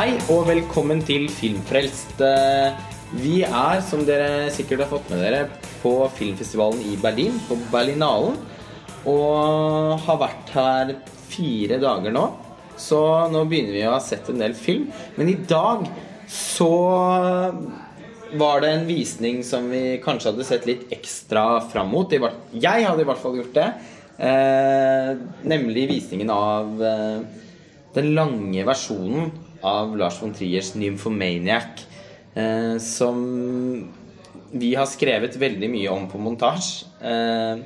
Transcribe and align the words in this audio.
Hei 0.00 0.14
og 0.32 0.46
velkommen 0.48 1.02
til 1.04 1.26
Filmfrelst. 1.28 2.22
Eh, 2.24 2.76
Vi 3.20 3.42
er, 3.44 3.82
som 3.84 4.00
dere 4.08 4.46
sikkert 4.48 4.86
har 4.86 4.88
fått 4.88 5.10
med 5.12 5.18
dere, 5.20 5.40
på 5.82 5.90
filmfestivalen 6.16 6.80
i 6.88 6.94
Berlin, 6.96 7.34
på 7.44 7.58
Berlinalen. 7.68 8.38
Og 9.04 9.98
har 10.00 10.16
vært 10.22 10.52
her 10.54 10.92
fire 11.28 11.76
dager 11.82 12.14
nå. 12.16 12.22
Så 12.80 13.00
nå 13.28 13.42
begynner 13.50 13.76
vi 13.76 13.82
å 13.84 13.92
ha 13.92 13.98
sett 14.00 14.30
en 14.32 14.40
del 14.40 14.56
film. 14.56 14.86
Men 15.18 15.34
i 15.34 15.36
dag 15.52 15.84
så 16.32 16.70
var 18.40 18.64
det 18.64 18.72
en 18.72 18.88
visning 18.88 19.44
som 19.44 19.68
vi 19.68 20.00
kanskje 20.00 20.32
hadde 20.32 20.48
sett 20.48 20.70
litt 20.70 20.88
ekstra 20.96 21.60
fram 21.68 21.92
mot. 21.92 22.08
Jeg 22.08 22.88
hadde 22.88 23.04
i 23.04 23.10
hvert 23.10 23.20
fall 23.20 23.36
gjort 23.42 23.52
det. 23.60 23.68
Eh, 24.16 25.12
nemlig 25.44 25.90
visningen 25.92 26.32
av 26.32 26.88
eh, 26.88 27.46
den 28.00 28.12
lange 28.16 28.64
versjonen 28.64 29.28
av 29.62 29.96
Lars 29.96 30.20
von 30.22 30.34
Triers 30.34 30.74
'Nymphomaniac'. 30.74 31.86
Eh, 32.34 32.78
som 32.78 33.88
vi 34.52 34.74
har 34.74 34.86
skrevet 34.86 35.36
veldig 35.36 35.70
mye 35.70 35.90
om 35.90 36.08
på 36.10 36.18
montasje. 36.18 36.86
Eh, 37.02 37.62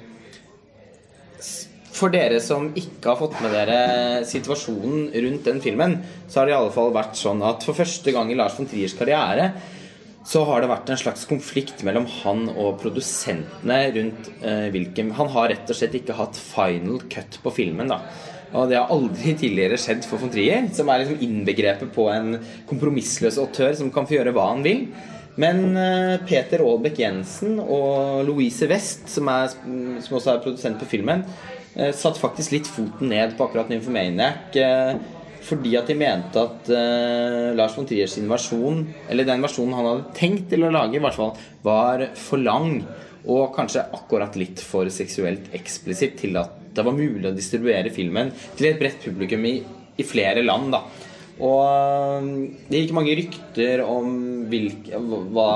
for 1.94 2.10
dere 2.10 2.40
som 2.42 2.72
ikke 2.74 3.06
har 3.06 3.20
fått 3.20 3.38
med 3.44 3.52
dere 3.54 4.24
situasjonen 4.26 5.12
rundt 5.14 5.46
den 5.46 5.60
filmen, 5.62 6.00
så 6.26 6.40
har 6.40 6.46
det 6.46 6.54
i 6.54 6.58
alle 6.58 6.74
fall 6.74 6.90
vært 6.94 7.14
sånn 7.14 7.42
at 7.46 7.62
for 7.62 7.76
første 7.78 8.10
gang 8.14 8.32
i 8.32 8.38
Lars 8.38 8.56
von 8.58 8.66
Triers 8.66 8.96
karriere 8.98 9.52
så 10.24 10.40
har 10.48 10.62
det 10.62 10.70
vært 10.70 10.88
en 10.90 10.98
slags 10.98 11.26
konflikt 11.28 11.82
mellom 11.84 12.06
han 12.22 12.46
og 12.50 12.78
produsentene 12.80 13.78
rundt 13.92 14.30
eh, 14.40 14.70
hvilken 14.72 15.12
Han 15.18 15.28
har 15.34 15.50
rett 15.52 15.68
og 15.68 15.76
slett 15.76 15.96
ikke 15.98 16.16
hatt 16.16 16.38
final 16.40 17.02
cut 17.12 17.38
på 17.44 17.52
filmen, 17.52 17.92
da. 17.92 18.00
Og 18.54 18.70
det 18.70 18.78
har 18.78 18.92
aldri 18.94 19.34
tidligere 19.34 19.78
skjedd 19.80 20.06
for 20.06 20.22
von 20.22 20.30
Trier, 20.30 20.68
som 20.74 20.90
er 20.90 21.02
liksom 21.02 21.22
innbegrepet 21.26 21.90
på 21.94 22.06
en 22.12 22.36
kompromissløs 22.70 23.40
autør 23.42 23.74
som 23.78 23.90
kan 23.94 24.06
få 24.06 24.18
gjøre 24.18 24.34
hva 24.36 24.46
han 24.52 24.62
vil. 24.66 24.86
Men 25.40 25.74
eh, 25.74 26.20
Peter 26.28 26.62
Aalbeck 26.62 27.00
Jensen 27.02 27.58
og 27.58 28.22
Louise 28.28 28.68
West, 28.70 29.08
som, 29.10 29.30
er, 29.32 29.50
som 30.04 30.18
også 30.20 30.36
er 30.36 30.44
produsent 30.44 30.78
på 30.78 30.88
filmen, 30.92 31.24
eh, 31.74 31.90
satt 31.96 32.20
faktisk 32.20 32.54
litt 32.54 32.70
foten 32.70 33.10
ned 33.10 33.34
på 33.34 33.48
akkurat 33.48 33.72
Nymphomaniac. 33.72 34.54
Eh, 34.54 34.94
fordi 35.44 35.74
at 35.76 35.90
de 35.90 35.98
mente 36.00 36.40
at 36.40 36.70
Lars 37.52 37.74
von 37.76 37.84
Triers 37.84 38.14
versjon, 38.30 38.78
eller 39.12 39.26
den 39.28 39.44
versjonen 39.44 39.74
han 39.76 39.88
hadde 39.90 40.14
tenkt 40.16 40.46
til 40.48 40.64
å 40.64 40.70
lage, 40.72 40.96
i 40.96 41.02
hvert 41.04 41.18
fall, 41.18 41.34
var 41.66 42.06
for 42.16 42.40
lang. 42.40 42.78
Og 43.28 43.50
kanskje 43.52 43.84
akkurat 43.92 44.38
litt 44.40 44.62
for 44.64 44.88
seksuelt 44.88 45.52
eksplisitt 45.52 46.16
til 46.22 46.40
at 46.40 46.63
det 46.74 46.84
var 46.86 46.96
mulig 46.96 47.30
å 47.30 47.34
distribuere 47.34 47.92
filmen 47.94 48.32
til 48.58 48.70
et 48.70 48.80
bredt 48.80 49.02
publikum 49.04 49.44
i, 49.48 49.56
i 49.96 50.06
flere 50.06 50.42
land. 50.44 50.74
da 50.74 50.84
og 51.42 52.22
um, 52.22 52.26
det 52.68 52.84
gikk 52.84 52.92
mange 52.94 53.14
rykter 53.18 53.82
om 53.82 54.10
hvilke, 54.50 55.00
hva, 55.34 55.48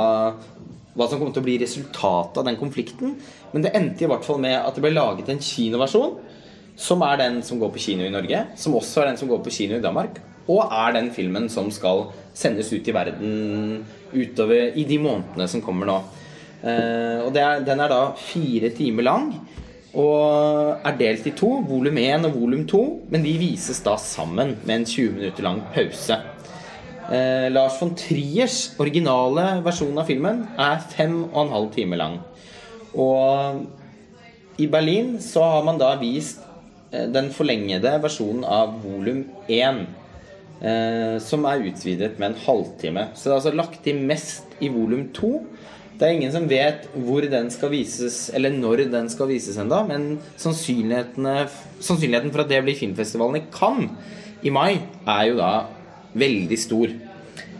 hva 0.99 1.07
som 1.07 1.21
kom 1.21 1.31
til 1.31 1.45
å 1.45 1.47
bli 1.47 1.59
resultatet 1.63 2.41
av 2.41 2.49
den 2.49 2.59
konflikten. 2.59 3.15
Men 3.53 3.65
det 3.65 3.75
endte 3.79 4.07
i 4.07 4.11
hvert 4.11 4.27
fall 4.27 4.41
med 4.43 4.57
at 4.59 4.75
det 4.75 4.83
ble 4.83 4.95
laget 4.97 5.31
en 5.31 5.43
kinoversjon. 5.43 6.17
Som 6.79 7.03
er 7.07 7.19
den 7.19 7.41
som 7.43 7.59
går 7.59 7.73
på 7.75 7.83
kino 7.83 8.05
i 8.07 8.13
Norge, 8.15 8.45
som 8.59 8.77
også 8.79 9.03
er 9.03 9.11
den 9.11 9.17
som 9.19 9.31
går 9.31 9.41
på 9.43 9.55
kino 9.55 9.79
i 9.79 9.83
Danmark. 9.83 10.21
Og 10.49 10.63
er 10.65 10.95
den 10.95 11.11
filmen 11.15 11.49
som 11.51 11.73
skal 11.75 12.07
sendes 12.37 12.71
ut 12.71 12.87
i 12.87 12.95
verden 12.95 13.33
utover 14.15 14.79
i 14.79 14.85
de 14.89 14.99
månedene 15.03 15.49
som 15.51 15.63
kommer 15.63 15.91
nå. 15.91 15.97
Eh, 16.63 17.19
og 17.25 17.35
er, 17.39 17.65
den 17.67 17.83
er 17.83 17.91
da 17.91 18.03
fire 18.19 18.71
timer 18.75 19.07
lang. 19.07 19.33
Og 19.97 20.85
er 20.85 20.97
delt 20.99 21.29
i 21.31 21.33
to, 21.37 21.49
volum 21.69 21.97
1 21.97 22.27
og 22.29 22.35
volum 22.37 22.67
2, 22.69 22.83
men 23.09 23.25
de 23.25 23.37
vises 23.41 23.81
da 23.85 23.97
sammen 24.01 24.57
med 24.67 24.75
en 24.75 24.85
20 24.89 25.15
minutter 25.17 25.47
lang 25.47 25.63
pause. 25.73 26.19
Eh, 27.09 27.49
Lars 27.49 27.79
von 27.81 27.95
Triers 27.97 28.75
originale 28.79 29.63
versjon 29.65 29.97
av 29.97 30.11
filmen 30.11 30.43
er 30.61 30.83
fem 30.93 31.23
og 31.31 31.39
en 31.47 31.55
halv 31.55 31.71
time 31.73 31.97
lang. 31.97 32.19
Og 32.93 34.61
i 34.61 34.67
Berlin 34.69 35.15
så 35.25 35.47
har 35.55 35.65
man 35.65 35.81
da 35.81 35.95
vist 36.01 36.45
eh, 36.93 37.07
den 37.09 37.33
forlengede 37.33 37.95
versjonen 38.05 38.45
av 38.45 38.77
volum 38.85 39.25
1. 39.49 39.87
Eh, 40.59 41.17
som 41.23 41.47
er 41.47 41.65
utvidet 41.71 42.19
med 42.19 42.33
en 42.33 42.41
halvtime. 42.45 43.09
Så 43.15 43.29
det 43.29 43.33
er 43.33 43.41
altså 43.41 43.57
lagt 43.57 43.81
til 43.85 44.05
mest 44.05 44.59
i 44.61 44.69
volum 44.75 45.09
2. 45.17 45.33
Det 45.99 46.07
er 46.07 46.15
ingen 46.15 46.31
som 46.31 46.47
vet 46.47 46.85
hvor 46.95 47.25
den 47.27 47.49
skal 47.51 47.73
vises, 47.73 48.29
eller 48.31 48.55
når 48.55 48.85
den 48.93 49.09
skal 49.11 49.27
vises 49.33 49.59
ennå, 49.59 49.81
men 49.89 50.21
sannsynligheten 50.39 52.31
for 52.31 52.45
at 52.45 52.53
det 52.53 52.63
blir 52.63 52.79
filmfestivalen 52.79 53.41
i 53.41 53.49
Cannes 53.51 53.91
i 54.47 54.53
mai, 54.55 54.79
er 55.03 55.25
jo 55.27 55.41
da 55.41 55.51
veldig 56.19 56.59
stor. 56.61 56.93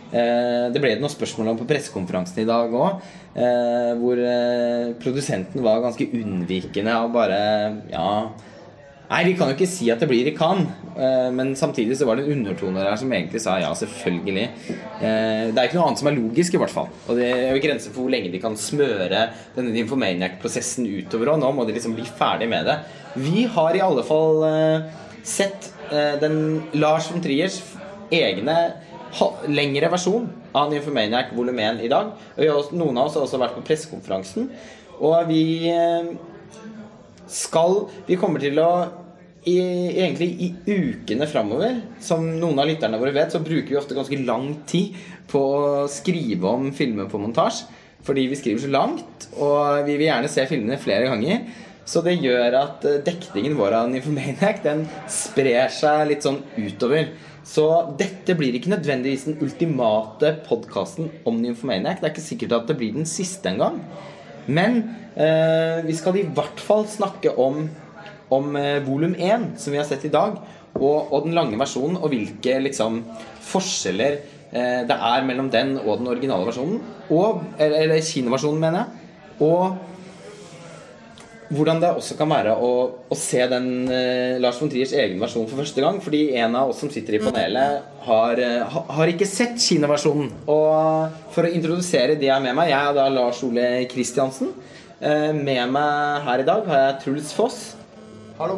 Eh, 0.09 0.65
det 0.71 0.79
ble 0.79 0.93
det 0.95 1.01
noen 1.03 1.11
spørsmål 1.11 1.51
om 1.51 1.59
på 1.59 1.67
pressekonferansen 1.69 2.39
i 2.41 2.47
dag 2.47 2.71
òg, 2.73 3.03
eh, 3.35 3.91
hvor 3.99 4.21
eh, 4.23 4.95
produsenten 5.03 5.65
var 5.65 5.83
ganske 5.83 6.07
unnvikende 6.07 6.95
og 7.03 7.11
bare 7.13 7.41
Ja, 7.91 8.07
Nei, 9.09 9.23
vi 9.25 9.31
kan 9.33 9.49
jo 9.49 9.55
ikke 9.55 9.65
si 9.65 9.87
at 9.89 10.01
det 10.03 10.07
blir 10.11 10.27
i 10.29 10.35
Cannes. 10.37 10.67
eh, 10.95 11.31
Men 11.33 11.55
samtidig 11.57 11.97
så 11.97 12.05
var 12.05 12.15
det 12.19 12.27
en 12.27 12.35
undertone 12.45 12.83
der 12.83 12.95
som 12.95 13.09
egentlig 13.11 13.41
sa 13.41 13.55
ja, 13.57 13.71
selvfølgelig. 13.73 14.43
Eh, 15.01 15.49
Det 15.49 15.57
er 15.57 15.63
ikke 15.65 15.79
noe 15.79 15.87
annet 15.87 15.97
som 16.03 16.07
er 16.11 16.17
logisk, 16.19 16.53
i 16.53 16.57
hvert 16.61 16.69
fall. 16.75 16.89
Og 17.07 17.17
det 17.17 17.25
er 17.25 17.55
jo 17.55 17.63
grenser 17.63 17.89
for 17.91 18.03
hvor 18.03 18.11
lenge 18.13 18.31
de 18.31 18.39
kan 18.43 18.55
smøre 18.55 19.23
denne 19.55 19.73
Nymphomaniac-prosessen 19.73 20.85
utover. 20.85 21.33
Og 21.33 21.39
nå 21.41 21.51
må 21.57 21.65
de 21.65 21.73
liksom 21.73 21.95
bli 21.97 22.05
ferdig 22.05 22.49
med 22.49 22.69
det. 22.69 22.77
Vi 23.17 23.45
har 23.49 23.73
i 23.75 23.81
alle 23.81 24.03
fall 24.05 24.43
eh, 24.45 24.91
sett 25.23 25.73
den 26.21 26.61
Lars 26.77 27.07
von 27.09 27.19
Triers 27.21 27.55
egne 28.13 28.55
lengre 29.49 29.89
versjon 29.89 30.27
av 30.53 30.69
Nymphomaniac 30.69 31.31
volum 31.33 31.57
1 31.57 31.81
i 31.81 31.89
dag. 31.89 32.11
Og 32.37 32.69
noen 32.77 32.97
av 33.01 33.07
oss 33.09 33.15
har 33.17 33.25
også 33.25 33.39
vært 33.41 33.55
på 33.57 33.65
pressekonferansen. 33.65 34.51
Og 35.01 35.25
vi 35.31 35.73
skal 37.29 37.85
Vi 38.07 38.17
kommer 38.19 38.41
til 38.41 38.57
å 38.61 38.71
i, 39.47 39.55
egentlig 40.01 40.29
i 40.43 40.49
ukene 40.67 41.27
framover, 41.29 41.77
som 42.03 42.25
noen 42.41 42.59
av 42.59 42.67
lytterne 42.67 42.99
våre 42.99 43.13
vet, 43.15 43.31
så 43.31 43.39
bruker 43.43 43.71
vi 43.71 43.79
ofte 43.79 43.95
ganske 43.95 44.19
lang 44.27 44.51
tid 44.67 44.97
på 45.31 45.39
å 45.39 45.87
skrive 45.91 46.49
om 46.49 46.73
filmer 46.75 47.07
på 47.09 47.21
montasje. 47.21 47.69
Fordi 48.05 48.25
vi 48.31 48.37
skriver 48.39 48.63
så 48.63 48.71
langt, 48.71 49.25
og 49.39 49.85
vi 49.87 49.97
vil 49.99 50.07
gjerne 50.07 50.29
se 50.31 50.45
filmene 50.47 50.79
flere 50.79 51.09
ganger. 51.09 51.41
Så 51.89 52.03
det 52.05 52.19
gjør 52.21 52.55
at 52.59 52.85
eh, 52.87 53.01
dekningen 53.03 53.57
vår 53.57 53.75
av 53.79 53.89
Nymphomaniac 53.91 54.61
den 54.63 54.85
sprer 55.11 55.71
seg 55.73 56.05
litt 56.11 56.25
sånn 56.25 56.39
utover. 56.59 57.09
Så 57.49 57.65
dette 57.97 58.35
blir 58.37 58.55
ikke 58.55 58.71
nødvendigvis 58.75 59.25
den 59.25 59.39
ultimate 59.41 60.35
podkasten 60.45 61.09
om 61.27 61.39
Nymphomaniac. 61.41 61.99
Det 61.99 62.07
er 62.07 62.13
ikke 62.13 62.27
sikkert 62.27 62.55
at 62.59 62.69
det 62.69 62.77
blir 62.79 62.93
den 62.95 63.09
siste 63.09 63.51
engang. 63.51 63.81
Men 64.45 64.83
vi 65.19 65.95
skal 65.97 66.15
i 66.15 66.27
hvert 66.31 66.61
fall 66.63 66.85
snakke 66.87 67.33
om, 67.43 67.65
om 68.31 68.55
eh, 68.55 68.79
volum 68.85 69.15
1, 69.17 69.49
som 69.59 69.73
vi 69.73 69.81
har 69.81 69.87
sett 69.89 70.05
i 70.07 70.13
dag, 70.13 70.37
og, 70.77 71.11
og 71.11 71.25
den 71.25 71.35
lange 71.35 71.59
versjonen, 71.59 71.97
og 71.99 72.13
hvilke 72.13 72.59
liksom, 72.63 73.01
forskjeller 73.49 74.19
eh, 74.53 74.81
det 74.87 74.95
er 74.95 75.27
mellom 75.27 75.51
den 75.51 75.75
og 75.81 75.99
den 75.99 76.09
originale 76.11 76.47
versjonen. 76.47 76.79
Og, 77.09 77.43
eller, 77.57 77.83
eller 77.83 78.03
kinoversjonen, 78.05 78.61
mener 78.63 78.83
jeg. 78.83 79.05
Og 79.43 79.77
hvordan 81.49 81.79
det 81.81 81.89
også 81.97 82.15
kan 82.19 82.29
være 82.29 82.53
å, 82.61 82.71
å 83.09 83.15
se 83.17 83.41
den 83.49 83.69
eh, 83.89 84.37
Lars 84.41 84.59
von 84.61 84.69
Triers 84.69 84.93
egen 84.93 85.21
versjon 85.21 85.47
for 85.49 85.63
første 85.63 85.81
gang. 85.81 85.97
Fordi 86.03 86.21
en 86.37 86.57
av 86.59 86.71
oss 86.71 86.83
som 86.83 86.91
sitter 86.93 87.17
i 87.17 87.21
panelet, 87.23 87.87
har, 88.05 88.41
eh, 88.45 88.61
ha, 88.73 88.83
har 88.99 89.11
ikke 89.11 89.27
sett 89.29 89.57
kinoversjonen. 89.57 90.29
Og 90.45 91.31
for 91.33 91.47
å 91.47 91.53
introdusere 91.53 92.19
de 92.19 92.29
jeg 92.29 92.35
har 92.35 92.43
med 92.45 92.57
meg, 92.57 92.69
jeg 92.73 92.91
er 92.91 92.97
da 92.97 93.07
Lars 93.13 93.41
Ole 93.47 93.71
Kristiansen. 93.89 94.53
Eh, 94.99 95.31
med 95.31 95.71
meg 95.71 96.25
her 96.25 96.41
i 96.41 96.47
dag 96.47 96.65
har 96.67 96.81
jeg 96.81 96.95
Truls 97.05 97.29
Foss. 97.31 97.59
Hallo. 98.35 98.57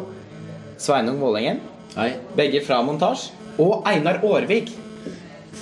Sveinung 0.80 1.20
Vålengen. 1.22 1.60
Hei. 1.94 2.16
Begge 2.34 2.64
fra 2.66 2.80
Montasj. 2.82 3.28
Og 3.62 3.86
Einar 3.86 4.18
Aarvik. 4.26 4.72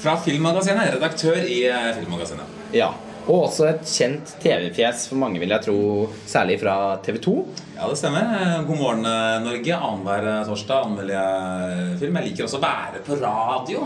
Fra 0.01 0.15
Filmmagasinet, 0.25 0.95
redaktør 0.95 1.37
i 1.37 1.67
eh, 1.69 1.91
Filmmagasinet. 1.99 2.57
Ja. 2.73 2.95
Og 3.27 3.51
også 3.51 3.67
et 3.69 3.85
kjent 3.85 4.33
TV-fjes 4.41 5.05
for 5.11 5.21
mange, 5.21 5.37
vil 5.43 5.53
jeg 5.53 5.67
tro. 5.67 5.77
Særlig 6.25 6.57
fra 6.63 6.97
TV 7.05 7.19
2. 7.29 7.35
Ja, 7.77 7.85
det 7.91 7.99
stemmer. 8.01 8.33
Eh, 8.39 8.57
God 8.65 8.81
morgen, 8.81 9.05
Norge. 9.45 9.77
Annenhver 9.77 10.31
torsdag 10.49 10.87
anmelder 10.89 11.19
jeg 11.19 11.99
film. 12.07 12.17
Jeg 12.23 12.31
liker 12.31 12.49
også 12.49 12.57
å 12.57 12.65
være 12.65 13.05
på 13.05 13.21
radio, 13.21 13.85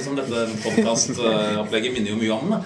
som 0.00 0.16
dette 0.16 0.48
podkastopplegget 0.64 1.98
minner 1.98 2.14
jo 2.14 2.22
mye 2.24 2.40
om. 2.40 2.56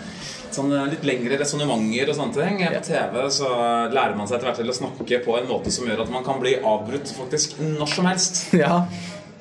Da. 0.55 0.61
Sånn 0.61 0.73
eh, 0.73 0.87
litt 0.93 1.05
lengre 1.09 1.39
resonnementer 1.41 2.12
og 2.12 2.19
sånne 2.19 2.35
ting. 2.37 2.61
På 2.77 2.85
TV 2.87 3.25
så 3.35 3.51
lærer 3.91 4.15
man 4.19 4.29
seg 4.31 4.39
etter 4.39 4.51
hvert 4.51 4.61
til 4.62 4.71
å 4.71 4.77
snakke 4.77 5.19
på 5.25 5.35
en 5.41 5.49
måte 5.51 5.73
som 5.75 5.89
gjør 5.91 6.05
at 6.06 6.12
man 6.15 6.25
kan 6.27 6.41
bli 6.43 6.55
avbrutt 6.61 7.11
faktisk 7.19 7.59
når 7.61 7.93
som 7.99 8.06
helst. 8.11 8.45
Ja. 8.65 8.85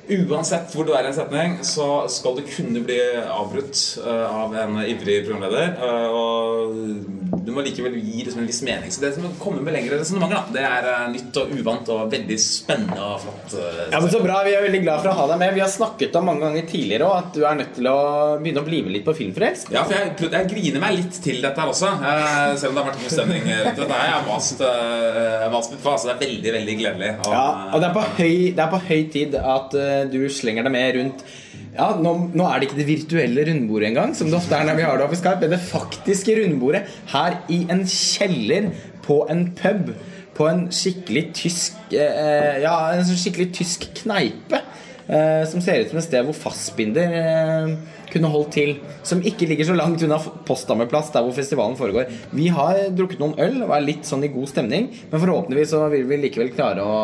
Uansett 0.04 0.74
hvor 0.76 0.84
du 0.84 0.90
er 0.92 1.06
i 1.06 1.08
en 1.08 1.14
setning, 1.16 1.54
så 1.64 2.04
skal 2.12 2.34
du 2.36 2.42
kunne 2.44 2.82
bli 2.84 2.98
avbrutt 3.24 3.78
eh, 4.04 4.34
av 4.36 4.52
en 4.60 4.82
ivrig 4.84 5.22
programleder. 5.24 5.78
eh, 5.80 6.08
og 6.12 7.33
du 7.44 7.50
må 7.54 7.62
likevel 7.64 7.94
gi 8.00 8.22
liksom 8.24 8.40
en 8.42 8.46
viss 8.48 8.60
mening. 8.66 8.90
Så 8.94 9.02
det 9.02 9.10
som 9.16 9.26
kommer 9.40 9.62
med 9.64 9.74
lengre 9.76 9.98
resonnementer, 10.00 10.48
det 10.54 10.62
er 10.64 10.88
eh, 10.90 11.04
nytt 11.12 11.38
og 11.42 11.52
uvant 11.58 11.90
og 11.94 12.10
veldig 12.12 12.38
spennende 12.40 12.98
og 13.04 13.20
flott. 13.24 13.54
eh, 13.60 13.82
Ja, 13.92 14.00
men 14.00 14.10
Så 14.12 14.20
bra. 14.24 14.40
Vi 14.46 14.54
er 14.56 14.64
veldig 14.66 14.80
glad 14.84 15.02
for 15.04 15.12
å 15.12 15.16
ha 15.18 15.26
deg 15.32 15.40
med. 15.44 15.54
Vi 15.58 15.62
har 15.64 15.72
snakket 15.72 16.16
om 16.20 16.28
mange 16.30 16.44
ganger 16.46 16.66
tidligere 16.70 17.08
òg 17.10 17.16
at 17.20 17.30
du 17.36 17.44
er 17.44 17.58
nødt 17.60 17.74
til 17.76 17.88
å 17.90 17.96
begynne 18.42 18.64
å 18.64 18.68
bli 18.68 18.82
med 18.86 18.96
litt 18.96 19.06
på 19.06 19.14
Filmfrelst. 19.18 19.70
Ja, 19.74 19.84
for 19.84 19.96
jeg, 19.98 20.14
jeg 20.38 20.50
griner 20.54 20.84
meg 20.86 20.98
litt 20.98 21.20
til 21.24 21.40
dette 21.44 21.60
her 21.60 21.72
også. 21.74 21.92
Eh, 22.00 22.56
selv 22.60 22.72
om 22.72 22.80
det 22.80 22.84
har 22.84 22.90
vært 22.90 23.04
god 23.04 23.16
stemning. 23.18 23.48
Dette 23.48 23.88
har 23.92 24.10
jeg 24.10 24.18
eh, 24.24 25.48
mast 25.52 25.72
på. 25.78 25.94
Altså, 25.94 26.10
det 26.10 26.14
er 26.16 26.22
veldig 26.26 26.56
veldig 26.58 26.78
gledelig. 26.82 27.14
Og, 27.24 27.32
Ja, 27.34 27.46
og 27.72 27.80
det 27.82 27.90
er 27.90 27.96
på 28.00 28.06
høy, 28.18 28.36
det 28.56 28.62
er 28.66 28.72
på 28.74 28.82
høy 28.88 29.02
tid 29.14 29.38
at 29.40 29.74
du 30.12 30.20
slenger 30.32 30.66
deg 30.66 30.72
med 30.74 30.96
rundt 30.98 31.26
ja, 31.74 31.88
nå, 31.98 32.12
nå 32.38 32.46
er 32.46 32.60
det 32.60 32.68
ikke 32.68 32.78
det 32.78 32.88
virtuelle 32.88 33.46
rundbordet 33.48 33.90
engang, 33.90 34.12
som 34.14 34.30
det 34.30 34.38
ofte 34.38 34.54
er 34.54 34.68
når 34.68 34.78
vi 34.78 34.86
har 34.86 35.00
det 35.00 35.08
i 35.10 35.20
Skype, 35.20 35.40
men 35.42 35.54
det 35.56 35.62
faktiske 35.66 36.36
rundbordet 36.38 36.84
her 37.10 37.40
i 37.50 37.64
en 37.72 37.82
kjeller 37.90 38.70
på 39.04 39.24
en 39.32 39.48
pub. 39.58 39.94
På 40.34 40.48
en 40.50 40.64
skikkelig 40.74 41.28
tysk 41.38 41.92
eh, 41.94 42.56
Ja, 42.64 42.74
en 42.90 43.06
skikkelig 43.06 43.52
tysk 43.54 43.84
kneipe. 44.00 44.58
Eh, 45.04 45.42
som 45.50 45.60
ser 45.60 45.82
ut 45.82 45.90
som 45.90 45.98
et 46.00 46.06
sted 46.06 46.24
hvor 46.24 46.34
fastbinder 46.34 47.12
eh, 47.18 47.74
kunne 48.10 48.30
holdt 48.32 48.54
til. 48.56 48.72
Som 49.06 49.22
ikke 49.26 49.46
ligger 49.50 49.68
så 49.68 49.76
langt 49.76 50.02
unna 50.02 50.18
Postdammeplass, 50.48 51.12
der 51.14 51.26
hvor 51.26 51.36
festivalen 51.36 51.76
foregår. 51.78 52.10
Vi 52.32 52.48
har 52.54 52.80
drukket 52.96 53.22
noen 53.22 53.36
øl 53.38 53.60
og 53.66 53.74
er 53.76 53.84
litt 53.84 54.08
sånn 54.08 54.24
i 54.24 54.32
god 54.32 54.50
stemning, 54.50 54.90
men 55.10 55.22
forhåpentligvis 55.22 55.74
så 55.74 55.84
vil 55.92 56.08
vi 56.08 56.22
likevel 56.24 56.54
klare 56.56 56.86
å 56.86 56.98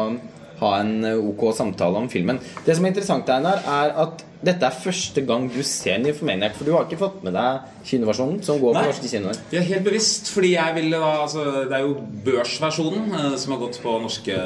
ha 0.60 0.72
en 0.80 0.96
eh, 1.04 1.20
ok 1.20 1.50
samtale 1.56 2.00
om 2.00 2.10
filmen. 2.12 2.40
Det 2.64 2.76
som 2.76 2.86
er 2.86 2.94
interessant, 2.94 3.30
Einar, 3.34 3.62
er 3.68 3.94
at 4.06 4.26
dette 4.46 4.66
er 4.66 4.80
første 4.82 5.24
gang 5.28 5.46
du 5.52 5.60
ser 5.66 6.00
Nymphomaniac. 6.00 6.56
For 6.56 6.68
du 6.68 6.72
har 6.74 6.86
ikke 6.86 7.00
fått 7.00 7.20
med 7.26 7.36
deg 7.36 7.84
kinoversjonen, 7.90 8.40
som 8.46 8.60
går 8.62 8.76
på 8.78 8.86
norske 8.88 9.12
kinoer. 9.12 9.44
Er 9.52 9.68
helt 9.68 9.86
bevisst, 9.86 10.32
fordi 10.32 10.54
jeg 10.54 10.76
ville 10.78 11.00
da 11.02 11.12
altså, 11.26 11.44
Det 11.68 11.76
er 11.76 11.86
jo 11.86 11.94
børsversjonen 12.26 13.14
eh, 13.20 13.38
som 13.40 13.56
har 13.56 13.64
gått 13.66 13.80
på 13.84 13.96
norske 14.02 14.42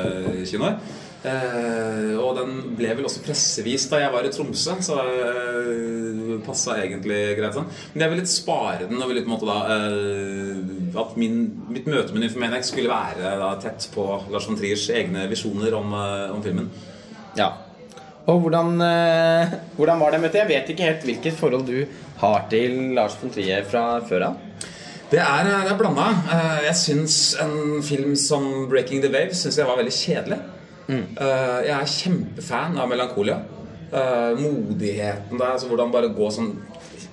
kinoer. 0.51 0.79
Eh, 1.25 2.11
og 2.21 2.35
den 2.37 2.57
ble 2.77 2.91
vel 2.99 3.07
også 3.09 3.23
pressevist 3.25 3.93
da 3.95 4.03
jeg 4.03 4.13
var 4.13 4.27
i 4.29 4.33
Tromsø, 4.35 4.75
så 4.85 4.99
det 5.01 6.41
passa 6.45 6.77
egentlig 6.83 7.21
greit 7.39 7.57
sånn. 7.57 7.71
Men 7.95 8.05
jeg 8.05 8.13
ville 8.13 8.25
litt 8.25 8.33
spare 8.33 8.89
den 8.91 9.01
og 9.01 9.09
ville 9.09 9.23
på 9.25 9.31
en 9.31 9.35
måte 9.37 9.49
da 9.49 9.59
eh, 9.73 10.99
At 11.01 11.17
min, 11.21 11.39
mitt 11.73 11.89
møte 11.91 12.13
med 12.13 12.27
Nymphomaniac 12.27 12.69
skulle 12.69 12.93
være 12.93 13.37
da 13.41 13.55
tett 13.63 13.89
på 13.95 14.05
Lars 14.33 14.49
von 14.51 14.59
Triers 14.59 14.85
egne 14.93 15.25
visjoner 15.31 15.75
om, 15.79 15.95
eh, 15.97 16.35
om 16.35 16.45
filmen. 16.45 16.69
Ja. 17.39 17.51
Og 18.27 18.41
hvordan, 18.41 18.81
eh, 18.81 19.55
hvordan 19.77 20.01
var 20.01 20.15
det 20.15 20.21
møtet? 20.23 20.41
Jeg 20.41 20.49
vet 20.49 20.71
ikke 20.73 20.89
helt 20.89 21.05
hvilket 21.05 21.37
forhold 21.37 21.67
du 21.69 21.87
har 22.23 22.47
til 22.51 22.95
Lars 22.97 23.17
von 23.21 23.33
Trier 23.35 23.65
fra 23.69 24.01
før 24.09 24.31
av. 24.31 24.39
Det 25.11 25.21
er, 25.21 25.45
det 25.45 25.71
er 25.71 25.79
blanda. 25.79 26.07
Eh, 26.33 26.63
Jeg 26.71 26.77
syns 26.81 27.37
en 27.41 27.83
film 27.83 28.17
som 28.17 28.69
'Breaking 28.69 29.03
the 29.03 29.13
Wave' 29.13 29.35
synes 29.35 29.59
jeg 29.59 29.67
var 29.67 29.77
veldig 29.77 29.93
kjedelig. 29.93 30.41
Mm. 30.89 31.17
Jeg 31.17 31.81
er 31.81 31.87
kjempefan 31.87 32.79
av 32.79 32.89
'Melankolia'. 32.89 33.43
Eh, 33.93 34.41
Modigheten 34.41 35.39
der, 35.39 35.53
altså 35.53 35.69
hvordan 35.69 35.93
bare 35.93 36.09
gå 36.09 36.31
sånn 36.31 36.57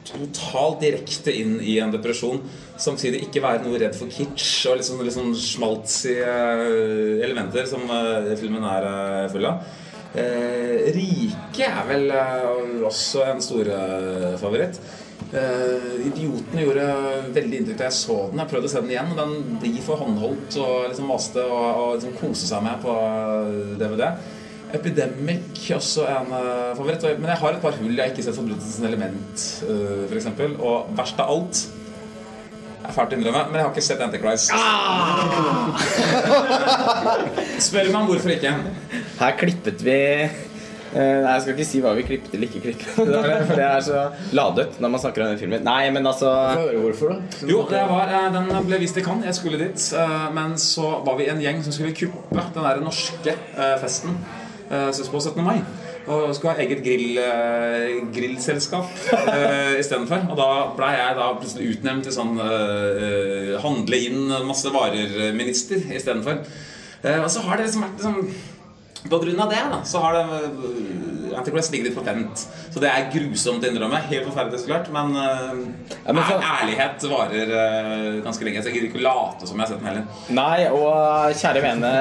totalt 0.08 0.82
direkte 0.82 1.34
inn 1.34 1.60
i 1.62 1.78
en 1.80 1.92
depresjon. 1.94 2.42
Samtidig 2.82 3.28
ikke 3.28 3.44
være 3.44 3.64
noe 3.66 3.80
redd 3.82 3.96
for 3.98 4.12
kitsch 4.12 4.66
og 4.70 4.80
liksom, 4.80 5.02
liksom 5.06 5.34
schmaltzy 5.38 6.16
eh, 6.24 7.22
elementer 7.26 7.68
som 7.70 7.86
eh, 7.86 8.32
filmen 8.40 8.66
er 8.66 8.88
eh, 8.90 9.30
full 9.32 9.46
av. 9.46 9.62
Eh, 10.12 10.92
Rike 10.92 11.68
er 11.70 11.86
vel 11.88 12.10
eh, 12.12 12.82
også 12.84 13.24
en 13.30 13.40
stor 13.44 13.70
eh. 13.72 14.74
Eh, 15.32 15.86
Idiotene 16.10 16.66
gjorde 16.66 16.88
veldig 17.32 17.62
inntrykk 17.62 17.80
da 17.80 17.88
jeg 17.88 17.98
så 18.02 18.18
den. 18.32 18.42
Jeg 18.42 18.52
prøvde 18.52 18.68
å 18.68 18.74
se 18.74 18.84
den 18.84 18.92
igjen, 18.92 19.14
og 19.14 19.22
den 19.22 19.58
blir 19.62 19.80
for 19.86 20.04
håndholdt 20.04 20.60
og 20.60 20.76
liksom 20.90 21.08
maste 21.14 21.46
og, 21.48 21.66
og 21.72 21.94
liksom 21.96 22.18
kose 22.20 22.50
seg 22.50 22.66
med 22.68 22.84
på 22.84 22.96
DVD. 23.80 24.10
Epidemic 24.76 25.68
også 25.78 26.08
en 26.08 26.34
eh, 26.36 26.74
favoritt. 26.76 27.08
Men 27.20 27.32
jeg 27.32 27.44
har 27.46 27.56
et 27.56 27.64
par 27.64 27.78
hull. 27.80 27.94
Jeg 27.96 28.04
har 28.04 28.12
ikke 28.12 28.28
sett 28.28 28.36
'Forbrytelsens 28.36 28.88
element', 28.88 29.48
f.eks. 30.12 30.30
Og 30.60 30.92
verst 30.98 31.24
av 31.24 31.32
alt 31.38 31.64
er 32.88 32.94
fælt 32.96 33.12
å 33.14 33.16
innrømme, 33.20 33.42
men 33.52 33.58
jeg 33.60 33.66
har 33.68 33.74
ikke 33.74 33.84
sett 33.86 34.02
Antichrist. 34.06 34.50
Spør 37.68 37.86
meg 37.92 38.00
om 38.02 38.08
hvorfor 38.10 38.32
ikke. 38.36 38.52
Her 39.22 39.34
klippet 39.38 39.80
vi 39.86 39.94
eh, 39.98 40.30
Nei, 40.96 41.34
jeg 41.36 41.42
skal 41.44 41.54
ikke 41.56 41.68
si 41.70 41.80
hva 41.84 41.92
vi 41.98 42.04
klippet 42.08 42.32
eller 42.36 42.48
ikke 42.50 42.62
klippet. 42.66 42.90
For 42.98 43.06
det 43.60 43.68
er 43.68 43.82
så 43.86 44.00
ladet 44.38 44.70
når 44.82 44.90
man 44.96 45.02
snakker 45.04 45.20
om 45.26 45.30
den 45.34 45.42
filmen. 45.42 45.62
Nei, 45.68 45.84
men 45.94 46.04
altså 46.10 46.30
hvorfor, 46.82 47.08
da? 47.14 47.18
Jo, 47.50 47.60
det 47.70 47.82
var, 47.92 48.06
eh, 48.18 48.28
den 48.36 48.46
ble 48.68 48.78
vist 48.82 48.98
i 49.00 49.04
Cannes. 49.06 49.28
Jeg 49.30 49.36
skulle 49.40 49.58
dit. 49.62 49.80
eh, 49.98 50.28
Men 50.36 50.50
så 50.62 50.86
var 51.06 51.16
vi 51.22 51.26
en 51.32 51.42
gjeng 51.44 51.60
som 51.66 51.74
skulle 51.78 51.94
kuppe 51.98 52.40
den 52.58 52.64
der 52.66 52.78
norske 52.84 53.32
eh, 53.38 53.76
festen 53.84 54.12
eh, 54.72 54.90
på 54.90 55.20
17. 55.22 55.44
mai. 55.46 55.60
Og 56.08 56.32
skulle 56.36 56.56
ha 56.56 56.64
eget 56.64 56.82
grill, 56.86 57.20
uh, 57.22 58.08
grillselskap 58.14 58.90
uh, 59.14 59.76
istedenfor. 59.80 60.26
Og 60.32 60.40
da 60.40 60.50
blei 60.78 60.96
jeg 60.98 61.18
da 61.20 61.30
plutselig 61.38 61.76
utnevnt 61.76 62.08
til 62.08 62.16
sånn 62.16 62.40
eh, 62.42 63.04
eh, 63.06 63.52
handle 63.62 64.00
inn 64.08 64.34
masse 64.48 64.72
varer-minister 64.74 65.92
istedenfor. 65.94 66.42
Uh, 67.02 67.20
og 67.22 67.30
så 67.34 67.46
har 67.46 67.58
det 67.60 67.70
liksom 67.70 67.86
vært 67.86 68.02
liksom 68.02 68.51
på 69.10 69.20
grunn 69.24 69.40
av 69.42 69.50
det 69.50 69.62
da, 69.72 69.80
så 69.88 70.02
har 70.04 70.18
det 70.18 70.26
uh, 70.28 71.38
Antichrist 71.40 71.72
ligget 71.72 71.90
litt 71.90 71.96
på 71.96 72.04
vent. 72.06 72.44
Så 72.74 72.82
det 72.84 72.90
er 72.92 73.08
grusomt 73.14 73.64
å 73.64 73.70
innrømme. 73.72 74.02
Helt 74.10 74.28
forferdelig, 74.28 74.60
så 74.62 74.68
klart. 74.70 74.90
Men, 74.94 75.16
uh, 75.16 75.96
Ja, 76.06 76.14
men 76.14 76.24
så- 76.28 76.42
ærlighet 76.42 77.06
varer 77.10 77.54
uh, 77.56 78.22
ganske 78.26 78.46
lenge. 78.46 78.62
Så 78.62 78.70
jeg 78.70 78.78
gidder 78.78 78.90
ikke 78.92 79.02
å 79.02 79.08
late 79.08 79.48
som 79.48 79.58
jeg 79.58 79.66
har 79.66 79.72
sett 79.72 79.82
den 79.82 79.90
heller. 79.90 80.06
Nei, 80.38 80.68
og 80.70 81.34
kjære 81.40 81.64
vene, 81.66 81.92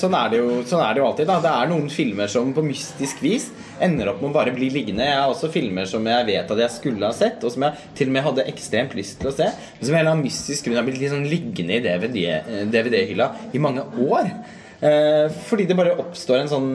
sånn 0.00 0.16
er, 0.18 0.32
det 0.32 0.42
jo, 0.42 0.50
sånn 0.68 0.82
er 0.82 0.94
det 0.94 1.02
jo 1.02 1.08
alltid. 1.10 1.30
da 1.30 1.38
Det 1.44 1.54
er 1.54 1.72
noen 1.74 1.90
filmer 1.92 2.32
som 2.32 2.52
på 2.56 2.64
mystisk 2.66 3.22
vis 3.22 3.50
ender 3.84 4.10
opp 4.10 4.22
med 4.22 4.32
å 4.32 4.34
bare 4.40 4.54
bli 4.56 4.70
liggende. 4.74 5.06
Jeg 5.06 5.20
har 5.20 5.30
også 5.30 5.50
filmer 5.54 5.86
som 5.86 6.06
jeg 6.08 6.26
vet 6.26 6.50
at 6.50 6.62
jeg 6.64 6.74
skulle 6.74 7.06
ha 7.06 7.14
sett, 7.14 7.44
og 7.44 7.54
som 7.54 7.68
jeg 7.68 7.90
til 7.98 8.10
og 8.10 8.16
med 8.16 8.26
hadde 8.26 8.46
ekstremt 8.50 8.96
lyst 8.98 9.20
til 9.22 9.30
å 9.30 9.36
se, 9.36 9.50
men 9.78 9.86
som 9.86 9.98
av 10.08 10.18
mystisk 10.18 10.66
grunn 10.66 10.80
har 10.80 10.86
blitt 10.88 10.98
litt 11.02 11.12
sånn 11.12 11.28
liggende 11.28 11.76
i 11.78 11.84
DVD 11.84 12.26
DVD-hylla 12.72 13.28
i 13.54 13.62
mange 13.62 13.84
år. 14.08 14.32
Eh, 14.80 15.26
fordi 15.48 15.64
det 15.66 15.74
bare 15.78 15.96
oppstår 15.98 16.38
en 16.38 16.50
sånn 16.50 16.68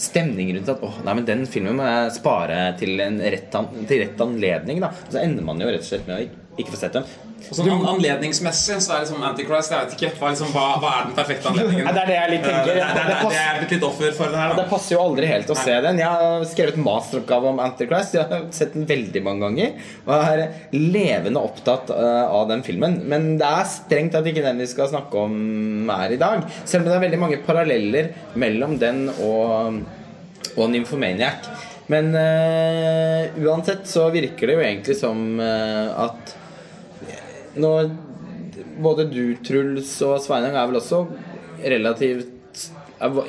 stemning 0.00 0.50
rundt 0.56 0.70
at 0.72 0.80
åh, 0.82 0.96
nei, 1.06 1.12
men 1.20 1.26
den 1.28 1.44
filmen 1.46 1.76
må 1.78 1.86
jeg 1.86 2.16
spare 2.16 2.56
til 2.80 2.98
en 3.04 3.20
rett, 3.22 3.54
an, 3.54 3.68
til 3.86 4.02
rett 4.02 4.24
anledning. 4.24 4.80
da 4.82 4.90
Så 5.06 5.20
ender 5.22 5.46
man 5.46 5.62
jo 5.62 5.70
rett 5.70 5.84
og 5.84 5.90
slett 5.92 6.08
med 6.10 6.16
å 6.16 6.24
ikke, 6.54 6.62
ikke 6.62 6.74
få 6.74 6.80
sett 6.80 6.96
dem. 6.96 7.06
Og 7.44 7.58
sånn 7.58 7.86
Anledningsmessig 7.90 8.76
så 8.82 8.94
er 8.94 9.02
liksom 9.04 9.24
Antichrist. 9.26 9.72
Jeg 9.72 9.84
vet 9.84 9.94
ikke. 9.96 10.10
Hva 10.18 10.30
liksom, 10.32 10.50
hva, 10.54 10.64
hva 10.80 10.92
er 10.98 11.08
den 11.08 11.16
perfekte 11.16 11.50
anledningen? 11.50 11.88
Det 11.90 12.02
er 12.02 12.08
det 12.08 12.16
jeg 12.16 12.30
litt 12.32 12.46
tenker. 12.46 12.70
Det, 12.70 12.74
det, 12.74 12.86
det, 12.94 13.16
Det 13.18 13.32
det, 13.34 13.40
er 13.42 13.58
blitt 13.58 13.74
litt 13.74 13.86
offer 13.88 14.14
for 14.16 14.36
her. 14.40 14.54
Det 14.58 14.66
passer 14.70 14.96
jo 14.96 15.00
aldri 15.02 15.28
helt 15.28 15.50
å 15.52 15.58
se 15.58 15.74
den. 15.86 16.00
Jeg 16.00 16.22
har 16.22 16.46
skrevet 16.50 16.78
masteroppgave 16.80 17.50
om 17.52 17.60
Antichrist. 17.64 18.16
Jeg 18.16 18.30
har 18.30 18.46
sett 18.56 18.76
den 18.76 18.88
veldig 18.88 19.24
mange 19.26 19.44
ganger 19.44 19.90
og 20.04 20.14
er 20.16 20.44
levende 20.72 21.42
opptatt 21.44 21.92
eh, 21.94 22.22
av 22.24 22.48
den 22.50 22.64
filmen. 22.66 23.00
Men 23.10 23.34
det 23.40 23.50
er 23.50 23.68
strengt 23.70 24.16
at 24.18 24.30
ikke 24.30 24.44
den 24.46 24.62
vi 24.62 24.70
skal 24.70 24.90
snakke 24.92 25.26
om 25.26 25.92
er 25.94 26.16
i 26.16 26.20
dag. 26.20 26.46
Selv 26.64 26.84
om 26.84 26.90
det 26.90 26.96
er 26.96 27.06
veldig 27.08 27.20
mange 27.26 27.42
paralleller 27.44 28.10
mellom 28.40 28.78
den 28.80 29.06
og, 29.12 29.82
og 30.54 30.72
Nymphomaniac. 30.72 31.52
Men 31.92 32.14
uh, 32.16 33.28
uansett 33.44 33.84
så 33.88 34.06
virker 34.12 34.48
det 34.48 34.56
jo 34.56 34.64
egentlig 34.64 34.96
som 34.96 35.18
uh, 35.36 36.06
at 36.06 36.32
nå 37.56 37.70
Både 38.84 39.04
du, 39.10 39.36
Truls 39.44 39.90
og 40.06 40.18
Sveinung 40.22 40.54
er 40.56 40.66
vel 40.70 40.78
også 40.80 41.02
relativt 41.62 42.30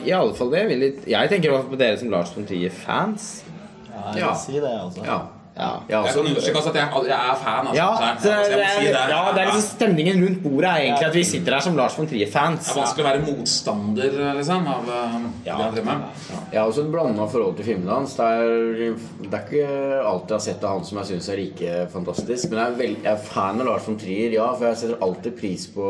I 0.06 0.12
alle 0.16 0.34
fall 0.38 0.52
det. 0.54 0.60
Jeg, 0.62 0.68
vil 0.70 1.10
jeg 1.12 1.30
tenker 1.32 1.50
i 1.50 1.52
hvert 1.54 1.64
fall 1.66 1.74
på 1.76 1.80
dere 1.82 1.98
som 2.00 2.10
Lars 2.14 2.32
von 2.36 2.46
Trier-fans. 2.48 3.44
Ja, 3.90 4.12
jeg 4.14 4.22
Ja. 4.22 4.30
vil 4.32 4.40
si 4.42 4.60
det, 4.60 4.72
altså. 4.80 5.04
Ja. 5.06 5.18
Ja. 5.56 5.70
Jeg 5.88 6.04
Jeg 6.04 6.14
kan 6.14 6.26
understreke 6.28 6.62
at 6.70 6.76
jeg, 6.76 6.88
jeg 7.08 7.16
er 7.32 7.36
fan. 7.40 7.68
Altså, 7.68 7.76
Ja, 7.80 7.90
det, 7.96 8.24
det, 8.24 8.32
jeg 8.52 8.58
må 8.60 8.72
si 8.76 8.88
er, 8.88 8.96
det. 8.96 9.04
ja, 9.16 9.20
det 9.32 9.42
er 9.42 9.46
liksom 9.46 9.62
Stemningen 9.66 10.24
rundt 10.26 10.42
bordet 10.44 10.70
er 10.70 10.82
egentlig 10.84 11.08
at 11.08 11.16
vi 11.16 11.24
sitter 11.24 11.54
her 11.56 11.64
som 11.64 11.78
Lars 11.80 11.96
von 11.98 12.08
Trier-fans. 12.12 12.66
Det 12.66 12.74
er 12.74 12.80
vanskelig 12.82 13.06
å 13.06 13.08
være 13.08 13.22
motstander 13.30 14.18
liksom, 14.40 14.68
av 14.68 14.90
uh, 14.90 15.16
Ja. 15.46 15.56
det 15.56 15.62
han 15.62 15.74
driver 15.78 15.88
med. 15.92 16.26
jeg 16.52 16.60
har 16.60 16.68
også 16.74 16.84
et 16.84 16.92
blanda 16.92 17.28
forhold 17.32 17.56
til 17.62 17.66
filmene 17.70 17.96
hans. 18.02 18.18
Det 18.20 18.26
er, 18.26 19.00
det 19.24 19.32
er 19.32 19.48
ikke 19.48 19.70
alt 20.12 20.28
jeg 20.28 20.36
har 20.36 20.46
sett 20.50 20.64
av 20.68 20.76
han 20.76 20.86
som 20.92 21.00
jeg 21.00 21.12
syns 21.14 21.30
er 21.32 21.42
like 21.44 21.78
fantastisk. 21.96 22.50
Men 22.52 22.60
jeg 22.60 22.68
er, 22.68 22.78
veld, 22.84 22.98
jeg 23.08 23.14
er 23.14 23.26
fan 23.32 23.62
av 23.64 23.72
Lars 23.72 23.88
von 23.88 23.98
Trier, 24.04 24.36
ja, 24.36 24.50
for 24.60 24.68
jeg 24.68 24.82
setter 24.84 25.08
alltid 25.08 25.40
pris 25.40 25.68
på 25.72 25.88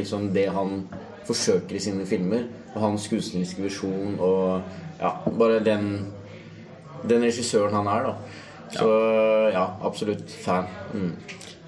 liksom, 0.00 0.30
det 0.32 0.48
han 0.56 0.88
forsøker 1.28 1.76
i 1.76 1.84
sine 1.90 2.08
filmer. 2.08 2.48
Og 2.74 2.80
hans 2.88 3.04
kunstneriske 3.12 3.62
visjon 3.68 4.16
og 4.16 4.62
ja, 5.00 5.12
bare 5.38 5.60
den, 5.60 5.90
den 7.04 7.22
regissøren 7.28 7.74
han 7.82 7.86
er, 7.98 8.08
da. 8.08 8.44
Så 8.74 8.88
ja, 9.54 9.64
absolutt 9.84 10.30
fan. 10.44 10.66
Mm. 10.92 11.12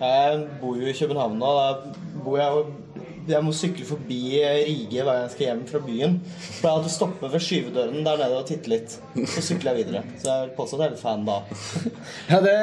Jeg 0.00 0.44
bor 0.60 0.76
jo 0.80 0.86
i 0.88 0.96
København 0.96 1.38
nå. 1.40 1.50
Da 1.60 2.20
bor 2.24 2.38
jeg 2.40 2.60
og 2.60 2.76
jeg 3.30 3.44
må 3.44 3.52
sykle 3.54 3.84
forbi 3.86 4.40
Rige 4.40 5.02
hver 5.04 5.06
gang 5.12 5.18
jeg 5.26 5.30
skal 5.34 5.46
hjem 5.46 5.60
fra 5.68 5.80
byen. 5.84 6.14
For 6.40 6.66
jeg 6.66 6.76
hadde 6.78 6.92
stoppet 6.94 7.32
ved 7.34 7.42
skyvedøren 7.44 8.04
der 8.06 8.16
nede 8.22 8.38
og 8.40 8.46
titte 8.48 8.72
litt. 8.72 8.96
Så 9.28 9.42
sykler 9.44 9.76
jeg 9.76 9.84
videre. 9.84 10.02
Så 10.18 10.30
jeg 10.32 10.46
vil 10.48 10.54
påstå 10.56 10.78
at 10.78 10.82
jeg 10.82 10.88
er 10.88 10.94
litt 10.96 11.02
fan 11.04 11.26
da. 11.28 11.36
Ja, 12.32 12.40
det, 12.46 12.56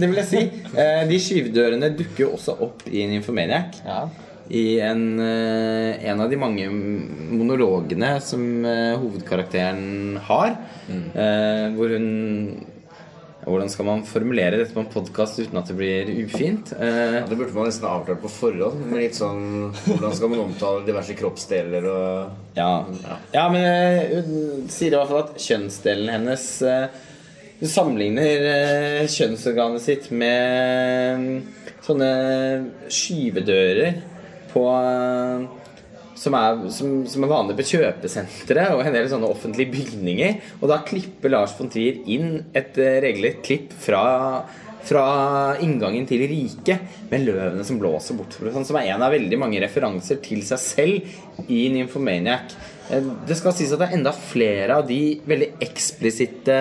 det 0.00 0.08
vil 0.08 0.20
jeg 0.22 0.30
si. 0.30 0.42
Eh, 0.72 1.02
De 1.10 1.18
skyvedørene 1.22 1.92
dukker 1.98 2.24
jo 2.26 2.30
også 2.38 2.56
opp 2.64 2.86
i 2.88 3.04
Nymphomaniac. 3.10 3.78
Ja. 3.86 4.00
I 4.46 4.64
en, 4.86 5.04
eh, 5.20 6.04
en 6.10 6.20
av 6.22 6.30
de 6.30 6.38
mange 6.40 6.66
monologene 6.70 8.16
som 8.24 8.42
eh, 8.64 8.94
hovedkarakteren 8.98 10.16
har. 10.30 10.56
mm. 10.88 11.06
Hvor 11.76 11.92
hun 11.96 12.08
Hvordan 13.46 13.68
skal 13.70 13.86
man 13.86 14.00
formulere 14.02 14.56
dette 14.58 14.74
på 14.74 14.82
en 14.82 14.88
podkast 14.90 15.36
uten 15.38 15.58
at 15.60 15.68
det 15.70 15.76
blir 15.78 16.08
ufint? 16.24 16.72
Eh, 16.74 17.20
Det 17.28 17.36
burde 17.38 17.54
man 17.54 17.68
nesten 17.68 17.86
avklart 17.86 18.18
på 18.24 18.30
forhånd. 18.32 18.80
Med 18.90 19.04
litt 19.04 19.14
sånn 19.18 19.68
Hvordan 19.86 20.16
skal 20.18 20.32
man 20.32 20.40
omtale 20.48 20.82
diverse 20.86 21.14
kroppsdeler 21.14 21.86
og 21.86 22.56
Ja. 22.58 22.72
ja, 23.36 23.44
men 23.52 23.62
eh, 23.62 24.16
hun 24.16 24.66
sier 24.72 24.96
i 24.96 24.98
hvert 24.98 25.12
fall 25.12 25.22
at 25.28 25.38
kjønnsdelen 25.46 26.10
hennes 26.10 26.46
eh, 26.66 26.88
Hun 27.60 27.70
sammenligner 27.70 29.06
kjønnsorganet 29.14 29.80
sitt 29.86 30.10
med 30.10 31.22
mm, 31.22 31.38
sånne 31.86 32.10
skyvedører 32.92 34.02
på 34.50 34.66
som 36.16 36.36
er, 36.38 36.60
som, 36.74 37.00
som 37.08 37.24
er 37.24 37.32
vanlig 37.32 37.56
på 37.58 37.66
kjøpesentre 37.74 38.68
og 38.74 38.84
en 38.84 38.94
del 38.96 39.08
sånne 39.12 39.30
offentlige 39.30 39.72
bygninger. 39.74 40.38
Og 40.60 40.70
da 40.72 40.82
klipper 40.86 41.32
Lars 41.32 41.56
von 41.58 41.70
Trier 41.72 42.00
inn 42.12 42.38
et 42.56 42.78
eh, 42.80 43.00
regelrett 43.04 43.42
klipp 43.46 43.74
fra, 43.86 44.04
fra 44.86 45.08
inngangen 45.62 46.08
til 46.08 46.24
riket 46.30 47.10
med 47.10 47.26
løvene 47.28 47.66
som 47.66 47.80
blåser 47.82 48.16
bort. 48.18 48.38
Sånn, 48.40 48.68
som 48.68 48.80
er 48.80 48.94
en 48.94 49.04
av 49.04 49.12
veldig 49.14 49.40
mange 49.42 49.60
referanser 49.62 50.22
til 50.24 50.44
seg 50.46 50.62
selv 50.62 51.44
i 51.52 51.66
Nymphomaniac. 51.74 52.56
Eh, 52.90 53.10
Det 53.28 53.36
skal 53.38 53.54
sies 53.56 53.74
at 53.74 53.82
det 53.82 53.90
er 53.90 53.98
enda 53.98 54.14
flere 54.16 54.80
av 54.80 54.88
de 54.88 55.18
veldig 55.28 55.50
eksplisitte 55.66 56.56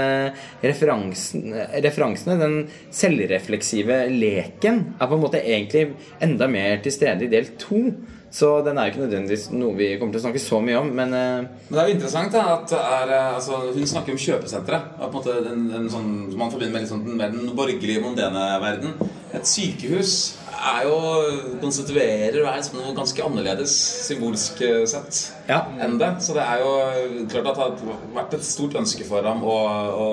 referansene, 0.65 1.69
referansene. 1.85 2.37
Den 2.41 2.59
selvrefleksive 2.91 4.03
leken 4.11 4.83
er 4.99 5.07
på 5.07 5.15
en 5.15 5.23
måte 5.23 5.43
egentlig 5.43 5.93
enda 6.23 6.49
mer 6.51 6.83
til 6.83 6.95
stede 6.95 7.27
i 7.27 7.31
del 7.31 7.53
to. 7.61 7.85
Så 8.35 8.49
den 8.65 8.75
er 8.75 8.89
jo 8.89 8.91
ikke 8.91 9.03
nødvendigvis 9.05 9.45
noe 9.55 9.77
vi 9.77 9.93
kommer 9.99 10.11
til 10.15 10.19
å 10.19 10.25
snakke 10.25 10.41
så 10.43 10.57
mye 10.59 10.79
om, 10.81 10.89
men 10.97 11.13
eh, 11.15 11.45
Men 11.69 11.77
det 11.77 11.81
er 11.81 11.87
jo 11.87 11.95
interessant 11.95 12.33
da, 12.35 12.41
at 12.57 12.65
det 12.67 12.79
er, 12.81 13.13
eh, 13.15 13.35
altså, 13.37 13.59
hun 13.71 13.87
snakker 13.87 14.11
om 14.11 14.19
kjøpesentre. 14.19 14.79
en 14.99 15.61
en, 15.77 15.89
sånn, 15.93 16.09
man 16.35 16.51
forbinder 16.51 16.73
med, 16.73 16.83
liksom, 16.83 17.05
med 17.15 17.37
den 17.37 17.55
borgerlige, 17.55 18.01
mondene 18.03 18.43
verden. 18.59 18.97
Et 19.35 19.47
sykehus 19.47 20.35
er 20.51 20.83
jo, 20.83 20.99
konstituerer 21.63 22.41
og 22.43 22.51
er 22.51 22.69
noe 22.75 22.93
ganske 22.97 23.23
annerledes 23.23 23.73
symbolsk 24.09 24.61
eh, 24.67 24.83
sett 24.85 25.21
Ja. 25.47 25.61
enn 25.79 25.97
det. 26.01 26.11
Så 26.19 26.35
det 26.35 26.43
er 26.43 26.59
jo 26.59 27.25
klart 27.31 27.51
at 27.53 27.79
det 27.79 27.87
har 27.87 28.07
vært 28.19 28.33
et 28.35 28.43
stort 28.43 28.75
ønske 28.75 29.07
for 29.07 29.23
ham 29.23 29.43
å, 29.47 29.59
å 29.95 30.07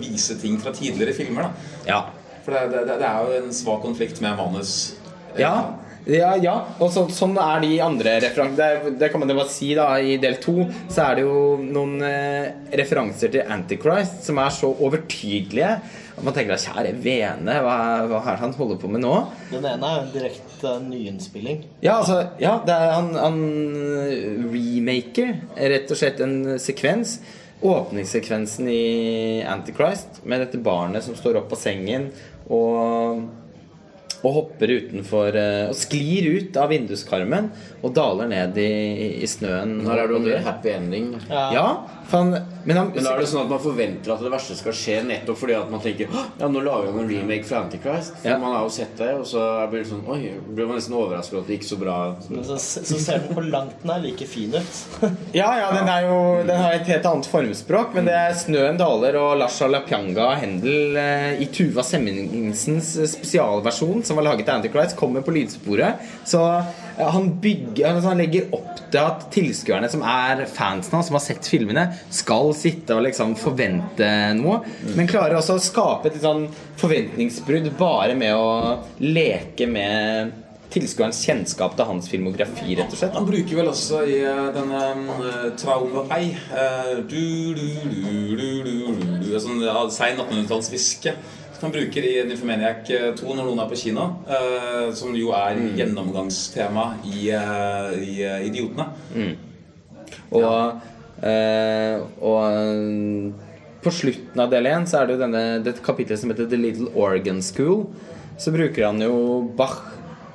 vise 0.00 0.34
ting 0.42 0.58
fra 0.58 0.74
tidligere 0.74 1.14
filmer. 1.14 1.46
da. 1.46 1.74
ja. 1.86 2.04
For 2.42 2.56
det, 2.56 2.70
det, 2.88 2.96
det 2.98 3.06
er 3.06 3.26
jo 3.28 3.42
en 3.44 3.52
svak 3.52 3.82
konflikt 3.84 4.22
med 4.24 4.34
manus. 4.38 4.96
Ja, 5.38 5.76
ja, 6.08 6.32
ja. 6.40 6.54
og 6.80 6.90
så, 6.92 7.04
sånn 7.12 7.36
er 7.40 7.62
de 7.64 7.72
andre 7.84 8.16
referansene 8.24 8.56
det, 8.58 8.92
det 9.00 9.10
kan 9.12 9.22
man 9.22 9.34
bare 9.34 9.52
si 9.52 9.74
da 9.76 9.90
I 10.00 10.16
del 10.22 10.38
to 10.42 10.56
så 10.88 11.04
er 11.04 11.18
det 11.18 11.24
jo 11.26 11.40
noen 11.60 11.98
eh, 12.06 12.50
referanser 12.80 13.32
til 13.34 13.54
Antichrist 13.56 14.24
som 14.26 14.40
er 14.40 14.54
så 14.54 14.72
overtydelige 14.72 15.72
at 16.18 16.24
man 16.26 16.34
tenker 16.34 16.56
at 16.56 16.64
kjære 16.64 16.92
vene, 16.98 17.58
hva, 17.62 17.74
hva 18.10 18.20
er 18.24 18.32
det 18.32 18.42
han 18.42 18.54
holder 18.56 18.78
på 18.82 18.88
med 18.90 19.04
nå? 19.04 19.12
Den 19.52 19.66
ene 19.70 19.86
er 19.86 20.00
jo 20.00 20.00
en 20.02 20.14
direkte 20.16 20.72
nyinnspilling. 20.82 21.60
Ja, 21.84 22.00
altså, 22.00 22.16
ja, 22.42 22.56
det 22.66 22.74
er 22.74 22.94
han, 22.96 23.12
han 23.14 23.38
remaker 24.50 25.36
rett 25.54 25.94
og 25.94 26.00
slett 26.00 26.22
en 26.24 26.56
sekvens. 26.58 27.20
Åpningssekvensen 27.62 28.66
i 28.70 29.44
Antichrist 29.46 30.20
med 30.26 30.42
dette 30.42 30.58
barnet 30.62 31.06
som 31.06 31.14
står 31.18 31.40
opp 31.40 31.48
på 31.52 31.58
sengen 31.58 32.10
og, 32.46 33.24
og 34.22 34.32
hopper 34.34 34.72
utenfor 34.80 35.36
eh, 35.38 35.68
Og 35.70 35.76
sklir 35.78 36.26
ut 36.38 36.56
av 36.58 36.72
vinduskarmen 36.72 37.50
og 37.82 37.92
daler 37.94 38.26
ned 38.30 38.58
i, 38.58 38.70
i 39.22 39.26
snøen. 39.30 39.76
Her 39.86 40.02
er 40.02 40.08
det 40.10 40.16
jo 40.16 40.18
og 40.18 40.24
en 40.24 40.30
dør. 40.32 40.40
happy 40.48 40.72
ending. 40.74 41.10
Ja, 41.28 41.66
for 41.97 41.97
han, 42.10 42.30
men 42.64 42.76
han 42.76 42.90
Men 42.94 43.04
da 43.04 43.12
er 43.14 43.20
det 43.20 43.28
sånn 43.30 43.44
at 43.44 43.50
man 43.52 43.60
forventer 43.62 44.12
at 44.14 44.22
det 44.24 44.30
verste 44.32 44.56
skal 44.58 44.74
skje 44.76 44.96
nettopp 45.06 45.38
fordi 45.40 45.54
at 45.58 45.70
man 45.72 45.80
tenker 45.84 46.08
Ja, 46.38 46.48
nå 46.48 46.62
lager 46.64 46.90
han 46.92 47.02
en 47.02 47.10
remake 47.10 47.44
fra 47.48 47.62
Antichrist. 47.64 48.14
For 48.22 48.28
Ja. 48.30 48.38
Man 48.38 48.54
har 48.56 48.62
jo 48.64 48.70
sett 48.72 48.96
det, 48.96 49.10
og 49.18 49.26
så 49.26 49.42
blir 49.70 49.82
det 49.84 49.90
sånn 49.90 50.04
Oi, 50.08 50.32
blir 50.48 50.66
man 50.66 50.78
nesten 50.80 50.94
overrasket 50.96 51.34
over 51.34 51.42
at 51.42 51.48
det 51.50 51.58
gikk 51.58 51.68
så 51.68 51.78
bra. 51.80 51.96
Så, 52.48 52.58
så 52.88 52.98
ser 53.02 53.18
den 53.24 53.34
på 53.36 53.44
langt 53.48 53.84
nær 53.88 54.00
like 54.04 54.26
fin 54.26 54.54
ut. 54.54 54.82
Ja, 55.36 55.50
ja, 55.58 55.68
den, 55.74 55.88
er 55.88 56.06
jo, 56.08 56.18
den 56.48 56.56
har 56.62 56.72
et 56.78 56.88
helt 56.88 57.06
annet 57.06 57.26
formspråk, 57.28 57.94
men 57.94 58.08
det 58.08 58.14
er 58.16 58.32
'Snøen 58.34 58.78
daler' 58.80 59.18
og 59.20 59.36
Lasha 59.38 59.66
Lapianga 59.68 60.34
Hendel 60.40 60.96
eh, 60.96 61.42
i 61.44 61.46
Tuva 61.52 61.82
Semmingsens 61.84 62.96
eh, 62.98 63.06
spesialversjon, 63.10 64.02
som 64.04 64.16
var 64.16 64.30
laget 64.30 64.46
til 64.46 64.54
Antichrist, 64.54 64.96
kommer 64.96 65.20
på 65.22 65.34
lydsporet. 65.36 66.00
Så 66.24 66.42
han 66.98 67.30
bygger 67.40 67.92
altså 67.92 68.10
Han 68.12 68.20
legger 68.22 68.48
opp 68.56 68.80
til 68.88 69.00
at 69.02 69.26
tilskuerne 69.34 69.90
som 69.92 70.02
er 70.06 70.44
fansen 70.50 70.96
av, 70.96 71.04
som 71.04 71.18
har 71.18 71.24
sett 71.24 71.46
filmene, 71.50 71.84
skal 72.14 72.54
sitte 72.56 72.96
og 72.96 73.04
liksom 73.04 73.34
forvente 73.38 74.08
noe, 74.38 74.62
men 74.96 75.10
klarer 75.10 75.38
også 75.38 75.58
å 75.58 75.62
skape 75.62 76.08
et 76.08 76.20
sånn 76.22 76.46
forventningsbrudd 76.80 77.68
bare 77.78 78.16
med 78.18 78.32
å 78.34 78.50
leke 79.04 79.68
med 79.68 80.36
tilskuerens 80.72 81.20
kjennskap 81.24 81.76
til 81.76 81.88
hans 81.88 82.08
filmografi, 82.12 82.74
rett 82.76 82.92
og 82.92 83.00
slett. 83.00 83.16
Han 83.16 83.28
bruker 83.28 83.60
vel 83.60 83.70
også 83.70 84.02
i 84.08 84.18
eh, 84.20 84.42
denne 84.56 84.82
uh, 85.08 85.46
Traumvei 85.58 86.34
uh, 86.52 86.98
du, 87.08 87.54
du, 87.56 87.64
du, 87.88 88.02
du, 88.36 88.48
du, 88.64 88.82
du, 88.92 89.14
du, 89.22 89.30
Sånn 89.38 89.62
ja, 89.64 89.80
sein 89.92 90.18
1800-tallshviske. 90.18 91.14
Som 91.58 91.68
han 91.68 91.74
bruker 91.74 92.04
i 92.06 92.14
Nymphomaniac 92.22 92.86
2 93.18 93.34
når 93.34 93.42
noen 93.42 93.64
er 93.64 93.68
på 93.70 93.80
kino. 93.80 94.06
Uh, 94.30 94.94
som 94.94 95.10
jo 95.18 95.34
er 95.34 95.58
gjennomgangstema 95.80 96.92
i, 97.02 97.28
uh, 97.34 97.92
i 97.98 98.22
uh, 98.22 98.46
Idiotene. 98.46 98.88
Og, 100.36 100.80
eh, 101.24 102.00
og 102.20 102.40
eh, 102.52 103.44
på 103.84 103.92
slutten 103.94 104.42
av 104.42 104.50
del 104.52 104.68
1 104.68 104.88
så 104.90 105.00
er 105.00 105.08
det 105.08 105.16
jo 105.16 105.22
denne, 105.22 105.44
dette 105.64 105.84
kapitlet 105.84 106.20
som 106.20 106.32
heter 106.32 106.50
The 106.50 106.60
Little 106.60 106.90
Organ 106.98 107.40
School. 107.44 107.86
Så 108.38 108.52
bruker 108.54 108.86
han 108.86 109.00
jo 109.02 109.40
Bach 109.58 109.80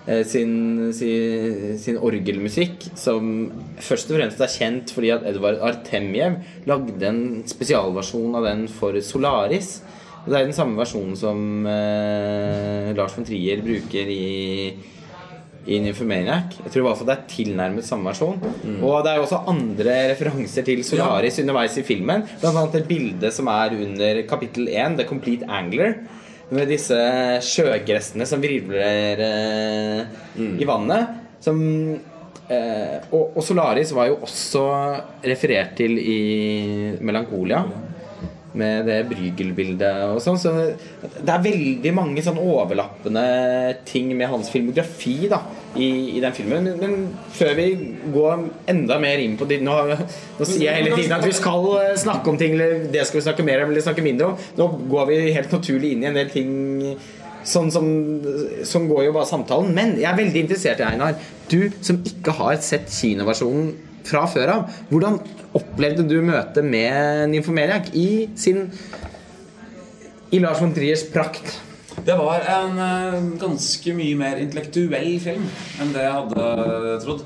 eh, 0.08 0.24
sin, 0.28 0.92
sin, 0.96 1.78
sin 1.80 2.00
orgelmusikk, 2.02 2.90
som 3.00 3.52
først 3.84 4.12
og 4.12 4.20
fremst 4.20 4.42
er 4.44 4.56
kjent 4.56 4.94
fordi 4.96 5.14
at 5.16 5.28
Edvard 5.30 5.62
Artemjev 5.64 6.40
lagde 6.70 7.10
en 7.10 7.26
spesialversjon 7.50 8.40
av 8.40 8.50
den 8.50 8.66
for 8.72 8.98
Solaris. 9.06 9.78
Og 10.24 10.32
Det 10.32 10.40
er 10.40 10.48
den 10.48 10.56
samme 10.56 10.80
versjonen 10.80 11.16
som 11.20 11.68
eh, 11.68 12.92
Lars 12.96 13.16
von 13.18 13.28
Trier 13.28 13.64
bruker 13.64 14.12
i 14.12 14.24
i 15.64 15.80
Nymphomaniac. 15.80 16.58
Jeg 16.66 16.74
tror 16.74 16.90
fall 16.98 17.08
det 17.08 17.16
er 17.16 17.28
tilnærmet 17.32 17.86
samme 17.88 18.10
versjon. 18.10 18.42
Og 18.84 18.98
det 19.04 19.14
er 19.14 19.20
jo 19.20 19.28
også 19.28 19.44
andre 19.48 19.96
referanser 20.12 20.66
til 20.68 20.84
Solaris 20.84 21.40
underveis 21.40 21.78
i 21.80 21.86
filmen. 21.88 22.26
Blant 22.42 22.60
annet 22.60 22.82
et 22.82 22.90
bilde 22.90 23.32
som 23.32 23.48
er 23.52 23.78
under 23.78 24.20
kapittel 24.28 24.68
1, 24.68 24.98
The 25.00 25.08
Complete 25.08 25.48
Angler. 25.48 25.96
Med 26.54 26.68
disse 26.70 26.98
sjøgressene 27.48 28.28
som 28.28 28.44
virvler 28.44 29.24
eh, 29.24 30.20
i 30.36 30.68
vannet. 30.68 31.16
Som 31.44 31.64
eh, 32.52 33.00
og, 33.14 33.32
og 33.32 33.42
Solaris 33.48 33.96
var 33.96 34.12
jo 34.12 34.20
også 34.28 34.68
referert 35.24 35.78
til 35.80 35.96
i 35.96 36.20
Melancholia 37.00 37.64
med 38.60 38.88
det 38.88 39.00
Brygel-bildet 39.10 40.04
og 40.12 40.20
sånn. 40.24 40.40
Så 40.42 40.54
det 40.54 41.30
er 41.32 41.46
veldig 41.46 41.94
mange 41.96 42.24
sånn 42.26 42.40
overlappende 42.42 43.24
ting 43.88 44.12
med 44.18 44.30
hans 44.32 44.52
filmografi 44.54 45.30
da, 45.32 45.42
i, 45.76 45.90
i 46.18 46.22
den 46.24 46.36
filmen. 46.38 46.70
Men, 46.82 46.96
før 47.34 47.56
vi 47.58 47.68
går 48.14 48.46
enda 48.74 49.00
mer 49.02 49.24
inn 49.24 49.36
på 49.40 49.48
det 49.50 49.62
nå, 49.66 49.80
nå 49.94 50.48
sier 50.48 50.70
jeg 50.70 50.84
hele 50.84 50.94
tiden 51.00 51.18
at 51.18 51.26
vi 51.26 51.34
skal 51.36 51.68
eh, 51.80 51.98
snakke 52.00 52.30
om 52.30 52.40
ting, 52.40 52.56
eller 52.58 52.88
det 52.94 53.08
skal 53.10 53.22
vi 53.22 53.28
snakke 53.28 53.48
mer 53.48 53.66
om 53.66 53.74
eller 53.74 53.86
snakke 53.86 54.06
mindre 54.06 54.32
om. 54.32 54.48
Nå 54.60 54.70
går 54.94 55.12
vi 55.12 55.20
helt 55.34 55.54
naturlig 55.54 55.96
inn 55.96 56.06
i 56.06 56.12
en 56.12 56.22
del 56.22 56.34
ting 56.34 56.56
Sånn 57.44 57.68
som, 57.76 57.88
som 58.64 58.86
går 58.88 59.10
jo 59.10 59.16
bare 59.18 59.28
samtalen. 59.28 59.74
Men 59.76 59.98
jeg 60.00 60.08
er 60.08 60.16
veldig 60.16 60.46
interessert 60.46 60.80
i, 60.80 60.86
Einar. 60.88 61.18
Du 61.52 61.66
som 61.84 61.98
ikke 62.08 62.32
har 62.38 62.56
sett 62.64 62.88
kinoversjonen 62.88 63.74
fra 64.08 64.26
før 64.30 64.56
av. 64.58 64.80
Hvordan 64.92 65.20
opplevde 65.58 66.08
du 66.10 66.18
møtet 66.26 66.66
med 66.66 67.30
Nymphomaniac 67.34 67.92
i 67.98 68.30
sin 68.40 68.66
I 70.34 70.42
Lars 70.42 70.62
von 70.64 70.74
Triers 70.74 71.06
prakt? 71.14 71.60
Det 72.04 72.16
var 72.18 72.44
en 72.50 72.80
eh, 72.82 73.22
ganske 73.40 73.94
mye 73.96 74.18
mer 74.18 74.42
intellektuell 74.42 75.14
film 75.22 75.46
enn 75.82 75.94
det 75.94 76.04
jeg 76.08 76.16
hadde 76.18 77.00
trodd. 77.04 77.24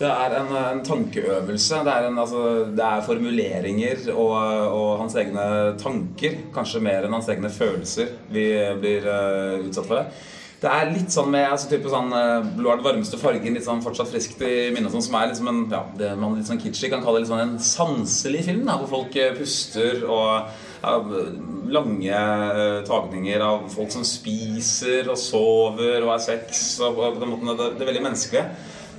Det 0.00 0.08
er 0.08 0.34
en, 0.38 0.52
en 0.56 0.82
tankeøvelse. 0.84 1.80
Det 1.84 1.92
er, 1.92 2.06
en, 2.08 2.18
altså, 2.22 2.42
det 2.72 2.84
er 2.84 3.02
formuleringer 3.04 4.06
og, 4.14 4.36
og 4.72 4.90
hans 5.02 5.16
egne 5.20 5.46
tanker, 5.80 6.38
kanskje 6.54 6.80
mer 6.84 7.04
enn 7.04 7.16
hans 7.18 7.28
egne 7.32 7.50
følelser, 7.52 8.14
vi 8.32 8.46
blir 8.80 9.04
uh, 9.04 9.58
utsatt 9.66 9.90
for 9.90 10.00
det. 10.00 10.22
Det 10.60 10.68
er 10.68 10.90
litt 10.92 11.12
sånn 11.12 11.30
med 11.32 11.46
altså, 11.48 11.70
type 11.70 11.88
sånn 11.88 12.10
Blå 12.58 12.68
er 12.68 12.80
den 12.80 12.84
varmeste 12.84 13.16
fargen, 13.20 13.54
litt 13.56 13.64
sånn 13.64 13.80
fortsatt 13.80 14.10
friskt 14.10 14.42
i 14.44 14.68
minnet, 14.74 14.92
sånn, 14.92 15.06
som 15.06 15.16
er 15.16 15.30
liksom 15.30 15.48
en, 15.48 15.62
ja, 15.72 15.84
det 15.96 16.10
man 16.20 16.34
litt 16.36 16.50
sånn 16.50 16.60
kitschy 16.60 16.90
kan 16.92 17.00
kalle 17.04 17.22
litt 17.22 17.30
sånn 17.30 17.40
en 17.46 17.54
sanselig 17.64 18.42
film, 18.50 18.66
da, 18.68 18.76
hvor 18.82 18.90
folk 18.98 19.16
eh, 19.16 19.32
puster 19.38 20.04
og 20.04 20.50
ja, 20.82 20.96
lange 21.70 22.20
uh, 22.20 22.80
tagninger 22.88 23.42
av 23.44 23.66
folk 23.72 23.92
som 23.94 24.04
spiser 24.06 25.10
og 25.10 25.18
sover 25.20 26.00
og 26.02 26.14
har 26.14 26.22
sex. 26.24 26.62
Og, 26.84 26.98
og 26.98 27.16
på 27.16 27.24
den 27.24 27.32
måten, 27.34 27.52
det, 27.56 27.72
det 27.76 27.84
er 27.84 27.90
veldig 27.92 28.06
menneskelig. 28.08 28.44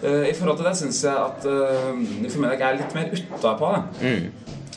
Uh, 0.01 0.25
I 0.29 0.35
forhold 0.37 0.61
til 0.61 0.69
det 0.69 0.75
syns 0.79 1.01
jeg 1.05 1.13
at 1.13 1.47
uh, 1.49 1.89
Nymphomaniac 1.93 2.65
er 2.65 2.79
litt 2.81 2.95
mer 2.97 3.11
utapå. 3.17 3.73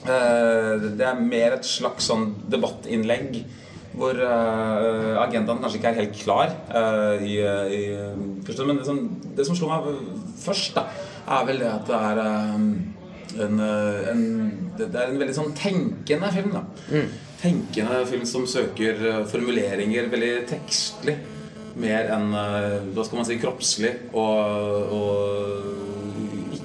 Uh, 0.05 0.89
det 0.99 1.07
er 1.09 1.21
mer 1.21 1.59
et 1.59 1.69
slags 1.69 2.11
sånn 2.11 2.33
debattinnlegg 2.53 3.39
hvor 3.95 4.19
uh, 4.19 5.15
agendaen 5.23 5.61
kanskje 5.63 5.81
ikke 5.81 5.93
er 5.93 6.01
helt 6.01 6.17
klar 6.19 6.55
uh, 6.75 7.23
i, 7.23 7.37
i 7.39 7.83
første, 8.47 8.67
Men 8.67 8.81
det 8.81 8.89
som, 8.89 9.01
det 9.37 9.47
som 9.47 9.59
slo 9.59 9.71
meg 9.71 9.87
først, 10.43 10.75
da, 10.77 10.87
er 11.39 11.47
vel 11.49 11.63
det 11.63 11.71
at 11.71 11.87
det 11.91 12.01
er 12.01 12.23
um, 12.57 12.67
en, 13.35 13.61
en, 13.61 14.25
det 14.79 14.91
er 14.91 15.09
en 15.09 15.21
veldig 15.21 15.37
sånn 15.37 15.55
tenkende 15.59 16.33
film. 16.35 16.53
da 16.55 17.05
Tenkende 17.45 18.03
film 18.09 18.27
som 18.29 18.47
søker 18.49 19.25
formuleringer 19.29 20.07
veldig 20.13 20.35
tekstlig. 20.49 21.17
Mer 21.83 22.13
enn 22.15 22.29
hva 22.31 23.03
skal 23.03 23.19
man 23.19 23.27
si, 23.27 23.37
kroppslig 23.43 23.91
og, 24.15 24.95
og 24.95 25.84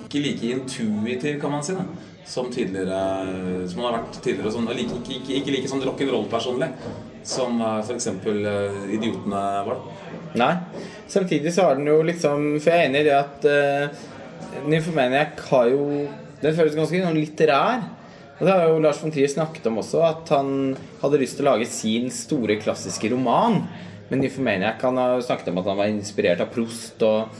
ikke 0.09 0.25
like 0.25 0.53
intuitiv, 0.57 1.39
kan 1.39 1.53
man 1.53 1.63
si. 1.63 1.77
da 1.77 1.85
som 2.29 2.51
tidligere 2.51 3.67
Som 3.67 3.81
han 3.81 3.87
har 3.89 4.01
vært 4.03 4.19
tidligere. 4.21 4.53
Sånn, 4.53 4.69
like, 4.77 5.01
ikke, 5.01 5.33
ikke, 5.39 5.53
like 5.55 5.71
sånn 5.71 5.83
rock'n'roll-personlig 5.85 6.71
som 7.29 7.59
uh, 7.61 7.81
f.eks. 7.81 8.07
Uh, 8.25 8.93
Idiotene 8.95 9.41
var. 9.65 9.81
Nei. 10.39 10.53
Samtidig 11.09 11.51
så 11.53 11.67
har 11.67 11.79
den 11.79 11.89
jo 11.89 11.99
liksom 12.05 12.45
For 12.61 12.71
jeg 12.71 12.85
er 12.85 12.89
enig 12.89 13.01
i 13.01 13.07
det 13.09 13.15
at 13.17 13.47
uh, 13.49 14.05
Nymphomaniac 14.69 15.41
har 15.49 15.71
jo 15.73 15.83
Den 16.39 16.55
føles 16.55 16.77
ganske 16.77 17.01
sånn 17.01 17.17
litterær. 17.17 17.87
Og 18.39 18.45
det 18.47 18.53
har 18.55 18.69
jo 18.69 18.79
Lars 18.79 19.01
von 19.03 19.11
Trier 19.11 19.27
snakket 19.27 19.65
om 19.67 19.81
også, 19.81 19.99
at 20.05 20.29
han 20.31 20.77
hadde 21.01 21.19
lyst 21.19 21.35
til 21.35 21.43
å 21.43 21.49
lage 21.49 21.65
sin 21.67 22.07
store 22.13 22.55
klassiske 22.61 23.09
roman. 23.11 23.65
Men 24.07 24.21
Nymphomaniac 24.23 24.85
han 24.85 25.01
har 25.01 25.19
snakket 25.25 25.49
om 25.51 25.59
at 25.59 25.67
han 25.67 25.81
var 25.81 25.91
inspirert 25.91 26.45
av 26.45 26.53
Prost 26.53 27.03
og 27.03 27.33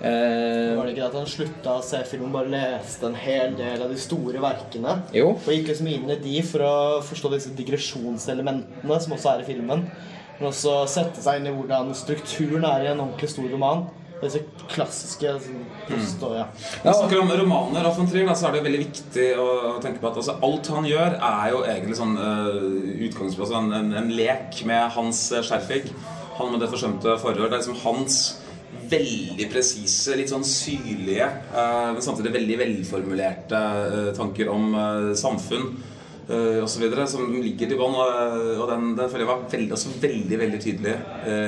eh, 0.00 0.76
Var 0.76 0.84
det 0.84 0.92
ikke 0.92 1.02
det 1.02 1.08
at 1.08 1.16
han 1.18 1.30
slutta 1.30 1.76
å 1.78 1.84
se 1.84 2.02
film, 2.08 2.30
bare 2.34 2.52
leste 2.52 3.08
en 3.08 3.18
hel 3.18 3.56
del 3.58 3.82
av 3.84 3.92
de 3.92 3.98
store 4.00 4.42
verkene? 4.42 4.98
Jo. 5.16 5.32
Og 5.36 5.50
gikk 5.54 5.72
liksom 5.72 5.90
inn 5.92 6.10
i 6.14 6.20
de 6.22 6.42
for 6.46 6.66
å 6.66 6.76
forstå 7.06 7.32
disse 7.34 7.54
digresjonselementene 7.58 9.00
som 9.04 9.16
også 9.16 9.34
er 9.34 9.44
i 9.44 9.48
filmen. 9.48 9.86
Men 10.38 10.50
også 10.52 10.82
sette 10.90 11.22
seg 11.22 11.40
inn 11.40 11.50
i 11.50 11.54
hvordan 11.54 11.94
strukturen 11.98 12.66
er 12.68 12.84
i 12.84 12.92
en 12.92 13.02
ordentlig 13.02 13.30
stor 13.32 13.48
roman. 13.50 13.88
Disse 14.18 14.40
klassiske 14.66 15.30
sånn, 15.44 15.60
mm. 15.86 16.06
og 16.26 16.32
ja. 16.34 16.46
Når 16.82 16.88
vi 16.88 16.94
snakker 16.98 17.20
om 17.22 17.28
romaner 17.38 17.86
av 17.86 17.94
von 17.94 18.08
Trier, 18.10 18.30
så 18.34 18.48
er 18.48 18.56
det 18.56 18.64
veldig 18.64 18.80
viktig 18.80 19.26
å, 19.38 19.46
tenke 19.82 20.02
på 20.02 20.10
at 20.10 20.18
altså, 20.18 20.34
alt 20.42 20.70
han 20.74 20.88
gjør, 20.90 21.14
er 21.28 21.52
jo 21.52 21.60
egentlig 21.62 21.98
sånn 22.00 22.16
uh, 22.18 22.56
utgangspunkt 23.06 23.54
en, 23.60 23.70
en, 23.78 23.92
en 24.00 24.10
lek 24.10 24.58
med 24.66 24.90
hans 24.96 25.22
uh. 25.38 25.92
Han 26.38 26.52
med 26.54 26.62
det 26.62 26.70
forsømte 26.70 27.14
forhør. 27.22 27.46
Det 27.46 27.56
er 27.56 27.62
liksom 27.62 27.78
hans 27.84 28.18
veldig 28.90 29.46
presise, 29.52 30.16
litt 30.18 30.32
sånn 30.32 30.46
syrlige, 30.46 31.28
uh, 31.52 31.92
men 31.94 32.02
samtidig 32.04 32.34
veldig 32.34 32.58
velformulerte 32.62 33.60
uh, 33.60 34.10
tanker 34.16 34.50
om 34.52 34.74
uh, 34.74 35.12
samfunn 35.18 35.68
uh, 36.30 36.64
osv. 36.64 36.84
som 37.10 37.30
ligger 37.34 37.70
til 37.70 37.78
bånn. 37.80 37.96
Og, 37.98 38.64
den, 38.70 38.90
den 38.98 39.08
føler 39.08 39.24
jeg 39.24 39.30
var 39.30 39.46
veldig, 39.54 39.70
også 39.76 39.94
veldig 40.02 40.40
veldig 40.42 40.60
tydelig 40.64 40.96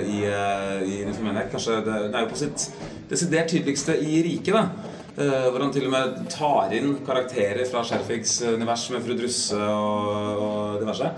i, 0.08 0.22
i 0.24 1.02
Nymphomaniac. 1.04 1.50
Kanskje 1.52 1.82
det, 1.84 1.98
det 2.08 2.16
er 2.16 2.24
jo 2.24 2.30
på 2.32 2.40
sitt 2.40 2.64
desidert 3.10 3.52
tydeligste 3.52 3.98
i 4.00 4.22
riket. 4.26 4.56
da 4.56 4.96
hvor 5.20 5.60
han 5.60 5.72
til 5.74 5.84
og 5.84 5.92
med 5.92 6.20
tar 6.32 6.70
inn 6.72 6.94
karakterer 7.04 7.66
fra 7.68 7.82
Skjerfigs 7.84 8.38
univers 8.54 8.86
med 8.94 9.02
fru 9.04 9.16
Drusse 9.18 9.58
og, 9.58 10.38
og 10.40 10.78
diverse. 10.80 11.10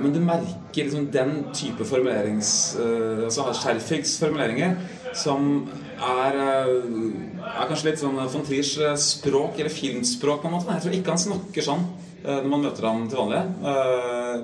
Men 0.00 0.14
du 0.14 0.22
merker 0.24 0.86
liksom 0.86 1.10
den 1.12 1.34
type 1.52 1.84
formulerings... 1.84 2.54
Altså 2.78 3.50
Skjerfigs 3.58 4.14
formuleringer 4.22 4.78
som 5.18 5.68
er, 5.98 6.38
er 6.38 7.68
kanskje 7.68 7.90
litt 7.90 8.02
sånn 8.02 8.18
von 8.18 8.46
Triers 8.46 8.74
språk, 9.04 9.60
eller 9.60 9.72
filmspråk, 9.72 10.42
på 10.42 10.50
en 10.50 10.56
måte. 10.58 10.74
Jeg 10.74 10.86
tror 10.86 10.98
ikke 10.98 11.14
han 11.14 11.24
snakker 11.28 11.66
sånn 11.72 11.86
når 12.24 12.46
man 12.48 12.62
møter 12.64 12.86
ham 12.88 13.02
til 13.12 13.18
vanlig. 13.20 13.40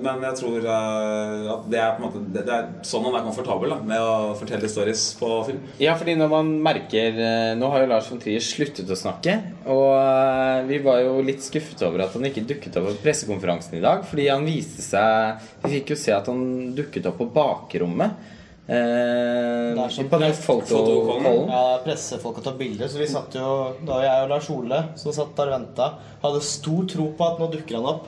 Men 0.05 0.25
jeg 0.27 0.37
tror 0.37 0.65
at 0.69 1.63
det 1.71 1.79
er 1.81 2.01
måte 2.01 2.19
Det 2.33 2.43
er 2.45 2.67
sånn 2.85 3.07
han 3.07 3.15
er 3.17 3.23
komfortabel 3.25 3.73
da, 3.73 3.77
med 3.89 4.03
å 4.05 4.35
fortelle 4.37 4.69
stories 4.69 5.05
på 5.17 5.29
film. 5.47 5.63
Ja, 5.81 5.95
fordi 5.97 6.13
når 6.19 6.29
man 6.29 6.51
merker 6.61 7.17
Nå 7.57 7.71
har 7.73 7.83
jo 7.83 7.89
Lars 7.89 8.11
von 8.11 8.21
Trier 8.21 8.43
sluttet 8.45 8.89
å 8.91 8.97
snakke. 8.99 9.39
Og 9.73 10.69
vi 10.69 10.77
var 10.85 11.01
jo 11.01 11.15
litt 11.25 11.41
skuffet 11.45 11.81
over 11.87 12.05
at 12.05 12.13
han 12.17 12.29
ikke 12.29 12.45
dukket 12.53 12.77
opp 12.77 12.91
på 12.91 12.99
pressekonferansen 13.07 13.79
i 13.79 13.83
dag. 13.83 14.05
Fordi 14.05 14.29
han 14.29 14.45
viste 14.45 14.85
seg 14.85 15.41
Vi 15.65 15.79
fikk 15.79 15.95
jo 15.95 15.99
se 16.03 16.13
at 16.13 16.29
han 16.29 16.75
dukket 16.77 17.09
opp 17.09 17.17
på 17.23 17.31
bakrommet. 17.33 18.37
Eh, 18.67 19.73
Det 19.75 19.83
er 19.83 19.89
som 19.89 20.09
på 20.09 20.19
den 20.21 20.33
fotokollen. 20.37 21.49
Ja, 21.49 21.79
og 21.81 22.43
tar 22.43 22.57
bilder. 22.59 22.87
Så 22.87 23.01
vi 23.01 23.07
satt 23.07 23.35
jo, 23.35 23.75
da 23.87 24.01
jeg 24.03 24.25
og 24.25 24.29
Lars 24.29 24.49
Ole 24.53 24.83
som 24.95 25.15
satt 25.15 25.35
der 25.37 25.49
og 25.49 25.55
venta, 25.57 25.93
hadde 26.21 26.43
stor 26.45 26.85
tro 26.87 27.09
på 27.17 27.27
at 27.27 27.41
nå 27.41 27.49
dukker 27.51 27.79
han 27.79 27.89
opp. 27.95 28.07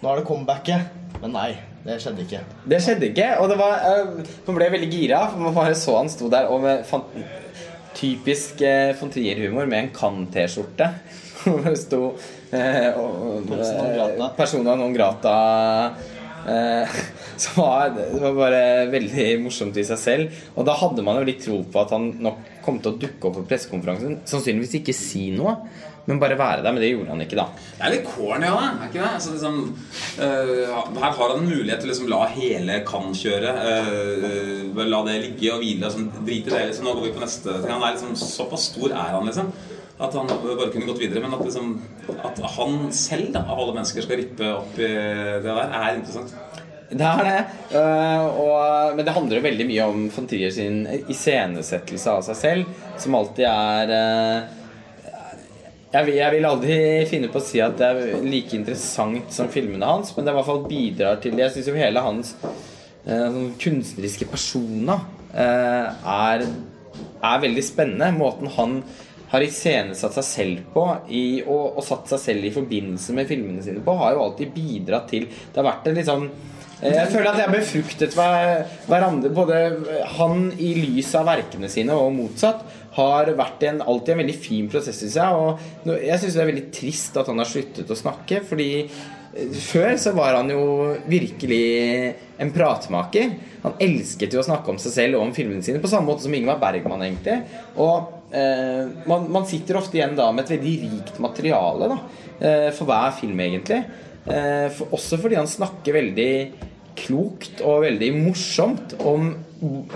Nå 0.00 0.12
er 0.12 0.20
det 0.20 0.28
comebacket. 0.28 0.94
Men 1.18 1.34
nei, 1.34 1.50
det 1.82 1.98
skjedde 2.02 2.22
ikke. 2.22 2.44
Det 2.70 2.78
skjedde 2.84 3.10
ikke, 3.10 3.28
og 3.42 3.48
det 3.50 3.58
var 3.58 3.80
eh, 3.88 4.24
Man 4.46 4.58
ble 4.58 4.70
veldig 4.76 4.90
gira, 4.92 5.24
for 5.32 5.42
man 5.42 5.56
bare 5.56 5.74
så 5.78 5.96
han 5.98 6.10
sto 6.12 6.30
der 6.30 6.50
og 6.52 6.62
med 6.62 6.84
fan, 6.86 7.02
typisk 7.98 8.62
uh, 8.62 8.94
von 9.00 9.10
Trier-humor 9.10 9.66
med 9.66 9.78
en 9.80 9.88
Kan-T-skjorte. 9.94 10.92
Hvor 11.42 11.64
det 11.64 11.78
sto 11.80 12.02
eh, 12.54 12.94
og, 12.98 13.48
og, 13.50 14.22
Persona 14.36 14.76
non 14.78 14.94
grata. 14.94 15.34
Eh. 16.48 16.98
Eh, 16.98 17.00
som 17.38 17.62
var, 17.62 17.92
var 18.20 18.32
bare 18.34 18.62
veldig 18.90 19.26
morsomt 19.44 19.76
i 19.78 19.84
seg 19.86 19.98
selv. 20.00 20.38
Og 20.58 20.66
da 20.66 20.74
hadde 20.80 21.04
man 21.06 21.20
jo 21.20 21.26
litt 21.28 21.44
tro 21.44 21.60
på 21.70 21.82
at 21.82 21.92
han 21.94 22.10
nok 22.24 22.40
kom 22.64 22.80
til 22.82 22.94
å 22.94 22.98
dukke 22.98 23.28
opp 23.28 23.36
på 23.38 23.44
pressekonferansen. 23.52 24.18
Sannsynligvis 24.26 24.80
ikke 24.80 24.94
si 24.96 25.28
noe, 25.36 25.54
men 26.08 26.18
bare 26.20 26.38
være 26.40 26.64
der. 26.64 26.74
Men 26.74 26.82
det 26.82 26.90
gjorde 26.90 27.14
han 27.14 27.22
ikke, 27.22 27.38
da. 27.38 27.46
Det 27.78 27.86
er 27.86 27.94
litt 27.94 28.10
corny 28.10 28.48
av 28.48 28.58
deg, 28.58 28.68
er 28.82 28.90
ikke 28.90 29.00
det? 29.04 29.12
Altså, 29.20 29.34
liksom, 29.36 29.58
uh, 30.18 30.92
her 30.98 31.16
har 31.20 31.22
han 31.22 31.38
en 31.38 31.48
mulighet 31.48 31.82
til 31.84 31.88
å 31.88 31.92
liksom, 31.92 32.10
la 32.10 32.20
hele 32.34 32.78
kan-kjøret 32.88 33.62
uh, 33.68 34.84
La 34.88 35.02
det 35.06 35.18
ligge 35.26 35.54
og 35.54 35.62
hvile. 35.62 35.84
Liksom, 35.86 36.08
drite 36.24 36.50
i 36.50 36.54
det. 36.56 36.66
Liksom, 36.72 36.88
nå 36.88 36.96
går 36.98 37.06
vi 37.06 37.16
på 37.16 37.24
neste 37.24 37.58
ting. 37.60 37.74
Han 37.74 37.84
er 37.84 37.98
liksom, 37.98 38.16
Såpass 38.18 38.70
stor 38.72 38.90
er 38.90 39.14
han, 39.14 39.28
liksom. 39.28 39.52
At 39.98 40.14
han 40.14 40.28
bare 40.30 40.70
kunne 40.70 40.86
gått 40.86 41.00
videre. 41.02 41.24
Men 41.24 41.34
at, 41.34 41.42
liksom, 41.46 41.72
at 42.22 42.38
han 42.56 42.76
selv, 42.94 43.32
da, 43.34 43.42
av 43.50 43.58
alle 43.58 43.74
mennesker, 43.80 44.04
skal 44.06 44.20
rippe 44.20 44.52
opp 44.54 44.76
i 44.78 44.86
det 44.92 45.42
der, 45.48 45.64
er 45.64 45.96
interessant. 45.98 46.36
Det 46.88 47.04
er 47.04 47.26
det. 47.26 47.40
Uh, 47.74 48.26
og, 48.40 48.94
men 48.96 49.04
det 49.04 49.12
handler 49.12 49.36
jo 49.36 49.44
veldig 49.44 49.64
mye 49.68 49.88
om 49.90 50.04
von 50.14 50.28
Trier 50.30 50.54
sin 50.54 50.78
iscenesettelse 51.12 52.14
av 52.14 52.22
seg 52.24 52.38
selv, 52.38 52.70
som 53.02 53.16
alltid 53.18 53.44
er 53.44 53.92
uh, 53.92 54.54
jeg, 55.92 56.06
vil- 56.06 56.16
jeg 56.16 56.32
vil 56.36 56.48
aldri 56.48 56.78
finne 57.10 57.28
på 57.32 57.42
å 57.42 57.44
si 57.44 57.60
at 57.64 57.76
det 57.80 57.90
er 57.90 58.24
like 58.24 58.56
interessant 58.56 59.28
som 59.36 59.50
filmene 59.52 59.84
hans, 59.90 60.14
men 60.16 60.24
det 60.24 60.32
i 60.32 60.38
hvert 60.38 60.48
fall 60.48 60.64
bidrar 60.70 61.20
til 61.20 61.36
Jeg 61.42 61.52
syns 61.58 61.68
jo 61.68 61.76
hele 61.76 62.06
hans 62.06 62.32
uh, 62.40 63.36
kunstneriske 63.60 64.30
persona 64.32 64.96
er, 65.28 66.46
er 67.20 67.42
veldig 67.44 67.62
spennende. 67.68 68.08
Måten 68.16 68.48
han 68.56 68.78
har 69.28 69.44
iscenesatt 69.44 70.14
seg 70.18 70.26
selv 70.26 70.68
på 70.74 70.84
i, 71.12 71.24
og, 71.44 71.78
og 71.78 71.84
satt 71.84 72.12
seg 72.14 72.22
selv 72.22 72.48
i 72.48 72.54
forbindelse 72.54 73.16
med 73.16 73.28
filmene 73.28 73.64
sine 73.64 73.82
på, 73.84 73.96
har 74.00 74.16
jo 74.16 74.24
alltid 74.24 74.54
bidratt 74.54 75.10
til 75.12 75.28
Det 75.28 75.60
har 75.60 75.68
vært 75.68 75.90
en 75.90 76.00
liksom 76.00 76.28
sånn 76.28 76.56
jeg 76.78 77.10
føler 77.10 77.26
at 77.32 77.40
jeg 77.40 77.48
har 77.48 77.54
befruktet 77.56 78.12
hver, 78.14 78.60
hverandre. 78.86 79.32
Både 79.34 79.56
han 80.14 80.44
i 80.62 80.68
lys 80.78 81.10
av 81.18 81.26
verkene 81.26 81.66
sine 81.72 81.96
og 81.98 82.12
motsatt 82.14 82.60
har 82.94 83.32
vært 83.38 83.64
en, 83.66 83.80
alltid 83.82 84.14
en 84.14 84.20
veldig 84.22 84.36
fin 84.38 84.68
prosess 84.70 85.00
syns 85.02 85.16
jeg. 85.18 85.40
Og 85.42 85.90
jeg 85.90 86.22
syns 86.22 86.36
det 86.36 86.44
er 86.44 86.50
veldig 86.52 86.66
trist 86.74 87.18
at 87.18 87.30
han 87.30 87.42
har 87.42 87.50
sluttet 87.50 87.90
å 87.90 87.98
snakke, 87.98 88.44
fordi 88.46 88.68
eh, 88.84 89.58
før 89.58 89.96
så 89.98 90.14
var 90.14 90.38
han 90.38 90.54
jo 90.54 90.62
virkelig 91.10 91.64
en 92.38 92.54
pratmaker. 92.54 93.34
Han 93.66 93.74
elsket 93.82 94.38
jo 94.38 94.44
å 94.44 94.46
snakke 94.46 94.70
om 94.70 94.78
seg 94.78 94.94
selv 94.94 95.18
og 95.18 95.26
om 95.26 95.34
filmene 95.34 95.66
sine, 95.66 95.82
på 95.82 95.90
samme 95.90 96.06
måte 96.12 96.28
som 96.28 96.38
Ingvar 96.38 96.62
Bergman, 96.62 97.02
egentlig. 97.08 97.40
Og 97.74 98.17
eh, 98.32 98.84
man, 99.08 99.28
man 99.32 99.46
sitter 99.48 99.80
ofte 99.80 99.98
igjen 99.98 100.16
da 100.18 100.30
med 100.32 100.46
et 100.46 100.56
veldig 100.56 100.74
rikt 100.84 101.20
materiale 101.22 101.90
da, 101.92 101.98
eh, 102.38 102.68
for 102.76 102.88
hver 102.90 103.14
film, 103.18 103.40
egentlig. 103.44 103.82
Eh, 104.28 104.68
for, 104.74 104.92
også 104.98 105.20
fordi 105.22 105.38
han 105.38 105.50
snakker 105.50 105.96
veldig 105.96 106.32
klokt 106.98 107.62
og 107.62 107.84
veldig 107.84 108.08
morsomt 108.16 108.96
om 109.06 109.30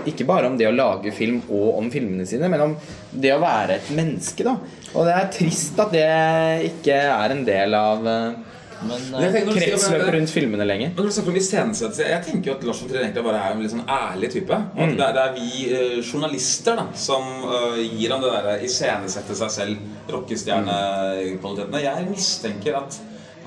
ikke 0.09 0.25
bare 0.27 0.49
om 0.49 0.55
det 0.59 0.67
å 0.67 0.75
lage 0.75 1.13
film 1.15 1.39
og 1.47 1.77
om 1.79 1.89
filmene 1.91 2.25
sine, 2.27 2.49
men 2.51 2.65
om 2.65 2.73
det 3.11 3.31
å 3.35 3.41
være 3.43 3.77
et 3.77 3.91
menneske. 3.95 4.43
da 4.43 4.57
Og 4.93 5.07
det 5.07 5.13
er 5.15 5.29
trist 5.31 5.79
at 5.79 5.93
det 5.95 6.07
ikke 6.71 6.97
er 7.13 7.35
en 7.35 7.45
del 7.47 7.77
av, 7.77 8.07
eh, 8.07 8.52
Men 8.87 9.07
Men 9.11 9.23
eh, 9.23 9.31
tenker 9.33 9.49
når 9.49 9.59
Kretsløpet 9.61 10.11
rundt 10.17 10.33
filmene 10.33 10.67
lenger. 10.67 10.91
Men 10.93 11.01
når 11.01 11.09
du 11.09 11.15
snakker 11.17 11.33
om 11.33 11.39
iscenesettelse 11.41 12.09
Jeg 12.09 12.25
tenker 12.27 12.51
jo 12.51 12.55
at 12.57 12.67
Lars 12.67 12.83
von 12.83 12.91
Trier 12.91 13.05
egentlig 13.05 13.25
bare 13.29 13.41
er 13.41 13.55
en 13.55 13.63
litt 13.63 13.73
sånn 13.73 13.89
ærlig 13.97 14.29
type. 14.35 14.59
Og 14.75 14.83
at 14.85 14.93
det, 14.99 15.07
er, 15.07 15.17
det 15.17 15.23
er 15.23 15.33
vi 15.39 15.49
uh, 15.71 15.97
journalister 16.03 16.79
da 16.79 16.85
som 17.07 17.27
uh, 17.47 17.81
gir 17.81 18.13
ham 18.13 18.23
det 18.23 18.31
derre 18.35 18.55
iscenesette 18.67 19.39
seg 19.39 19.57
selv, 19.57 19.89
rockestjernekvalitetene. 20.13 21.83
Jeg 21.83 22.07
mistenker 22.11 22.79
at 22.83 23.01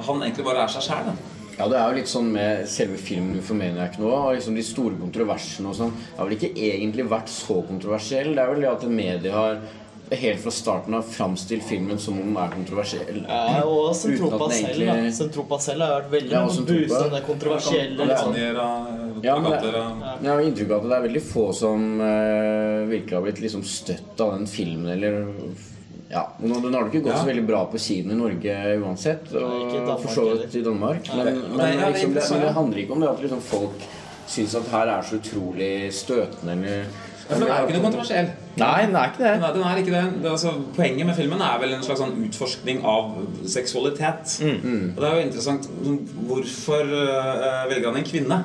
han 0.07 0.23
egentlig 0.23 0.45
bare 0.47 0.67
er 0.67 0.77
seg 0.77 0.89
sjæl. 0.91 1.17
Ja, 1.57 1.71
det 1.73 1.79
er 1.81 1.89
jo 1.89 1.97
litt 1.97 2.11
sånn 2.11 2.27
med 2.35 2.67
selve 2.69 2.99
filmen 3.01 3.41
for 3.45 3.57
Maniac 3.57 3.95
nå, 3.97 4.11
og 4.13 4.35
liksom 4.37 4.59
de 4.59 4.65
store 4.67 4.99
kontroversene 5.01 5.71
og 5.71 5.79
sånn. 5.79 5.95
Det 5.97 6.19
har 6.19 6.29
vel 6.29 6.37
ikke 6.37 6.53
egentlig 6.53 7.07
vært 7.09 7.33
så 7.33 7.63
kontroversiell. 7.65 8.35
Det 8.37 8.43
er 8.43 8.51
vel 8.53 8.61
det 8.67 8.73
at 8.75 8.85
media 8.91 9.33
har 9.33 9.63
helt 10.11 10.41
fra 10.41 10.51
starten 10.51 10.95
av 10.95 11.03
framstilt 11.03 11.65
filmen 11.67 11.99
som 11.99 12.21
om 12.21 12.35
den 12.35 12.37
er 12.37 12.53
kontroversiell. 12.53 13.25
ja, 13.29 13.63
og 13.65 13.95
Sentropa 13.97 14.47
at 14.47 14.53
selv, 14.53 14.81
egentlig- 14.83 15.15
Sentropa 15.15 15.59
selv 15.59 15.83
har 15.83 16.01
vært 16.01 16.11
veldig 16.11 16.33
Ja, 16.33 16.45
boosta 16.47 17.09
den 17.11 17.23
kontroversielle 17.23 18.07
liksom. 18.07 18.35
kan, 18.35 19.23
Ja, 19.23 19.39
men 19.39 19.51
det- 19.51 20.23
Jeg 20.23 20.31
har 20.31 20.41
inntrykk 20.41 20.71
av 20.71 20.77
at 20.77 20.89
det 20.89 20.93
er 20.93 21.09
veldig 21.09 21.23
få 21.23 21.55
som 21.55 22.01
uh, 22.01 22.87
virkelig 22.87 23.13
har 23.13 23.23
blitt 23.23 23.41
liksom 23.41 23.65
støtt 23.65 24.21
av 24.21 24.33
den 24.39 24.47
filmen, 24.47 24.93
eller 24.93 25.27
ja, 26.09 26.29
Den 26.41 26.53
har 26.75 26.85
det 26.85 26.93
ikke 26.93 27.03
gått 27.03 27.13
Ja. 27.13 27.23
så 27.23 27.27
veldig 27.27 27.47
bra 27.47 27.67
på 27.67 27.79
kino 27.79 28.13
i 28.13 28.17
Norge 28.17 28.79
uansett. 28.79 29.33
Og 29.35 30.01
for 30.03 30.09
så 30.09 30.39
vidt 30.39 30.55
i 30.55 30.63
Danmark. 30.63 31.09
Men, 31.17 31.25
men, 31.25 31.57
men, 31.57 31.61
er 31.61 31.93
liksom, 31.93 32.15
det, 32.15 32.31
men 32.31 32.41
det 32.41 32.53
handler 32.55 32.79
ikke 32.79 32.93
om 32.93 33.01
det 33.01 33.09
at 33.09 33.21
liksom 33.23 33.41
folk 33.41 33.83
syns 34.29 34.55
at 34.55 34.69
her 34.69 34.87
er 34.87 35.03
så 35.03 35.19
utrolig 35.19 35.93
støtende 35.93 36.53
eller 36.53 36.85
Ja, 37.27 37.35
for 37.35 37.43
Den 37.43 37.51
er 37.51 37.61
jo 37.61 37.67
ikke 37.67 37.77
noe 37.77 37.87
kontroversiell. 37.89 38.29
Nei, 38.57 38.83
den 38.87 38.97
er 38.97 39.09
ikke 39.11 39.23
det. 39.23 39.31
Er, 39.35 39.53
den 39.53 39.63
er 39.67 39.81
ikke 39.81 39.95
det. 39.95 40.03
det 40.23 40.29
er 40.29 40.35
altså, 40.37 40.53
poenget 40.77 41.07
med 41.09 41.17
filmen 41.19 41.43
er 41.43 41.59
vel 41.61 41.75
en 41.75 41.83
slags 41.83 42.01
sånn 42.01 42.15
utforskning 42.23 42.85
av 42.87 43.17
seksualitet. 43.51 44.37
Mm. 44.47 44.85
Og 44.95 45.01
det 45.03 45.09
er 45.09 45.17
jo 45.17 45.25
interessant 45.27 45.67
sånn, 45.67 45.99
Hvorfor 46.29 46.93
uh, 46.93 47.65
velger 47.71 47.91
han 47.91 48.01
en 48.01 48.07
kvinne? 48.07 48.39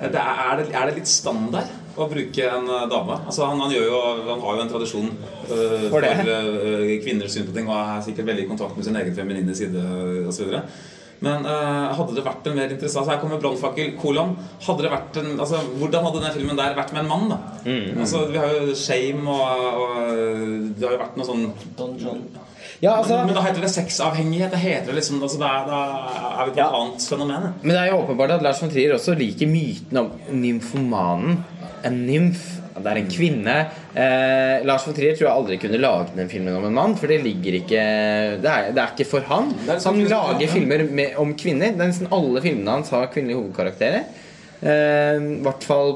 Det 0.00 0.20
er, 0.20 0.44
er, 0.44 0.60
det, 0.60 0.68
er 0.72 0.88
det 0.88 0.98
litt 1.00 1.10
standard 1.10 1.72
å 2.00 2.06
bruke 2.08 2.46
en 2.46 2.68
øh, 2.70 2.86
dame? 2.88 3.18
Altså 3.28 3.48
han, 3.50 3.58
han, 3.60 3.74
jo, 3.74 3.98
han 4.28 4.40
har 4.40 4.56
jo 4.56 4.62
en 4.62 4.70
tradisjon 4.70 5.10
uh, 5.10 5.50
For 5.90 6.06
for 6.06 6.30
uh, 6.30 6.94
kvinners 7.04 7.36
syn 7.36 7.48
på 7.48 7.56
ting 7.56 7.68
og 7.68 7.76
er 7.76 8.06
sikkert 8.06 8.30
veldig 8.30 8.46
i 8.46 8.48
kontakt 8.48 8.78
med 8.78 8.86
sin 8.86 8.96
egen 9.00 9.16
feminine 9.16 9.56
side 9.56 9.84
osv. 10.30 10.54
Men 11.20 11.44
uh, 11.44 11.90
hadde 11.98 12.14
det 12.16 12.24
vært 12.24 12.46
en 12.48 12.54
mer 12.56 12.70
interessant 12.72 13.02
altså 13.02 13.12
Her 13.12 13.20
kommer 13.20 13.40
brannfakkel, 13.42 13.90
kolon. 14.00 14.36
Hadde 14.64 14.86
det 14.86 14.92
vært 14.92 15.18
en, 15.20 15.34
altså, 15.36 15.60
Hvordan 15.76 16.06
hadde 16.06 16.22
denne 16.22 16.36
filmen 16.36 16.60
der 16.60 16.76
vært 16.78 16.94
med 16.96 17.04
en 17.04 17.10
mann? 17.10 17.26
da? 17.32 17.40
Altså, 18.00 18.24
Vi 18.30 18.40
har 18.40 18.54
jo 18.56 18.76
Shame, 18.78 19.26
og, 19.28 19.82
og 19.82 19.98
det 20.78 20.86
har 20.86 20.96
jo 20.96 21.02
vært 21.02 21.20
noe 21.20 21.28
sånn 21.28 21.44
Don 21.76 21.98
John. 22.00 22.24
Ja, 22.80 22.94
altså, 22.96 23.18
Men 23.26 23.34
da 23.36 23.42
heter 23.44 23.60
det 23.60 23.72
sexavhengighet. 23.74 24.54
Det 24.54 24.62
heter 24.62 24.96
liksom 24.96 25.20
altså, 25.22 25.40
da, 25.42 25.50
da 25.68 25.80
er 26.30 26.48
vi 26.48 26.54
på 26.54 26.62
et 26.62 26.78
annet 26.80 27.08
fenomen. 27.12 27.50
Men 27.60 27.74
det 27.74 27.80
er 27.82 27.90
jo 27.92 28.00
åpenbart 28.00 28.38
at 28.38 28.46
Lars 28.46 28.62
von 28.62 28.72
Trier 28.72 28.96
også 28.96 29.16
liker 29.20 29.50
myten 29.50 30.00
om 30.00 30.14
nymfomanen. 30.40 31.42
En 31.84 32.00
nymf. 32.06 32.59
Det 32.84 32.90
er 32.92 33.00
en 33.00 33.10
kvinne. 33.12 33.56
Eh, 33.94 34.64
Lars 34.68 34.86
von 34.86 34.94
Trier 34.96 35.16
tror 35.16 35.26
jeg 35.28 35.34
aldri 35.36 35.58
kunne 35.62 35.80
laget 35.82 36.14
den 36.16 36.28
filmen 36.32 36.56
om 36.58 36.64
en 36.68 36.74
mann, 36.76 36.96
for 37.00 37.06
det 37.10 37.20
ligger 37.24 37.58
ikke 37.60 37.82
Det 38.42 38.50
er, 38.52 38.70
det 38.72 38.82
er 38.84 38.94
ikke 38.94 39.08
for 39.10 39.26
han. 39.30 39.50
Så 39.66 39.72
han 39.72 39.80
sånn- 39.84 40.08
lager 40.10 40.48
filmer 40.52 40.84
med, 40.90 41.16
om 41.20 41.34
kvinner. 41.34 41.72
Er 41.74 41.80
Nesten 41.86 42.10
alle 42.12 42.40
filmene 42.44 42.78
hans 42.78 42.90
har 42.94 43.06
kvinnelige 43.12 43.40
hovedkarakterer. 43.42 44.04
Eh, 44.62 45.16
I 45.16 45.42
hvert 45.44 45.64
fall 45.64 45.94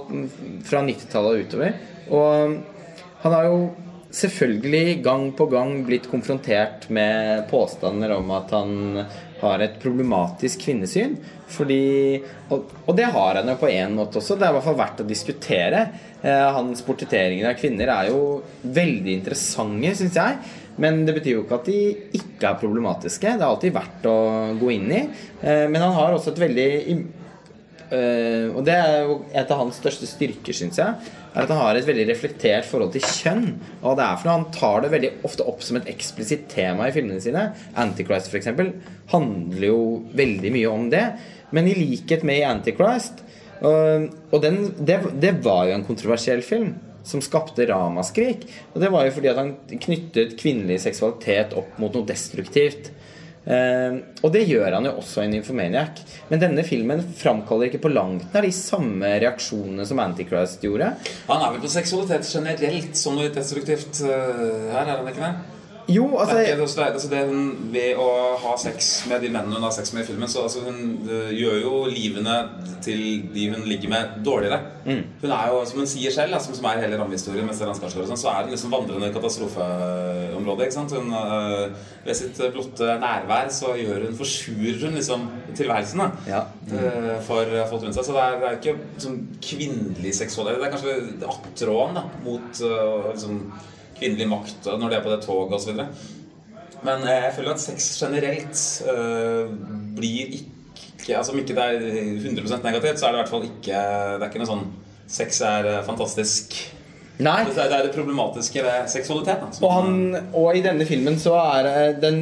fra 0.65 0.83
90-tallet 0.87 1.33
og 1.35 1.47
utover. 1.49 1.75
Og 2.11 2.61
han 3.25 3.33
har 3.33 3.45
jo 3.51 3.59
selvfølgelig 4.15 5.03
gang 5.03 5.31
på 5.35 5.47
gang 5.51 5.85
blitt 5.87 6.07
konfrontert 6.11 6.89
med 6.95 7.49
påstander 7.51 8.13
om 8.15 8.31
at 8.37 8.53
han 8.55 9.07
har 9.45 9.63
et 9.65 9.79
problematisk 9.83 10.65
kvinnesyn. 10.67 11.17
Fordi, 11.55 12.19
og, 12.53 12.73
og 12.89 12.97
det 12.99 13.07
har 13.15 13.41
han 13.41 13.53
jo 13.53 13.57
på 13.61 13.71
en 13.71 13.97
måte 13.99 14.19
også. 14.21 14.39
Det 14.41 14.47
er 14.47 14.53
i 14.55 14.59
hvert 14.59 14.67
fall 14.67 14.81
verdt 14.81 15.05
å 15.05 15.09
diskutere. 15.09 15.87
Eh, 16.25 16.45
hans 16.57 16.83
portretteringer 16.87 17.51
av 17.51 17.59
kvinner 17.61 17.93
er 17.95 18.11
jo 18.11 18.21
veldig 18.65 19.19
interessante, 19.21 19.95
syns 20.01 20.21
jeg. 20.21 20.39
Men 20.83 21.05
det 21.07 21.15
betyr 21.19 21.37
jo 21.37 21.45
ikke 21.45 21.59
at 21.61 21.69
de 21.71 21.81
ikke 22.19 22.49
er 22.49 22.63
problematiske. 22.63 23.37
Det 23.37 23.45
er 23.45 23.51
alltid 23.51 23.77
verdt 23.77 24.09
å 24.11 24.17
gå 24.59 24.73
inn 24.75 24.89
i. 24.91 25.03
Eh, 25.45 25.67
men 25.71 25.83
han 25.85 25.95
har 25.99 26.17
også 26.17 26.33
et 26.35 26.43
veldig 26.49 26.71
og 27.93 28.63
det 28.67 28.75
er 28.75 29.05
jo 29.05 29.19
et 29.37 29.51
av 29.53 29.61
hans 29.61 29.77
største 29.79 30.09
styrker, 30.09 30.57
syns 30.57 30.81
jeg. 30.81 31.13
Er 31.35 31.45
at 31.45 31.51
han 31.51 31.61
har 31.61 31.77
et 31.77 31.87
veldig 31.87 32.07
reflektert 32.09 32.67
forhold 32.69 32.93
til 32.95 33.05
kjønn. 33.05 33.47
Og 33.83 33.99
det 33.99 34.07
er 34.07 34.19
for 34.21 34.29
noe 34.29 34.37
Han 34.39 34.47
tar 34.55 34.85
det 34.85 34.91
veldig 34.93 35.11
ofte 35.27 35.47
opp 35.51 35.65
som 35.67 35.79
et 35.81 35.91
eksplisitt 35.91 36.47
tema 36.53 36.89
i 36.89 36.95
filmene 36.95 37.23
sine. 37.23 37.49
Antichrist, 37.81 38.31
f.eks., 38.31 38.51
handler 39.11 39.67
jo 39.67 39.81
veldig 40.15 40.55
mye 40.55 40.71
om 40.71 40.89
det. 40.95 41.05
Men 41.55 41.69
i 41.71 41.77
likhet 41.77 42.25
med 42.27 42.41
i 42.41 42.47
Antichrist 42.49 43.21
Og, 43.65 44.09
og 44.33 44.41
den, 44.43 44.57
det, 44.79 44.97
det 45.23 45.37
var 45.45 45.69
jo 45.69 45.77
en 45.77 45.87
kontroversiell 45.87 46.43
film. 46.47 46.75
Som 47.05 47.21
skapte 47.21 47.67
ramaskrik. 47.69 48.47
Og 48.73 48.81
det 48.81 48.93
var 48.95 49.05
jo 49.05 49.17
fordi 49.19 49.33
at 49.33 49.41
han 49.43 49.57
knyttet 49.69 50.39
kvinnelig 50.41 50.81
seksualitet 50.87 51.53
opp 51.59 51.77
mot 51.83 51.93
noe 51.93 52.09
destruktivt. 52.09 52.95
Eh, 53.45 53.97
og 54.25 54.33
det 54.33 54.47
gjør 54.49 54.79
han 54.79 54.89
jo 54.89 54.95
også 55.01 55.25
i 55.25 55.31
Nymphomaniac. 55.33 56.01
Men 56.31 56.43
denne 56.43 56.65
filmen 56.67 57.03
framkaller 57.19 57.69
ikke 57.69 57.83
på 57.85 57.93
langt 57.93 58.31
nær 58.35 58.47
de 58.47 58.53
samme 58.57 59.15
reaksjonene 59.23 59.87
som 59.89 60.01
Antichrist 60.05 60.65
gjorde. 60.65 60.95
Han 61.29 61.43
er 61.45 61.57
vel 61.57 61.65
på 61.65 61.73
seksualitet 61.73 62.29
generelt 62.29 62.97
som 62.99 63.19
noe 63.19 63.33
destruktivt 63.35 64.05
øh, 64.07 64.71
her, 64.73 64.87
er 64.87 64.97
han 64.97 65.13
ikke 65.13 65.27
det? 65.27 65.54
Jo, 65.89 66.17
altså 66.17 66.37
det, 66.37 66.47
det, 66.57 66.85
altså, 66.85 67.09
det 67.11 67.23
hun, 67.29 67.49
Ved 67.73 67.99
å 68.01 68.09
ha 68.41 68.55
sex 68.61 68.93
med 69.11 69.21
de 69.21 69.29
mennene 69.33 69.59
hun 69.59 69.67
har 69.67 69.75
sex 69.77 69.93
med 69.93 70.05
i 70.05 70.07
filmen, 70.09 70.31
så 70.31 70.47
altså, 70.47 70.63
hun 70.65 71.09
øh, 71.11 71.33
gjør 71.37 71.59
jo 71.61 71.73
livene 71.91 72.37
til 72.85 73.03
de 73.35 73.49
hun 73.53 73.67
ligger 73.69 73.93
med, 73.93 74.15
dårligere. 74.25 74.61
Hun 75.21 75.31
er 75.31 75.51
jo, 75.53 75.61
som 75.69 75.83
hun 75.83 75.89
sier 75.89 76.13
selv, 76.15 76.37
altså, 76.39 76.55
som 76.57 76.69
er 76.71 76.81
hele 76.85 76.99
rammehistorien, 77.01 77.45
med 77.49 77.57
Stellan 77.57 77.77
Skarsgård 77.77 78.09
sånn, 78.09 78.21
så 78.21 78.31
er 78.33 78.47
hun 78.47 78.55
liksom 78.55 78.73
vandrende 78.73 79.11
katastrofeområde. 79.13 80.67
ikke 80.69 80.77
sant? 80.79 80.97
Hun, 80.97 81.13
øh, 81.13 81.93
ved 82.07 82.19
sitt 82.21 82.41
blotte 82.55 82.97
nærvær 83.05 83.53
så 83.53 83.75
gjør 83.81 84.09
hun, 84.09 84.17
forsurer 84.17 84.81
hun 84.87 84.99
liksom 85.01 85.29
tilværelsen 85.53 86.05
da. 86.05 86.09
Ja. 86.29 86.43
mm. 86.65 87.13
for 87.29 87.53
folk 87.71 87.85
rundt 87.85 87.99
seg. 87.99 88.09
Så 88.09 88.17
det 88.17 88.25
er, 88.25 88.41
det 88.41 88.51
er 88.51 88.59
ikke 88.61 89.05
sånn 89.05 89.21
kvinnelig 89.45 90.17
seksualitet. 90.17 90.61
Det 90.61 90.69
er 90.69 90.75
kanskje 90.79 91.31
attråden 91.35 92.03
mot 92.25 92.65
øh, 92.65 93.09
liksom, 93.13 93.41
kvinnelig 93.99 94.29
makt 94.31 94.69
når 94.69 94.91
de 94.91 94.99
er 94.99 95.05
på 95.05 95.15
det 95.15 95.23
toget 95.25 95.57
osv. 95.59 95.81
Men 96.85 97.07
eh, 97.09 97.25
jeg 97.29 97.33
føler 97.39 97.55
at 97.55 97.63
sex 97.63 97.89
generelt 98.03 98.61
øh, 98.93 99.49
blir 99.97 100.37
ikke 100.39 101.19
altså 101.19 101.33
Om 101.33 101.41
ikke 101.43 101.57
det 101.57 101.65
er 101.65 101.83
100% 102.31 102.63
negativt, 102.65 103.01
så 103.01 103.07
er 103.07 103.13
det 103.13 103.19
i 103.19 103.23
hvert 103.23 103.33
fall 103.33 103.43
ikke 103.45 103.81
Det 104.17 104.23
er 104.23 104.31
ikke 104.31 104.41
noe 104.41 104.49
sånn 104.49 104.65
Sex 105.15 105.43
er 105.45 105.67
eh, 105.69 105.83
fantastisk. 105.85 106.55
Nei. 107.23 107.43
Det 107.47 107.61
er 107.61 107.69
det, 107.71 107.77
er 107.77 107.91
problematiske 107.95 108.63
ved 108.65 108.89
seksualitet. 108.91 109.43
Da, 109.45 109.59
Og, 109.61 109.75
han, 109.77 110.17
og 110.35 110.57
i 110.57 110.63
denne 110.65 110.87
filmen 110.89 111.19
så 111.21 111.37
er 111.39 111.69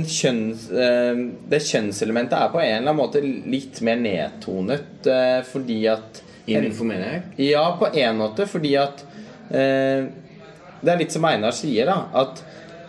kjønns, 0.04 0.66
Det 0.68 1.60
kjønnselementet 1.64 2.36
er 2.36 2.50
på 2.52 2.60
en 2.60 2.66
eller 2.66 2.90
annen 2.90 2.98
måte 2.98 3.22
litt 3.22 3.80
mer 3.86 4.02
nedtonet 4.02 5.08
fordi 5.48 5.78
at 5.88 6.20
I 6.50 6.58
jeg? 6.58 7.22
Ja, 7.52 7.64
på 7.78 7.88
en 7.94 8.18
måte, 8.18 8.48
fordi 8.50 8.74
at 8.82 9.06
eh, 9.54 10.10
Det 10.82 10.90
er 10.92 11.00
litt 11.00 11.14
som 11.14 11.26
Einar 11.28 11.54
sier, 11.54 11.88
da. 11.88 12.08
At 12.24 12.42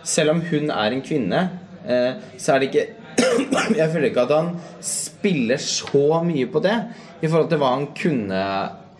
selv 0.04 0.34
om 0.34 0.42
hun 0.50 0.70
er 0.74 0.94
en 0.94 1.02
kvinne, 1.04 1.42
eh, 1.86 2.12
så 2.36 2.54
er 2.54 2.62
det 2.62 2.70
ikke 2.72 2.86
Jeg 3.78 3.90
føler 3.92 4.08
ikke 4.08 4.24
at 4.24 4.32
han 4.34 4.48
spiller 4.82 5.60
så 5.62 6.18
mye 6.26 6.48
på 6.50 6.58
det 6.64 6.74
i 7.22 7.28
forhold 7.28 7.46
til 7.52 7.60
hva 7.62 7.68
han 7.76 7.84
kunne 7.94 8.40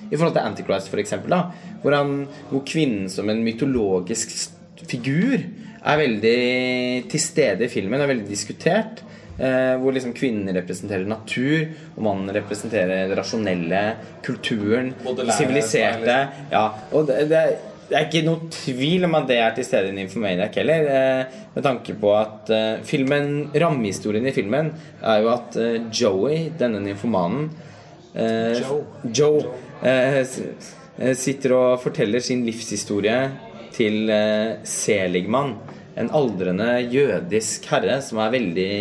I 0.07 0.15
forhold 0.15 0.37
til 0.37 0.45
Antichrist, 0.45 0.91
for 0.93 1.03
eksempel, 1.03 1.35
da. 1.35 1.73
Hvor, 1.83 1.97
han, 1.97 2.13
hvor 2.53 2.63
kvinnen 2.69 3.11
som 3.13 3.29
en 3.29 3.43
mytologisk 3.45 4.33
figur 4.89 5.43
er 5.85 5.99
veldig 6.01 6.39
til 7.13 7.21
stede 7.21 7.67
i 7.67 7.73
filmen, 7.73 8.01
er 8.01 8.09
veldig 8.09 8.29
diskutert. 8.29 9.03
Eh, 9.35 9.75
hvor 9.83 9.91
liksom 9.91 10.15
kvinnen 10.15 10.55
representerer 10.55 11.09
natur, 11.11 11.65
og 11.97 12.05
mannen 12.07 12.31
representerer 12.37 13.09
det 13.11 13.17
rasjonelle, 13.19 13.83
kulturen, 14.23 14.93
siviliserte. 15.35 16.19
Ja, 16.53 16.69
og 16.95 17.09
det, 17.11 17.25
det, 17.33 17.43
det 17.89 17.97
er 17.97 18.07
ikke 18.07 18.25
noe 18.27 18.49
tvil 18.53 19.07
om 19.09 19.17
at 19.19 19.27
det 19.29 19.37
er 19.43 19.53
til 19.57 19.67
stede 19.67 19.91
i 19.91 19.97
Nymphomaniac 19.97 20.57
heller. 20.61 20.87
Eh, 20.95 21.43
med 21.55 21.67
tanke 21.67 21.95
på 22.01 22.13
at 22.17 22.51
eh, 22.53 22.81
filmen, 22.87 23.51
rammehistorien 23.55 24.27
i 24.27 24.35
filmen 24.35 24.73
er 25.03 25.21
jo 25.23 25.31
at 25.35 25.59
eh, 25.61 25.77
Joey, 25.95 26.49
denne 26.59 26.81
nymfomanen 26.83 27.51
eh, 28.15 28.59
Joe. 28.61 28.81
Joe 29.15 31.13
sitter 31.19 31.53
og 31.53 31.83
forteller 31.83 32.23
sin 32.25 32.45
livshistorie 32.47 33.19
til 33.75 34.09
Seligman. 34.65 35.57
En 35.99 36.09
aldrende 36.15 36.69
jødisk 36.89 37.67
herre 37.69 37.99
som 38.07 38.21
er 38.23 38.33
veldig, 38.33 38.77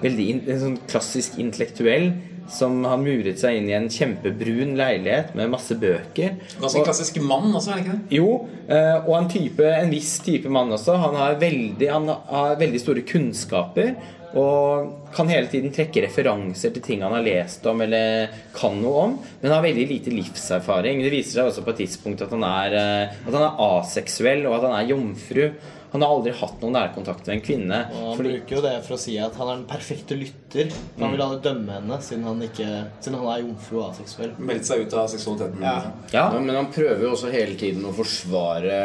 veldig 0.00 0.28
en 0.38 0.62
sånn 0.62 0.78
klassisk 0.88 1.36
intellektuell. 1.42 2.12
Som 2.50 2.84
har 2.84 2.98
muret 2.98 3.38
seg 3.38 3.56
inn 3.60 3.68
i 3.70 3.76
en 3.78 3.88
kjempebrun 3.88 4.72
leilighet 4.78 5.34
med 5.38 5.52
masse 5.52 5.76
bøker. 5.78 6.36
Ganske 6.60 6.80
Og- 6.80 6.86
klassisk 6.88 7.20
mann 7.22 7.52
også, 7.54 7.70
er 7.72 7.76
det 7.76 7.84
ikke 7.86 7.98
det? 7.98 8.16
jo, 8.18 8.48
eh, 8.68 8.96
og 9.06 9.14
en, 9.18 9.28
type, 9.28 9.60
en 9.64 9.90
viss 9.90 10.18
type 10.26 10.48
mann 10.50 10.70
også. 10.74 10.96
Han 10.98 11.14
har 11.14 11.36
veldig, 11.40 11.88
han 11.90 12.08
har 12.08 12.56
veldig 12.56 12.80
store 12.80 13.02
kunnskaper 13.06 13.94
Og 14.30 14.92
kan 15.12 15.26
hele 15.26 15.48
tiden 15.50 15.72
trekke 15.74 16.04
referanser 16.04 16.70
til 16.70 16.82
ting 16.82 17.00
han 17.02 17.10
har 17.16 17.24
lest 17.26 17.64
om 17.66 17.80
eller 17.82 18.28
kan 18.54 18.76
noe 18.80 19.00
om, 19.02 19.16
men 19.42 19.50
har 19.50 19.64
veldig 19.64 19.88
lite 19.90 20.12
livserfaring. 20.14 21.02
Det 21.02 21.10
viser 21.10 21.40
seg 21.40 21.48
også 21.50 21.64
på 21.66 21.70
et 21.74 21.80
tidspunkt 21.82 22.22
at 22.22 22.30
han 22.30 22.44
er, 22.46 22.76
eh, 22.78 23.16
at 23.26 23.34
han 23.34 23.42
er 23.42 23.58
aseksuell, 23.58 24.46
og 24.46 24.54
at 24.54 24.70
han 24.70 24.76
er 24.84 24.88
jomfru. 24.92 25.50
Han 25.92 26.04
har 26.04 26.12
aldri 26.14 26.32
hatt 26.38 26.60
noen 26.62 26.76
nærkontakt 26.76 27.26
med 27.26 27.36
en 27.36 27.44
kvinne. 27.44 27.78
Og 27.90 28.04
han 28.08 28.18
Fordi, 28.20 28.32
bruker 28.36 28.56
jo 28.56 28.62
det 28.62 28.74
for 28.86 28.94
å 28.94 29.00
si 29.02 29.16
at 29.18 29.38
han 29.40 29.48
er 29.48 29.56
den 29.58 29.68
perfekte 29.70 30.18
lytter. 30.18 30.70
For 30.70 31.04
Han 31.04 31.16
vil 31.16 31.24
aldri 31.26 31.40
dømme 31.48 31.78
henne, 31.78 32.00
siden 32.06 32.26
han, 32.28 32.42
ikke, 32.46 32.68
siden 33.02 33.18
han 33.18 33.30
er 33.34 33.44
jomfru 33.44 33.78
og 33.80 33.86
aseksuell. 33.88 34.34
Meldt 34.50 34.68
seg 34.70 34.84
ut 34.84 34.98
av 35.02 35.08
seksualiteten. 35.10 35.64
Ja. 35.66 35.76
ja, 36.14 36.26
Ja, 36.34 36.40
men 36.40 36.54
han 36.54 36.70
prøver 36.74 37.06
jo 37.08 37.14
også 37.16 37.32
hele 37.34 37.58
tiden 37.58 37.86
å 37.88 37.94
forsvare 37.96 38.82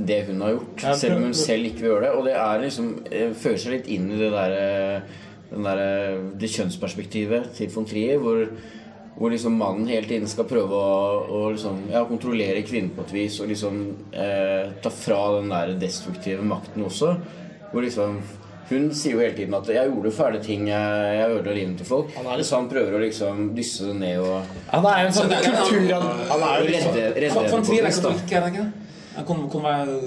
det 0.00 0.22
hun 0.30 0.40
har 0.40 0.54
gjort, 0.54 0.84
Ja, 0.86 0.94
selv 0.96 1.18
om 1.18 1.26
hun 1.28 1.36
selv 1.36 1.68
ikke 1.68 1.84
vil 1.84 1.92
gjøre 1.92 2.06
det. 2.06 2.12
Og 2.16 2.28
det 2.30 2.36
er 2.40 2.62
liksom 2.64 2.92
eh, 3.10 3.34
fører 3.36 3.60
seg 3.60 3.76
litt 3.76 3.90
inn 3.92 4.08
i 4.08 4.20
det 4.20 4.30
derre 4.32 4.70
den 5.50 5.66
der, 5.66 6.20
det 6.38 6.50
kjønnsperspektivet 6.54 7.50
til 7.56 7.70
von 7.74 7.88
Trier, 7.88 8.20
hvor, 8.22 8.44
hvor 9.20 9.30
liksom 9.30 9.52
mannen 9.60 9.86
hele 9.90 10.08
tiden 10.08 10.28
skal 10.28 10.46
prøve 10.48 10.72
å, 10.72 11.00
å 11.28 11.40
liksom, 11.52 11.82
ja, 11.92 12.00
kontrollere 12.08 12.62
kvinnen 12.64 12.94
på 12.96 13.04
et 13.04 13.10
vis 13.12 13.34
og 13.44 13.50
liksom 13.52 13.80
eh, 14.16 14.70
ta 14.80 14.88
fra 14.90 15.18
den 15.36 15.50
der 15.52 15.74
destruktive 15.82 16.40
makten 16.40 16.86
også. 16.88 17.12
Hvor 17.70 17.84
liksom 17.84 18.16
hun 18.70 18.86
sier 18.94 19.16
jo 19.16 19.20
hele 19.20 19.34
tiden 19.34 19.54
at 19.58 19.66
'jeg 19.68 19.90
gjorde 19.90 20.12
fæle 20.14 20.40
ting, 20.42 20.68
jeg, 20.68 21.16
jeg 21.18 21.30
ødela 21.36 21.54
livet 21.54 21.76
til 21.76 21.86
folk'. 21.86 22.14
Han 22.16 22.26
er 22.26 22.36
litt- 22.38 22.46
Så 22.46 22.56
han 22.56 22.68
prøver 22.70 22.96
å 22.96 23.00
liksom 23.02 23.54
dysse 23.56 23.86
det 23.86 23.96
ned 24.00 24.18
og 24.20 24.42
han 24.70 24.86
er 24.86 25.00
jo 25.02 25.06
en 25.06 25.12
sånn 25.12 25.32
er- 25.32 25.42
Han 25.44 26.40
er 26.40 26.60
jo 26.60 26.66
redde, 26.66 26.80
redde, 26.80 27.20
redde, 27.20 27.20
redde 27.20 27.20
redde, 27.20 27.20
redde, 27.20 27.20
redde, 27.20 27.90
redde, 27.90 27.90
redde, 27.90 27.90
redde, 27.90 28.40
redde. 28.40 28.52
det? 28.52 28.72
Er 28.72 28.89
kon 29.28 29.48
kon 29.52 29.62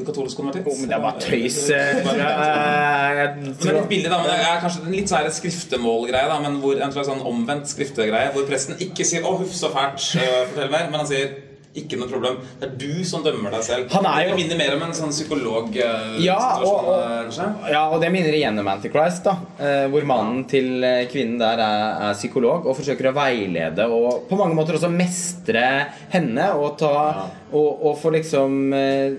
katolsk 0.05 0.37
konvertitt? 0.39 0.67
Oh, 0.67 0.77
men 0.79 0.89
det 0.89 0.97
er 0.97 1.01
bare 1.03 1.19
tøys. 1.19 1.69
eh, 1.69 1.97
eh, 1.97 3.35
Men 3.37 3.55
det 3.61 3.73
litt 3.77 3.89
billig 3.89 4.09
da, 4.11 4.17
men 4.21 4.29
det 4.31 4.37
er 4.39 4.61
kanskje 4.63 4.83
en 4.85 4.91
litt 4.97 5.09
sånn 5.11 5.31
skriftemålgreie 5.39 6.27
da, 6.31 6.39
men 6.43 6.59
hvor, 6.63 6.79
En 6.83 6.91
slags 6.95 7.07
sånn 7.11 7.23
omvendt 7.25 7.67
skriftegreie 7.71 8.31
Hvor 8.35 8.45
presten 8.49 8.75
ikke 8.79 9.05
sier 9.05 9.21
'Å, 9.23 9.37
huff, 9.39 9.53
så 9.55 9.69
fælt, 9.73 10.01
øh, 10.21 10.47
fortell 10.51 10.71
mer', 10.71 10.89
men 10.89 10.99
han 11.03 11.07
sier 11.07 11.29
'ikke 11.75 11.97
noe 11.97 12.07
problem'. 12.07 12.37
Det 12.59 12.69
er 12.69 12.75
du 12.77 13.03
som 13.03 13.23
dømmer 13.23 13.51
deg 13.51 13.63
selv. 13.63 13.89
Han 13.91 14.05
er 14.05 14.27
jo- 14.29 14.35
Det 14.35 14.43
minner 14.43 14.57
mer 14.57 14.75
om 14.75 14.83
en 14.83 14.91
sånn 14.93 15.09
psykolog-situasjon. 15.09 16.23
Ja, 16.23 16.59
og- 16.61 16.87
og- 16.87 17.69
Ja, 17.71 17.89
og 17.89 17.99
det 18.01 18.11
minner 18.11 18.31
igjen 18.33 18.59
om 18.59 18.67
Antichrist, 18.67 19.23
da. 19.23 19.37
eh, 19.59 19.87
Hvor 19.89 20.03
mannen 20.05 20.45
til 20.47 20.83
eh, 20.83 21.05
kvinnen 21.07 21.39
der 21.39 21.57
er, 21.57 22.09
er 22.09 22.13
psykolog 22.13 22.65
og 22.67 22.77
forsøker 22.77 23.11
å 23.11 23.13
veilede 23.13 23.89
og 23.89 24.27
på 24.29 24.37
mange 24.37 24.53
måter 24.55 24.73
også 24.75 24.91
mestre 24.91 25.87
henne 26.11 26.53
og 26.53 26.77
ta 26.77 27.29
Og, 27.51 27.83
og 27.85 27.97
få 27.97 28.11
liksom 28.11 28.73
eh, 28.73 29.13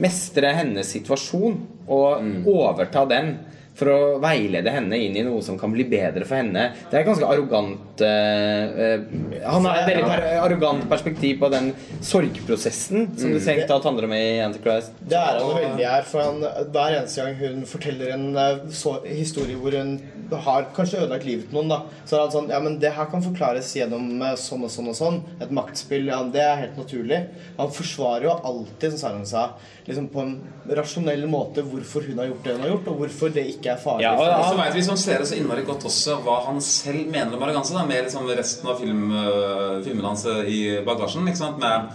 Mestre 0.00 0.52
hennes 0.54 0.86
situasjon 0.86 1.60
og 1.88 2.22
overta 2.46 3.06
den. 3.08 3.38
For 3.78 3.88
å 3.88 3.98
veilede 4.22 4.72
henne 4.72 4.98
inn 5.00 5.16
i 5.16 5.24
noe 5.24 5.40
som 5.44 5.56
kan 5.60 5.72
bli 5.72 5.86
bedre 5.88 6.26
for 6.28 6.38
henne. 6.38 6.68
Det 6.90 6.98
er 6.98 7.02
et 7.02 7.08
ganske 7.08 7.28
arrogant 7.28 8.02
uh, 8.04 9.04
Han 9.46 9.68
har 9.68 9.80
et 9.80 9.88
veldig 9.88 10.08
per 10.10 10.24
arrogant 10.42 10.84
perspektiv 10.90 11.38
på 11.40 11.48
den 11.52 11.70
sorgprosessen 12.04 13.08
som 13.16 13.32
det 13.32 13.40
strengt 13.44 13.68
tatt 13.70 13.86
handler 13.88 14.08
om 14.08 14.16
i 14.16 14.24
Antichrist. 14.44 14.92
Det 15.00 15.18
er 15.18 15.40
han 15.40 15.54
veldig 15.56 15.88
her, 15.88 16.04
for 16.08 16.24
han, 16.26 16.68
hver 16.74 16.98
eneste 16.98 17.24
gang 17.24 17.38
hun 17.40 17.64
forteller 17.68 18.12
en 18.14 18.28
eh, 18.36 18.66
så, 18.76 18.98
historie 19.08 19.56
hvor 19.58 19.76
hun 19.76 19.96
har 20.32 20.68
kanskje 20.76 21.02
ødelagt 21.02 21.26
livet 21.28 21.48
til 21.48 21.58
noen, 21.58 21.72
da, 21.72 21.80
så 22.04 22.16
er 22.16 22.24
han 22.24 22.32
sånn 22.34 22.50
Ja, 22.52 22.60
men 22.64 22.78
det 22.82 22.92
her 22.96 23.08
kan 23.12 23.24
forklares 23.24 23.70
gjennom 23.76 24.08
sånn 24.40 24.66
og 24.66 24.72
sånn 24.72 24.90
og 24.92 24.96
sånn. 24.98 25.20
Et 25.42 25.52
maktspill. 25.54 26.08
Ja, 26.10 26.20
det 26.32 26.42
er 26.44 26.60
helt 26.60 26.78
naturlig. 26.80 27.20
Han 27.58 27.72
forsvarer 27.72 28.28
jo 28.28 28.36
alltid, 28.52 28.92
som 28.92 29.00
Sarah 29.02 29.24
sa, 29.28 29.44
liksom 29.86 30.08
på 30.12 30.24
en 30.24 30.34
rasjonell 30.78 31.24
måte 31.30 31.64
hvorfor 31.66 32.06
hun 32.08 32.20
har 32.22 32.30
gjort 32.30 32.46
det 32.46 32.56
hun 32.56 32.64
har 32.66 32.72
gjort, 32.74 32.90
og 32.92 33.02
hvorfor 33.02 33.34
det 33.34 33.46
ikke 33.50 33.61
er 33.70 33.76
farlig. 33.76 34.02
Ja, 34.02 34.12
og- 34.16 34.26
ja, 34.26 34.42
så 34.48 34.56
vet 34.56 34.74
vi 34.74 34.82
som 34.82 34.96
seere 34.96 35.26
så 35.26 35.36
innmari 35.36 35.64
godt 35.64 35.84
også 35.84 36.16
hva 36.24 36.46
han 36.46 36.60
selv 36.60 37.06
mener 37.10 37.36
om 37.36 37.42
arroganse. 37.42 37.74
Da, 37.74 37.84
med 37.86 38.04
liksom 38.04 38.26
resten 38.26 38.68
av 38.68 38.80
film, 38.80 39.12
øh, 39.12 39.84
filmene 39.84 40.08
hans 40.08 40.26
øh, 40.26 40.44
i 40.48 40.80
bagasjen. 40.84 41.28
Ikke 41.28 41.38
sant? 41.38 41.58
Med 41.58 41.88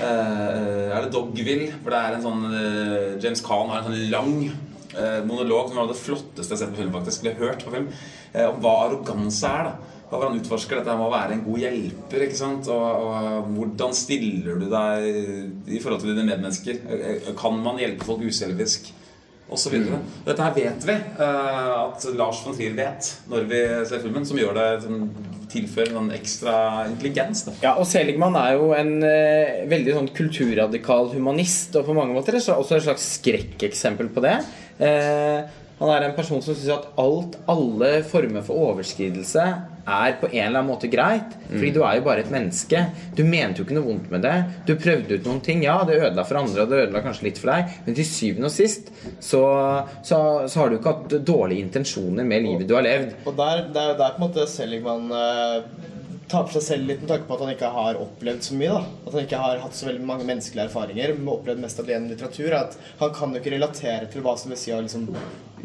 uh, 0.00 0.96
Er 0.96 1.00
det 1.02 1.12
Dogville? 1.12 1.72
Hvor 1.82 1.90
det 1.90 2.00
er 2.00 2.16
en 2.16 2.22
sånn 2.22 2.44
uh, 2.48 3.22
James 3.22 3.42
Caan 3.44 3.68
har 3.70 3.82
en 3.82 3.90
sånn 3.90 4.10
lang 4.10 4.34
uh, 4.48 5.20
monolog 5.28 5.70
som 5.70 5.78
er 5.82 5.92
det 5.92 6.00
flotteste 6.00 6.54
jeg 6.54 6.58
har 6.58 6.62
sett 6.66 6.74
på 6.74 6.82
film. 6.82 6.92
faktisk 6.92 7.22
Ble 7.22 7.34
hørt 7.38 7.64
på 7.64 7.74
film 7.74 7.88
Om 8.32 8.62
hva 8.64 8.76
arroganse 8.88 9.46
er. 9.48 9.64
da 9.64 9.98
hvor 10.12 10.28
han 10.28 10.36
utforsker 10.36 10.76
dette 10.76 10.92
med 10.92 11.06
å 11.06 11.12
være 11.12 11.32
en 11.32 11.44
god 11.46 11.58
hjelper. 11.62 12.24
ikke 12.26 12.36
sant? 12.36 12.66
Og, 12.68 13.06
og 13.08 13.46
hvordan 13.56 13.94
stiller 13.96 14.58
du 14.60 14.66
deg 14.68 15.06
i 15.72 15.80
forhold 15.80 16.02
til 16.02 16.12
dine 16.12 16.26
medmennesker? 16.28 16.82
Kan 17.38 17.62
man 17.64 17.80
hjelpe 17.80 18.04
folk 18.04 18.20
uselvisk? 18.20 18.90
Så 19.60 19.72
videre. 19.72 20.00
Dette 20.26 20.44
her 20.44 20.56
vet 20.56 20.86
vi 20.88 20.96
eh, 20.96 21.70
at 21.76 22.08
Lars 22.18 22.42
von 22.46 22.56
Trier 22.56 22.74
vet 22.76 23.12
når 23.30 23.46
vi 23.50 23.62
ser 23.88 24.02
filmen, 24.04 24.26
som 24.28 24.40
gjør 24.40 24.56
det 24.58 24.68
som 24.84 25.06
tilfører 25.52 25.92
noen 25.94 26.12
ekstra 26.16 26.54
intelligens. 26.88 27.44
Da. 27.46 27.56
Ja, 27.64 27.72
og 27.80 27.88
Seligman 27.88 28.36
er 28.40 28.56
jo 28.56 28.70
en 28.76 28.94
eh, 29.06 29.64
veldig 29.70 29.96
sånn 29.98 30.12
kulturradikal 30.16 31.12
humanist, 31.12 31.76
og 31.76 31.88
på 31.88 31.96
mange 31.96 32.16
måter 32.16 32.38
er 32.38 32.54
også 32.54 32.78
et 32.78 32.86
slags 32.86 33.08
skrekkeksempel 33.18 34.08
på 34.14 34.24
det. 34.24 34.38
Eh, 34.82 35.42
han 35.82 35.90
er 35.90 36.06
en 36.06 36.16
person 36.16 36.42
som 36.44 36.54
syns 36.54 36.70
at 36.70 36.88
alt, 37.00 37.36
alle 37.50 37.94
former 38.06 38.44
for 38.46 38.70
overskridelse 38.70 39.46
er 39.86 40.16
på 40.20 40.28
en 40.30 40.44
eller 40.46 40.60
annen 40.60 40.70
måte 40.70 40.90
greit. 40.92 41.34
Fordi 41.48 41.70
du 41.74 41.80
er 41.84 41.98
jo 41.98 42.04
bare 42.06 42.24
et 42.24 42.32
menneske. 42.32 42.84
Du 43.16 43.24
mente 43.26 43.60
jo 43.60 43.66
ikke 43.66 43.76
noe 43.76 43.86
vondt 43.86 44.10
med 44.12 44.24
det. 44.24 44.34
Du 44.68 44.74
prøvde 44.80 45.18
ut 45.18 45.28
noen 45.28 45.42
ting. 45.44 45.62
Ja, 45.66 45.80
det 45.88 45.98
ødela 46.00 46.24
for 46.28 46.40
andre, 46.42 46.64
og 46.64 46.72
det 46.72 46.82
ødela 46.86 47.02
kanskje 47.04 47.28
litt 47.28 47.40
for 47.42 47.52
deg, 47.52 47.78
men 47.86 47.98
til 47.98 48.08
syvende 48.08 48.50
og 48.50 48.54
sist 48.54 48.92
så, 49.22 49.42
så, 50.06 50.18
så 50.48 50.60
har 50.60 50.70
du 50.70 50.78
ikke 50.78 50.94
hatt 50.94 51.16
dårlige 51.26 51.66
intensjoner 51.66 52.26
med 52.26 52.46
livet 52.46 52.68
du 52.68 52.76
har 52.78 52.86
levd. 52.86 53.16
Og 53.26 53.36
der, 53.38 53.66
det 53.72 53.82
er 53.82 53.92
jo 53.92 53.98
der 54.02 54.14
på 54.16 54.22
en 54.22 54.26
måte 54.28 54.46
Seligman 54.50 55.10
eh, 56.34 56.42
på 56.48 56.54
seg 56.56 56.62
selv 56.66 56.88
litt 56.90 57.00
med 57.04 57.10
tanke 57.12 57.28
på 57.28 57.36
at 57.36 57.44
han 57.44 57.52
ikke 57.54 57.70
har 57.76 58.00
opplevd 58.02 58.42
så 58.48 58.56
mye. 58.58 58.72
da 58.74 58.82
At 59.06 59.12
han 59.16 59.24
ikke 59.26 59.40
har 59.44 59.62
hatt 59.62 59.78
så 59.78 59.86
veldig 59.88 60.04
mange 60.08 60.26
menneskelige 60.28 60.66
erfaringer, 60.68 61.14
men 61.18 61.32
opplevd 61.34 61.62
mest 61.64 61.80
av 61.80 61.86
det 61.86 61.94
gjennom 61.96 62.12
litteratur. 62.14 62.52
At 62.58 62.76
han 63.00 63.14
kan 63.16 63.32
jo 63.36 63.40
ikke 63.42 63.54
relatere 63.56 64.10
til 64.12 64.24
hva 64.26 64.36
som 64.40 64.50
vil 64.54 64.60
si 64.60 64.74
å 64.74 64.82
liksom 64.82 65.08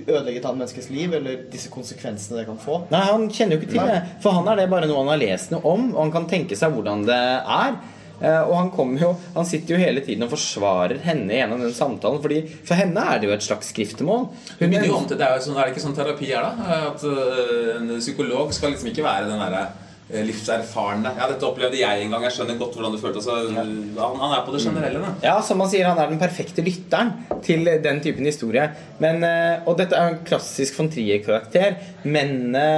ødelegge 0.08 0.38
et 0.42 0.46
annet 0.46 0.62
menneskes 0.62 0.90
liv, 0.94 1.14
eller 1.18 1.44
disse 1.52 1.72
konsekvensene 1.74 2.38
det 2.42 2.46
kan 2.50 2.60
få. 2.62 2.84
Nei, 2.94 3.04
han 3.10 3.30
kjenner 3.34 3.58
jo 3.58 3.64
ikke 3.64 3.74
til 3.74 3.88
det. 3.90 4.02
For 4.22 4.36
han 4.38 4.48
er 4.52 4.60
det 4.62 4.70
bare 4.72 4.90
noe 4.90 5.02
han 5.04 5.14
har 5.16 5.22
lest 5.24 5.54
noe 5.56 5.64
om, 5.66 5.88
og 5.96 6.02
han 6.06 6.14
kan 6.14 6.28
tenke 6.30 6.58
seg 6.60 6.76
hvordan 6.76 7.06
det 7.08 7.22
er. 7.44 7.78
Eh, 8.18 8.42
Og 8.50 8.56
han 8.58 8.72
kommer 8.74 8.98
jo 8.98 9.10
Han 9.36 9.46
sitter 9.46 9.76
jo 9.76 9.78
hele 9.78 10.02
tiden 10.02 10.24
og 10.26 10.32
forsvarer 10.32 10.98
henne 11.06 11.36
gjennom 11.36 11.60
den 11.62 11.74
samtalen. 11.74 12.18
Fordi 12.24 12.40
For 12.66 12.74
henne 12.80 13.04
er 13.14 13.20
det 13.22 13.28
jo 13.30 13.34
et 13.36 13.46
slags 13.46 13.70
skriftemål. 13.70 14.24
Det 14.58 14.70
minner 14.72 14.88
jo 14.90 14.96
om 14.98 15.06
til, 15.06 15.20
det 15.20 15.28
er, 15.28 15.36
jo 15.38 15.44
sånn, 15.46 15.58
er 15.60 15.68
det 15.68 15.76
ikke 15.76 15.84
sånn 15.86 15.98
terapi 16.00 16.32
er, 16.34 16.48
da? 16.48 16.80
At 16.90 17.04
øh, 17.06 17.76
en 17.76 17.92
psykolog 18.00 18.54
skal 18.58 18.74
liksom 18.74 18.90
ikke 18.90 19.06
være 19.06 19.30
den 19.30 19.44
derre 19.46 19.68
livserfarne 20.08 21.12
Ja, 21.18 21.26
dette 21.28 21.44
opplevde 21.48 21.80
jeg 21.80 22.04
en 22.04 22.14
gang. 22.14 22.24
Jeg 22.28 22.38
skjønner 22.38 22.60
godt 22.60 22.78
hvordan 22.78 22.94
det 22.96 23.02
føltes. 23.02 23.28
Altså, 23.28 23.56
han, 23.58 24.22
han 24.22 24.36
er 24.38 24.46
på 24.46 24.54
det 24.56 24.62
generelle, 24.64 25.02
da. 25.04 25.12
Ja, 25.26 25.36
som 25.44 25.60
han 25.64 25.72
sier, 25.72 25.90
han 25.90 26.00
er 26.00 26.12
den 26.12 26.22
perfekte 26.22 26.64
lytteren 26.64 27.12
til 27.44 27.68
den 27.84 28.00
typen 28.04 28.30
historie. 28.30 28.70
Men, 29.04 29.20
eh, 29.28 29.68
og 29.68 29.76
dette 29.82 30.00
er 30.00 30.14
en 30.14 30.24
klassisk 30.28 30.80
von 30.80 30.92
Trier-karakter. 30.94 31.78
Mennene 32.08 32.70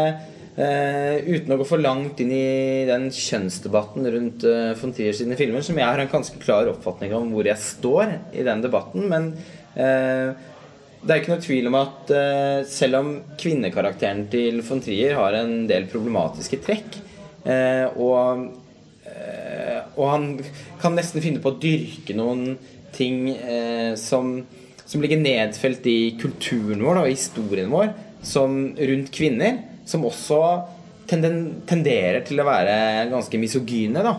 Uh, 0.59 1.23
uten 1.23 1.53
å 1.53 1.57
gå 1.61 1.63
for 1.63 1.79
langt 1.79 2.19
inn 2.19 2.33
i 2.35 2.83
den 2.83 3.05
kjønnsdebatten 3.15 4.03
rundt 4.11 4.43
uh, 4.43 4.73
von 4.75 4.91
Trier 4.91 5.15
sine 5.15 5.37
filmer, 5.39 5.63
som 5.63 5.77
jeg 5.79 5.87
har 5.87 6.01
en 6.03 6.09
ganske 6.11 6.35
klar 6.41 6.67
oppfatning 6.67 7.13
om 7.15 7.29
hvor 7.31 7.47
jeg 7.47 7.63
står 7.63 8.11
i 8.35 8.43
den 8.43 8.65
debatten. 8.65 9.05
Men 9.07 9.29
uh, 9.77 10.35
det 10.99 11.13
er 11.13 11.21
ikke 11.21 11.31
noe 11.31 11.43
tvil 11.43 11.69
om 11.69 11.77
at 11.79 12.11
uh, 12.11 12.65
selv 12.67 12.99
om 12.99 13.11
kvinnekarakteren 13.39 14.25
til 14.31 14.59
von 14.67 14.81
Trier 14.83 15.15
har 15.15 15.37
en 15.37 15.63
del 15.69 15.87
problematiske 15.91 16.59
trekk, 16.65 16.97
eh, 16.97 17.08
og 17.45 18.49
Eh, 19.09 19.79
og 19.97 20.09
han 20.11 20.27
kan 20.81 20.95
nesten 20.97 21.23
finne 21.23 21.41
på 21.43 21.53
å 21.53 21.59
dyrke 21.61 22.15
noen 22.17 22.57
ting 22.95 23.29
eh, 23.31 23.93
som, 23.99 24.39
som 24.83 25.03
ligger 25.03 25.21
nedfelt 25.21 25.85
i 25.89 26.15
kulturen 26.19 26.83
vår 26.83 27.03
og 27.03 27.11
historien 27.11 27.71
vår 27.71 27.93
som 28.25 28.59
rundt 28.75 29.11
kvinner, 29.15 29.61
som 29.87 30.05
også 30.05 30.41
tenderer 31.09 32.19
til 32.27 32.41
å 32.41 32.45
være 32.45 32.73
ganske 33.09 33.39
misogyne. 33.41 34.03
Da. 34.05 34.11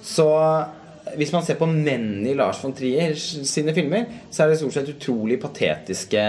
Så 0.00 0.28
hvis 1.18 1.32
man 1.34 1.44
ser 1.44 1.58
på 1.60 1.68
menn 1.68 2.22
i 2.28 2.36
Lars 2.38 2.62
von 2.62 2.72
Trier 2.76 3.18
sine 3.18 3.74
filmer, 3.76 4.06
så 4.30 4.44
er 4.44 4.52
det 4.52 4.60
stort 4.62 4.78
sett 4.78 4.92
utrolig 4.94 5.40
patetiske 5.42 6.24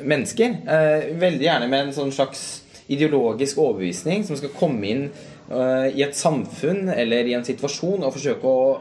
mennesker. 0.00 0.58
Eh, 0.64 1.12
veldig 1.20 1.46
gjerne 1.46 1.70
med 1.70 1.86
en 1.86 1.94
sånn 1.94 2.14
slags 2.14 2.64
ideologisk 2.90 3.60
overbevisning 3.62 4.24
som 4.26 4.36
skal 4.40 4.52
komme 4.56 4.90
inn 4.90 5.06
eh, 5.06 5.33
i 5.50 6.00
et 6.02 6.16
samfunn 6.16 6.88
eller 6.88 7.26
i 7.28 7.34
en 7.36 7.44
situasjon 7.44 8.02
og 8.06 8.14
forsøke 8.14 8.48
å 8.48 8.80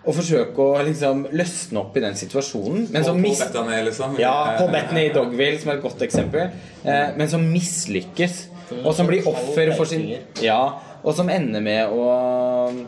og 0.00 0.14
forsøke 0.16 0.64
å 0.64 0.78
liksom 0.86 1.26
løsne 1.36 1.76
opp 1.82 1.96
i 1.98 2.00
den 2.00 2.14
situasjonen. 2.16 2.86
Men 2.94 3.04
som 3.04 3.18
mis- 3.20 3.42
Bettany, 3.42 3.82
liksom. 3.84 4.14
ja, 4.18 4.56
på 4.56 4.68
Bettany 4.72 5.02
i 5.10 5.12
Dogville 5.12 5.58
som 5.60 5.72
er 5.72 5.76
et 5.76 5.82
godt 5.84 6.00
eksempel. 6.06 6.46
Eh, 6.84 7.10
men 7.18 7.28
som 7.28 7.44
mislykkes. 7.44 8.46
Og 8.80 8.94
som 8.96 9.06
blir 9.10 9.26
offer 9.28 9.74
for 9.76 9.84
sin 9.84 10.06
Ja, 10.40 10.78
og 11.04 11.12
som 11.16 11.28
ender 11.28 11.60
med 11.60 11.92
å, 11.92 12.06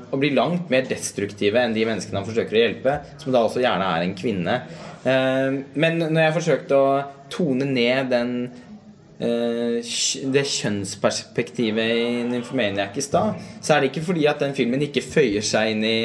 å 0.08 0.16
bli 0.20 0.30
langt 0.32 0.70
mer 0.72 0.86
destruktive 0.88 1.60
enn 1.60 1.74
de 1.76 1.84
menneskene 1.88 2.20
han 2.22 2.28
forsøker 2.28 2.56
å 2.56 2.62
hjelpe, 2.62 2.96
som 3.20 3.32
da 3.34 3.44
også 3.44 3.60
gjerne 3.60 3.92
er 3.92 4.06
en 4.06 4.16
kvinne. 4.16 4.56
Eh, 5.04 5.60
men 5.74 6.00
når 6.06 6.20
jeg 6.30 6.36
forsøkte 6.40 6.80
å 6.80 6.92
tone 7.28 7.68
ned 7.68 8.08
den 8.14 8.32
eh, 8.48 8.71
det 9.18 10.42
kjønnsperspektivet 10.48 11.90
i 11.94 12.22
Nymphomaniac 12.26 12.96
i 12.98 13.04
stad, 13.04 13.38
så 13.62 13.74
er 13.74 13.82
det 13.82 13.92
ikke 13.92 14.06
fordi 14.08 14.26
at 14.30 14.42
den 14.42 14.54
filmen 14.56 14.82
ikke 14.82 15.04
føyer 15.04 15.44
seg 15.46 15.74
inn 15.74 15.84
i 15.86 15.96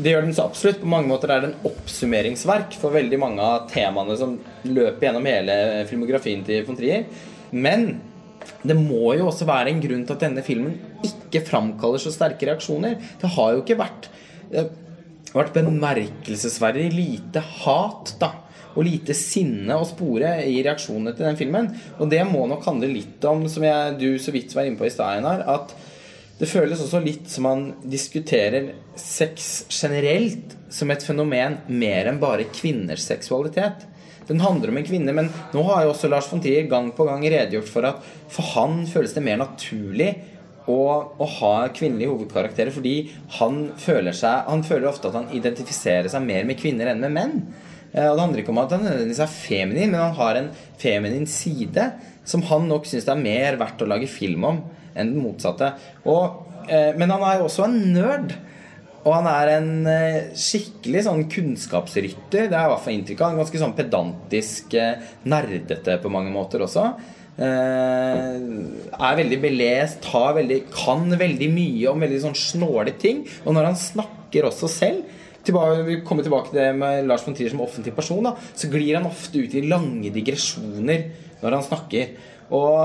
det 0.00 0.12
gjør 0.12 0.22
den 0.24 0.36
så 0.36 0.44
absolutt. 0.46 0.78
På 0.80 0.88
mange 0.88 1.10
måter 1.10 1.32
er 1.32 1.42
det 1.42 1.50
en 1.50 1.70
oppsummeringsverk 1.70 2.76
for 2.80 2.94
veldig 2.94 3.18
mange 3.20 3.42
av 3.44 3.66
temaene 3.68 4.14
som 4.16 4.36
løper 4.64 5.08
gjennom 5.08 5.26
hele 5.28 5.56
filmografien 5.90 6.44
til 6.46 6.62
von 6.68 6.78
Trier. 6.78 7.08
Men 7.50 7.98
det 8.62 8.76
må 8.78 9.14
jo 9.18 9.26
også 9.28 9.48
være 9.48 9.72
en 9.72 9.82
grunn 9.82 10.06
til 10.06 10.16
at 10.16 10.22
denne 10.24 10.44
filmen 10.46 10.78
ikke 11.04 11.42
framkaller 11.48 12.00
så 12.00 12.12
sterke 12.14 12.48
reaksjoner. 12.48 12.96
Det 13.20 13.32
har 13.34 13.56
jo 13.56 13.64
ikke 13.64 13.80
vært 13.80 14.08
har 15.30 15.44
vært 15.44 15.58
bemerkelsesverdig 15.60 16.88
lite 16.94 17.42
hat, 17.60 18.14
da. 18.22 18.32
Og 18.80 18.86
lite 18.86 19.12
sinne 19.16 19.76
å 19.76 19.84
spore 19.84 20.38
i 20.48 20.62
reaksjonene 20.64 21.12
til 21.12 21.26
den 21.28 21.36
filmen. 21.36 21.68
Og 22.00 22.08
det 22.08 22.22
må 22.24 22.46
nok 22.48 22.64
handle 22.64 22.88
litt 22.88 23.24
om, 23.28 23.44
som 23.52 23.66
jeg, 23.66 23.96
du 24.00 24.08
så 24.16 24.32
vidt 24.32 24.56
var 24.56 24.64
inne 24.64 24.80
på 24.80 24.88
i 24.88 24.92
stad, 24.94 25.20
Einar, 25.20 25.44
at 25.44 25.76
det 26.40 26.48
føles 26.48 26.80
også 26.80 27.02
litt 27.04 27.28
som 27.28 27.44
man 27.44 27.66
diskuterer 27.84 28.70
sex 28.96 29.66
generelt 29.68 30.56
som 30.72 30.88
et 30.88 31.04
fenomen 31.04 31.58
mer 31.68 32.08
enn 32.08 32.20
bare 32.22 32.48
kvinners 32.48 33.04
seksualitet. 33.04 33.84
Den 34.30 34.40
handler 34.40 34.72
om 34.72 34.78
en 34.80 34.86
kvinne, 34.86 35.12
men 35.12 35.28
nå 35.52 35.64
har 35.68 35.84
jo 35.84 35.92
også 35.92 36.08
Lars 36.08 36.30
von 36.30 36.40
Trier 36.40 36.68
gang 36.70 36.92
på 36.96 37.04
gang 37.04 37.24
redegjort 37.26 37.68
for 37.68 37.88
at 37.88 38.10
for 38.32 38.54
han 38.54 38.84
føles 38.88 39.12
det 39.12 39.24
mer 39.26 39.40
naturlig 39.42 40.14
å, 40.70 41.26
ha 41.40 41.54
kvinnelige 41.74 42.12
hovedkarakterer 42.12 42.72
fordi 42.72 42.94
han 43.38 43.62
føler 43.80 44.14
seg 44.14 44.46
Han 44.50 44.62
føler 44.66 44.90
ofte 44.90 45.08
at 45.10 45.16
han 45.18 45.32
identifiserer 45.34 46.08
seg 46.12 46.22
mer 46.22 46.46
med 46.46 46.60
kvinner 46.60 46.92
enn 46.92 47.02
med 47.02 47.16
menn. 47.16 47.34
Eh, 47.94 48.06
Og 48.06 48.14
det 48.16 48.22
handler 48.22 48.42
ikke 48.42 48.54
om 48.54 48.62
at 48.62 48.74
han 48.74 48.84
nødvendigvis 48.86 49.22
er 49.24 49.32
feminin, 49.34 49.90
men 49.90 50.00
han 50.00 50.18
har 50.18 50.38
en 50.38 50.50
feminin 50.80 51.26
side 51.26 51.88
som 52.24 52.44
han 52.50 52.68
nok 52.70 52.86
syns 52.86 53.08
det 53.08 53.14
er 53.16 53.24
mer 53.24 53.58
verdt 53.60 53.82
å 53.82 53.88
lage 53.90 54.10
film 54.10 54.46
om 54.46 54.62
enn 54.94 55.14
den 55.14 55.22
motsatte. 55.24 55.72
Og, 56.06 56.46
eh, 56.68 56.92
men 56.98 57.10
han 57.10 57.24
er 57.26 57.40
jo 57.40 57.48
også 57.48 57.66
en 57.66 57.78
nerd. 57.94 58.34
Og 59.00 59.14
han 59.14 59.26
er 59.26 59.54
en 59.56 59.70
eh, 59.88 60.28
skikkelig 60.36 61.06
sånn 61.06 61.24
kunnskapsrytter. 61.32 62.50
Det 62.50 62.56
er 62.56 62.66
i 62.66 62.72
hvert 62.74 62.84
fall 62.84 62.98
inntrykk 62.98 63.22
av. 63.24 63.32
En 63.32 63.40
ganske 63.40 63.62
sånn 63.62 63.76
pedantisk, 63.78 64.76
nerdete 65.24 65.96
på 66.02 66.12
mange 66.12 66.30
måter 66.34 66.66
også. 66.66 66.84
Er 67.40 69.16
veldig 69.16 69.38
belest, 69.40 70.04
veldig, 70.12 70.58
kan 70.74 71.06
veldig 71.16 71.48
mye 71.54 71.88
om 71.88 72.04
veldig 72.04 72.20
sånn 72.26 72.36
snåle 72.36 72.92
ting. 73.00 73.22
Og 73.46 73.56
når 73.56 73.70
han 73.70 73.80
snakker 73.80 74.50
også 74.50 74.68
selv 74.68 75.16
tilbake, 75.46 75.84
Vi 75.86 76.00
kommer 76.06 76.26
tilbake 76.26 76.50
til 76.50 76.60
det 76.60 76.70
med 76.78 77.06
Lars 77.08 77.26
von 77.26 77.36
Trier 77.36 77.52
som 77.52 77.62
offentlig 77.64 77.94
person. 77.96 78.24
Da, 78.24 78.34
så 78.54 78.70
glir 78.72 78.98
han 78.98 79.08
ofte 79.08 79.40
ut 79.40 79.54
i 79.54 79.66
lange 79.68 80.12
digresjoner 80.14 81.06
når 81.40 81.56
han 81.56 81.66
snakker. 81.66 82.12
Og 82.56 82.76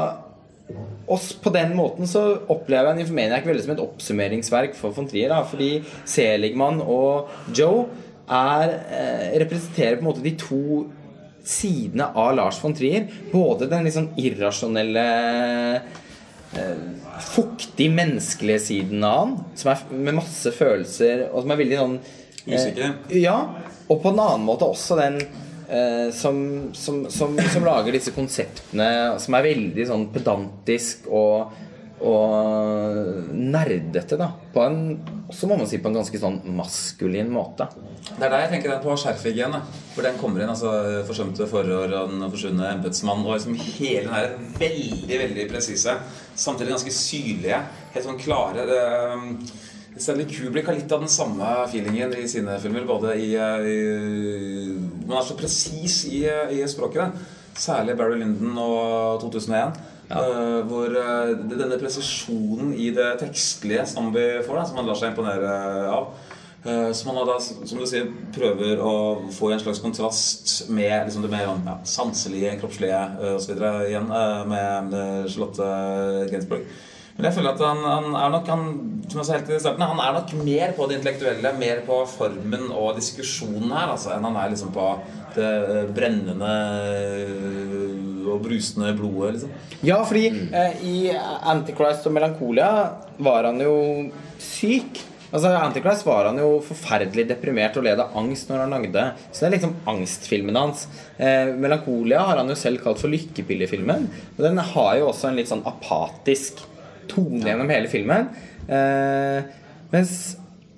oss 1.12 1.34
på 1.38 1.52
den 1.54 1.76
måten 1.78 2.10
så 2.10 2.24
opplever 2.50 2.92
jeg 2.92 3.04
Nymphomaniac 3.04 3.46
veldig 3.46 3.66
som 3.66 3.76
et 3.76 3.84
oppsummeringsverk 3.84 4.78
for 4.78 4.96
von 4.96 5.10
Trier. 5.10 5.32
Da, 5.34 5.44
fordi 5.48 5.84
Seligman 6.10 6.82
og 6.82 7.32
Joe 7.56 7.86
er, 8.26 8.80
eh, 8.90 9.40
representerer 9.44 10.00
på 10.00 10.06
en 10.06 10.10
måte 10.10 10.24
de 10.24 10.36
to 10.40 10.88
sidene 11.46 12.10
av 12.16 12.36
Lars 12.36 12.60
von 12.62 12.74
Trier. 12.74 13.08
Både 13.32 13.70
den 13.70 13.92
sånn 13.92 14.14
irrasjonelle 14.18 15.06
eh, 16.56 16.82
Fuktig 17.26 17.90
menneskelige 17.92 18.60
siden 18.60 19.04
av 19.04 19.18
han, 19.18 19.32
som 19.60 19.72
er 19.72 19.82
med 19.92 20.18
masse 20.18 20.52
følelser, 20.56 21.26
og 21.30 21.44
som 21.44 21.52
er 21.52 21.60
veldig 21.60 21.78
sånn 21.80 21.96
eh, 22.46 23.18
ja, 23.22 23.38
og 23.88 24.02
på 24.02 24.12
en 24.12 24.22
annen 24.22 24.46
måte 24.48 24.68
også 24.68 24.98
den 25.00 25.20
eh, 25.22 26.10
som, 26.16 26.40
som, 26.74 27.06
som, 27.12 27.38
som 27.54 27.66
lager 27.68 27.96
disse 27.96 28.14
konseptene 28.16 28.90
som 29.22 29.38
er 29.38 29.48
veldig 29.50 29.88
sånn 29.90 30.08
pedantisk 30.14 31.10
og, 31.14 31.54
og 32.06 33.32
nerdete, 33.34 34.18
da. 34.20 34.32
På 34.54 34.66
en, 34.66 34.80
også 35.30 35.50
må 35.50 35.58
man 35.60 35.70
si 35.70 35.80
på 35.82 35.90
en 35.90 36.00
ganske 36.00 36.22
sånn 36.22 36.42
maskulin 36.58 37.32
måte. 37.34 37.70
Det 38.06 38.22
er 38.22 38.30
der 38.30 38.44
jeg 38.44 38.52
tenker 38.54 38.76
på 38.84 38.94
da. 38.94 39.62
Hvor 39.96 40.06
den 40.06 40.18
kommer 40.20 40.44
inn. 40.44 40.52
altså 40.52 41.02
Forsømte 41.08 41.48
forår 41.50 41.94
og 41.98 42.12
den 42.12 42.26
forsvunne 42.30 42.74
embetsmann. 42.76 43.24
Og 43.26 43.38
liksom 43.38 43.56
hele 43.58 44.04
den 44.06 44.14
her 44.14 44.36
veldig 44.60 45.22
veldig 45.24 45.48
presise, 45.50 45.98
samtidig 46.36 46.76
ganske 46.76 46.94
syrlige, 46.94 47.62
helt 47.96 48.06
sånn 48.06 48.22
klare 48.22 48.68
det, 48.70 48.84
Stanley 49.98 50.28
Kubrick 50.28 50.68
har 50.68 50.76
litt 50.76 50.92
av 50.92 51.04
den 51.06 51.12
samme 51.12 51.48
feelingen 51.72 52.14
i 52.20 52.28
sine 52.28 52.60
filmer. 52.60 52.86
Både 52.88 53.16
i, 53.16 53.32
uh, 53.40 53.64
i 53.64 54.76
Man 55.06 55.20
er 55.22 55.28
så 55.28 55.38
presis 55.40 56.04
i, 56.12 56.26
i 56.28 56.64
språket. 56.68 57.16
Særlig 57.56 57.96
Barry 57.98 58.20
Lyndon 58.20 58.58
og 58.60 59.22
2001. 59.24 59.78
Uh, 60.06 60.62
hvor 60.70 60.92
uh, 60.94 61.32
denne 61.50 61.80
presisjonen 61.82 62.76
i 62.78 62.92
det 62.94 63.16
tekstlige 63.24 63.88
som 63.90 64.12
vi 64.14 64.26
får, 64.46 64.60
da, 64.60 64.66
som 64.68 64.78
man 64.78 64.90
lar 64.90 65.00
seg 65.00 65.14
imponere 65.14 65.54
av. 65.90 66.12
uh, 66.68 66.92
Som 66.94 67.16
man 67.16 67.26
da, 67.26 67.40
som 67.42 67.80
du 67.80 67.88
sier, 67.90 68.12
prøver 68.36 68.84
å 68.86 68.94
få 69.34 69.50
i 69.50 69.56
en 69.56 69.64
slags 69.64 69.82
kontrast 69.82 70.70
med 70.70 71.08
liksom 71.08 71.26
det 71.26 71.32
mer 71.34 71.48
ja, 71.50 71.78
sanselige, 71.90 72.54
kroppslige 72.62 73.00
osv. 73.34 73.56
igjen 73.88 74.12
eh, 74.12 74.44
med, 74.52 74.92
med 74.92 75.32
Charlotte 75.32 75.72
Gainsbourg. 76.30 76.70
Men 77.16 77.30
jeg 77.30 77.38
føler 77.38 77.54
at 77.54 77.62
han, 77.64 77.84
han 77.88 78.16
er 78.20 78.32
nok 78.34 78.50
han, 78.52 78.64
som 79.08 79.22
jeg 79.22 79.28
sa 79.28 79.38
helt 79.38 79.52
i 79.56 79.60
starten, 79.64 79.86
han 79.88 80.02
er 80.04 80.18
nok 80.18 80.34
mer 80.44 80.74
på 80.76 80.88
det 80.90 80.98
intellektuelle, 80.98 81.54
mer 81.56 81.80
på 81.88 82.02
formen 82.12 82.68
og 82.76 82.98
diskusjonen 82.98 83.72
her, 83.72 83.94
altså, 83.94 84.12
enn 84.18 84.28
han 84.28 84.40
er 84.42 84.52
liksom 84.52 84.74
på 84.76 84.90
det 85.38 85.48
eh, 85.48 85.88
brennende 85.96 86.52
eh, 86.92 88.26
og 88.26 88.44
brusende 88.44 88.92
blodet. 88.98 89.38
liksom. 89.38 89.56
Ja, 89.88 90.02
fordi 90.04 90.28
eh, 90.28 90.84
i 90.84 90.98
Antichrist 91.16 92.08
og 92.10 92.18
Melankolia 92.18 92.70
var 93.24 93.48
han 93.48 93.64
jo 93.64 93.76
syk. 94.42 95.00
Altså, 95.32 95.56
Antichrist 95.56 96.06
var 96.08 96.30
han 96.30 96.44
jo 96.44 96.60
forferdelig 96.68 97.30
deprimert 97.32 97.80
og 97.80 97.88
led 97.88 98.04
av 98.04 98.16
angst 98.20 98.52
når 98.52 98.66
han 98.66 98.76
lagde. 98.76 99.08
Så 99.30 99.44
det 99.44 99.50
er 99.50 99.56
liksom 99.58 99.76
angstfilmen 99.96 100.60
hans. 100.60 100.86
Eh, 101.16 101.56
Melankolia 101.56 102.28
har 102.28 102.44
han 102.44 102.52
jo 102.52 102.60
selv 102.60 102.84
kalt 102.84 103.00
for 103.00 103.12
lykkepillefilmen. 103.14 104.08
Og 104.36 104.48
den 104.50 104.64
har 104.76 104.96
jo 105.00 105.12
også 105.14 105.32
en 105.32 105.40
litt 105.40 105.52
sånn 105.52 105.64
apatisk 105.68 106.66
tone 107.12 107.44
gjennom 107.46 107.70
hele 107.72 107.92
filmen. 107.92 108.28
Eh, 108.66 109.46
mens 109.92 110.14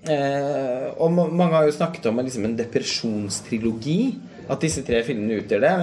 eh, 0.04 0.88
Og 1.00 1.14
mange 1.14 1.54
har 1.54 1.68
jo 1.68 1.76
snakket 1.76 2.10
om 2.10 2.20
liksom, 2.24 2.48
en 2.48 2.58
depresjonstrilogi. 2.60 4.00
At 4.48 4.64
disse 4.64 4.84
tre 4.88 5.02
filmene 5.08 5.42
utgjør 5.42 5.64
det. 5.64 5.74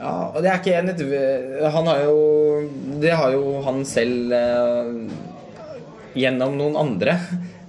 Ja, 0.00 0.12
og 0.30 0.38
det 0.40 0.48
er 0.48 0.60
ikke 0.62 0.78
en 0.78 1.72
Han 1.74 1.88
har 1.90 2.04
jo 2.06 2.20
Det 3.02 3.10
har 3.12 3.34
jo 3.34 3.60
han 3.66 3.82
selv 3.84 4.32
eh, 4.32 4.92
gjennom 6.18 6.56
noen 6.58 6.78
andre. 6.80 7.18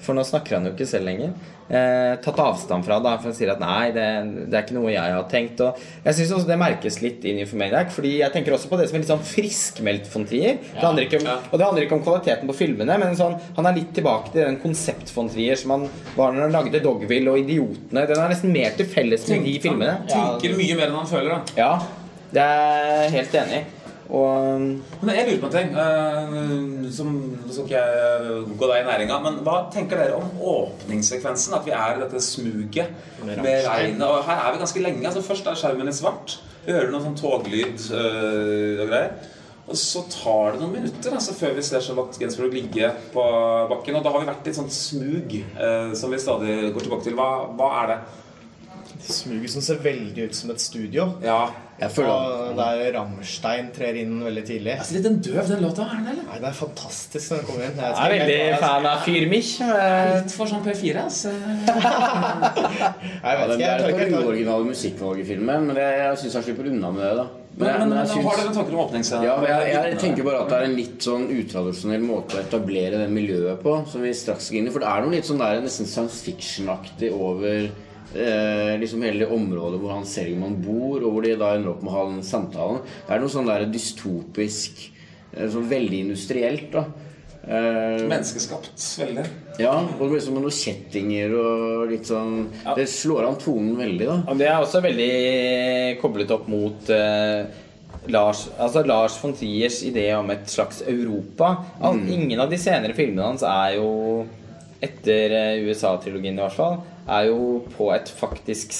For 0.01 0.17
nå 0.17 0.25
snakker 0.25 0.57
han 0.57 0.69
jo 0.69 0.75
ikke 0.75 0.89
selv 0.89 1.09
lenger. 1.09 1.35
Eh, 1.71 2.17
tatt 2.19 2.39
avstand 2.43 2.83
fra 2.83 2.97
Da, 2.99 3.13
For 3.21 3.29
han 3.29 3.35
sier 3.37 3.53
at 3.53 3.61
nei, 3.63 3.91
det, 3.95 4.05
det 4.51 4.57
er 4.57 4.65
ikke 4.65 4.75
noe 4.75 4.91
jeg 4.91 5.15
har 5.15 5.27
tenkt. 5.31 5.61
Og 5.63 5.79
jeg 6.03 6.17
syns 6.17 6.33
også 6.35 6.49
det 6.49 6.57
merkes 6.59 6.99
litt 7.03 7.23
i 7.23 7.35
Nymphomaniac. 7.37 7.93
Fordi 7.95 8.17
jeg 8.19 8.33
tenker 8.35 8.57
også 8.57 8.71
på 8.71 8.79
det 8.81 8.89
som 8.89 8.99
er 8.99 9.05
litt 9.05 9.11
sånn 9.13 9.23
friskmeldt 9.31 10.09
von 10.11 10.27
Trier. 10.27 10.59
Det 10.75 10.83
om, 11.21 11.29
og 11.31 11.55
det 11.55 11.65
handler 11.67 11.87
ikke 11.87 11.97
om 11.97 12.03
kvaliteten 12.03 12.51
på 12.51 12.57
filmene, 12.57 12.97
men 12.99 13.15
sånn, 13.17 13.37
han 13.57 13.69
er 13.69 13.77
litt 13.79 13.93
tilbake 13.95 14.33
til 14.33 14.43
den 14.43 14.59
konsept-von 14.61 15.31
Trier 15.31 15.59
som 15.59 15.75
han 15.77 15.87
var 16.17 16.35
når 16.35 16.47
han 16.49 16.55
lagde 16.59 16.83
Dogville 16.83 17.31
og 17.31 17.39
Idiotene. 17.41 18.05
Den 18.09 18.19
er 18.19 18.33
nesten 18.35 18.53
mer 18.53 18.75
til 18.75 18.89
felles 18.91 19.27
med 19.31 19.47
de 19.47 19.57
filmene. 19.63 19.99
Tenker 20.11 20.57
mye 20.59 20.79
mer 20.79 20.89
enn 20.89 20.99
han 21.01 21.11
føler. 21.11 21.37
da 21.37 21.61
Ja, 21.61 21.75
det 22.31 22.47
er 22.47 23.05
jeg 23.05 23.13
helt 23.19 23.39
enig 23.45 23.61
i. 23.61 23.80
Og 24.11 24.59
Men 25.01 25.13
jeg 25.15 25.27
lurer 25.27 25.39
på 25.39 25.49
en 25.49 25.55
ting. 25.55 25.73
Uh, 25.75 26.87
som, 26.91 27.11
Nå 27.45 27.53
skal 27.53 27.67
ikke 27.67 27.81
jeg 27.81 28.45
gå 28.59 28.69
deg 28.71 28.83
i 28.83 28.87
næringa, 28.89 29.19
men 29.23 29.41
hva 29.45 29.57
tenker 29.73 30.01
dere 30.01 30.17
om 30.19 30.41
åpningssekvensen? 30.53 31.55
At 31.55 31.67
vi 31.67 31.75
er 31.75 31.95
i 31.95 32.01
dette 32.03 32.23
smuget 32.23 32.91
med 33.23 33.67
regnet. 33.67 34.03
Og 34.07 34.23
her 34.27 34.45
er 34.45 34.55
vi 34.55 34.63
ganske 34.63 34.83
lenge. 34.83 35.05
altså 35.07 35.23
Først 35.25 35.47
er 35.47 35.59
skjermen 35.59 35.91
i 35.91 35.95
svart. 35.95 36.39
Vi 36.65 36.75
hører 36.75 36.91
noe 36.91 37.05
sånn 37.05 37.19
toglyd 37.19 37.85
uh, 37.95 38.81
og 38.83 38.89
greier. 38.91 39.13
Og 39.71 39.77
så 39.79 40.01
tar 40.11 40.55
det 40.55 40.59
noen 40.59 40.73
minutter 40.81 41.13
altså, 41.15 41.35
før 41.37 41.53
vi 41.55 41.63
ser 41.63 41.83
Charlotte 41.85 42.19
Gensburg 42.19 42.51
ligge 42.57 42.89
på 43.13 43.23
bakken. 43.71 43.95
Og 43.95 44.03
da 44.03 44.11
har 44.11 44.23
vi 44.23 44.31
vært 44.33 44.49
i 44.49 44.51
et 44.51 44.59
sånt 44.59 44.75
smug 44.75 45.37
uh, 45.55 45.93
som 45.95 46.11
vi 46.11 46.19
stadig 46.19 46.73
går 46.75 46.83
tilbake 46.83 47.07
til. 47.07 47.15
Hva, 47.15 47.29
hva 47.55 47.71
er 47.83 47.93
det? 47.93 47.99
Smuget 49.07 49.49
som 49.53 49.61
ser 49.65 49.79
veldig 49.83 50.27
ut 50.29 50.35
som 50.37 50.51
et 50.53 50.61
studio. 50.61 51.05
Ja, 51.25 51.49
Jeg 51.81 51.89
føler 51.95 52.11
Og 52.11 52.55
der 52.59 52.91
Rammstein 52.93 53.71
trer 53.73 53.95
inn 53.97 54.19
veldig 54.23 54.43
tidlig. 54.45 54.75
altså 54.77 54.93
Litt 54.99 55.05
en 55.09 55.15
døv, 55.25 55.47
den 55.49 55.63
låta. 55.65 55.81
er 55.89 55.95
den, 55.97 56.07
eller? 56.11 56.23
Nei, 56.29 56.39
det 56.43 56.47
er 56.51 56.57
fantastisk 56.59 57.31
når 57.31 57.37
den 57.41 57.45
kommer 57.47 57.63
inn. 57.65 57.79
Jeg 57.81 57.95
jeg 57.95 58.21
er 58.21 58.27
veldig 58.27 58.59
fan 58.61 58.85
av 58.91 58.99
Fyrmich. 59.07 59.51
Litt 59.61 60.31
for 60.37 60.45
sånn 60.51 60.63
P4. 60.67 61.03
Altså. 61.07 61.33
Jeg 62.11 63.21
Ja, 63.21 63.35
vet 63.37 63.49
den 63.49 63.59
ikke, 63.59 63.65
jeg 63.65 63.71
er 63.71 63.81
tør 63.81 63.85
et 63.85 63.91
ikke 63.91 63.97
par 63.97 64.17
helt 64.17 64.25
uoriginale 64.27 64.65
musikkvalg 64.69 65.19
i 65.21 65.25
filmen, 65.27 65.67
men 65.69 65.75
jeg, 65.81 65.99
jeg 66.01 66.17
syns 66.23 66.33
han 66.37 66.43
slipper 66.47 66.69
unna 66.71 66.91
med 66.95 67.03
det. 67.05 67.11
da 67.17 67.25
Men, 67.51 67.67
men, 67.67 67.89
men, 67.89 67.97
jeg 67.99 68.07
syns- 68.13 68.25
har 68.29 68.37
dere 68.41 68.53
tanker 68.55 68.73
om 68.77 68.81
åpningsscenen? 68.85 69.25
ja, 69.27 69.35
jeg, 69.61 69.73
jeg 69.91 69.99
tenker 70.01 70.23
bare 70.27 70.41
at 70.45 70.49
det 70.53 70.57
er 70.61 70.65
en 70.69 70.75
litt 70.77 71.05
sånn 71.07 71.25
utradisjonell 71.35 72.05
måte 72.05 72.37
å 72.37 72.43
etablere 72.45 73.01
det 73.01 73.09
miljøet 73.11 73.61
på, 73.65 73.75
som 73.91 74.01
vi 74.05 74.13
straks 74.15 74.47
skal 74.49 74.61
inn 74.61 74.69
i. 74.69 74.73
For 74.73 74.79
det 74.85 74.89
er 74.93 75.01
noe 75.05 75.15
litt 75.17 75.27
sånn 75.29 75.41
der 75.41 75.61
nesten 75.65 75.89
science 75.89 76.21
fiction-aktig 76.25 77.11
over 77.13 77.69
eh, 78.15 78.73
liksom 78.81 79.03
hele 79.05 79.25
det 79.25 79.31
området 79.33 79.79
hvor 79.81 79.95
han 79.95 80.07
Selman 80.07 80.57
bor, 80.63 81.01
og 81.01 81.15
hvor 81.15 81.25
de 81.25 81.35
da 81.39 81.53
ender 81.55 81.73
opp 81.73 81.85
med 81.85 81.93
å 81.93 81.97
ha 81.99 82.07
den 82.09 82.25
samtalen. 82.25 82.81
Det 83.07 83.15
er 83.15 83.23
noe 83.23 83.33
sånn 83.33 83.49
der 83.49 83.67
dystopisk, 83.71 84.83
eh, 85.33 85.47
sånn 85.51 85.69
veldig 85.71 86.03
industrielt, 86.07 86.69
da. 86.73 86.85
Eh, 87.41 88.03
Menneskeskapt, 88.05 88.77
veldig. 89.01 89.23
ja, 89.57 89.73
og 89.97 90.11
liksom 90.13 90.35
med 90.37 90.43
noen 90.45 90.53
kjettinger 90.53 91.31
og 91.33 91.89
litt 91.89 92.05
sånn 92.05 92.43
Det 92.77 92.85
slår 92.85 93.25
an 93.31 93.39
tonen 93.41 93.73
veldig, 93.79 94.05
da. 94.05 94.17
Og 94.29 94.37
det 94.37 94.45
er 94.45 94.59
også 94.61 94.83
veldig 94.85 96.01
koblet 96.03 96.33
opp 96.35 96.45
mot 96.51 96.91
eh, 96.93 97.49
Lars, 98.13 98.47
altså 98.61 98.83
Lars 98.85 99.17
von 99.21 99.33
Triers 99.37 99.81
idé 99.85 100.07
om 100.17 100.29
et 100.33 100.45
slags 100.49 100.83
Europa. 100.85 101.65
Mm. 101.81 102.05
Ingen 102.13 102.39
av 102.45 102.49
de 102.49 102.57
senere 102.61 102.95
filmene 102.97 103.27
hans 103.27 103.43
er 103.45 103.75
jo, 103.79 103.89
etter 104.81 105.35
eh, 105.37 105.65
USA-trilogien 105.65 106.37
i 106.37 106.41
hvert 106.41 106.57
fall, 106.57 106.79
er 107.07 107.29
jo 107.29 107.61
på 107.75 107.89
et 107.95 108.11
faktisk 108.17 108.75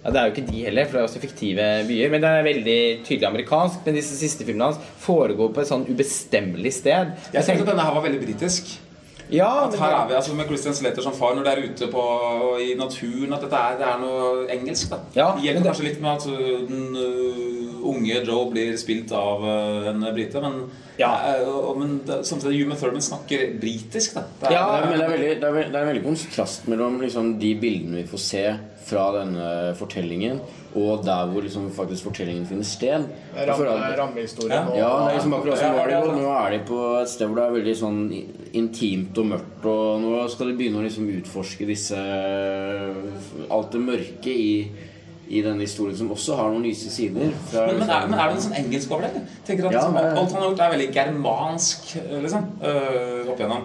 ja, 0.00 0.10
Det 0.10 0.16
er 0.16 0.28
jo 0.28 0.32
ikke 0.32 0.46
de 0.48 0.60
heller, 0.64 0.86
for 0.86 0.96
det 0.96 1.00
er 1.00 1.08
også 1.10 1.20
fiktive 1.20 1.64
byer. 1.88 2.12
Men 2.12 2.22
det 2.22 2.28
er 2.30 2.46
veldig 2.46 2.78
tydelig 3.04 3.26
amerikansk. 3.28 3.82
Men 3.84 3.98
disse 3.98 4.16
siste 4.16 4.46
filmene 4.48 4.70
hans 4.70 4.94
foregår 5.02 5.50
på 5.52 5.60
et 5.60 5.68
sånn 5.68 5.84
ubestemmelig 5.90 6.72
sted. 6.78 7.10
Jeg 7.34 7.44
tenkte 7.44 7.66
at 7.66 7.72
denne 7.74 7.84
her 7.84 7.98
var 7.98 8.06
veldig 8.06 8.22
britisk. 8.22 8.72
Ja, 9.32 9.66
At 9.66 9.74
her 9.78 9.94
er 9.94 10.08
vi 10.08 10.14
altså 10.14 10.34
med 10.34 10.46
Christian 10.46 10.74
Slater 10.74 11.02
som 11.02 11.12
far 11.12 11.34
når 11.34 11.44
det 11.44 11.52
er 11.52 11.62
ute 11.70 11.86
på, 11.92 12.04
i 12.60 12.74
naturen. 12.78 13.32
At 13.32 13.40
dette 13.46 13.56
er, 13.56 13.76
det 13.78 13.86
er 13.86 13.98
noe 14.02 14.46
engelsk. 14.50 14.90
da 14.90 14.98
Ja, 15.16 15.26
Det 15.32 15.34
men 15.36 15.44
hjelper 15.44 15.62
det- 15.62 15.70
kanskje 15.70 15.84
litt 15.88 16.00
med 16.00 16.10
at 16.10 16.24
den 16.68 16.96
uh, 16.96 17.88
unge 17.90 18.24
Joe 18.26 18.50
blir 18.50 18.76
spilt 18.76 19.12
av 19.12 19.42
uh, 19.44 19.88
en 19.90 20.00
brite. 20.14 20.40
Men, 20.40 20.70
Ja. 20.98 21.12
uh, 21.40 21.48
og- 21.70 21.78
men 21.78 22.00
det, 22.06 22.26
samtidig 22.26 22.62
Human 22.62 22.76
Thurman 22.76 23.00
snakker 23.00 23.58
britisk. 23.60 24.14
da 24.14 24.20
det 24.40 24.48
er, 24.48 24.52
Ja, 24.52 24.80
men 24.84 24.98
det 24.98 25.04
er, 25.06 25.10
veldig, 25.10 25.40
det, 25.40 25.44
er, 25.44 25.52
veldig, 25.52 25.72
det 25.72 25.76
er 25.76 25.82
en 25.86 25.94
veldig 25.94 26.04
kontrast 26.04 26.68
mellom 26.68 27.00
liksom, 27.00 27.38
de 27.40 27.54
bildene 27.54 28.02
vi 28.02 28.08
får 28.08 28.18
se 28.18 28.44
fra 28.86 29.12
denne 29.20 29.74
fortellingen, 29.76 30.40
og 30.76 31.00
der 31.04 31.26
hvor 31.32 31.42
liksom, 31.42 31.64
faktisk 31.74 32.04
fortellingen 32.06 32.44
finner 32.46 32.62
sted. 32.64 33.04
Rammehistorien 33.36 34.50
Ja. 34.52 34.66
og 34.68 34.76
Ja, 34.76 34.90
det 35.04 35.10
er 35.10 35.16
liksom 35.18 35.34
akkurat 35.34 35.58
som 35.58 35.74
var 35.74 35.86
det 35.88 36.00
nå. 36.04 36.28
er 36.46 36.50
de 36.50 36.58
på 36.68 36.78
et 37.02 37.08
sted 37.08 37.26
hvor 37.26 37.36
det 37.36 37.44
er 37.44 37.56
veldig 37.56 37.76
sånn 37.76 37.98
intimt 38.54 39.18
og 39.18 39.26
mørkt, 39.26 39.64
og 39.66 40.00
nå 40.02 40.28
skal 40.30 40.46
de 40.52 40.56
begynne 40.60 40.78
å 40.78 40.86
liksom 40.86 41.08
utforske 41.18 41.66
disse 41.66 41.98
Alt 43.50 43.72
det 43.74 43.80
mørke 43.82 44.30
i, 44.32 44.70
i 45.30 45.42
denne 45.42 45.62
historien, 45.66 45.96
som 45.98 46.10
også 46.14 46.36
har 46.38 46.50
noen 46.50 46.64
lyse 46.66 46.90
sider. 46.90 47.30
Men, 47.30 47.34
men, 47.52 47.60
er, 47.60 47.74
liksom- 47.74 48.10
men 48.10 48.18
er 48.20 48.26
det 48.28 48.34
noe 48.34 48.46
sånn 48.46 48.58
engelsk 48.64 48.90
over 48.94 49.02
det? 49.06 49.22
Tenker 49.46 49.66
at 49.66 49.72
Ja, 49.72 49.84
men... 49.90 50.04
er- 50.04 50.16
Alt 50.18 50.32
han 50.32 50.42
har 50.42 50.50
gjort, 50.50 50.60
er 50.66 50.72
veldig 50.76 50.90
germansk 50.94 51.94
liksom, 52.22 52.48
øh, 52.62 53.30
opp 53.30 53.38
igjennom. 53.40 53.64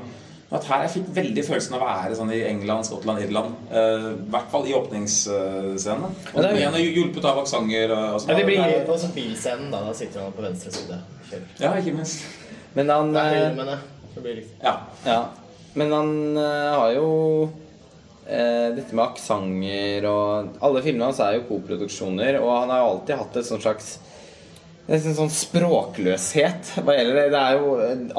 At 0.55 0.67
her 0.69 0.83
Jeg 0.85 0.91
fikk 0.93 1.09
veldig 1.15 1.43
følelsen 1.47 1.75
av 1.77 1.83
å 1.83 1.89
være 1.89 2.17
sånn 2.19 2.31
i 2.35 2.41
England, 2.47 2.87
Skottland, 2.87 3.23
Irland. 3.25 3.57
Uh, 3.71 4.11
I 4.13 4.29
hvert 4.33 4.49
fall 4.53 4.67
i 4.69 4.75
åpningsscenene. 4.77 6.11
Ja, 6.31 6.41
det 6.41 6.49
er- 6.49 6.59
Igjen 6.61 6.79
hjulpet 6.95 7.27
av 7.31 7.41
aksenter 7.43 7.91
og, 7.95 8.05
og 8.15 8.21
sånn. 8.21 8.29
Ja, 8.31 8.37
det 8.39 8.45
blir- 8.49 8.61
Nei, 8.61 8.79
på 8.87 8.97
sånn 9.01 9.15
bilscenen, 9.15 9.69
da, 9.71 9.83
da 9.85 9.93
sitter 9.93 10.21
han 10.21 10.31
på 10.37 10.45
venstre 10.45 10.71
side. 10.71 11.01
Kjører. 11.29 11.47
Ja, 11.59 11.73
ikke 11.81 11.95
minst. 11.97 12.23
Men 12.75 12.89
han 12.89 13.13
Det 13.13 13.21
er 13.21 13.59
eh. 13.75 13.77
Så. 14.15 14.21
Ja. 14.63 14.73
Ja, 15.05 15.21
men 15.75 15.91
han 15.91 16.37
uh, 16.37 16.79
har 16.79 16.91
jo 16.95 17.07
eh, 18.27 18.71
dette 18.75 18.93
med 18.95 19.03
aksenter 19.05 20.05
og 20.09 20.55
Alle 20.63 20.81
filmene 20.85 21.09
hans 21.09 21.19
er 21.19 21.37
jo 21.39 21.45
koproduksjoner, 21.49 22.39
og 22.41 22.51
han 22.61 22.71
har 22.73 22.79
jo 22.83 22.91
alltid 22.93 23.19
hatt 23.21 23.37
et 23.41 23.47
sånt 23.49 23.65
slags 23.65 23.97
Nesten 24.85 25.15
sånn 25.17 25.31
språkløshet 25.33 26.75
hva 26.85 26.93
gjelder 26.93 27.15
det. 27.17 27.29
det 27.33 27.41
er 27.41 27.57
jo, 27.57 27.69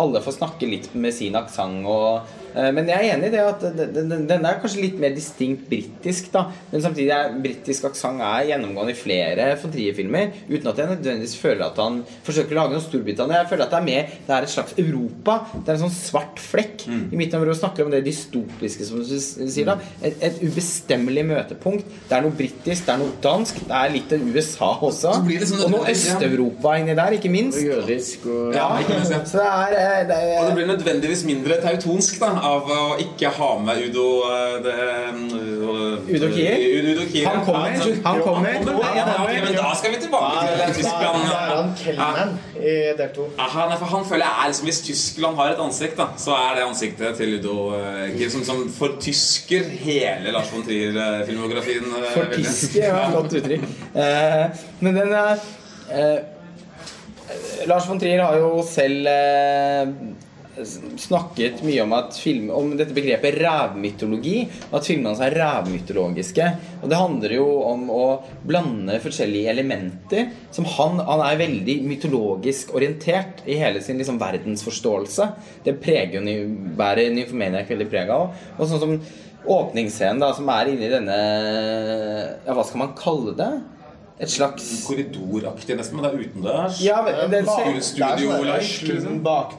alle 0.02 0.22
får 0.24 0.34
snakke 0.40 0.66
litt 0.66 0.88
med 0.98 1.14
sin 1.14 1.38
aksent. 1.38 1.86
og, 1.86 2.26
Men 2.56 2.88
jeg 2.88 2.96
er 2.96 3.14
enig 3.16 3.28
i 3.28 3.34
det 3.34 3.42
at 3.44 3.64
den, 3.92 4.30
er 4.46 4.60
kanskje 4.62 4.80
litt 4.80 5.00
mer 5.00 5.12
distinkt 5.14 5.66
britisk. 5.68 6.30
da 6.32 6.46
Men 6.72 6.82
samtidig 6.84 7.10
er 7.12 7.34
britisk 7.42 7.84
aksent 7.90 8.22
gjennomgående 8.48 8.94
i 8.94 8.98
flere 8.98 9.48
von 9.60 9.72
Trier-filmer. 9.74 10.30
Uten 10.48 10.70
at 10.70 10.78
jeg 10.80 10.88
nødvendigvis 10.94 11.36
føler 11.40 11.66
at 11.66 11.76
han 11.82 11.98
forsøker 12.26 12.56
å 12.56 12.60
lage 12.62 12.76
noe 12.76 12.84
Storbritannia. 12.84 13.42
Jeg 13.42 13.50
føler 13.52 13.66
at 13.66 13.74
det 13.74 13.80
er 13.80 13.86
mer 13.90 14.14
Det 14.26 14.34
er 14.36 14.46
et 14.46 14.54
slags 14.54 14.76
Europa. 14.80 15.38
Det 15.58 15.68
er 15.68 15.76
en 15.76 15.84
sånn 15.86 15.94
svart 15.96 16.40
flekk 16.40 16.86
i 16.88 17.16
midten 17.18 17.36
av 17.38 17.44
Europa. 17.44 17.60
Snakker 17.66 17.84
om 17.86 17.92
det 17.92 18.02
dystopiske, 18.06 18.86
som 18.88 19.02
du 19.04 19.16
sier. 19.18 19.66
da 19.68 19.76
Et, 20.02 20.16
et 20.30 20.40
ubestemmelig 20.42 21.24
møtepunkt. 21.28 21.84
Det 22.08 22.16
er 22.16 22.24
noe 22.24 22.34
britisk, 22.36 22.86
det 22.86 22.94
er 22.94 23.00
noe 23.02 23.14
dansk, 23.22 23.60
det 23.68 23.76
er 23.82 23.92
litt 23.94 24.12
USA 24.36 24.72
også. 24.80 25.12
Så 25.16 25.52
sånn- 25.52 25.64
og 25.66 25.70
noe 25.76 25.90
Øst-Europa 25.92 26.76
inni 26.80 26.94
der, 26.96 27.16
ikke 27.18 27.30
minst. 27.32 27.58
Og 27.58 27.64
jødisk 27.70 28.26
og 28.26 28.54
Ja. 28.56 28.68
Så 29.26 29.38
det 29.38 29.46
er, 29.46 29.72
eh, 29.76 30.06
det 30.08 30.16
er 30.16 30.40
Og 30.40 30.46
det 30.48 30.54
blir 30.56 30.66
nødvendigvis 30.72 31.24
mindre 31.26 31.60
teutonsk 31.62 32.18
da 32.20 32.30
av 32.46 32.70
å 32.72 32.80
ikke 33.02 33.30
ha 33.36 33.48
med 33.66 33.80
Udo 33.88 34.04
øh, 34.30 34.56
det, 34.64 34.74
øh, 35.36 36.14
Udo 36.16 36.28
Kier? 36.32 36.62
Udo, 36.92 37.04
Kier. 37.10 37.26
Han 37.28 37.44
kommer, 37.46 37.72
Ja, 37.74 37.80
han, 37.82 37.96
han 38.04 38.20
kommer. 38.22 38.58
kommer. 38.64 38.96
ja, 38.96 39.04
ok, 39.24 39.32
men 39.44 39.56
da 39.58 39.72
skal 39.78 39.94
vi 39.94 40.00
tilbake 40.04 40.44
til 40.46 40.60
Da 40.62 40.68
Tyskland. 40.76 41.26
er 41.30 42.02
han 42.20 42.36
i 42.56 42.76
del 42.98 43.10
to. 43.16 43.26
For 43.36 43.90
han 43.94 44.04
føler 44.08 44.24
jeg 44.24 44.36
er 44.44 44.50
liksom 44.52 44.66
Hvis 44.70 44.80
Tyskland 44.86 45.36
har 45.40 45.52
et 45.54 45.62
ansikt, 45.66 45.96
da 46.00 46.06
så 46.20 46.36
er 46.38 46.54
det 46.60 46.64
ansiktet 46.68 47.16
til 47.20 47.34
Udo 47.40 47.56
eh, 47.78 48.06
Kier 48.16 48.30
som, 48.32 48.44
som 48.46 48.62
fortysker 48.78 49.68
hele 49.82 50.32
Lars 50.34 50.52
von 50.54 50.64
Trier-filmografien. 50.66 51.90
Fortysker 52.14 52.86
er 52.88 53.02
et 53.08 53.14
godt 53.18 53.36
uttrykk. 53.40 53.66
Eh, 53.96 54.64
men 54.80 54.96
den 55.02 55.12
er 55.12 55.36
eh, 55.90 56.18
Lars 57.66 57.88
von 57.88 57.98
Trier 58.00 58.22
har 58.22 58.36
jo 58.38 58.62
selv 58.66 59.06
eh, 59.10 59.90
snakket 60.96 61.60
mye 61.66 61.82
om, 61.84 61.94
film, 62.16 62.48
om 62.54 62.70
dette 62.78 62.94
begrepet 62.96 63.36
rævmytologi. 63.40 64.38
Og 64.70 64.78
at 64.80 64.88
filmene 64.88 65.26
er 65.26 65.36
rævmytologiske. 65.40 66.48
Og 66.82 66.90
det 66.90 67.00
handler 67.00 67.36
jo 67.36 67.46
om 67.66 67.86
å 67.92 68.06
blande 68.46 68.98
forskjellige 69.04 69.52
elementer. 69.52 70.32
Som 70.54 70.68
han, 70.76 71.02
han 71.04 71.24
er 71.26 71.42
veldig 71.42 71.76
mytologisk 71.86 72.74
orientert 72.76 73.44
i 73.46 73.58
hele 73.60 73.82
sin 73.84 74.00
liksom, 74.00 74.20
verdensforståelse. 74.22 75.30
Det 75.66 75.78
preger 75.82 76.18
jo 76.20 76.40
bærer 76.78 77.12
Nymphomaniac 77.14 77.70
veldig 77.70 77.88
preg 77.92 78.12
av. 78.12 78.34
Og 78.56 78.68
sånn 78.68 78.82
som 78.82 78.98
åpningsscenen, 79.46 80.20
da, 80.22 80.32
som 80.34 80.48
er 80.50 80.72
inni 80.72 80.90
denne 80.90 81.16
Ja, 82.46 82.54
hva 82.54 82.64
skal 82.66 82.82
man 82.82 82.96
kalle 82.98 83.36
det? 83.38 83.52
Et 84.18 84.30
slags 84.32 84.64
Korridoraktig 84.86 85.76
nesten, 85.76 85.98
men 85.98 86.06
det 86.06 86.10
er 86.14 86.22
utendørs. 86.24 86.78
Ja, 86.80 87.02
det, 87.04 87.12
ser, 87.44 87.66
er 87.66 87.74
sånn 87.76 87.82
Studio-like, 87.84 88.86
liksom. 88.88 89.18
bak 89.26 89.50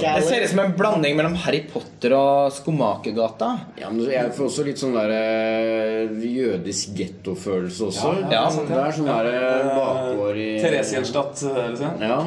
det 0.00 0.22
ser 0.24 0.44
ut 0.46 0.48
som 0.54 0.62
en 0.62 0.72
blanding 0.78 1.18
mellom 1.18 1.34
Harry 1.44 1.60
Potter 1.68 2.14
og 2.16 2.52
Skomakergata. 2.56 3.50
Ja, 3.80 3.90
men 3.92 4.06
Jeg 4.08 4.32
får 4.38 4.48
også 4.48 4.64
litt 4.64 4.80
sånn 4.80 4.96
der 4.96 5.12
eh, 5.12 6.16
jødisk 6.32 6.94
gettofølelse 6.96 7.90
også. 7.90 8.14
Ja, 8.24 8.32
ja, 8.32 8.64
det 8.72 8.80
er 8.86 8.96
sånn 8.96 9.10
der 9.12 9.30
eh, 9.34 9.70
bakgård 9.76 10.40
i 10.40 10.50
Theresienstadt, 10.64 11.44
liksom. 11.44 12.00
Ja, 12.08 12.20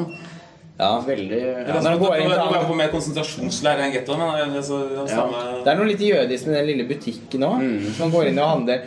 Ja. 0.77 0.91
veldig 1.01 1.37
Ja, 1.41 1.57
ja. 1.73 1.81
Når 1.81 1.97
går 2.03 2.19
inn 2.21 2.29
Nå 2.29 2.35
på- 2.37 2.59
er 2.69 2.75
mer 2.83 2.89
konsentrasjonsleir 2.93 3.79
enn 3.81 3.93
getto, 3.95 4.13
men 4.13 4.27
det 4.29 4.43
er 4.45 4.51
det 4.53 5.09
er 5.09 5.63
Det 5.63 5.71
er 5.73 5.75
noe 5.79 5.87
litt 5.89 6.03
jødisk 6.05 6.45
med 6.45 6.55
den 6.59 6.67
lille 6.67 6.85
butikken 6.87 7.41
òg. 7.49 7.63
Man 7.97 8.11
går 8.13 8.27
inn 8.29 8.37
og 8.37 8.49
handler. 8.51 8.83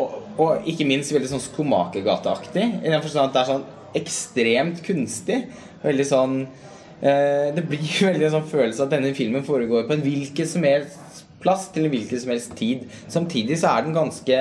Og, 0.00 0.66
ikke 0.66 0.86
minst 0.88 1.12
veldig 1.14 1.30
sånn 1.30 1.42
Skomakergate-aktig. 1.42 2.66
I 2.82 2.90
den 2.90 3.02
forstand 3.04 3.30
at 3.30 3.34
det 3.34 3.42
er 3.42 3.50
sånn 3.52 3.66
ekstremt 4.00 4.82
kunstig. 4.86 5.40
Veldig 5.84 6.06
sånn 6.08 6.38
eh, 6.44 7.50
Det 7.54 7.64
blir 7.68 7.90
veldig 8.10 8.28
en 8.28 8.36
sånn 8.38 8.50
følelse 8.50 8.86
at 8.86 8.94
denne 8.94 9.14
filmen 9.16 9.46
foregår 9.46 9.86
på 9.88 9.96
en 9.96 10.04
hvilken 10.04 10.50
som 10.50 10.66
helst 10.66 11.24
plass 11.44 11.68
til 11.72 11.86
en 11.86 11.92
hvilken 11.92 12.22
som 12.22 12.32
helst 12.32 12.56
tid. 12.58 12.86
Samtidig 13.12 13.58
så 13.60 13.74
er 13.74 13.84
den 13.86 13.96
ganske 13.96 14.38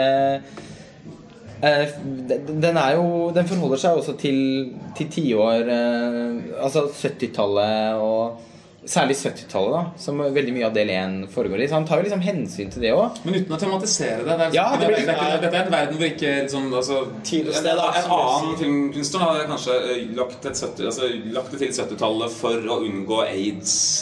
eh, 1.63 1.93
den 2.23 2.79
er 2.79 2.95
jo 2.97 3.29
Den 3.35 3.47
forholder 3.47 3.79
seg 3.79 3.99
også 3.99 4.17
til 4.19 4.71
tiår 4.97 5.69
eh, 5.71 6.41
Altså 6.63 6.87
70-tallet 6.89 8.01
og 8.03 8.49
Særlig 8.83 9.15
70-tallet, 9.15 9.71
da, 9.77 9.81
som 10.03 10.17
veldig 10.19 10.53
mye 10.57 10.65
av 10.67 10.73
del 10.75 10.89
1 10.91 11.13
foregår 11.31 11.61
i. 11.63 11.67
Så 11.71 11.77
han 11.77 11.85
tar 11.87 12.01
jo 12.01 12.03
liksom 12.07 12.23
hensyn 12.25 12.71
til 12.73 12.83
det 12.83 12.89
òg. 12.91 13.21
Men 13.23 13.37
uten 13.37 13.55
å 13.55 13.59
tematisere 13.61 14.25
det. 14.25 14.33
det, 14.41 14.47
er, 14.49 14.55
Ja, 14.57 14.65
det, 14.75 14.79
det 14.81 14.85
er, 14.85 14.91
blir- 14.91 15.07
det 15.07 15.15
er 15.15 15.41
dette 15.45 15.55
er 15.61 15.63
en 15.69 15.71
verden 15.71 15.95
hvor 16.01 16.09
ikke 16.09 16.31
liksom, 16.41 16.67
altså, 16.81 16.97
Tid 17.23 17.47
og 17.47 17.53
en, 17.53 17.59
sted, 17.61 17.79
en, 17.79 17.79
en 18.01 18.15
annen 18.17 18.57
filmkunstner 18.59 19.23
hadde 19.23 19.45
kanskje 19.53 19.77
eh, 19.93 20.03
lagt, 20.19 20.45
et 20.51 20.59
70, 20.59 20.85
altså, 20.91 21.09
lagt 21.37 21.55
det 21.55 21.61
til 21.63 21.71
70-tallet 21.79 22.35
for 22.41 22.67
å 22.75 22.79
unngå 22.89 23.21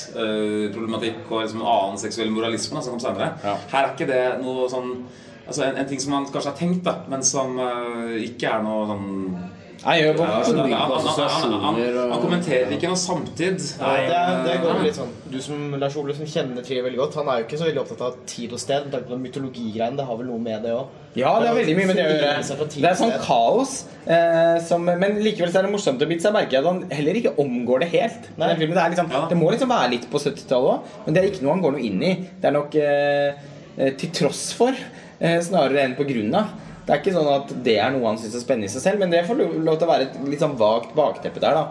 aids-problematikk 0.01 1.29
og 1.29 1.43
liksom, 1.45 1.61
annen 1.65 1.99
seksuell 2.01 2.31
moralisme 2.33 2.77
da, 2.79 2.83
som 2.85 2.95
kom 2.95 3.03
senere. 3.03 3.31
Ja. 3.45 3.55
Her 3.73 3.83
er 3.87 3.93
ikke 3.95 4.09
det 4.09 4.23
noe 4.43 4.69
sånn 4.71 4.93
Altså 5.51 5.63
en, 5.65 5.75
en 5.81 5.87
ting 5.89 5.99
som 5.99 6.13
man 6.13 6.25
kanskje 6.31 6.51
har 6.51 6.57
tenkt, 6.59 6.83
da, 6.85 6.93
men 7.11 7.23
som 7.27 7.57
uh, 7.59 8.13
ikke 8.23 8.47
er 8.47 8.61
noe 8.63 8.85
sånn 8.87 9.07
Han 9.81 9.97
gjør 9.97 10.11
ja, 10.11 10.13
godt. 10.13 11.07
han, 11.17 11.53
han, 11.57 11.77
han, 11.97 12.19
kommenterer 12.21 12.73
ikke 12.75 12.89
noe 12.91 12.99
samtid. 13.01 13.63
Nei, 13.81 13.95
det, 14.11 14.19
det 14.45 14.57
går 14.61 14.81
litt 14.85 14.97
sånn 14.99 15.13
Du 15.31 15.39
som 15.41 15.73
Lars 15.81 15.95
Ole 15.97 16.13
som 16.13 16.27
kjenner 16.29 16.65
Trier 16.65 16.85
veldig 16.85 16.99
godt, 16.99 17.17
han 17.17 17.31
er 17.33 17.41
jo 17.41 17.47
ikke 17.47 17.57
så 17.57 17.65
veldig 17.65 17.81
opptatt 17.81 18.03
av 18.05 18.19
tid 18.29 18.53
og 18.53 18.61
sted. 18.61 18.91
den 18.93 19.23
Mytologigreiene, 19.23 19.97
det 19.97 20.05
har 20.05 20.19
vel 20.19 20.29
noe 20.29 20.43
med 20.43 20.61
det 20.67 20.75
òg. 20.77 20.93
Ja, 21.17 21.33
det 21.41 21.49
har 21.49 21.57
veldig 21.57 21.75
mye 21.79 21.89
med 21.89 21.97
det 21.97 22.05
å 22.05 22.13
gjøre. 22.13 22.69
Det 22.77 22.87
er 22.91 22.99
sånn 23.01 23.17
kaos. 23.25 23.73
Eh, 24.05 24.61
som, 24.69 24.85
men 24.85 25.17
likevel 25.25 25.49
så 25.51 25.59
er 25.59 25.67
det 25.67 25.73
morsomt 25.73 26.05
å 26.05 26.09
bite 26.09 26.27
seg 26.27 26.35
merke 26.37 26.55
i 26.55 26.61
at 26.61 26.69
han 26.69 26.85
heller 26.93 27.17
ikke 27.17 27.35
omgår 27.41 27.83
det 27.83 27.91
helt. 27.97 28.31
Den 28.37 28.57
filmen, 28.61 28.77
det, 28.77 28.85
er 28.85 28.93
liksom, 28.93 29.11
Ja. 29.17 29.25
det 29.33 29.37
må 29.41 29.49
liksom 29.51 29.73
være 29.73 29.93
litt 29.97 30.09
på 30.13 30.21
70-tallet 30.21 30.75
òg, 30.75 30.97
men 31.05 31.17
det 31.17 31.23
er 31.23 31.31
ikke 31.33 31.45
noe 31.47 31.57
han 31.57 31.65
går 31.65 31.75
noe 31.77 31.87
inn 31.89 32.05
i. 32.05 32.15
Det 32.37 32.51
er 32.51 32.55
nok 32.55 32.77
eh, 32.79 33.45
eh, 33.77 33.95
til 33.97 34.13
tross 34.21 34.51
for, 34.57 34.77
eh, 35.19 35.39
snarere 35.41 35.87
enn 35.87 35.97
på 35.97 36.05
grunn 36.09 36.37
av. 36.37 36.53
Det 36.91 36.97
er 36.97 37.05
ikke 37.05 37.11
sånn 37.15 37.27
at 37.31 37.51
det 37.63 37.77
er 37.79 37.93
noe 37.93 38.03
han 38.09 38.17
syns 38.19 38.33
er 38.35 38.41
spennende 38.43 38.67
i 38.67 38.71
seg 38.73 38.81
selv, 38.83 38.99
men 38.99 39.13
det 39.13 39.21
får 39.23 39.37
lov 39.39 39.77
til 39.79 39.85
å 39.87 39.91
være 39.93 40.09
et 40.09 40.17
litt 40.27 40.41
sånn 40.43 40.57
vagt 40.59 40.91
bakteppe 40.97 41.39
der, 41.39 41.55
da. 41.55 41.69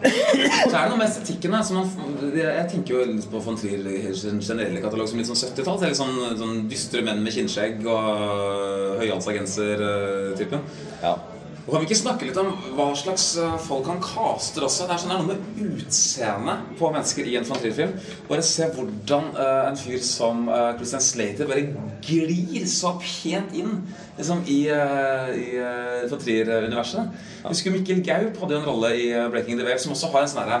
Så 0.00 0.70
er 0.70 0.78
det 0.78 0.88
noe 0.94 0.96
med 0.96 1.04
estetikken 1.10 1.52
man, 1.52 2.14
Jeg 2.32 2.64
tenker 2.72 2.94
jo 2.94 3.02
litt 3.10 3.28
på 3.28 3.42
von 3.44 3.58
Trier 3.60 3.84
generelle 3.84 4.80
katalog 4.80 5.10
som 5.10 5.20
litt 5.20 5.28
sånn 5.28 5.36
70-talls. 5.42 5.84
litt 5.84 6.00
sånn, 6.00 6.16
sånn 6.40 6.64
dystre 6.72 7.04
menn 7.04 7.20
med 7.20 7.36
kinnskjegg 7.36 7.84
og 7.84 8.96
høyhalsa 9.02 9.36
genser-typen. 9.36 10.64
Ja. 11.04 11.18
Og 11.64 11.72
Kan 11.72 11.80
vi 11.80 11.86
ikke 11.88 11.96
snakke 11.96 12.26
litt 12.28 12.38
om 12.40 12.50
hva 12.76 12.90
slags 12.98 13.22
eh, 13.40 13.54
folk 13.64 13.86
han 13.88 14.02
caster 14.04 14.66
også? 14.66 14.84
Det 14.84 14.96
er, 14.96 15.00
sånn, 15.00 15.12
det 15.12 15.16
er 15.16 15.22
noe 15.22 15.30
med 15.30 15.80
utseendet 15.80 16.66
på 16.76 16.90
mennesker 16.92 17.30
i 17.30 17.38
en 17.40 17.48
von 17.48 17.60
Trier-film. 17.62 17.94
Bare 18.28 18.44
se 18.44 18.68
hvordan 18.74 19.30
uh, 19.38 19.70
en 19.70 19.80
fyr 19.80 20.02
som 20.04 20.44
uh, 20.50 20.74
Christian 20.76 21.04
Slater 21.04 21.48
bare 21.48 21.64
glir 22.04 22.68
så 22.68 22.92
pent 23.00 23.56
inn 23.56 23.78
liksom, 24.18 24.44
i, 24.44 24.60
uh, 24.68 25.32
i 25.32 25.48
uh, 25.56 26.04
von 26.12 26.20
Trier-universet. 26.20 27.16
Husker 27.48 27.72
Mikkel 27.72 28.04
Gaup 28.04 28.42
hadde 28.42 28.58
jo 28.58 28.60
en 28.60 28.68
rolle 28.68 28.92
i 29.00 29.08
Breaking 29.32 29.56
the 29.56 29.64
Wave, 29.64 29.80
som 29.80 29.96
også 29.96 30.12
har 30.12 30.26
en 30.26 30.34
sånn 30.34 30.44
herre 30.44 30.60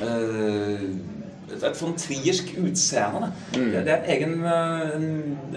eh, 0.00 0.82
et, 1.56 1.78
sånn 1.78 1.96
Triersk 1.98 2.52
utseende. 2.60 3.30
Mm. 3.54 3.70
Det, 3.72 3.82
det 3.86 3.94
er 3.94 3.98
en 3.98 4.12
egen 4.14 4.36
eh, 4.44 4.94
en, 4.98 5.08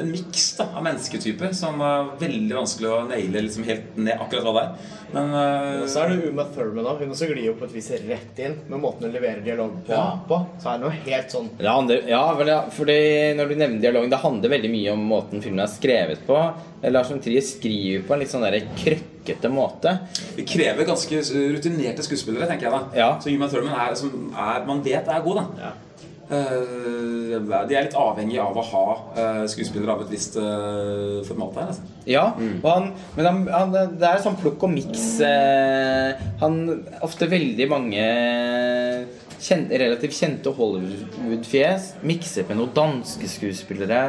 en 0.03 0.11
miks 0.11 0.47
av 0.63 0.79
mennesketyper 0.85 1.53
som 1.57 1.81
er 1.85 2.11
veldig 2.21 2.57
vanskelig 2.61 2.91
å 2.91 3.03
naile 3.09 3.45
liksom, 3.47 3.67
helt 3.67 3.99
ned 3.99 4.17
akkurat 4.17 4.47
hva 4.47 4.55
det 4.57 4.65
er. 4.65 4.97
Men 5.11 5.33
uh, 5.35 5.81
Og 5.83 5.89
så 5.91 6.05
er 6.05 6.13
det 6.13 6.31
Uma 6.31 6.45
Thurman 6.55 6.87
da. 6.87 6.95
Hun 7.01 7.11
også 7.11 7.27
glir 7.31 7.49
jo 7.49 7.55
på 7.59 7.67
et 7.67 7.75
vis 7.75 7.89
rett 8.05 8.39
inn 8.39 8.57
med 8.71 8.79
måten 8.83 9.07
hun 9.07 9.15
leverer 9.15 9.43
dialog 9.43 9.75
på. 9.83 9.95
Ja. 9.95 10.05
på. 10.27 10.39
Så 10.61 10.71
er 10.71 10.79
det 10.79 10.85
noe 10.85 10.99
helt 11.07 11.35
sånn 11.35 11.49
Det 11.59 11.67
handler, 11.67 12.03
ja, 12.09 12.21
vel, 12.39 12.51
ja, 12.53 12.59
fordi 12.71 12.97
når 13.37 13.51
du 13.51 13.55
nevner 13.57 13.83
dialogen, 13.83 14.11
det 14.13 14.21
handler 14.23 14.55
veldig 14.55 14.71
mye 14.71 14.95
om 14.95 15.05
måten 15.11 15.43
filmen 15.43 15.63
er 15.65 15.71
skrevet 15.71 16.23
på. 16.27 16.39
Lars 16.89 17.11
von 17.11 17.21
Trier 17.21 17.43
skriver 17.45 18.07
på 18.07 18.15
en 18.15 18.23
litt 18.23 18.31
sånn 18.31 18.47
der 18.47 18.57
krøkkete 18.79 19.51
måte. 19.53 19.97
det 20.37 20.47
krever 20.49 20.87
ganske 20.87 21.21
rutinerte 21.53 22.05
skuespillere, 22.07 22.47
tenker 22.49 22.69
jeg 22.69 22.73
da. 22.73 22.81
Ja. 22.97 23.09
Så 23.21 23.35
Uma 23.35 23.51
Thurman 23.51 23.75
er, 23.75 23.95
som 23.99 24.31
er, 24.31 24.63
man 24.69 24.81
vet 24.85 25.11
er 25.11 25.25
god, 25.27 25.43
da. 25.43 25.73
Eh, 26.31 27.39
de 27.67 27.75
er 27.75 27.87
litt 27.87 27.97
avhengig 27.97 28.37
av 28.39 28.55
å 28.55 28.63
ha 28.63 28.83
eh, 29.19 29.41
skuespillere 29.51 29.97
av 29.97 30.05
et 30.05 30.13
visst 30.13 30.37
eh, 30.39 31.19
format 31.27 31.57
her. 31.59 31.71
Altså. 31.73 31.95
Ja, 32.07 32.23
og 32.37 32.69
han, 32.69 32.87
men 33.17 33.27
han, 33.27 33.41
han, 33.51 33.97
det 33.99 34.07
er 34.07 34.23
sånn 34.23 34.39
plukk 34.39 34.63
og 34.63 34.71
miks. 34.71 35.07
Han 36.41 36.61
Ofte 37.03 37.27
veldig 37.29 37.67
mange 37.69 38.05
kjen, 39.41 39.67
relativt 39.69 40.15
kjente 40.15 40.53
Hollywood-fjes 40.55 41.95
mikset 42.07 42.49
med 42.49 42.61
noen 42.61 42.73
danske 42.75 43.29
skuespillere 43.29 44.01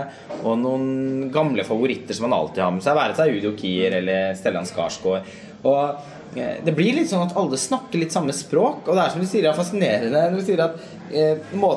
og 0.43 0.61
noen 0.63 1.31
gamle 1.35 1.67
favoritter 1.67 2.17
som 2.17 2.29
han 2.29 2.39
alltid 2.39 2.65
har 2.65 2.75
med 2.77 2.87
seg. 2.87 2.99
Være 2.99 3.19
seg 3.19 3.39
Udo 3.39 3.55
Kier 3.59 3.99
eller 3.99 4.37
Stellan 4.39 4.69
Skarsgård. 4.69 5.33
Og 5.69 6.13
det 6.33 6.73
blir 6.77 6.97
litt 6.97 7.11
sånn 7.11 7.27
at 7.27 7.35
alle 7.37 7.59
snakker 7.61 8.01
litt 8.01 8.15
samme 8.15 8.33
språk, 8.37 8.87
og 8.87 8.97
det 8.97 9.03
er 9.03 9.13
som 9.13 9.21
du 9.21 9.29
sier, 9.29 9.45
det 9.45 9.51
er 9.51 9.59
fascinerende 9.59 10.23
du 10.33 10.41
sier 10.45 10.63
at 10.65 10.79
eh, 11.13 11.43
må, 11.61 11.75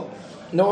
nå 0.55 0.67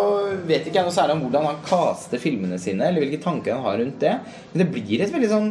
vet 0.47 0.67
ikke 0.67 0.79
jeg 0.79 0.87
noe 0.87 0.95
særlig 0.95 1.17
om 1.17 1.23
hvordan 1.25 1.47
han 1.49 1.63
caster 1.67 2.21
filmene 2.21 2.59
sine, 2.61 2.87
eller 2.87 3.03
hvilke 3.03 3.23
tanker 3.23 3.57
han 3.57 3.65
har 3.67 3.79
rundt 3.81 3.99
det, 4.03 4.13
men 4.51 4.63
det 4.63 4.69
blir 4.73 5.03
et 5.03 5.13
veldig 5.13 5.31
sånn 5.31 5.49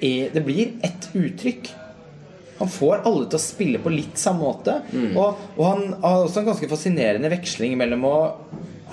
eh, 0.00 0.28
Det 0.34 0.42
blir 0.46 0.76
ett 0.86 1.08
uttrykk. 1.12 1.72
Han 2.60 2.70
får 2.70 3.02
alle 3.02 3.26
til 3.26 3.38
å 3.40 3.42
spille 3.42 3.80
på 3.82 3.90
litt 3.90 4.20
samme 4.20 4.44
måte. 4.46 4.76
Og, 5.18 5.40
og 5.56 5.64
han 5.66 5.88
har 6.04 6.20
også 6.22 6.42
en 6.42 6.52
ganske 6.52 6.68
fascinerende 6.70 7.30
veksling 7.32 7.74
mellom 7.80 8.06
å 8.06 8.16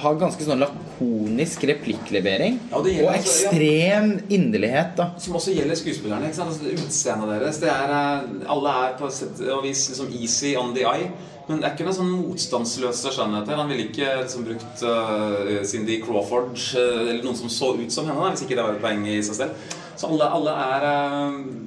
ha 0.01 0.13
ganske 0.19 0.45
sånn 0.45 0.61
lakonisk 0.61 1.63
replikklevering 1.69 2.59
Ja, 2.71 2.77
og, 2.77 2.87
og 2.87 2.87
altså, 2.87 3.01
ja. 3.03 3.17
ekstrem 3.17 4.13
inderlighet. 4.29 4.95
da 4.97 5.09
Som 5.21 5.37
også 5.39 5.55
gjelder 5.55 5.79
skuespillerne. 5.79 6.29
ikke 6.29 6.39
sant? 6.39 6.53
Altså, 6.53 6.71
Utseendet 6.85 7.33
deres. 7.35 7.59
Det 7.63 7.69
er, 7.73 7.93
eh, 7.97 8.47
alle 8.55 8.77
er 8.85 8.95
på 8.99 9.11
sett 9.13 9.43
og 9.49 9.63
vis 9.65 9.87
liksom 9.91 10.13
easy 10.21 10.55
on 10.59 10.73
the 10.77 10.87
eye. 10.87 11.11
Men 11.47 11.59
det 11.59 11.67
er 11.67 11.73
ikke 11.75 11.87
noen 11.87 11.97
sånn 11.97 12.11
motstandsløse 12.13 13.11
skjønnheter. 13.11 13.57
Han 13.59 13.71
ville 13.71 13.87
ikke 13.89 14.09
liksom 14.21 14.45
brukt 14.45 14.83
uh, 14.87 15.63
Cindy 15.67 15.97
Crawford 16.03 16.53
uh, 16.53 17.09
eller 17.09 17.23
noen 17.25 17.35
som 17.35 17.51
så 17.51 17.73
ut 17.75 17.91
som 17.91 18.07
henne, 18.07 18.21
da, 18.21 18.29
hvis 18.31 18.45
ikke 18.45 18.55
det 18.59 18.63
var 18.67 18.77
et 18.77 18.83
poeng 18.83 19.01
i 19.09 19.17
seg 19.25 19.39
selv. 19.41 19.73
Så 19.99 20.07
alle, 20.07 20.29
alle 20.37 20.53
er 20.63 20.85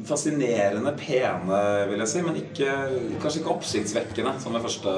fascinerende 0.08 0.94
pene, 0.98 1.58
vil 1.90 2.00
jeg 2.02 2.10
si, 2.10 2.22
men 2.24 2.38
ikke, 2.40 2.70
kanskje 3.22 3.42
ikke 3.42 3.52
oppsiktsvekkende 3.52 4.32
som 4.42 4.56
ved 4.56 4.64
første 4.64 4.94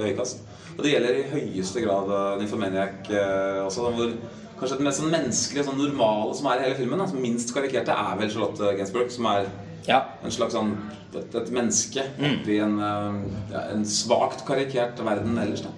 øyekast. 0.00 0.40
Og 0.78 0.84
det 0.86 0.92
gjelder 0.92 1.16
i 1.18 1.28
høyeste 1.32 1.82
grad 1.82 2.10
uh, 2.12 2.36
Nymphomaniac 2.38 3.08
uh, 3.10 3.64
også, 3.66 3.88
hvor 3.96 4.12
kanskje 4.60 4.78
det 4.78 4.86
mest 4.86 5.00
sånn 5.02 5.10
menneskelige, 5.10 5.64
sånn 5.66 5.80
normale 5.80 6.36
som 6.38 6.46
er 6.50 6.60
i 6.60 6.64
hele 6.68 6.78
filmen, 6.78 7.02
altså 7.02 7.18
minst 7.18 7.50
karikerte, 7.54 7.94
er 7.94 8.16
vel 8.20 8.30
Charlotte 8.30 8.72
Gensburg, 8.78 9.10
som 9.14 9.26
er 9.32 9.50
Ja. 9.88 10.02
en 10.22 10.30
slags 10.34 10.54
sånn 10.54 10.74
et, 11.16 11.34
et 11.34 11.50
menneske 11.54 12.02
i 12.20 12.58
en, 12.60 12.74
eh, 12.84 13.20
ja, 13.54 13.62
en 13.72 13.84
svakt 13.88 14.42
karikert 14.46 14.98
verden 15.00 15.38
ellers. 15.40 15.62
da 15.64 15.70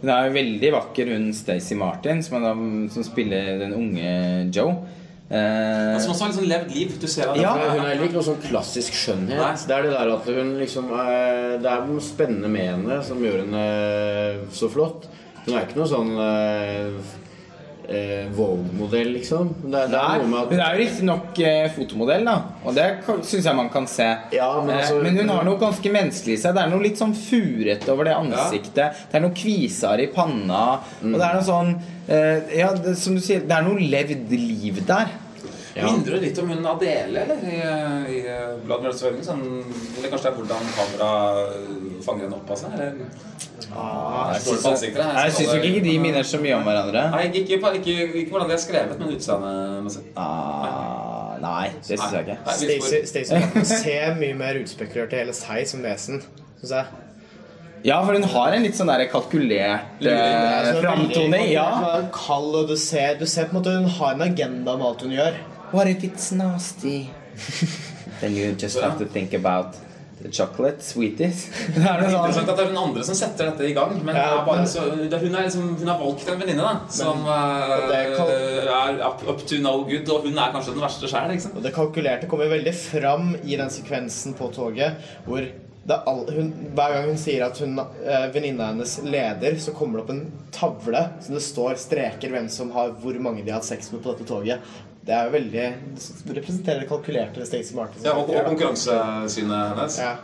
Hun 0.00 0.10
er 0.12 0.26
jo 0.26 0.34
veldig 0.34 0.72
vakker, 0.74 1.12
hun 1.14 1.30
Stacey 1.36 1.78
Martin, 1.78 2.22
som, 2.22 2.42
er 2.44 2.90
som 2.92 3.06
spiller 3.06 3.58
den 3.62 3.72
unge 3.78 4.12
Joe. 4.54 4.74
Eh, 5.30 5.36
Men 5.94 6.00
som 6.02 6.10
også 6.10 6.24
har 6.26 6.32
sånn 6.34 6.48
levd 6.50 6.72
liv. 6.74 6.94
Du 6.98 7.06
ser 7.06 7.30
det, 7.30 7.44
Ja, 7.44 7.52
hun 7.54 7.84
er 7.86 8.00
ikke 8.02 8.16
noe 8.18 8.26
sånn 8.26 8.40
klassisk 8.42 8.96
skjønnhet. 8.98 9.38
Nei. 9.38 9.52
Det 9.68 9.76
er 9.76 9.86
det 9.86 9.92
der 9.94 10.10
at 10.16 10.26
hun 10.26 10.48
liksom 10.58 10.90
eh, 10.90 11.52
Det 11.62 11.70
er 11.70 11.84
noe 11.86 12.02
spennende 12.02 12.50
med 12.50 12.66
henne 12.72 12.98
som 13.06 13.22
gjør 13.22 13.44
henne 13.44 13.64
så 14.50 14.70
flott. 14.72 15.06
Hun 15.46 15.54
er 15.54 15.68
ikke 15.68 15.78
noe 15.78 15.90
sånn 15.90 16.10
eh, 16.18 17.19
eh, 17.90 18.26
Vogue-modell, 18.36 19.12
liksom. 19.16 19.48
Det, 19.64 19.84
det 19.92 19.98
er 20.00 20.22
noe 20.22 20.28
med 20.30 20.52
hun 20.54 20.60
er 20.64 20.74
jo 20.76 20.80
riktignok 20.84 21.38
eh, 21.44 21.68
fotomodell, 21.74 22.24
da. 22.28 22.36
Og 22.64 22.74
det 22.76 22.86
syns 23.26 23.44
jeg 23.50 23.56
man 23.58 23.70
kan 23.74 23.86
se. 23.90 24.06
Ja, 24.36 24.50
men 24.64 24.70
Eh, 24.76 24.82
altså- 24.84 25.02
men 25.02 25.16
hun 25.18 25.28
har 25.34 25.44
noe 25.44 25.58
ganske 25.58 25.90
menneskelig 25.92 26.34
i 26.38 26.42
seg. 26.42 26.54
Det 26.54 26.62
er 26.64 26.70
noe 26.70 26.82
litt 26.84 26.98
sånn 27.00 27.14
furete 27.16 27.88
over 27.92 28.04
det 28.04 28.14
ansiktet. 28.16 28.74
Det 29.10 29.18
er 29.18 29.20
noe 29.26 29.34
kviser 29.36 30.00
i 30.04 30.06
panna. 30.14 30.80
Og 31.02 31.16
det 31.18 31.26
er 31.26 31.34
noe 31.40 31.46
sånn 31.46 31.74
eh, 32.08 32.58
Ja, 32.58 32.72
det, 32.74 32.96
som 32.98 33.14
du 33.14 33.20
sier, 33.20 33.40
det 33.46 33.52
er 33.56 33.62
noe 33.66 33.78
levd 33.80 34.30
liv 34.30 34.84
der. 34.86 35.08
Ja. 35.76 35.90
du 36.04 36.10
litt 36.18 36.38
om 36.42 36.48
hun 36.50 36.66
Adele, 36.66 37.20
eller? 37.22 37.42
I, 37.46 37.58
i 38.16 38.20
Blood 38.64 38.82
Murders 38.82 39.26
sånn, 39.26 39.44
Eller 39.98 40.10
kanskje 40.10 40.24
det 40.24 40.30
er 40.32 40.38
hvordan 40.40 40.72
kamera 40.74 41.10
fanger 42.02 42.26
henne 42.26 42.38
opp 42.40 42.50
av 42.50 42.58
seg? 42.58 42.74
Eller? 42.74 42.96
Ah, 43.70 44.32
jeg 44.34 44.42
står 44.42 44.56
det 44.80 45.34
syns 45.36 45.52
nok 45.52 45.66
ikke 45.68 45.82
de 45.84 45.92
minner 46.02 46.26
så 46.26 46.40
mye 46.42 46.56
om 46.56 46.64
hverandre. 46.66 47.04
Nei, 47.12 47.26
ikke, 47.28 47.42
ikke, 47.58 47.74
ikke, 47.78 48.08
ikke 48.22 48.32
hvordan 48.32 48.50
de 48.50 48.56
er 48.56 48.62
skrevet, 48.62 49.02
men 49.02 49.12
utseendet. 49.14 50.08
Ah, 50.18 51.36
nei, 51.42 51.68
det 51.86 52.00
syns 52.00 52.16
jeg 52.16 52.24
ikke. 52.24 53.04
Stacey 53.12 53.68
ser 53.68 54.18
mye 54.18 54.40
mer 54.40 54.58
utspekulert 54.62 55.14
i 55.14 55.22
hele 55.22 55.36
seg 55.36 55.68
som 55.70 55.84
vesen, 55.86 56.24
syns 56.62 56.74
jeg. 56.80 57.06
Ja, 57.84 58.02
for 58.04 58.12
hun 58.12 58.26
har 58.28 58.52
en 58.52 58.64
litt 58.66 58.76
sånn 58.76 58.90
der 58.92 59.06
kalkulert 59.08 60.02
eh, 60.04 60.66
framtoning. 60.82 61.46
Ja. 61.54 62.02
Kald, 62.12 62.52
og 62.58 62.68
du 62.68 62.76
ser, 62.76 63.14
du 63.16 63.24
ser 63.24 63.48
på 63.48 63.56
en 63.56 63.60
måte 63.62 63.72
hun 63.78 63.88
har 64.00 64.18
en 64.18 64.26
agenda 64.26 64.74
med 64.76 64.88
alt 64.90 65.06
hun 65.06 65.14
gjør. 65.16 65.38
What 65.72 65.86
if 65.86 66.02
it's 66.04 66.32
nasty? 66.32 67.10
Then 68.20 68.34
you 68.34 68.52
just 68.52 68.80
have 68.80 68.98
to 68.98 69.06
think 69.06 69.32
about 69.34 69.76
the 70.20 70.28
chocolate 70.28 70.82
sweeties. 70.82 71.48
Det 71.74 71.84
er 71.86 72.02
Det 72.02 72.10
noe 72.10 72.10
sånn 72.10 72.26
interessant 72.26 72.50
at 72.50 72.58
det 72.58 72.64
er 72.64 72.72
hun 72.72 72.80
andre 72.82 73.04
som 73.06 73.16
setter 73.16 73.48
dette 73.52 73.68
i 73.70 73.76
gang. 73.76 73.94
Men 74.04 74.18
Ja, 74.18 74.26
det 74.26 74.40
er 74.40 74.48
bare 74.48 74.66
så, 74.68 74.84
det, 74.98 75.20
hun, 75.22 75.38
er 75.38 75.46
liksom, 75.46 75.70
hun 75.80 75.92
har 75.92 76.02
valgt 76.02 76.28
en 76.28 76.42
venninne 76.42 76.74
som 76.92 77.22
det 77.24 78.02
er 78.02 79.00
up, 79.06 79.24
up 79.30 79.46
to 79.46 79.62
no 79.62 79.78
good, 79.88 80.10
og 80.10 80.26
hun 80.28 80.36
er 80.36 80.52
kanskje 80.52 80.74
den 80.76 80.84
verste 80.84 81.08
sjæl. 81.10 81.38
Og 81.54 81.62
det 81.64 81.74
kalkulerte 81.78 82.28
kommer 82.28 82.50
veldig 82.52 82.74
fram 82.76 83.32
i 83.40 83.56
den 83.56 83.72
sekvensen 83.72 84.36
på 84.38 84.50
toget 84.52 85.00
hvor 85.24 85.46
det 85.80 85.96
er 85.96 86.04
all, 86.10 86.26
hun, 86.28 86.50
hver 86.76 86.92
gang 86.92 87.06
hun 87.08 87.18
sier 87.18 87.46
at 87.46 87.56
hun 87.62 87.78
eh, 87.80 88.26
venninna 88.34 88.68
hennes 88.68 88.98
leder, 89.06 89.56
så 89.58 89.72
kommer 89.74 89.98
det 89.98 90.04
opp 90.04 90.12
en 90.12 90.26
tavle 90.52 91.00
som 91.24 91.34
det 91.38 91.42
står 91.46 91.78
streker 91.80 92.34
hvem 92.34 92.50
som 92.52 92.70
har 92.76 92.92
hvor 93.00 93.16
mange 93.22 93.46
de 93.46 93.50
har 93.54 93.62
hatt 93.62 93.70
sex 93.70 93.88
med 93.94 94.02
på 94.04 94.12
dette 94.12 94.28
toget. 94.28 94.60
Det 95.00 95.14
er 95.16 95.28
jo 95.28 95.32
veldig 95.32 95.62
Det 95.96 96.34
representerer 96.36 96.82
det 96.82 96.88
kalkulerte 96.90 97.46
Stacey 97.48 97.76
Martin. 97.76 98.02
Ja, 98.04 98.12
og, 98.20 98.28
og 98.28 98.50
konkurransesynet 98.50 99.72
hennes. 99.72 99.96
Ja. 100.02 100.16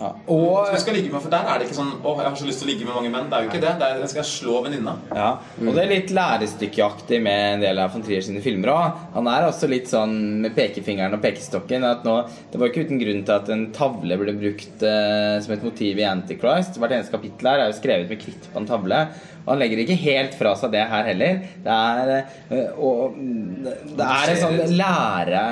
Ja. 0.00 0.10
Og 0.26 0.66
Som 0.66 0.74
jeg 0.74 0.82
skal 0.82 0.96
ligge 0.98 1.12
med, 1.12 1.22
for 1.22 1.32
Der 1.32 1.48
er 1.48 1.60
det 1.60 1.68
ikke 1.68 1.76
sånn 1.78 1.92
Å, 2.00 2.14
jeg 2.18 2.26
har 2.26 2.38
så 2.38 2.48
lyst 2.48 2.62
til 2.62 2.66
å 2.66 2.70
ligge 2.72 2.86
med 2.88 2.96
mange 2.96 3.12
menn. 3.14 3.28
Det 3.30 3.38
er 3.38 3.46
jo 3.46 3.50
ikke 3.52 3.62
det. 3.62 3.74
det 3.80 3.88
er, 3.88 4.00
jeg 4.02 4.12
skal 4.14 4.26
slå 4.28 4.56
venninna. 4.64 4.94
Ja, 5.14 5.28
og 5.62 5.70
det 5.70 5.84
er 5.84 5.92
litt 5.92 6.14
lærestykkeaktig 6.14 7.20
med 7.24 7.44
en 7.54 7.64
del 7.64 7.82
av 7.82 7.92
von 7.94 8.04
Trier 8.04 8.24
sine 8.26 8.42
filmer 8.44 8.72
òg. 8.74 9.02
Han 9.14 9.30
er 9.30 9.48
også 9.48 9.70
litt 9.70 9.90
sånn 9.90 10.16
med 10.44 10.56
pekefingeren 10.56 11.14
og 11.16 11.22
pekestokken 11.24 11.86
at 11.88 12.06
nå, 12.06 12.16
Det 12.52 12.60
var 12.60 12.72
ikke 12.72 12.88
uten 12.88 13.02
grunn 13.02 13.22
til 13.26 13.36
at 13.36 13.52
en 13.54 13.68
tavle 13.76 14.18
ble 14.20 14.34
brukt 14.38 14.82
eh, 14.88 15.36
som 15.44 15.54
et 15.54 15.66
motiv 15.66 16.02
i 16.02 16.08
Antichrist. 16.08 16.80
Hvert 16.80 16.98
eneste 16.98 17.14
kapittel 17.14 17.52
her 17.52 17.64
er 17.64 17.70
jo 17.70 17.78
skrevet 17.78 18.10
med 18.10 18.22
kritt 18.22 18.50
på 18.50 18.60
en 18.60 18.68
tavle. 18.68 19.04
Og 19.44 19.50
han 19.52 19.60
legger 19.60 19.82
ikke 19.82 19.96
helt 20.00 20.36
fra 20.38 20.54
seg 20.56 20.72
det 20.72 20.84
her 20.88 21.08
heller. 21.10 21.40
Det 21.64 21.74
er, 21.74 22.12
eh, 22.48 22.78
og, 22.80 23.16
det 23.64 24.06
er 24.06 24.32
en 24.32 24.40
sånn 24.40 24.76
lære 24.78 25.42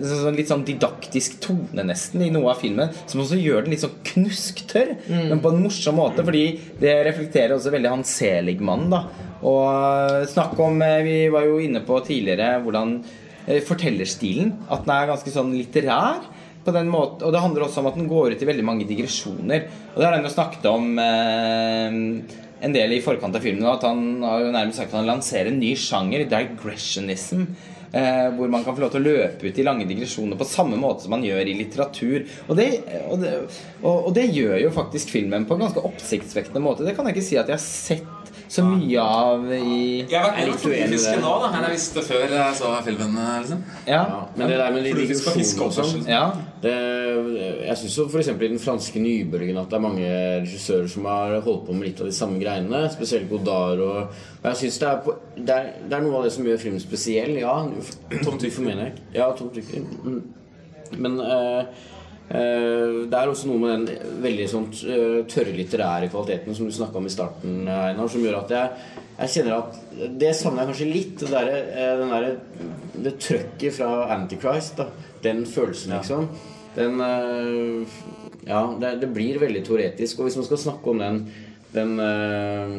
sånn, 0.00 0.38
Litt 0.38 0.48
sånn 0.48 0.64
didaktisk 0.64 1.36
tone 1.44 1.84
nesten 1.84 2.24
i 2.24 2.30
noe 2.32 2.54
av 2.54 2.62
filmen, 2.62 2.92
som 3.06 3.20
også 3.20 3.36
gjør 3.36 3.66
den 3.66 3.74
litt 3.74 3.84
sånn 3.84 3.91
så 4.12 4.82
mm. 5.08 5.28
men 5.30 5.40
på 5.40 5.52
en 5.52 5.62
morsom 5.62 5.96
måte. 5.96 6.24
Fordi 6.24 6.44
det 6.80 6.94
reflekterer 7.08 7.56
også 7.56 7.72
veldig 7.74 7.92
han 7.92 8.04
Seligmann, 8.06 8.88
da. 8.92 9.04
Og 9.42 9.64
eh, 9.66 10.28
snakk 10.30 10.54
om 10.62 10.82
eh, 10.84 11.00
Vi 11.02 11.16
var 11.34 11.48
jo 11.48 11.58
inne 11.62 11.82
på 11.86 11.98
tidligere 12.06 12.60
hvordan 12.62 13.00
eh, 13.46 13.62
fortellerstilen. 13.66 14.52
At 14.70 14.86
den 14.86 14.94
er 14.94 15.10
ganske 15.10 15.34
sånn 15.34 15.52
litterær. 15.56 16.22
På 16.62 16.70
den 16.70 16.92
måten, 16.92 17.24
og 17.26 17.32
det 17.34 17.40
handler 17.42 17.64
også 17.66 17.80
om 17.80 17.88
at 17.90 17.96
den 17.98 18.06
går 18.06 18.36
ut 18.36 18.42
i 18.44 18.46
veldig 18.46 18.64
mange 18.64 18.86
digresjoner. 18.86 19.64
Og 19.92 19.98
det 19.98 20.06
har 20.06 20.14
han 20.14 20.28
jo 20.28 20.30
snakket 20.30 20.68
om 20.70 20.92
eh, 21.02 21.96
en 22.62 22.76
del 22.76 22.94
i 22.94 23.02
forkant 23.02 23.34
av 23.34 23.42
filmen. 23.42 23.66
At 23.66 23.86
han 23.88 24.22
har 24.22 24.44
jo 24.44 24.54
nærmest 24.54 24.78
sagt 24.78 24.92
at 24.92 25.00
han 25.00 25.10
lanserer 25.10 25.50
en 25.50 25.58
ny 25.58 25.72
sjanger, 25.78 26.28
digressionism. 26.30 27.48
Eh, 27.92 28.28
hvor 28.32 28.48
man 28.48 28.64
kan 28.64 28.72
få 28.72 28.80
lov 28.80 28.92
til 28.94 29.02
å 29.02 29.04
løpe 29.04 29.50
ut 29.50 29.58
i 29.60 29.64
lange 29.66 29.84
digresjoner 29.84 30.38
på 30.40 30.46
samme 30.48 30.78
måte 30.80 31.04
som 31.04 31.12
man 31.12 31.24
gjør 31.26 31.44
i 31.44 31.56
litteratur. 31.58 32.24
Og 32.46 32.56
det, 32.56 32.68
og 33.04 33.20
det, 33.20 33.32
og, 33.82 34.08
og 34.08 34.14
det 34.16 34.30
gjør 34.32 34.56
jo 34.62 34.70
faktisk 34.72 35.12
filmen 35.12 35.44
på 35.44 35.58
en 35.58 35.66
ganske 35.66 35.84
oppsiktsvekkende 35.90 36.62
måte. 36.64 36.86
Det 36.88 36.96
kan 36.96 37.08
jeg 37.08 37.18
ikke 37.18 37.26
si 37.26 37.36
at 37.36 37.52
jeg 37.52 37.58
har 37.58 37.66
sett 37.66 38.21
så 38.52 38.62
mye 38.66 39.00
av 39.00 39.46
i 39.56 40.04
Jeg 40.10 40.12
har 40.12 40.26
vært 40.26 40.38
Jeg 40.38 40.44
med 40.44 40.50
litt 40.50 40.62
på 40.62 40.70
uenig 40.72 40.96
i 40.98 41.04
det. 41.06 41.12
nå, 41.22 41.30
da. 41.40 41.48
Enn 41.56 41.64
jeg 41.64 41.72
visste 41.72 42.02
før 42.04 42.34
jeg 42.36 42.56
så 42.58 42.72
filmen. 42.84 43.14
liksom 43.40 43.62
Ja. 43.86 44.00
Ja, 44.02 44.18
men 44.36 44.52
det 44.52 44.58
der 44.60 44.74
med 44.74 44.84
de 44.84 45.62
og 45.62 45.72
sånn 45.72 46.04
ja. 46.08 46.24
det, 46.60 46.74
Jeg 47.66 47.76
syns 47.80 47.96
jo 47.96 48.06
f.eks. 48.10 48.28
i 48.28 48.34
den 48.42 48.60
franske 48.60 49.00
nybølgen 49.00 49.60
at 49.62 49.70
det 49.72 49.78
er 49.78 49.86
mange 49.86 50.10
regissører 50.44 50.92
som 50.92 51.08
har 51.08 51.38
holdt 51.40 51.64
på 51.66 51.78
med 51.78 51.88
litt 51.88 52.04
av 52.04 52.10
de 52.10 52.16
samme 52.16 52.42
greiene. 52.42 52.82
Spesielt 52.92 53.30
Godard. 53.30 53.80
Og, 53.80 54.20
og 54.42 54.50
jeg 54.50 54.60
synes 54.64 54.78
det 54.82 54.88
er, 54.90 55.00
på, 55.06 55.16
det, 55.38 55.56
er, 55.56 55.72
det 55.88 55.96
er 55.96 56.04
noe 56.04 56.20
av 56.20 56.28
det 56.28 56.34
som 56.36 56.46
gjør 56.46 56.60
filmen 56.66 56.84
spesiell. 56.84 57.34
Ja, 57.40 57.56
Tom 58.20 58.36
Tykker 58.38 58.68
mener 58.68 58.90
jeg. 58.90 59.00
Ja, 59.16 59.32
Tom 59.38 59.48
Tykker. 59.54 59.80
Mm. 60.04 60.22
Men 61.00 61.20
eh, 61.24 61.58
eh, 61.58 61.64
det 62.32 63.18
er 63.18 63.28
også 63.28 63.50
noe 63.50 63.60
med 63.60 63.86
den 63.90 64.14
veldig 64.24 64.46
sånn 64.48 64.66
eh, 64.88 65.18
tørre 65.28 65.52
litterære 65.52 66.08
kvaliteten 66.08 66.56
som 66.56 66.68
du 66.68 66.72
snakka 66.72 66.96
om 66.96 67.08
i 67.08 67.12
starten, 67.12 67.58
Einar, 67.68 68.08
som 68.08 68.24
gjør 68.24 68.38
at 68.38 68.54
jeg, 68.56 68.86
jeg 69.18 69.32
kjenner 69.34 69.58
at 69.58 69.76
Det 70.22 70.30
savner 70.38 70.62
jeg 70.62 70.70
kanskje 70.70 70.88
litt. 70.88 71.14
Det 71.20 71.28
der, 71.34 71.52
eh, 71.52 71.92
den 72.00 72.14
derre 72.14 72.32
Det 73.04 73.14
trøkket 73.20 73.76
fra 73.76 73.92
Antichrist. 74.16 74.80
Da. 74.80 74.88
Den 75.22 75.44
følelsen, 75.46 75.92
liksom. 75.98 76.28
Den 76.78 77.00
eh, 77.04 78.00
Ja, 78.48 78.64
det, 78.80 78.96
det 79.04 79.12
blir 79.12 79.42
veldig 79.42 79.66
teoretisk. 79.68 80.18
Og 80.18 80.30
hvis 80.30 80.40
man 80.40 80.48
skal 80.48 80.64
snakke 80.64 80.94
om 80.94 81.02
den 81.04 81.24
den, 81.72 82.00
eh, 82.00 82.72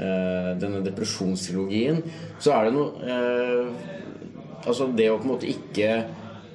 eh, 0.00 0.52
denne 0.60 0.80
depresjonstrilogien, 0.84 2.00
så 2.40 2.54
er 2.56 2.68
det 2.68 2.76
noe 2.76 2.88
eh, 3.04 3.92
Altså 4.66 4.88
det 4.98 5.04
å 5.12 5.18
på 5.20 5.28
en 5.28 5.30
måte 5.30 5.46
ikke 5.46 5.88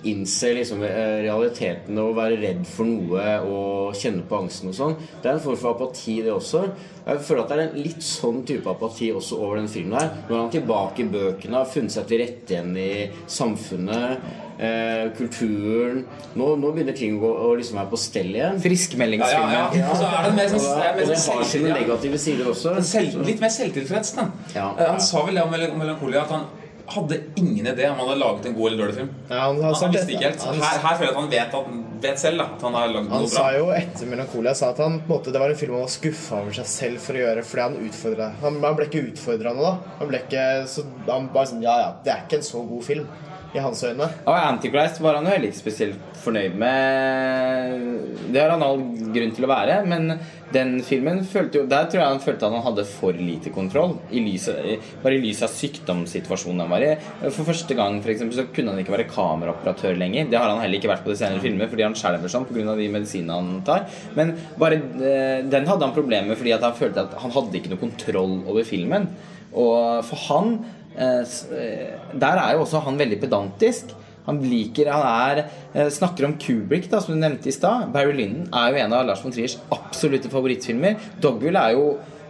innse 0.09 0.53
liksom 0.57 0.81
eh, 0.83 1.19
realiteten 1.25 1.97
og 2.01 2.15
være 2.17 2.39
redd 2.41 2.63
for 2.65 2.87
noe 2.89 3.25
og 3.45 3.95
kjenne 3.99 4.23
på 4.27 4.39
angsten 4.43 4.71
og 4.71 4.77
sånn. 4.77 4.95
Det 5.21 5.29
er 5.29 5.35
en 5.37 5.43
form 5.43 5.59
for 5.61 5.75
apati, 5.75 6.19
det 6.25 6.31
også. 6.33 6.63
Jeg 7.05 7.23
føler 7.25 7.41
at 7.43 7.49
det 7.51 7.57
er 7.57 7.63
en 7.67 7.81
litt 7.81 8.03
sånn 8.05 8.43
type 8.45 8.69
apati 8.69 9.11
også 9.13 9.37
over 9.41 9.57
den 9.61 9.67
filmen 9.71 9.97
her. 9.99 10.09
Nå 10.29 10.35
er 10.35 10.41
han 10.43 10.53
tilbake 10.53 11.03
i 11.03 11.09
bøkene, 11.11 11.57
har 11.61 11.69
funnet 11.69 11.93
seg 11.95 12.07
til 12.09 12.21
rette 12.23 12.53
igjen 12.55 12.71
i 12.77 12.89
samfunnet, 13.29 14.25
eh, 14.61 15.09
kulturen. 15.17 16.03
Nå, 16.37 16.51
nå 16.61 16.71
begynner 16.75 16.97
ting 16.97 17.17
å, 17.17 17.21
gå, 17.23 17.31
å 17.49 17.51
liksom 17.59 17.79
være 17.81 17.91
på 17.93 17.99
stell 18.01 18.31
igjen. 18.37 18.59
Friskmeldingsfilmen. 18.63 19.53
Ja, 19.57 19.67
ja, 19.73 19.81
ja. 19.81 19.89
Og 19.91 19.99
så 20.01 20.09
er 20.09 20.29
det 20.29 20.33
mer 20.37 20.49
sånn, 20.53 20.65
det 20.65 20.87
er 20.87 21.01
og 21.01 21.11
det 21.13 21.19
sånn 21.25 21.41
har 21.41 21.49
sine 21.55 21.75
negative 21.77 22.21
sider 22.25 22.51
også. 22.53 22.75
Selv, 22.93 23.21
litt 23.27 23.41
mer 23.43 23.53
selvtilfreds. 23.53 24.15
da. 24.17 24.27
Ja. 24.55 24.69
Eh, 24.77 24.87
Han 24.93 25.01
sa 25.01 25.25
vel 25.27 25.35
det 25.41 25.45
om 25.45 25.53
Mel- 25.53 25.71
Melancholia 25.77 26.25
at 26.25 26.35
han 26.37 26.49
hadde 26.95 27.17
ingen 27.41 27.65
idé 27.71 27.87
om 27.89 27.97
han 28.01 28.07
hadde 28.11 28.19
laget 28.21 28.45
en 28.49 28.53
god 28.57 28.67
eller 28.71 28.83
dårlig 28.83 28.95
film. 28.99 29.09
Ja, 29.29 29.39
han, 29.47 29.61
Han, 29.63 29.73
han 29.81 29.91
visste 29.95 30.11
ikke 30.15 30.27
helt. 30.29 30.43
han- 30.43 30.61
Her, 30.61 30.79
her 30.87 30.95
føler 30.99 31.07
jeg 31.07 31.15
at 31.15 31.21
han 31.21 31.29
vet, 31.31 31.55
at, 31.59 32.01
vet 32.05 32.19
selv 32.19 32.37
da, 32.43 32.45
at 32.55 32.61
han 32.67 32.73
har 32.79 32.87
Han 32.97 33.09
noe 33.09 33.27
sa 33.31 33.47
jo 33.57 33.65
etter 33.71 34.05
'Melankolia' 34.11 34.53
sa 34.55 34.69
at 34.71 34.77
han, 34.83 34.99
på 34.99 35.09
en 35.13 35.15
måte, 35.17 35.31
det 35.33 35.39
var 35.41 35.49
en 35.49 35.55
film 35.55 35.73
han 35.73 35.81
var 35.87 35.93
skuffa 35.97 36.41
over 36.41 36.51
seg 36.59 36.65
selv 36.65 36.99
for 36.99 37.13
å 37.13 37.23
gjøre 37.25 37.43
fordi 37.43 37.61
han 37.61 37.75
utfordra 37.89 38.31
han, 38.41 38.61
han 38.63 38.75
ble 38.75 38.85
ikke 38.89 39.03
utfordra 39.11 39.53
nå, 39.53 39.61
da. 39.61 39.77
Han 39.99 40.07
ble 40.07 40.17
ikke 40.25 40.45
så 40.67 40.83
Han 41.09 41.27
bare 41.33 41.45
sånn 41.47 41.61
Ja, 41.63 41.75
ja, 41.79 41.91
det 42.03 42.11
er 42.13 42.23
ikke 42.27 42.37
en 42.41 42.47
så 42.51 42.63
god 42.67 42.83
film 42.83 43.07
i 43.53 43.59
hans 43.59 43.83
øyne. 43.83 44.05
Og 44.25 44.33
Antichrist 44.33 45.01
var 45.03 45.15
han 45.15 45.25
jo 45.25 45.31
heller 45.33 45.47
ikke 45.51 45.59
spesielt 45.59 45.99
fornøyd 46.23 46.53
med. 46.55 48.31
Det 48.31 48.39
har 48.41 48.53
han 48.53 48.63
all 48.63 48.79
grunn 49.11 49.33
til 49.35 49.43
å 49.43 49.49
være, 49.51 49.81
men 49.85 50.13
den 50.53 50.73
filmen 50.85 51.21
følte 51.27 51.61
jo 51.61 51.67
Der 51.69 51.87
tror 51.89 52.01
jeg 52.01 52.13
han 52.13 52.23
følte 52.23 52.47
at 52.47 52.55
han 52.55 52.65
hadde 52.65 52.85
for 52.89 53.17
lite 53.17 53.51
kontroll. 53.53 53.97
I 54.11 54.23
lyset, 54.25 54.83
bare 55.03 55.17
i 55.17 55.21
lys 55.23 55.41
av 55.45 55.53
sykdomssituasjonen 55.53 56.63
han 56.63 56.71
var 56.71 56.85
i. 56.85 56.91
For 57.29 57.47
første 57.47 57.77
gang 57.77 57.99
for 58.03 58.13
eksempel, 58.13 58.37
så 58.39 58.47
kunne 58.53 58.73
han 58.73 58.83
ikke 58.83 58.95
være 58.95 59.07
kameraoperatør 59.11 59.99
lenger. 59.99 60.29
Det 60.31 60.39
har 60.39 60.49
han 60.51 60.61
heller 60.63 60.79
ikke 60.79 60.91
vært 60.91 61.05
på 61.05 61.13
de 61.13 61.19
senere 61.21 61.43
filmene 61.43 61.69
fordi 61.71 61.87
han 61.87 61.97
skjelver 61.97 62.31
sånn 62.31 62.47
pga. 62.49 62.75
de 62.77 62.89
medisinene 62.91 63.39
han 63.39 63.63
tar. 63.67 63.87
Men 64.17 64.35
bare 64.59 64.81
eh, 64.81 65.39
den 65.47 65.69
hadde 65.69 65.87
han 65.87 65.95
problemer 65.95 66.31
med 66.31 66.39
fordi 66.39 66.55
han 66.55 66.77
følte 66.77 67.07
at 67.07 67.17
han 67.21 67.33
hadde 67.35 67.59
ikke 67.59 67.73
noe 67.73 67.83
kontroll 67.85 68.37
over 68.45 68.67
filmen. 68.67 69.09
Og 69.51 70.05
for 70.07 70.27
han 70.29 70.53
eh, 70.95 71.23
eh, 71.57 71.89
Der 72.13 72.39
er 72.39 72.55
jo 72.55 72.65
også 72.65 72.83
han 72.85 72.99
veldig 72.99 73.19
pedantisk. 73.23 73.95
Han 74.27 74.41
liker, 74.45 74.91
han 74.93 75.03
er 75.07 75.43
eh, 75.43 75.89
Snakker 75.93 76.27
om 76.27 76.37
Kubrick, 76.41 76.89
da, 76.91 77.01
som 77.01 77.15
du 77.15 77.21
nevnte 77.21 77.49
i 77.49 77.55
stad. 77.55 77.89
Barry 77.93 78.15
Lyndon 78.17 78.49
er 78.53 78.71
jo 78.71 78.81
en 78.83 78.95
av 78.97 79.05
Lars 79.07 79.23
von 79.25 79.33
Triers 79.33 79.57
absolutte 79.73 80.31
favorittfilmer. 80.31 80.97
Dogville 81.23 81.61
er 81.61 81.77
jo 81.77 81.85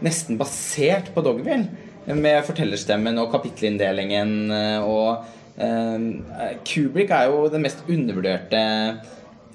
nesten 0.06 0.40
basert 0.40 1.12
på 1.16 1.24
Dogville. 1.26 1.88
Med 2.12 2.42
fortellerstemmen 2.48 3.20
og 3.22 3.30
kapittelinndelingen 3.34 4.36
eh, 4.56 4.86
og 4.88 5.26
eh, 5.62 6.54
Kubrick 6.66 7.14
er 7.14 7.30
jo 7.30 7.46
den 7.54 7.68
mest 7.68 7.84
undervurderte 7.92 8.62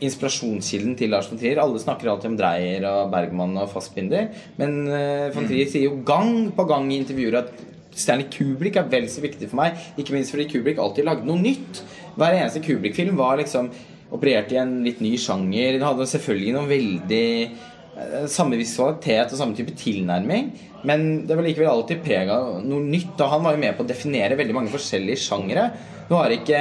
inspirasjonskilden 0.05 0.97
til 0.99 1.13
Lars 1.13 1.31
von 1.31 1.41
Trier. 1.41 1.61
Alle 1.63 1.81
snakker 1.81 2.11
alltid 2.13 2.35
om 2.35 2.37
Dreyer 2.39 2.85
og 2.91 3.11
Bergman 3.15 3.57
og 3.63 3.71
Fassbinder. 3.73 4.29
Men 4.61 4.83
eh, 4.93 5.31
von 5.35 5.49
Trier 5.49 5.71
sier 5.73 5.89
jo 5.89 6.03
gang 6.07 6.53
på 6.57 6.69
gang 6.69 6.91
i 6.93 7.01
intervjuer 7.01 7.41
at 7.41 7.55
Stanley 7.97 8.29
Kubrick 8.29 8.77
er 8.77 8.89
vel 8.93 9.09
så 9.09 9.23
viktig 9.25 9.49
for 9.49 9.63
meg. 9.63 9.79
Ikke 9.97 10.13
minst 10.13 10.35
fordi 10.35 10.49
Kubrick 10.51 10.81
alltid 10.83 11.09
lagde 11.09 11.29
noe 11.29 11.41
nytt. 11.41 11.81
Hver 12.17 12.39
eneste 12.39 12.63
Kubrick-film 12.65 13.19
var 13.19 13.39
liksom 13.41 13.71
operert 14.15 14.53
i 14.55 14.61
en 14.61 14.79
litt 14.87 15.03
ny 15.05 15.15
sjanger. 15.21 15.77
Den 15.77 15.87
hadde 15.87 16.09
selvfølgelig 16.09 16.55
noen 16.55 16.71
veldig 16.71 17.27
eh, 17.45 18.25
samme 18.33 18.59
visualitet 18.61 19.35
og 19.35 19.41
samme 19.41 19.59
type 19.59 19.75
tilnærming. 19.77 20.51
Men 20.87 21.07
det 21.27 21.37
var 21.37 21.47
likevel 21.47 21.71
alltid 21.73 22.03
preg 22.05 22.31
noe 22.31 22.83
nytt. 22.85 23.15
Og 23.19 23.33
han 23.33 23.45
var 23.45 23.57
jo 23.57 23.63
med 23.65 23.77
på 23.77 23.85
å 23.85 23.91
definere 23.91 24.39
veldig 24.39 24.57
mange 24.57 24.75
forskjellige 24.75 25.25
sjangere. 25.27 25.69
Nå 26.09 26.21
har 26.21 26.35
ikke 26.35 26.61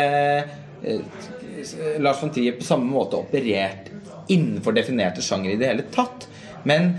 eh, 0.83 1.19
Lars 2.03 2.21
von 2.21 2.33
Trier 2.33 2.57
på 2.57 2.67
samme 2.67 2.89
måte 2.89 3.21
operert 3.21 3.91
innenfor 4.33 4.73
definerte 4.75 5.23
sjangere 5.23 5.55
i 5.55 5.61
det 5.61 5.69
hele 5.69 5.85
tatt. 5.93 6.27
Men 6.65 6.95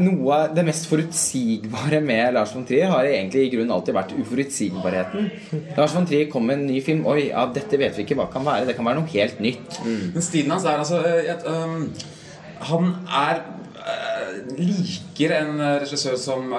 noe 0.00 0.36
av 0.36 0.54
det 0.56 0.64
mest 0.64 0.86
forutsigbare 0.88 2.00
med 2.04 2.32
Lars 2.36 2.54
von 2.56 2.64
Trier 2.68 2.88
har 2.92 3.04
egentlig 3.04 3.44
i 3.44 3.50
grunnen 3.52 3.74
alltid 3.74 3.96
vært 3.96 4.14
uforutsigbarheten. 4.16 5.28
Lars 5.76 5.96
von 5.96 6.08
Trier 6.08 6.30
kom 6.32 6.46
med 6.48 6.60
en 6.60 6.66
ny 6.70 6.80
film. 6.84 7.04
Oi, 7.10 7.28
ja, 7.28 7.44
dette 7.52 7.80
vet 7.80 7.98
vi 7.98 8.06
ikke 8.06 8.16
hva 8.16 8.30
kan 8.32 8.46
være. 8.46 8.70
Det 8.70 8.76
kan 8.78 8.88
være 8.88 9.02
noe 9.02 9.12
helt 9.12 9.42
nytt. 9.44 9.80
Men 9.84 10.24
stilen 10.24 10.56
hans 10.56 10.64
er 10.64 10.80
altså 10.80 11.02
eh, 11.04 11.28
et, 11.34 11.44
um, 11.44 11.90
Han 12.70 12.94
er 13.12 13.42
øh, 13.76 14.36
liker 14.56 15.34
en 15.42 15.60
regissør 15.82 16.16
som 16.20 16.54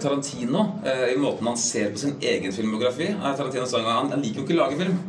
Tarantino 0.00 0.68
i 0.86 1.18
måten 1.18 1.50
han 1.50 1.58
ser 1.58 1.90
på 1.90 2.04
sin 2.04 2.20
egen 2.22 2.54
filmografi. 2.54 3.10
Eh, 3.10 3.32
Tarantino 3.34 3.66
sa 3.66 3.82
en 3.82 3.90
gang 3.90 4.14
han 4.14 4.22
liker 4.22 4.44
jo 4.44 4.46
ikke 4.46 4.60
å 4.60 4.62
lage 4.62 4.78
film. 4.78 5.00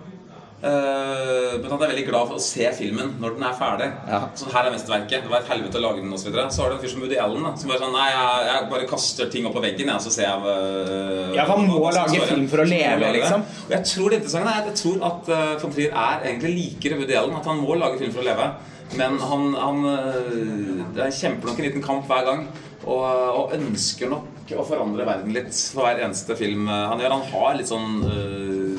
Eh, 0.61 1.53
men 1.57 1.71
han 1.71 1.79
er 1.81 1.89
veldig 1.89 2.03
glad 2.05 2.27
for 2.29 2.37
å 2.37 2.43
se 2.43 2.67
filmen 2.77 3.15
når 3.21 3.33
den 3.33 3.45
er 3.47 3.55
ferdig. 3.57 3.87
Ja. 4.05 4.19
Sånn 4.37 4.51
her 4.53 4.67
er 4.69 4.75
mesterverket. 4.75 5.23
Det 5.25 5.31
var 5.31 5.41
et 5.41 5.49
helvete 5.49 5.79
å 5.79 5.83
lage 5.87 6.03
den 6.03 6.13
og 6.13 6.21
Så, 6.21 6.29
så 6.29 6.61
har 6.61 6.69
du 6.69 6.75
en 6.75 6.81
fyr 6.83 6.91
som 6.91 7.01
Woody 7.01 7.17
Allen 7.21 7.47
da, 7.47 7.53
som 7.57 7.71
bare 7.71 7.81
sånn 7.81 7.95
Nei, 7.97 8.09
jeg, 8.11 8.43
jeg 8.47 8.67
bare 8.73 8.89
kaster 8.91 9.31
ting 9.33 9.47
opp 9.49 9.55
på 9.57 9.63
veggen, 9.63 9.89
jeg, 9.89 10.03
så 10.05 10.13
ser 10.13 10.27
jeg 10.27 10.43
uh, 10.45 11.33
Ja, 11.35 11.47
han 11.49 11.65
må 11.65 11.79
lage 11.87 12.13
står 12.13 12.29
film 12.29 12.45
for 12.51 12.61
å 12.61 12.67
leve, 12.69 13.09
liksom. 13.17 13.45
Og 13.65 13.73
jeg 13.73 13.87
tror 13.89 14.13
det 14.13 14.19
interessante 14.21 14.53
er 14.53 14.69
jeg 14.69 14.77
tror 14.83 15.07
at 15.09 15.31
uh, 15.33 15.55
von 15.63 15.73
Trier 15.73 15.95
er 16.03 16.27
egentlig 16.29 16.53
likere 16.59 16.99
Woody 17.01 17.17
Allen. 17.17 17.39
At 17.41 17.49
han 17.49 17.63
må 17.63 17.79
lage 17.81 17.97
film 18.03 18.13
for 18.13 18.21
å 18.21 18.27
leve. 18.29 18.51
Men 18.99 19.17
han, 19.23 19.47
han 19.57 19.85
uh, 19.87 20.91
det 20.93 21.09
kjemper 21.17 21.49
nok 21.49 21.57
en 21.57 21.67
liten 21.71 21.87
kamp 21.89 22.05
hver 22.11 22.27
gang. 22.29 22.45
Og, 22.81 23.01
og 23.01 23.51
ønsker 23.57 24.09
nok 24.09 24.53
å 24.57 24.63
forandre 24.65 25.05
verden 25.05 25.33
litt 25.35 25.53
for 25.73 25.85
hver 25.85 26.01
eneste 26.05 26.37
film 26.37 26.69
han 26.69 27.01
gjør. 27.01 27.13
Han 27.13 27.27
har 27.29 27.57
litt 27.59 27.69
sånn 27.69 28.01
øh, 28.01 28.70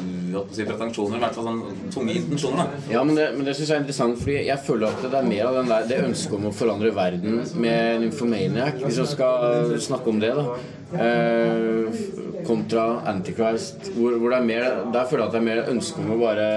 si 0.53 0.66
pretensjoner, 0.68 1.18
i 1.18 1.22
hvert 1.22 1.37
fall 1.39 1.49
sånn 1.49 1.62
tunge 1.95 2.16
intensjoner. 2.20 2.72
da 2.72 2.95
Ja, 2.95 3.05
men 3.05 3.18
det, 3.18 3.28
men 3.37 3.47
det 3.49 3.57
synes 3.59 3.68
jeg 3.68 3.76
er 3.76 3.83
interessant, 3.85 4.18
fordi 4.22 4.39
jeg 4.49 4.59
føler 4.66 4.89
at 4.89 5.07
det 5.07 5.20
er 5.20 5.28
mer 5.28 5.49
av 5.51 5.59
der, 5.72 5.89
det 5.91 6.01
ønsket 6.09 6.39
om 6.39 6.49
å 6.51 6.55
forandre 6.57 6.93
verden 6.97 7.41
med 7.66 8.03
Nymphomaniac, 8.07 8.80
hvis 8.85 9.01
jeg 9.03 9.12
skal 9.14 9.76
snakke 9.91 10.12
om 10.12 10.20
det, 10.22 10.33
da. 10.39 10.59
Eh, 10.93 12.03
kontra 12.47 13.01
Antichrist, 13.09 13.93
hvor, 13.97 14.18
hvor 14.20 14.35
det 14.35 14.39
er 14.43 14.45
mer 14.45 14.64
Der 14.93 15.07
føler 15.09 15.22
jeg 15.22 15.28
at 15.30 15.33
det 15.33 15.39
er 15.39 15.47
mer 15.47 15.61
ønske 15.72 16.03
om 16.03 16.11
å 16.12 16.18
bare 16.20 16.49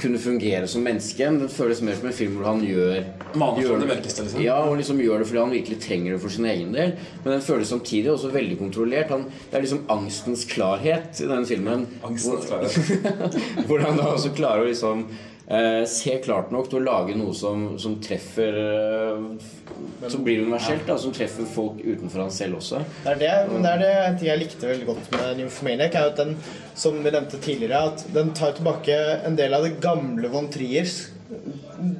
kunne 0.00 0.18
fungere 0.22 0.66
som 0.70 0.84
menneske. 0.86 1.28
Det 1.40 1.48
føles 1.52 1.82
mer 1.84 1.98
som 1.98 2.08
en 2.10 2.16
film 2.16 2.36
hvor 2.38 2.48
han 2.50 2.62
gjør 2.64 3.04
Maner 3.36 3.62
gjør 3.64 3.82
det 3.82 3.88
mørkeste, 3.90 4.24
liksom. 4.26 4.42
Ja, 4.44 4.56
og 4.64 4.76
liksom 4.78 5.00
gjør 5.02 5.22
det 5.22 5.28
fordi 5.28 5.42
han 5.42 5.54
virkelig 5.56 5.78
trenger 5.82 6.14
det 6.14 6.20
for 6.22 6.32
sin 6.32 6.48
egen 6.48 6.74
del. 6.76 6.94
Men 7.24 7.34
den 7.34 7.44
føles 7.44 7.72
samtidig 7.72 8.12
også 8.12 8.32
veldig 8.34 8.58
kontrollert. 8.60 9.12
Han, 9.14 9.26
det 9.50 9.58
er 9.58 9.64
liksom 9.66 9.84
angstens 9.92 10.46
klarhet 10.50 11.22
i 11.22 11.30
den 11.30 11.48
filmen. 11.48 11.86
Angstens 12.06 12.46
Hvor- 12.46 12.66
klarhet. 12.66 13.16
hvor 13.68 13.82
han 13.84 13.98
da 13.98 14.12
også 14.14 14.34
klarer 14.36 14.64
å 14.64 14.70
liksom 14.70 15.06
eh, 15.48 15.84
ser 15.88 16.22
klart 16.24 16.52
nok 16.54 16.70
til 16.70 16.80
å 16.80 16.86
lage 16.86 17.16
noe 17.18 17.34
som, 17.36 17.68
som 17.80 17.96
treffer 18.02 18.58
eh, 18.62 19.48
Som 20.10 20.24
blir 20.26 20.42
universelt, 20.44 20.86
da, 20.88 20.96
som 21.00 21.14
treffer 21.14 21.48
folk 21.50 21.80
utenfor 21.82 22.24
han 22.24 22.32
selv 22.34 22.60
også. 22.60 22.82
Det 23.04 23.14
er 23.14 23.20
det, 23.22 23.32
men 23.50 23.64
det 23.64 23.72
er 23.72 23.82
det 23.82 23.90
en 24.04 24.16
ting 24.20 24.30
jeg 24.30 24.42
likte 24.42 24.70
veldig 24.70 24.86
godt 24.88 25.10
med 25.16 25.42
Nymphomaniac, 25.42 25.98
er 25.98 26.12
at 26.12 26.22
den, 26.22 26.36
som 26.78 26.96
vi 27.02 27.12
nevnte 27.12 27.40
tidligere, 27.42 27.82
at 27.90 28.06
den 28.14 28.32
tar 28.36 28.56
tilbake 28.56 28.96
en 29.26 29.36
del 29.38 29.56
av 29.56 29.66
det 29.66 29.76
gamle 29.82 30.30
Von 30.32 30.50
Triers. 30.52 30.98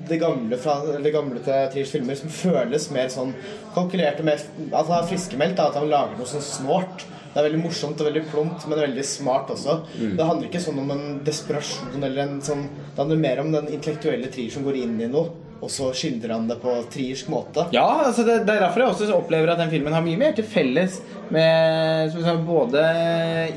Det 0.06 0.20
gamle, 0.22 0.56
fra, 0.62 0.78
det 1.02 1.12
gamle 1.12 1.42
til 1.42 1.70
Triers 1.72 1.90
filmer 1.92 2.16
som 2.18 2.30
føles 2.32 2.86
mer 2.94 3.10
sånn 3.12 3.32
kalkulert 3.74 4.20
og 4.22 4.28
mer 4.28 4.38
At 4.70 4.86
han 4.86 5.00
er 5.00 5.08
friskemeldt. 5.10 5.58
at 5.60 5.74
han 5.76 5.90
lager 5.90 6.14
noe 6.16 6.30
sånn 6.30 6.44
snålt. 6.46 7.04
Det 7.36 7.42
er 7.42 7.50
veldig 7.50 7.64
morsomt 7.66 7.98
og 8.00 8.06
veldig 8.08 8.20
plumpt, 8.30 8.62
men 8.64 8.78
veldig 8.80 9.02
smart 9.04 9.50
også. 9.52 9.74
Det 9.92 10.24
handler 10.24 10.46
ikke 10.48 10.62
sånn 10.64 10.78
om 10.80 10.92
en 10.94 11.02
desperasjon 11.26 12.06
eller 12.06 12.22
en 12.22 12.38
sånn 12.40 12.62
Det 12.70 12.96
handler 12.96 13.20
mer 13.20 13.42
om 13.42 13.50
den 13.52 13.68
intellektuelle 13.76 14.30
Trier 14.32 14.54
som 14.54 14.64
går 14.64 14.78
inn 14.80 14.94
i 15.04 15.08
noe, 15.12 15.34
og 15.60 15.70
så 15.72 15.88
skildrer 15.96 16.34
han 16.36 16.46
det 16.50 16.58
på 16.60 16.72
triersk 16.92 17.28
måte. 17.32 17.64
Ja, 17.72 17.86
altså 18.04 18.22
det, 18.26 18.42
det 18.46 18.54
er 18.56 18.60
derfor 18.66 18.82
jeg 18.84 18.92
også 18.92 19.08
opplever 19.16 19.48
at 19.54 19.58
den 19.62 19.70
filmen 19.72 19.94
har 19.96 20.02
mye 20.04 20.18
mer 20.20 20.34
til 20.36 20.44
felles 20.44 20.98
med 21.32 22.12
sagt, 22.12 22.42
både 22.46 22.82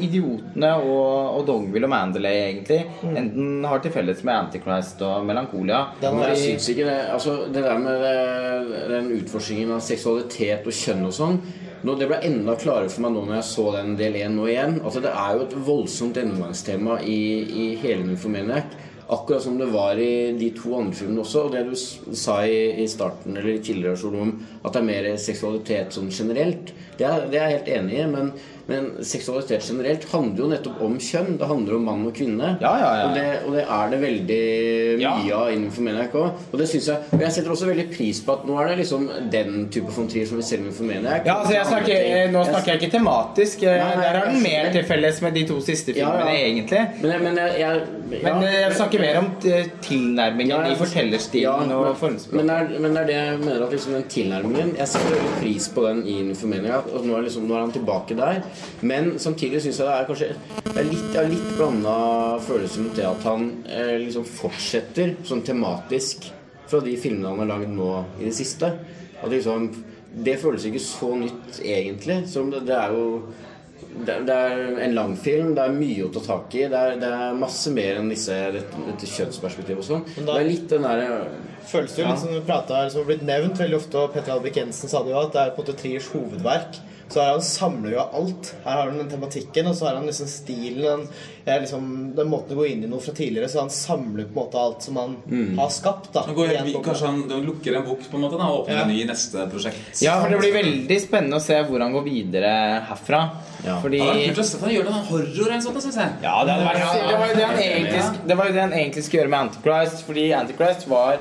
Idiotene 0.02 0.72
og, 0.80 1.38
og 1.40 1.46
'Dongville' 1.48 1.86
og 1.86 1.92
Mandalay, 1.92 2.40
egentlig, 2.54 2.80
enn 3.04 3.30
den 3.36 3.64
har 3.68 3.80
til 3.84 3.92
felles 3.94 4.24
med 4.24 4.34
Antichrist 4.36 5.02
og 5.06 5.26
Melancholia. 5.28 5.84
Den 6.02 6.16
Men 6.16 6.30
jeg 6.30 6.38
i- 6.38 6.46
syns 6.48 6.70
ikke 6.74 6.86
det 6.90 7.00
Altså, 7.14 7.38
det 7.54 7.64
der 7.64 7.78
med 7.78 8.02
det, 8.02 8.88
den 8.90 9.12
utforskningen 9.20 9.72
av 9.76 9.82
seksualitet 9.82 10.66
og 10.66 10.74
kjønn 10.74 11.06
og 11.06 11.14
sånn 11.14 11.40
nå, 11.84 11.96
Det 11.98 12.08
ble 12.10 12.18
enda 12.28 12.56
klarere 12.60 12.90
for 12.92 13.02
meg 13.06 13.12
nå 13.16 13.22
når 13.26 13.36
jeg 13.40 13.44
så 13.48 13.72
den 13.78 13.94
del 13.96 14.16
1 14.20 14.32
nå 14.36 14.48
igjen. 14.52 14.82
Altså, 14.84 15.00
det 15.02 15.12
er 15.16 15.36
jo 15.38 15.46
et 15.46 15.54
voldsomt 15.68 16.16
gjennomgangstema 16.18 16.98
i, 17.08 17.20
i 17.48 17.76
hele 17.80 18.04
Nymphomaniac. 18.04 18.66
Akkurat 19.10 19.42
som 19.42 19.58
det 19.58 19.72
var 19.74 19.98
i 19.98 20.36
de 20.38 20.52
to 20.54 20.76
andre 20.78 20.94
filmene 20.94 21.24
også. 21.24 21.48
Og 21.48 21.56
det 21.56 21.64
du 21.66 21.74
sa 22.16 22.44
i, 22.46 22.84
i 22.84 22.88
starten 22.90 23.38
eller 23.38 23.56
i 23.56 23.64
tidligere 23.66 24.12
om 24.22 24.36
at 24.62 24.76
det 24.76 24.82
er 24.84 24.90
mer 24.92 25.10
seksualitet 25.18 25.96
sånn 25.96 26.12
generelt, 26.14 26.74
det 27.00 27.08
er, 27.08 27.26
det 27.32 27.40
er 27.40 27.48
jeg 27.48 27.58
helt 27.58 27.72
enig 27.80 27.98
i. 27.98 28.08
Men, 28.12 28.32
men 28.70 28.90
seksualitet 29.06 29.66
generelt 29.66 30.06
handler 30.12 30.44
jo 30.44 30.50
nettopp 30.54 30.82
om 30.86 30.98
kjønn. 31.02 31.38
Det 31.42 31.48
handler 31.50 31.76
om 31.80 31.86
mann 31.90 32.06
og 32.08 32.14
kvinne. 32.16 32.52
Ja, 32.62 32.74
ja, 32.78 32.90
ja. 33.00 33.08
Og, 33.10 33.16
det, 33.18 33.26
og 33.48 33.56
det 33.58 33.64
er 33.66 33.90
det 33.96 34.00
veldig 34.04 34.40
mye 35.02 35.34
av 35.40 35.52
innenfor 35.56 35.86
Maniac 35.88 36.14
òg. 36.20 36.44
Og 36.54 36.58
det 36.62 36.68
synes 36.70 36.88
jeg 36.92 36.98
Og 37.18 37.24
jeg 37.26 37.32
setter 37.36 37.54
også 37.56 37.70
veldig 37.70 37.88
pris 37.96 38.20
på 38.26 38.36
at 38.38 38.46
nå 38.48 38.58
er 38.62 38.70
det 38.72 38.78
liksom 38.84 39.08
den 39.34 39.58
type 39.74 39.92
von 39.96 40.08
Trier 40.12 40.28
som 40.30 40.38
vi 40.40 40.46
ser 40.46 40.62
innenfor 40.62 40.86
Maniac. 40.90 41.26
Ja, 41.28 41.40
altså 41.42 41.56
jeg 41.58 41.66
snakker, 41.72 42.32
Nå 42.34 42.44
snakker 42.48 42.72
jeg 42.74 42.82
ikke 42.84 42.92
tematisk. 42.98 43.64
eh, 43.64 43.78
Nei, 43.80 43.96
nei, 43.96 44.04
Der 44.06 44.20
er 44.22 44.30
den 44.30 44.42
mer 44.44 44.72
til 44.76 44.86
felles 44.90 45.22
med 45.26 45.34
de 45.40 45.44
to 45.50 45.60
siste 45.66 45.94
filmene, 45.98 46.36
egentlig. 46.38 46.82
Men, 47.02 47.24
men 47.26 47.38
jeg, 47.42 47.60
jeg. 47.60 47.82
Men 48.24 48.44
eh, 48.44 48.56
jeg 48.68 48.78
snakker 48.80 49.04
mer 49.04 49.20
om 49.24 49.32
eh, 49.50 49.70
tilnærmingen 49.86 50.70
i 50.72 50.76
fortellerstilen 50.80 51.70
ja, 51.74 51.78
og 51.80 51.86
men- 51.90 52.00
formspråket. 52.00 52.38
Men, 52.40 52.48
det 52.48 52.56
er- 52.76 52.80
men 52.86 52.94
det 52.96 53.02
er 53.02 53.08
det 53.10 53.18
jeg 53.20 53.40
mener 53.44 53.64
at 53.66 53.72
liksom 53.76 53.94
den 53.98 54.04
tilnærmingen 54.16 54.76
Jeg 54.78 54.88
setter 54.88 55.16
veldig 55.16 55.34
pris 55.42 55.68
på 55.76 55.86
den 55.88 56.04
i 56.08 56.16
Nymphomania. 56.30 56.80
Og 56.94 57.06
nå 57.06 57.18
er, 57.18 57.22
liksom, 57.28 57.48
nå 57.50 57.56
er 57.58 57.60
han 57.66 57.72
tilbake 57.76 58.16
der. 58.18 58.42
Men 58.82 59.12
samtidig 59.20 59.62
syns 59.64 59.82
jeg 59.82 59.88
det 59.90 59.96
er 59.96 60.08
kanskje 60.08 60.30
Det 60.70 60.76
er 60.80 60.88
litt, 60.88 61.10
har 61.16 61.28
litt 61.32 61.50
blanda 61.58 61.96
følelser 62.46 62.86
mot 62.86 62.96
det 62.96 63.08
at 63.10 63.28
han 63.28 63.50
eh, 63.68 63.96
liksom 64.06 64.28
fortsetter 64.28 65.18
sånn 65.28 65.44
tematisk 65.48 66.30
fra 66.70 66.80
de 66.86 66.96
filmene 67.02 67.34
han 67.34 67.44
har 67.44 67.52
lagd 67.56 67.74
nå 67.74 67.92
i 68.20 68.28
det 68.28 68.36
siste. 68.38 68.72
At 69.20 69.30
liksom 69.32 69.70
Det 70.10 70.40
føles 70.42 70.66
ikke 70.66 70.82
så 70.82 71.12
nytt, 71.20 71.60
egentlig. 71.62 72.24
Som 72.28 72.50
det, 72.50 72.64
det 72.66 72.74
er 72.74 72.96
jo 72.96 73.04
det, 74.06 74.16
er 74.34 74.80
en 74.86 74.96
lang 74.96 75.14
film, 75.18 75.54
det 75.58 75.66
er 75.66 75.76
mye 75.76 76.08
å 76.08 76.10
ta 76.14 76.24
tak 76.26 76.56
i. 76.58 76.64
Det 76.72 76.80
er, 76.80 76.96
det 77.02 77.10
er 77.14 77.38
masse 77.38 77.72
mer 77.74 78.00
enn 78.00 78.10
disse, 78.10 78.36
dette, 78.56 78.82
dette 78.88 79.10
kjønnsperspektivet 79.10 79.84
og 79.84 79.88
sånn. 79.88 80.04
Det 80.18 80.34
er 80.34 80.50
litt 80.50 80.68
den 80.72 80.88
derre 80.88 81.22
føles 81.70 81.94
det 81.94 82.04
jo 82.04 82.10
litt 82.10 82.22
som 82.22 82.34
vi 82.34 82.42
pratet 82.46 82.76
her, 82.76 82.92
som 82.92 83.04
har 83.04 83.10
blitt 83.12 83.26
nevnt 83.28 83.60
veldig 83.62 83.78
ofte, 83.80 84.02
og 84.02 84.14
Petter 84.16 84.36
Alvik 84.36 84.58
Jensen 84.60 84.92
sa 84.92 85.04
det 85.06 85.14
jo, 85.14 85.22
at 85.22 85.36
det 85.36 85.42
er 85.44 85.54
på 85.54 85.62
en 85.62 85.68
måte 85.68 85.78
Triers 85.80 86.10
hovedverk. 86.14 86.80
Så 87.10 87.22
her 87.24 87.32
han 87.34 87.42
samler 87.42 87.96
jo 87.96 88.04
alt. 88.20 88.52
Her 88.64 88.76
har 88.78 88.90
han 88.92 89.00
den 89.02 89.10
tematikken, 89.10 89.68
og 89.68 89.76
så 89.76 89.88
har 89.88 89.96
han 89.98 90.06
liksom 90.06 90.28
stilen, 90.30 90.84
den, 90.86 91.08
ja, 91.46 91.56
liksom, 91.64 91.88
den 92.16 92.30
måten 92.30 92.54
å 92.54 92.60
gå 92.60 92.68
inn 92.70 92.84
i 92.86 92.90
noe 92.92 93.02
fra 93.02 93.16
tidligere, 93.18 93.50
så 93.50 93.64
han 93.64 93.72
samler 93.74 94.28
på 94.30 94.36
en 94.36 94.38
måte 94.44 94.62
alt 94.62 94.86
som 94.86 95.00
han 95.02 95.16
har 95.58 95.72
skapt. 95.74 96.12
da. 96.14 96.28
han 96.28 96.36
kanskje 96.86 97.08
han 97.10 97.24
lukker 97.48 97.80
en 97.80 97.88
bok 97.88 98.04
på 98.12 98.20
en 98.20 98.26
måte 98.28 98.38
da, 98.38 98.50
og 98.52 98.64
åpner 98.64 98.76
Ja. 98.78 98.84
en 98.84 98.94
ny 98.94 99.00
i 99.02 99.08
neste 99.10 99.48
prosjekt. 99.50 100.04
Ja, 100.06 100.20
for 100.22 100.30
det 100.30 100.40
blir 100.44 100.54
veldig 100.54 101.00
spennende 101.02 101.40
å 101.42 101.44
se 101.44 101.58
hvor 101.66 101.82
han 101.82 101.96
går 101.98 102.06
videre 102.06 102.52
herfra. 102.92 103.24
Ja. 103.66 103.80
Fordi 103.82 103.98
Det 103.98 104.06
hadde 104.06 104.20
vært 104.20 104.36
kult 104.36 104.44
å 104.44 104.48
se 104.52 104.60
han 104.62 104.76
gjør 104.76 104.86
noe 104.92 105.02
horror 105.10 105.50
eller 105.50 105.64
sånt, 105.66 105.82
synes 105.82 105.98
jeg. 106.00 106.12
Ja, 106.24 106.36
det, 106.46 106.54
hadde 106.54 106.68
vært, 106.70 107.10
det, 107.10 107.18
var 107.18 107.28
jo 107.28 107.40
det, 107.40 107.48
han 107.50 107.64
egentlig, 107.64 108.04
det 108.30 108.38
var 108.38 108.46
jo 108.46 108.54
det 108.54 108.62
han 108.62 108.78
egentlig 108.78 109.04
skulle 109.08 109.24
gjøre 109.24 109.34
med 109.34 109.40
Antichrist, 109.40 110.06
fordi 110.06 110.28
Antichrist 110.38 110.88
var 110.88 111.18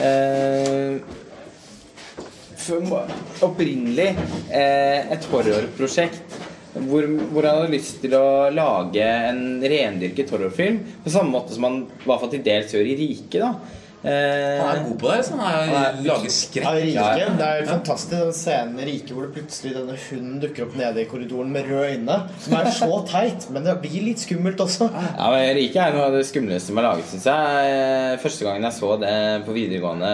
eh, 0.00 1.18
opprinnelig 3.42 4.08
eh, 4.50 5.12
et 5.12 5.28
horrorprosjekt. 5.32 6.40
Hvor, 6.72 7.04
hvor 7.28 7.44
han 7.44 7.58
hadde 7.58 7.74
lyst 7.74 7.98
til 8.00 8.14
å 8.16 8.48
lage 8.54 9.04
en 9.04 9.60
rendyrket 9.60 10.30
horrorfilm. 10.32 10.78
På 11.04 11.12
samme 11.12 11.34
måte 11.34 11.52
som 11.52 11.66
han 11.68 11.82
i 11.84 12.06
hvert 12.06 12.22
fall 12.22 12.32
til 12.32 12.44
dels 12.46 12.72
gjør 12.72 12.88
i 12.88 12.98
Riket. 13.02 13.42
da 13.42 13.52
Han 14.02 14.68
er 14.72 14.80
god 14.88 14.96
på 14.98 15.10
det. 15.12 15.18
Så 15.26 15.36
han 15.38 15.42
er, 15.46 15.68
Han 15.70 15.84
er- 15.84 16.00
lager 16.06 16.32
skrekk. 16.34 16.64
Ja, 16.92 17.04
Rike. 17.14 17.26
Det 17.38 17.46
er 17.48 17.66
fantastisk 17.68 18.10
den 18.10 18.32
scenen 18.34 18.80
i 18.82 18.86
Rike 18.88 19.14
hvor 19.14 19.28
det 19.28 19.34
plutselig 19.36 19.74
denne 19.76 19.94
hunden 20.08 20.40
dukker 20.42 20.66
opp 20.66 20.74
nede 20.80 21.02
i 21.04 21.06
korridoren 21.10 21.52
med 21.54 21.68
røde 21.70 21.92
øyne. 21.94 22.16
Som 22.42 22.56
er 22.58 22.70
så 22.74 22.90
teit, 23.12 23.46
men 23.54 23.64
det 23.68 23.76
blir 23.84 24.02
litt 24.08 24.18
skummelt 24.24 24.58
også. 24.64 24.88
Ja, 24.90 25.30
men 25.30 25.54
Rike 25.60 25.78
er 25.86 25.94
noe 25.94 26.08
av 26.10 26.16
det 26.18 26.24
skumleste 26.26 26.72
som 26.72 26.82
er 26.82 26.88
laget, 26.88 27.06
syns 27.12 27.28
jeg. 27.30 27.72
Eh, 27.72 28.18
Første 28.22 28.44
gangen 28.46 28.66
jeg 28.66 28.76
så 28.76 28.92
det 29.00 29.14
på 29.46 29.54
videregående 29.56 30.10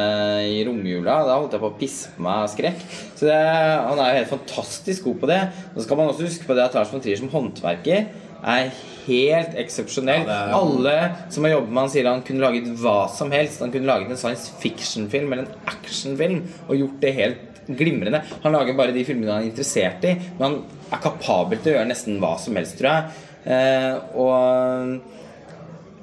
i 0.53 0.61
romjula, 0.69 1.19
da 1.27 1.39
holdt 1.41 1.57
jeg 1.57 1.61
på 1.65 1.73
å 1.73 1.77
pisse 1.81 2.13
på 2.15 2.23
meg 2.29 2.45
av 2.45 2.53
skrekk. 2.53 2.85
Så 3.19 3.27
det, 3.29 3.41
han 3.41 3.99
er 3.99 4.13
jo 4.13 4.19
helt 4.21 4.33
fantastisk 4.37 5.09
god 5.09 5.21
på 5.25 5.33
det. 5.33 5.41
Så 5.75 5.85
skal 5.89 5.97
man 6.01 6.13
også 6.13 6.29
huske 6.29 6.47
på 6.49 6.55
det 6.57 6.65
at 6.69 6.77
Lars 6.79 6.93
von 6.93 7.01
Trier 7.05 7.19
som 7.21 7.29
håndverker 7.33 8.07
er 8.45 8.71
helt 9.09 9.55
eksepsjonell. 9.59 10.27
Ja, 10.29 10.39
er- 10.49 10.55
Alle 10.55 10.97
som 11.31 11.45
har 11.45 11.53
jobbet 11.57 11.71
med 11.73 11.83
han 11.83 11.91
sier 11.91 12.09
han 12.11 12.23
kunne 12.23 12.41
laget 12.45 12.67
hva 12.79 13.09
som 13.11 13.31
helst. 13.31 13.61
Han 13.61 13.73
kunne 13.73 13.87
laget 13.87 14.11
en 14.11 14.17
science 14.21 14.51
fiction-film 14.61 15.33
eller 15.33 15.47
en 15.47 15.55
actionfilm 15.67 16.43
og 16.69 16.77
gjort 16.77 17.01
det 17.01 17.15
helt 17.15 17.39
glimrende. 17.69 18.23
Han 18.43 18.53
lager 18.53 18.77
bare 18.77 18.93
de 18.93 19.05
filmene 19.05 19.33
han 19.33 19.43
er 19.43 19.51
interessert 19.51 20.05
i, 20.05 20.15
men 20.39 20.43
han 20.43 20.59
er 20.93 21.03
kapabel 21.05 21.59
til 21.59 21.73
å 21.73 21.77
gjøre 21.79 21.89
nesten 21.91 22.21
hva 22.23 22.39
som 22.41 22.57
helst, 22.57 22.79
tror 22.79 22.91
jeg. 22.91 23.05
Eh, 23.49 23.99
og 24.17 25.01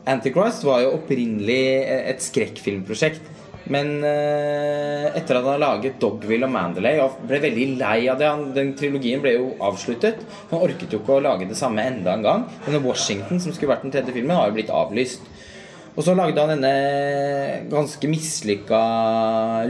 Antichrist 0.06 0.64
var 0.64 0.84
jo 0.84 0.92
opprinnelig 1.00 1.62
et 2.12 2.22
skrekkfilmprosjekt. 2.22 3.22
Men 3.74 4.04
eh, 4.06 5.08
etter 5.18 5.40
at 5.40 5.46
han 5.46 5.56
har 5.56 5.62
laget 5.64 5.98
Dogville 6.02 6.46
og 6.46 6.54
Mandalay 6.54 7.00
og 7.02 7.18
ble 7.26 7.40
veldig 7.48 7.68
lei 7.80 7.98
av 8.12 8.20
det 8.22 8.28
han, 8.30 8.44
Den 8.54 8.76
trilogien 8.78 9.24
ble 9.24 9.36
jo 9.40 9.48
avsluttet. 9.66 10.22
Han 10.52 10.62
orket 10.68 10.94
jo 10.94 11.02
ikke 11.02 11.18
å 11.18 11.24
lage 11.26 11.50
det 11.50 11.58
samme 11.58 11.86
enda 11.86 12.14
en 12.14 12.26
gang. 12.26 12.46
Denne 12.68 12.84
Washington, 12.86 13.42
som 13.42 13.56
skulle 13.56 13.74
vært 13.74 13.88
den 13.88 13.96
tredje 13.96 14.14
filmen, 14.14 14.36
har 14.38 14.52
jo 14.52 14.58
blitt 14.60 14.74
avlyst. 14.74 15.26
Og 15.96 16.04
så 16.04 16.14
lagde 16.14 16.44
han 16.44 16.52
denne 16.52 17.68
ganske 17.72 18.10
mislykka, 18.12 18.82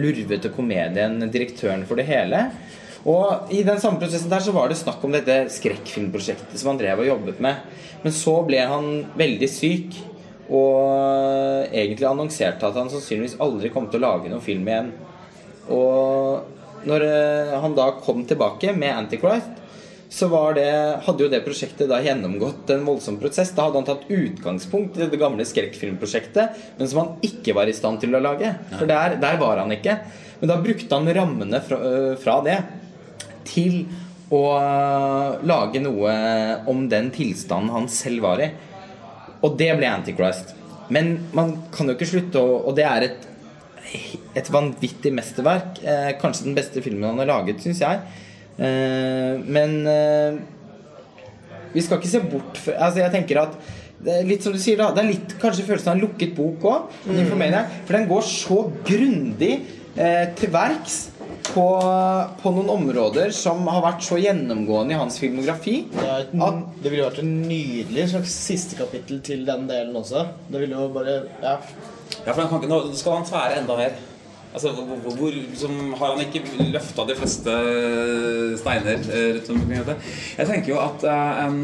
lurvete 0.01 0.49
komedien 0.55 1.21
'Direktøren 1.29 1.85
for 1.85 2.01
det 2.01 2.07
hele'. 2.09 2.49
Og 3.05 3.53
i 3.53 3.61
den 3.61 3.77
samme 3.77 4.01
prosessen 4.01 4.31
der 4.31 4.41
så 4.41 4.51
var 4.51 4.67
det 4.67 4.79
snakk 4.79 5.03
om 5.05 5.13
dette 5.13 5.45
skrekkfilmprosjektet 5.53 6.57
som 6.57 6.71
han 6.71 6.79
drev 6.81 7.03
og 7.03 7.09
jobbet 7.11 7.39
med. 7.45 7.61
Men 8.01 8.13
så 8.13 8.39
ble 8.47 8.63
han 8.65 9.05
veldig 9.17 9.49
syk, 9.49 9.99
og 10.45 11.71
egentlig 11.71 12.05
annonserte 12.05 12.67
at 12.67 12.77
han 12.77 12.91
sannsynligvis 12.91 13.39
aldri 13.41 13.71
kom 13.73 13.87
til 13.89 14.03
å 14.03 14.07
lage 14.11 14.29
noen 14.29 14.43
film 14.45 14.67
igjen. 14.69 14.91
Og 15.73 16.85
når 16.85 17.05
eh, 17.07 17.53
han 17.63 17.77
da 17.77 17.89
kom 18.03 18.25
tilbake 18.29 18.75
med 18.77 18.93
Antichrist, 18.93 19.63
så 20.15 20.29
var 20.31 20.53
det, 20.55 20.69
hadde 21.03 21.25
jo 21.25 21.31
det 21.31 21.41
prosjektet 21.43 21.89
da 21.89 21.97
gjennomgått 22.03 22.69
en 22.71 22.85
voldsom 22.87 23.17
prosess. 23.19 23.51
Da 23.57 23.65
hadde 23.65 23.81
han 23.81 23.87
tatt 23.87 24.05
utgangspunkt 24.13 24.99
i 25.01 25.09
det 25.11 25.19
gamle 25.19 25.43
skrekkfilmprosjektet, 25.49 26.61
men 26.77 26.91
som 26.91 27.01
han 27.01 27.25
ikke 27.25 27.55
var 27.57 27.67
i 27.67 27.75
stand 27.75 27.99
til 28.03 28.15
å 28.15 28.21
lage. 28.23 28.53
For 28.77 28.87
der, 28.87 29.17
der 29.19 29.41
var 29.41 29.59
han 29.63 29.73
ikke. 29.75 29.97
Men 30.39 30.51
da 30.51 30.59
brukte 30.61 30.99
han 30.99 31.09
rammene 31.17 31.61
fra, 31.65 31.81
øh, 31.89 32.13
fra 32.21 32.37
det 32.45 32.59
til 33.49 33.81
å 34.33 34.45
lage 35.45 35.81
noe 35.83 36.13
om 36.69 36.87
den 36.89 37.11
tilstanden 37.13 37.73
han 37.73 37.89
selv 37.91 38.25
var 38.25 38.41
i. 38.45 38.49
Og 39.43 39.57
det 39.59 39.71
ble 39.77 39.89
Antichrist. 39.89 40.55
Men 40.93 41.15
man 41.35 41.55
kan 41.73 41.89
jo 41.89 41.95
ikke 41.95 42.07
slutte 42.07 42.37
å 42.37 42.59
Og 42.69 42.75
det 42.77 42.85
er 42.85 43.07
et, 43.07 43.23
et 44.37 44.51
vanvittig 44.53 45.13
mesterverk. 45.15 45.81
Eh, 45.83 46.11
kanskje 46.21 46.49
den 46.49 46.57
beste 46.57 46.83
filmen 46.85 47.09
han 47.09 47.23
har 47.23 47.31
laget, 47.31 47.63
syns 47.63 47.81
jeg. 47.81 48.03
Eh, 48.57 49.41
men 49.45 49.79
eh, 49.89 50.37
vi 51.73 51.83
skal 51.83 51.99
ikke 51.99 52.11
se 52.11 52.21
bort 52.23 52.59
fra 52.63 52.77
Altså 52.85 53.01
jeg 53.01 53.11
tenker 53.11 53.41
at 53.41 53.57
det 54.05 54.21
litt 54.27 54.45
som 54.45 54.53
du 54.55 54.59
sier 54.61 54.79
da 54.79 54.91
Det 54.95 55.01
er 55.01 55.09
litt 55.09 55.33
kanskje 55.41 55.65
følelsen 55.67 55.91
av 55.91 55.97
en 55.97 56.03
lukket 56.05 56.35
bok 56.37 56.63
òg. 56.69 56.93
For 57.07 57.97
den 57.97 58.07
går 58.09 58.25
så 58.27 58.59
grundig 58.87 59.53
eh, 59.95 60.25
til 60.37 60.51
verks 60.53 60.99
på, 61.53 61.65
på 62.41 62.51
noen 62.55 62.69
områder 62.73 63.31
som 63.35 63.65
har 63.71 63.83
vært 63.85 64.05
så 64.05 64.17
gjennomgående 64.21 64.95
i 64.95 64.99
hans 64.99 65.19
filmografi. 65.21 65.77
Det, 65.91 66.05
er 66.05 66.25
et, 66.25 66.33
At- 66.41 66.63
det 66.81 66.89
ville 66.91 67.03
jo 67.03 67.09
vært 67.09 67.21
en 67.23 67.35
nydelig 67.49 68.09
slags 68.13 68.33
siste 68.47 68.79
kapittel 68.79 69.21
til 69.25 69.45
den 69.47 69.67
delen 69.69 69.95
også. 70.01 70.25
Det 70.49 70.63
ville 70.65 70.75
jo 70.81 70.89
bare 70.95 71.21
Ja. 71.43 71.57
Ja, 72.25 72.31
for 72.33 72.41
han 72.43 72.49
kan 72.51 72.61
ikke, 72.61 72.69
nå 72.69 72.93
skal 72.95 73.15
han 73.19 73.25
tvære 73.25 73.61
enda 73.63 73.75
mer. 73.79 73.95
Altså, 74.55 74.69
hvor, 74.71 75.15
hvor, 75.17 75.31
liksom, 75.35 75.93
Har 75.99 76.13
han 76.15 76.21
ikke 76.23 76.45
løfta 76.71 77.03
de 77.09 77.15
fleste 77.17 77.55
steiner 78.61 79.01
eh, 79.11 79.25
rundt 79.35 79.49
omkring 79.51 79.81
dette? 79.81 79.95
Jeg 80.37 80.47
tenker 80.47 80.71
jo 80.71 80.77
at 80.79 81.03
eh, 81.11 81.41
en, 81.43 81.57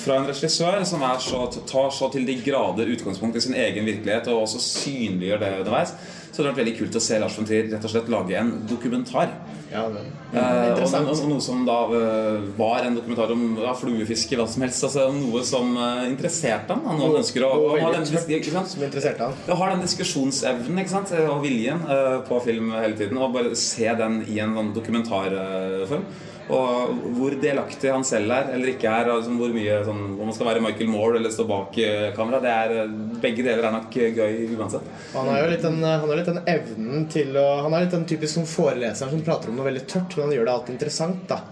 fra 0.00 0.16
en 0.18 0.26
regissør 0.26 0.80
som 0.88 1.04
er 1.06 1.20
så, 1.22 1.44
tar 1.70 1.92
så 1.94 2.08
til 2.14 2.26
de 2.26 2.34
grader 2.42 2.90
utgangspunkt 2.96 3.38
i 3.38 3.44
sin 3.44 3.54
egen 3.54 3.86
virkelighet, 3.86 4.26
og 4.32 4.46
også 4.48 4.58
synliggjør 4.64 5.44
det 5.44 5.52
underveis, 5.60 5.94
så 6.38 6.44
hadde 6.44 6.52
det 6.52 6.54
vært 6.54 6.62
veldig 6.62 6.78
kult 6.78 6.96
å 7.00 7.00
se 7.02 7.16
Lars 7.18 7.34
von 7.34 7.46
Trier 7.48 7.64
rett 7.66 7.82
og 7.82 7.90
slett 7.90 8.10
lage 8.14 8.34
en 8.38 8.50
dokumentar. 8.70 9.32
Ja, 9.72 9.88
det 9.90 10.04
det 10.30 10.42
og, 10.44 10.66
interessant. 10.70 11.08
og, 11.08 11.22
og 11.24 11.30
noe 11.32 11.42
som 11.42 11.64
da 11.66 11.78
eh, 11.98 12.44
var 12.56 12.84
en 12.86 12.94
dokumentar 12.94 13.32
om 13.34 13.42
ja, 13.58 13.72
fluefiske, 13.76 14.38
hva 14.38 14.46
som 14.46 14.62
helst. 14.62 14.84
Altså 14.86 15.08
Noe 15.16 15.42
som 15.48 15.72
eh, 15.74 16.04
interesserte 16.12 16.76
ham. 16.76 16.84
da. 16.86 16.94
Noe 16.94 17.10
han 17.10 17.22
ønsker 17.24 17.46
å, 17.48 17.50
å 17.64 17.74
ha 17.74 17.90
den? 17.96 18.06
Som 18.06 18.86
interesserte 18.86 19.26
han. 19.26 19.34
Ja, 19.48 19.58
har 19.58 19.74
den 19.74 19.82
diskusjonsevnen 19.82 20.82
ikke 20.84 20.94
sant? 20.94 21.14
og 21.24 21.42
viljen 21.42 21.82
eh, 21.90 22.18
på 22.28 22.38
film 22.46 22.70
hele 22.76 22.94
tiden. 22.94 23.18
Og 23.18 23.34
bare 23.34 23.58
se 23.58 23.90
den 23.98 24.20
i 24.30 24.38
en 24.44 24.54
sånn 24.60 24.70
dokumentarform. 24.78 26.06
Og 26.48 27.00
hvor 27.18 27.34
delaktig 27.42 27.90
han 27.92 28.04
selv 28.08 28.32
er 28.32 28.46
eller 28.54 28.70
ikke 28.72 28.88
er. 28.88 29.10
liksom 29.10 29.36
hvor 29.36 29.50
mye 29.52 29.74
sånn, 29.84 29.98
Om 30.16 30.30
man 30.30 30.32
skal 30.36 30.48
være 30.48 30.62
Michael 30.64 30.88
Moore 30.88 31.18
eller 31.18 31.34
stå 31.34 31.44
bak 31.48 31.76
eh, 31.84 32.06
kamera. 32.16 32.40
Det 32.40 32.52
er, 32.54 32.72
eh, 32.84 32.94
begge 33.20 33.44
deler 33.44 33.68
er 33.68 33.74
nok 33.74 33.98
eh, 34.00 34.16
gøy 34.16 34.56
uansett. 34.56 34.88
Han 35.12 35.28
har 35.28 35.42
jo 35.42 35.50
litt 35.52 35.66
den, 35.66 35.76
han 35.84 36.08
har 36.08 36.16
litt 36.16 36.30
den 36.32 36.40
evnen 36.48 37.04
til 37.12 37.36
å 37.36 37.46
Han 37.66 37.76
er 37.76 37.84
litt 37.84 37.92
den 37.98 38.08
typisk 38.08 38.38
som 38.38 38.48
foreleseren 38.48 39.12
som 39.12 39.24
prater 39.26 39.52
om 39.52 39.60
noe 39.60 39.68
veldig 39.68 39.84
tørt, 39.92 40.16
men 40.16 40.28
han 40.30 40.36
gjør 40.38 40.48
det 40.48 40.54
alltid 40.56 40.76
interessant. 40.78 41.28
da 41.28 41.42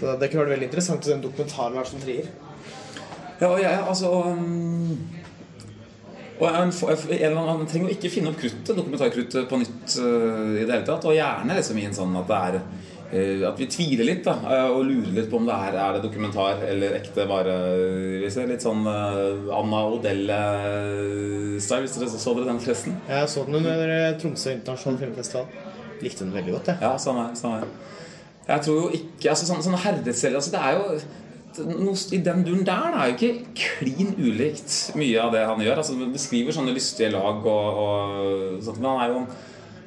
Så 0.00 0.16
det 0.16 0.30
kunne 0.32 0.46
vært 0.46 0.54
veldig 0.56 0.70
interessant 0.70 1.04
å 1.04 1.10
den 1.12 1.18
en 1.20 1.26
dokumentar 1.28 1.68
som 1.68 1.76
Lars 1.76 1.92
von 1.92 2.00
Trier. 2.06 2.32
Ja, 3.38 3.52
og 3.52 3.60
jeg, 3.60 3.78
altså 3.86 4.08
um, 4.32 4.96
og 6.38 6.46
en, 6.48 6.70
en, 6.70 7.36
annen- 7.38 7.66
trenger 7.68 7.90
jo 7.90 7.94
ikke 7.96 8.10
finne 8.10 8.30
opp 8.32 8.38
kruttet, 8.40 8.72
dokumentarkruttet 8.72 9.48
på 9.50 9.58
nytt 9.60 9.96
uh, 10.00 10.54
i 10.56 10.64
det 10.64 10.70
hele 10.72 10.86
tatt. 10.86 11.04
Og 11.04 11.14
gjerne 11.14 11.56
liksom 11.58 11.78
i 11.78 11.86
en 11.90 11.96
sånn 11.98 12.16
at 12.18 12.30
det 12.30 12.38
er 12.48 12.60
At 13.08 13.56
vi 13.56 13.66
tviler 13.72 14.04
litt 14.04 14.26
da 14.26 14.34
uh, 14.42 14.68
og 14.74 14.82
lurer 14.84 15.14
litt 15.16 15.30
på 15.32 15.38
om 15.38 15.46
det 15.48 15.54
er, 15.56 15.78
er 15.80 15.96
det 15.96 16.02
dokumentar 16.04 16.60
eller 16.68 16.98
ekte. 16.98 17.24
bare 17.30 17.54
uh, 17.72 18.18
vi 18.20 18.28
ser 18.32 18.50
Litt 18.50 18.66
sånn 18.66 18.84
Anna 18.84 19.80
Odell-style, 19.94 21.82
hvis 21.86 21.96
dere 21.96 22.10
så 22.12 22.34
dere 22.36 22.50
den 22.50 22.60
forresten? 22.60 22.98
Jeg 23.08 23.32
så 23.32 23.46
den 23.48 23.60
under 23.62 23.94
Tromsø 24.20 24.52
internasjonale 24.58 25.06
filmfestival. 25.06 25.48
Likte 26.04 26.26
den 26.26 26.34
veldig 26.36 26.58
godt, 26.58 26.72
jeg. 26.74 26.82
Ja, 26.84 26.92
samme 27.00 27.28
her. 27.28 27.38
Samme. 27.38 27.70
Jeg 28.48 28.64
tror 28.64 28.76
jo 28.80 28.90
ikke 28.96 29.32
altså, 29.32 29.48
Sånne, 29.48 29.64
sånne 29.66 29.80
herredsceller 29.82 30.40
altså, 30.40 30.54
Det 30.54 30.60
er 30.64 30.72
jo 30.78 32.14
I 32.16 32.20
den 32.24 32.44
duren 32.46 32.64
der 32.66 32.88
det 32.94 33.00
er 33.00 33.10
jo 33.10 33.16
ikke 33.16 33.58
klin 33.58 34.14
ulikt 34.16 34.74
mye 34.98 35.20
av 35.20 35.32
det 35.34 35.44
han 35.48 35.62
gjør. 35.64 35.82
Altså, 35.82 35.96
Han 35.98 36.14
beskriver 36.14 36.54
sånne 36.54 36.74
lystige 36.76 37.12
lag 37.14 37.44
og, 37.44 37.80
og 37.84 38.62
sånt, 38.64 38.80
Men 38.80 38.90
han 38.92 39.02
er 39.04 39.14
jo 39.14 39.22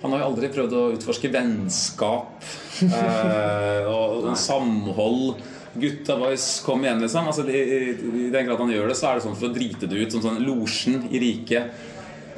han 0.01 0.13
har 0.13 0.23
jo 0.23 0.27
aldri 0.31 0.49
prøvd 0.49 0.75
å 0.77 0.83
utforske 0.95 1.29
vennskap 1.33 2.45
eh, 2.87 3.85
og, 3.85 4.31
og 4.31 4.37
samhold. 4.39 5.41
Gutta 5.71 6.17
boys, 6.19 6.45
kom 6.65 6.83
igjen, 6.83 6.99
liksom. 6.99 7.29
Altså, 7.31 7.45
i, 7.47 7.61
i, 7.61 8.27
den 8.33 8.47
grad 8.47 8.59
han 8.59 8.73
gjør 8.73 8.91
det, 8.91 8.97
så 8.99 9.11
er 9.11 9.19
det 9.19 9.25
sånn 9.27 9.37
for 9.37 9.47
å 9.51 9.55
drite 9.55 9.87
det 9.87 10.01
ut. 10.01 10.11
Som 10.11 10.23
sånn 10.25 10.41
Losjen 10.43 11.05
i 11.13 11.21
riket. 11.21 11.87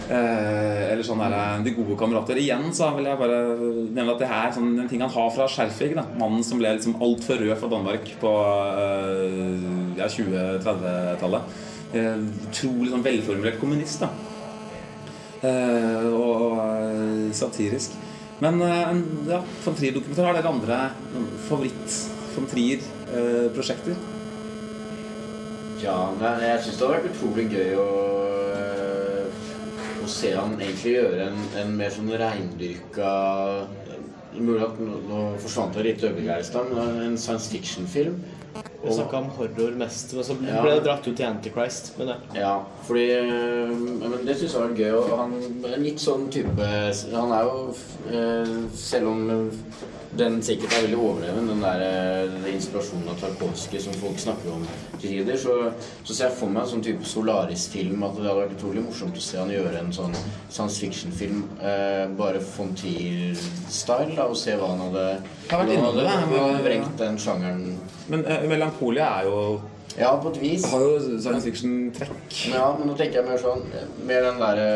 Eh, 0.03 0.91
eller 0.91 1.05
sånn 1.05 1.21
der, 1.23 1.63
De 1.63 1.73
gode 1.73 1.95
kamerater. 1.97 2.41
Igjen 2.43 2.67
så 2.75 2.91
vil 2.97 3.07
jeg 3.07 3.21
bare 3.21 3.39
nevne 3.55 4.11
at 4.13 4.21
det 4.21 4.29
her 4.29 4.49
er 4.49 4.57
sånn, 4.57 4.75
en 4.83 4.91
ting 4.91 5.01
han 5.05 5.15
har 5.15 5.31
fra 5.33 5.47
Skjerfig. 5.49 5.93
da 5.97 6.05
Mannen 6.19 6.43
som 6.45 6.59
ble 6.61 6.75
liksom 6.75 6.99
altfor 7.01 7.41
rød 7.41 7.55
fra 7.63 7.71
Danmark 7.71 8.11
på 8.21 8.35
eh, 8.83 9.65
ja, 10.01 10.11
20-30-tallet. 10.11 11.57
Eh, 11.93 12.21
utrolig 12.49 12.91
sånn 12.91 13.07
velformulert 13.07 13.61
kommunist. 13.63 14.03
da 14.03 14.11
Eh, 14.11 14.32
og 15.43 16.57
eh, 16.61 17.29
satirisk. 17.35 17.95
Men 18.43 18.61
eh, 18.61 18.95
ja, 19.29 19.41
von 19.65 19.77
Trier-dokumentar. 19.77 20.29
Har 20.29 20.37
dere 20.37 20.51
andre 20.53 20.79
favoritt-von 21.47 22.49
Trier-prosjekter? 22.51 23.99
Ja, 25.83 25.97
jeg 26.39 26.63
syns 26.63 26.77
det 26.79 26.87
hadde 26.87 26.95
vært 26.95 27.09
utrolig 27.11 27.47
gøy 27.51 27.73
å, 27.75 27.87
å 29.99 30.11
se 30.11 30.31
han 30.31 30.55
egentlig 30.61 30.93
gjøre 30.95 31.25
en, 31.27 31.41
en 31.59 31.73
mer 31.79 31.91
sånn 31.91 32.13
reindyrka 32.19 33.15
Mulig 34.33 34.63
at 34.65 34.79
nå 34.81 35.17
forsvant 35.43 35.75
det 35.77 35.83
litt 35.85 36.01
øyeblikk 36.01 36.31
her 36.31 36.39
i 36.41 36.45
stad, 36.47 36.71
men 36.73 36.95
en 37.03 37.17
science 37.21 37.51
fiction-film. 37.51 38.15
Vi 38.83 38.93
snakka 38.93 39.17
om 39.17 39.29
horror 39.37 39.71
mest, 39.79 40.13
men 40.13 40.23
så 40.27 40.35
Ja. 40.47 40.61
ble 40.61 40.71
det 40.75 40.83
dratt 40.85 41.07
ut 41.07 41.19
i 41.19 41.23
Antichrist. 41.23 41.93
Men 41.97 42.07
ja. 42.07 42.15
Ja, 42.35 42.53
fordi 42.87 43.05
øh, 43.11 43.69
Men 43.71 44.25
det 44.25 44.37
syns 44.37 44.53
jeg 44.53 44.61
var 44.61 44.75
gøy. 44.77 44.91
Og 44.99 45.17
han 45.17 45.33
er 45.73 45.77
litt 45.79 45.99
sånn 46.03 46.27
type 46.29 46.67
Han 47.15 47.31
er 47.31 47.43
jo 47.47 47.73
øh, 48.11 48.57
Selv 48.75 49.07
om 49.07 49.51
den 50.17 50.35
sikkert 50.45 50.73
er 50.77 50.83
veldig 50.85 50.97
overdreven, 50.99 51.47
den 51.49 51.61
der 51.63 51.81
øh, 51.87 52.31
den 52.33 52.45
inspirasjonen 52.53 53.09
av 53.09 53.17
Tarkovskij 53.21 53.81
som 53.81 53.95
folk 53.97 54.19
snakker 54.21 54.51
om 54.53 54.65
til 55.01 55.09
tider, 55.09 55.37
så, 55.41 55.55
så 56.05 56.13
ser 56.13 56.27
jeg 56.29 56.37
for 56.37 56.53
meg 56.53 56.63
en 56.67 56.71
sånn 56.75 56.83
type 56.85 57.07
Solaris-film. 57.09 58.03
At 58.05 58.15
det 58.19 58.27
hadde 58.27 58.37
vært 58.43 58.55
utrolig 58.59 58.83
morsomt 58.85 59.17
å 59.17 59.23
se 59.25 59.39
han 59.41 59.51
gjøre 59.53 59.79
en 59.81 59.93
sånn 59.95 60.13
science 60.53 60.77
fiction-film 60.83 61.43
eh, 61.61 62.05
bare 62.19 62.41
da, 64.19 64.27
og 64.29 64.37
se 64.37 64.55
hva 64.59 64.69
han 64.73 64.83
hadde 64.87 65.05
innom 65.73 65.95
han 66.07 66.29
men- 66.29 66.43
hadde 66.47 66.65
vrengt 66.67 66.97
den 67.01 67.17
sjangeren. 67.21 67.63
Men 68.09 68.25
eh, 68.25 68.45
Melankolia 68.49 69.09
er 69.21 69.29
jo 69.31 69.39
Ja, 69.97 70.15
på 70.17 70.29
et 70.33 70.37
vis. 70.41 70.63
har 70.71 70.81
jo 70.81 70.99
science 71.21 71.45
fiction-trekk. 71.45 72.37
Ja, 72.53 72.67
men 72.77 72.87
nå 72.89 72.95
tenker 72.97 73.21
jeg 73.21 73.27
mer 73.27 73.37
sånn 73.41 73.61
Mer 74.07 74.23
den 74.25 74.39
derre 74.41 74.69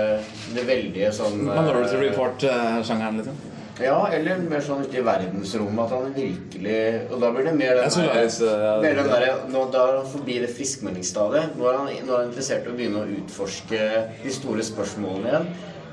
Det 0.53 0.65
veldige 0.67 1.09
sånn 1.15 1.39
Minority 1.41 1.95
eh, 1.97 2.03
Report-sjangeren, 2.07 3.17
liksom. 3.21 3.39
Ja, 3.83 3.97
eller 4.13 4.41
mer 4.49 4.63
sånn 4.65 4.81
ute 4.87 4.97
i 4.97 5.05
verdensrommet 5.05 5.83
at 5.85 5.93
han 5.93 6.15
virkelig 6.15 6.79
Og 7.11 7.21
da 7.21 7.29
blir 7.35 7.45
det 7.45 7.53
mer 7.59 7.75
den 7.77 7.85
Ja, 7.85 7.93
Solaris, 7.93 8.39
ja. 8.41 8.73
mer 8.81 8.97
den 8.97 9.11
derre 9.11 9.31
nå, 9.53 9.63
Da 9.73 9.83
er 9.85 9.99
han 10.01 10.11
forbi 10.11 10.39
det 10.41 10.49
friskmeldingsstadiet. 10.57 11.57
Nå 11.59 11.69
er 11.69 11.79
han, 11.81 11.91
nå 12.07 12.13
er 12.13 12.23
han 12.23 12.29
interessert 12.31 12.65
i 12.65 12.73
å 12.73 12.77
begynne 12.77 13.03
å 13.03 13.17
utforske 13.19 13.81
de 14.23 14.33
store 14.33 14.65
spørsmålene 14.65 15.33
igjen. 15.33 15.49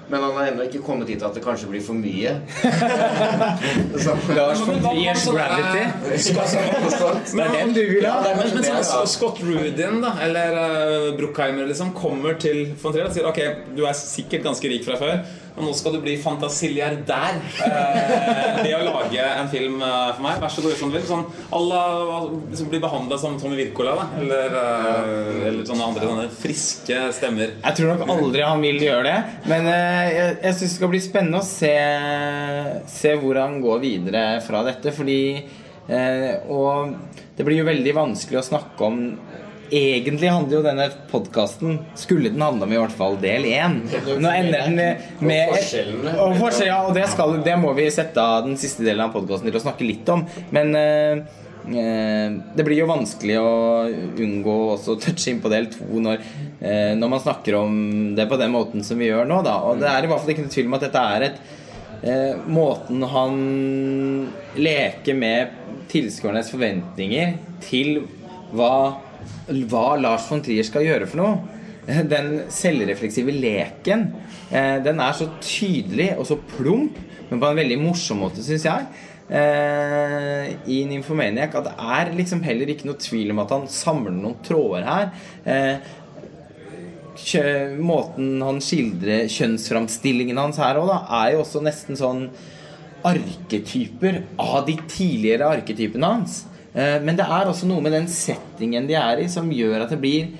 Men 0.09 0.21
han 0.21 0.35
har 0.37 0.51
ennå 0.51 0.67
ikke 0.69 0.83
kommet 0.85 1.09
dit 1.09 1.23
at 1.25 1.33
det 1.37 1.41
kanskje 1.45 1.71
blir 1.71 1.81
for 1.85 1.97
mye. 1.97 2.35
Lars 4.37 4.61
von 4.67 4.83
Triers 4.85 5.25
Gravity. 5.33 5.85
Det 6.05 7.47
er 7.47 7.55
den 7.55 7.73
du 7.73 7.81
vil 7.95 8.05
ha? 8.05 8.19
Ja, 8.29 8.35
Men, 8.37 8.69
sånn. 8.85 9.09
Scott 9.09 9.41
Rudin 9.45 10.03
da, 10.05 10.13
eller 10.27 10.59
uh, 10.59 11.09
Bruckheimer 11.17 11.71
liksom, 11.71 11.95
kommer 11.97 12.37
til 12.41 12.75
von 12.83 12.93
Trier 12.93 13.09
og 13.09 13.17
sier 13.17 13.31
ok, 13.31 13.41
du 13.77 13.87
er 13.89 13.97
sikkert 13.97 14.45
ganske 14.45 14.75
rik 14.75 14.85
fra 14.85 15.01
før, 15.01 15.25
men 15.55 15.69
nå 15.69 15.73
skal 15.79 15.95
du 15.95 16.01
bli 16.03 16.17
fantasiliardær 16.19 17.37
uh, 17.39 18.57
ved 18.59 18.73
å 18.75 18.81
lage 18.89 19.23
en 19.23 19.51
film 19.53 19.77
eh, 19.87 20.09
for 20.17 20.25
meg. 20.25 20.41
Vær 20.43 20.51
så 20.51 20.65
god, 20.65 20.73
gjør 20.73 20.81
som 20.81 20.91
du 20.91 20.97
vil. 20.97 21.05
Sånn, 21.07 21.23
alle 21.55 21.83
liksom, 22.51 22.71
blir 22.73 22.83
behandla 22.83 23.19
som 23.23 23.37
Tommy 23.39 23.61
Wirkola. 23.61 24.09
Eller, 24.19 24.57
eh, 24.59 25.47
eller 25.51 25.69
sånne 25.69 25.87
andre 25.87 26.11
sånne 26.11 26.27
friske 26.35 26.99
stemmer. 27.15 27.55
Jeg 27.61 27.79
tror 27.79 27.93
nok 27.93 28.15
aldri 28.17 28.43
han 28.43 28.65
vil 28.67 28.83
gjøre 28.83 29.07
det. 29.07 29.17
Men 29.51 29.71
eh, 29.71 30.03
jeg, 30.11 30.35
jeg 30.41 30.59
syns 30.59 30.65
det 30.65 30.73
skal 30.75 30.93
bli 30.97 31.03
spennende 31.07 31.43
å 31.43 31.47
se, 31.47 31.75
se 32.97 33.15
hvor 33.23 33.39
han 33.45 33.61
går 33.63 33.85
videre 33.85 34.25
fra 34.47 34.65
dette. 34.67 34.95
Fordi 34.97 35.21
eh, 35.39 36.31
Og 36.51 36.97
det 37.39 37.47
blir 37.47 37.63
jo 37.63 37.71
veldig 37.71 37.95
vanskelig 37.95 38.43
å 38.43 38.47
snakke 38.51 38.91
om 38.91 39.01
Egentlig 39.71 40.29
handler 40.29 40.59
jo 40.59 40.65
denne 40.65 40.89
podkasten 41.11 41.79
Skulle 41.99 42.33
den 42.33 42.43
handle 42.45 42.67
om 42.67 42.75
i 42.75 42.81
hvert 42.81 42.97
fall 42.97 43.17
del 43.23 43.47
én. 43.49 43.79
Nå 44.21 44.33
ender 44.33 44.67
den 44.67 44.77
med 45.25 45.53
Og 45.53 45.57
forskjellene. 45.57 46.17
Og 46.25 46.37
forskjell, 46.41 46.69
ja, 46.69 46.83
og 46.85 46.93
det, 46.97 47.07
skal, 47.13 47.39
det 47.47 47.57
må 47.61 47.73
vi 47.77 47.89
sette 47.93 48.21
av 48.21 48.45
den 48.49 48.59
siste 48.61 48.85
delen 48.87 49.07
av 49.07 49.15
podkasten 49.15 49.51
til 49.51 49.59
å 49.61 49.65
snakke 49.65 49.89
litt 49.89 50.09
om. 50.13 50.25
Men 50.55 50.75
eh, 50.79 51.25
eh, 51.71 52.37
det 52.57 52.67
blir 52.67 52.83
jo 52.83 52.91
vanskelig 52.91 53.39
å 53.41 53.55
unngå 54.27 54.57
også 54.77 54.97
å 54.97 55.03
touche 55.03 55.33
inn 55.33 55.43
på 55.45 55.53
del 55.53 55.71
to 55.73 55.89
når, 56.07 56.23
eh, 56.61 56.93
når 56.99 57.15
man 57.17 57.25
snakker 57.25 57.59
om 57.63 57.77
det 58.19 58.29
på 58.31 58.41
den 58.41 58.55
måten 58.55 58.87
som 58.87 59.01
vi 59.01 59.11
gjør 59.11 59.29
nå. 59.31 59.43
Da. 59.47 59.59
Og 59.69 59.83
det 59.83 59.91
er 59.91 60.05
i 60.05 60.13
hvert 60.13 60.25
fall 60.25 60.35
ikke 60.37 60.47
noe 60.47 60.57
tvil 60.57 60.71
om 60.71 60.79
at 60.79 60.89
dette 60.89 61.07
er 61.17 61.29
et 61.31 61.45
eh, 62.05 62.33
Måten 62.45 63.07
han 63.09 63.39
leker 64.61 65.17
med 65.19 65.61
tilskuernes 65.93 66.51
forventninger 66.53 67.35
til 67.65 68.05
hva, 68.55 69.01
hva 69.71 69.95
Lars 70.01 70.29
von 70.31 70.43
Trier 70.45 70.67
skal 70.67 70.87
gjøre 70.87 71.09
for 71.11 71.23
noe. 71.23 71.61
Den 72.15 72.45
selvrefleksive 72.53 73.33
leken, 73.35 74.07
eh, 74.49 74.79
den 74.85 75.03
er 75.05 75.17
så 75.17 75.27
tydelig 75.45 76.15
og 76.17 76.25
så 76.31 76.39
plump, 76.55 76.97
men 77.29 77.43
på 77.43 77.51
en 77.51 77.59
veldig 77.59 77.77
morsom 77.83 78.23
måte, 78.25 78.45
syns 78.45 78.65
jeg. 78.65 78.87
Eh, 79.29 80.55
I 80.73 80.79
Nymphomaniac 80.89 81.59
at 81.61 81.69
det 81.69 81.75
er 81.99 82.15
liksom 82.17 82.41
heller 82.45 82.73
ikke 82.73 82.89
noe 82.89 83.01
tvil 83.01 83.35
om 83.35 83.43
at 83.45 83.53
han 83.53 83.69
samler 83.73 84.17
noen 84.17 84.41
tråder 84.45 84.89
her. 84.89 85.13
Kjø- 87.21 87.77
måten 87.85 88.41
han 88.43 88.59
skildrer 88.65 89.29
kjønnsframstillingen 89.31 90.41
hans 90.41 90.59
her 90.61 90.81
òg, 90.81 90.91
er 90.91 91.35
jo 91.35 91.45
også 91.45 91.63
nesten 91.65 92.01
sånn 92.01 92.27
arketyper 93.05 94.23
av 94.41 94.65
de 94.67 94.77
tidligere 94.89 95.53
arketypene 95.59 96.11
hans. 96.17 96.43
Eh, 96.75 96.99
Men 97.03 97.17
det 97.17 97.27
er 97.27 97.47
også 97.51 97.69
noe 97.71 97.83
med 97.85 97.95
den 97.95 98.09
settingen 98.11 98.89
de 98.91 98.97
er 98.99 99.23
i, 99.23 99.29
som 99.31 99.51
gjør 99.53 99.85
at 99.85 99.95
det 99.95 100.01
blir 100.03 100.33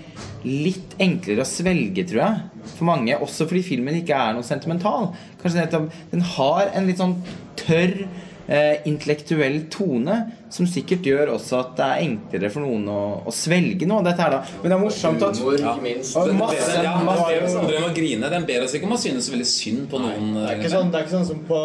litt 0.45 0.97
enklere 1.01 1.45
å 1.45 1.49
svelge, 1.49 2.05
tror 2.09 2.21
jeg. 2.25 2.43
For 2.75 2.89
mange. 2.89 3.17
Også 3.23 3.47
fordi 3.49 3.63
filmen 3.65 3.97
ikke 4.01 4.17
er 4.19 4.35
noe 4.37 4.45
sentimental. 4.47 5.13
Kanskje 5.41 5.63
nettopp 5.63 5.91
Den 6.11 6.25
har 6.35 6.71
en 6.75 6.89
litt 6.91 7.01
sånn 7.01 7.17
tørr, 7.61 8.07
eh, 8.49 8.83
intellektuell 8.91 9.65
tone 9.73 10.17
som 10.55 10.67
sikkert 10.71 11.03
gjør 11.09 11.33
også 11.35 11.57
at 11.59 11.71
det 11.79 11.87
er 11.87 12.03
enklere 12.05 12.51
for 12.55 12.63
noen 12.63 12.85
å, 12.93 12.99
å 13.27 13.33
svelge 13.35 13.89
noe 13.91 13.99
av 14.03 14.05
dette 14.07 14.23
her, 14.23 14.35
da. 14.37 14.59
Men 14.63 14.71
det 14.71 14.77
er 14.77 14.83
morsomt 14.85 15.25
at 15.27 15.41
Humor, 15.41 15.57
ikke 15.59 15.83
minst. 15.83 16.17
Og 16.21 16.31
masse- 16.39 16.83
ja, 16.85 16.93
man 17.01 17.07
masse- 17.09 17.57
om 17.65 17.89
å 17.89 17.95
grine. 17.97 18.31
Den 18.31 18.47
ber 18.47 18.63
oss 18.67 18.75
ikke 18.79 18.87
om 18.87 18.95
å 18.95 19.01
synes 19.01 19.31
veldig 19.33 19.49
synd 19.51 19.89
på 19.91 19.99
noen. 20.05 20.29
Det 20.37 20.45
er, 20.53 20.61
ikke 20.61 20.71
sånn, 20.77 20.93
det 20.93 21.01
er 21.01 21.07
ikke 21.09 21.17
sånn 21.17 21.27
som 21.33 21.41
på 21.49 21.63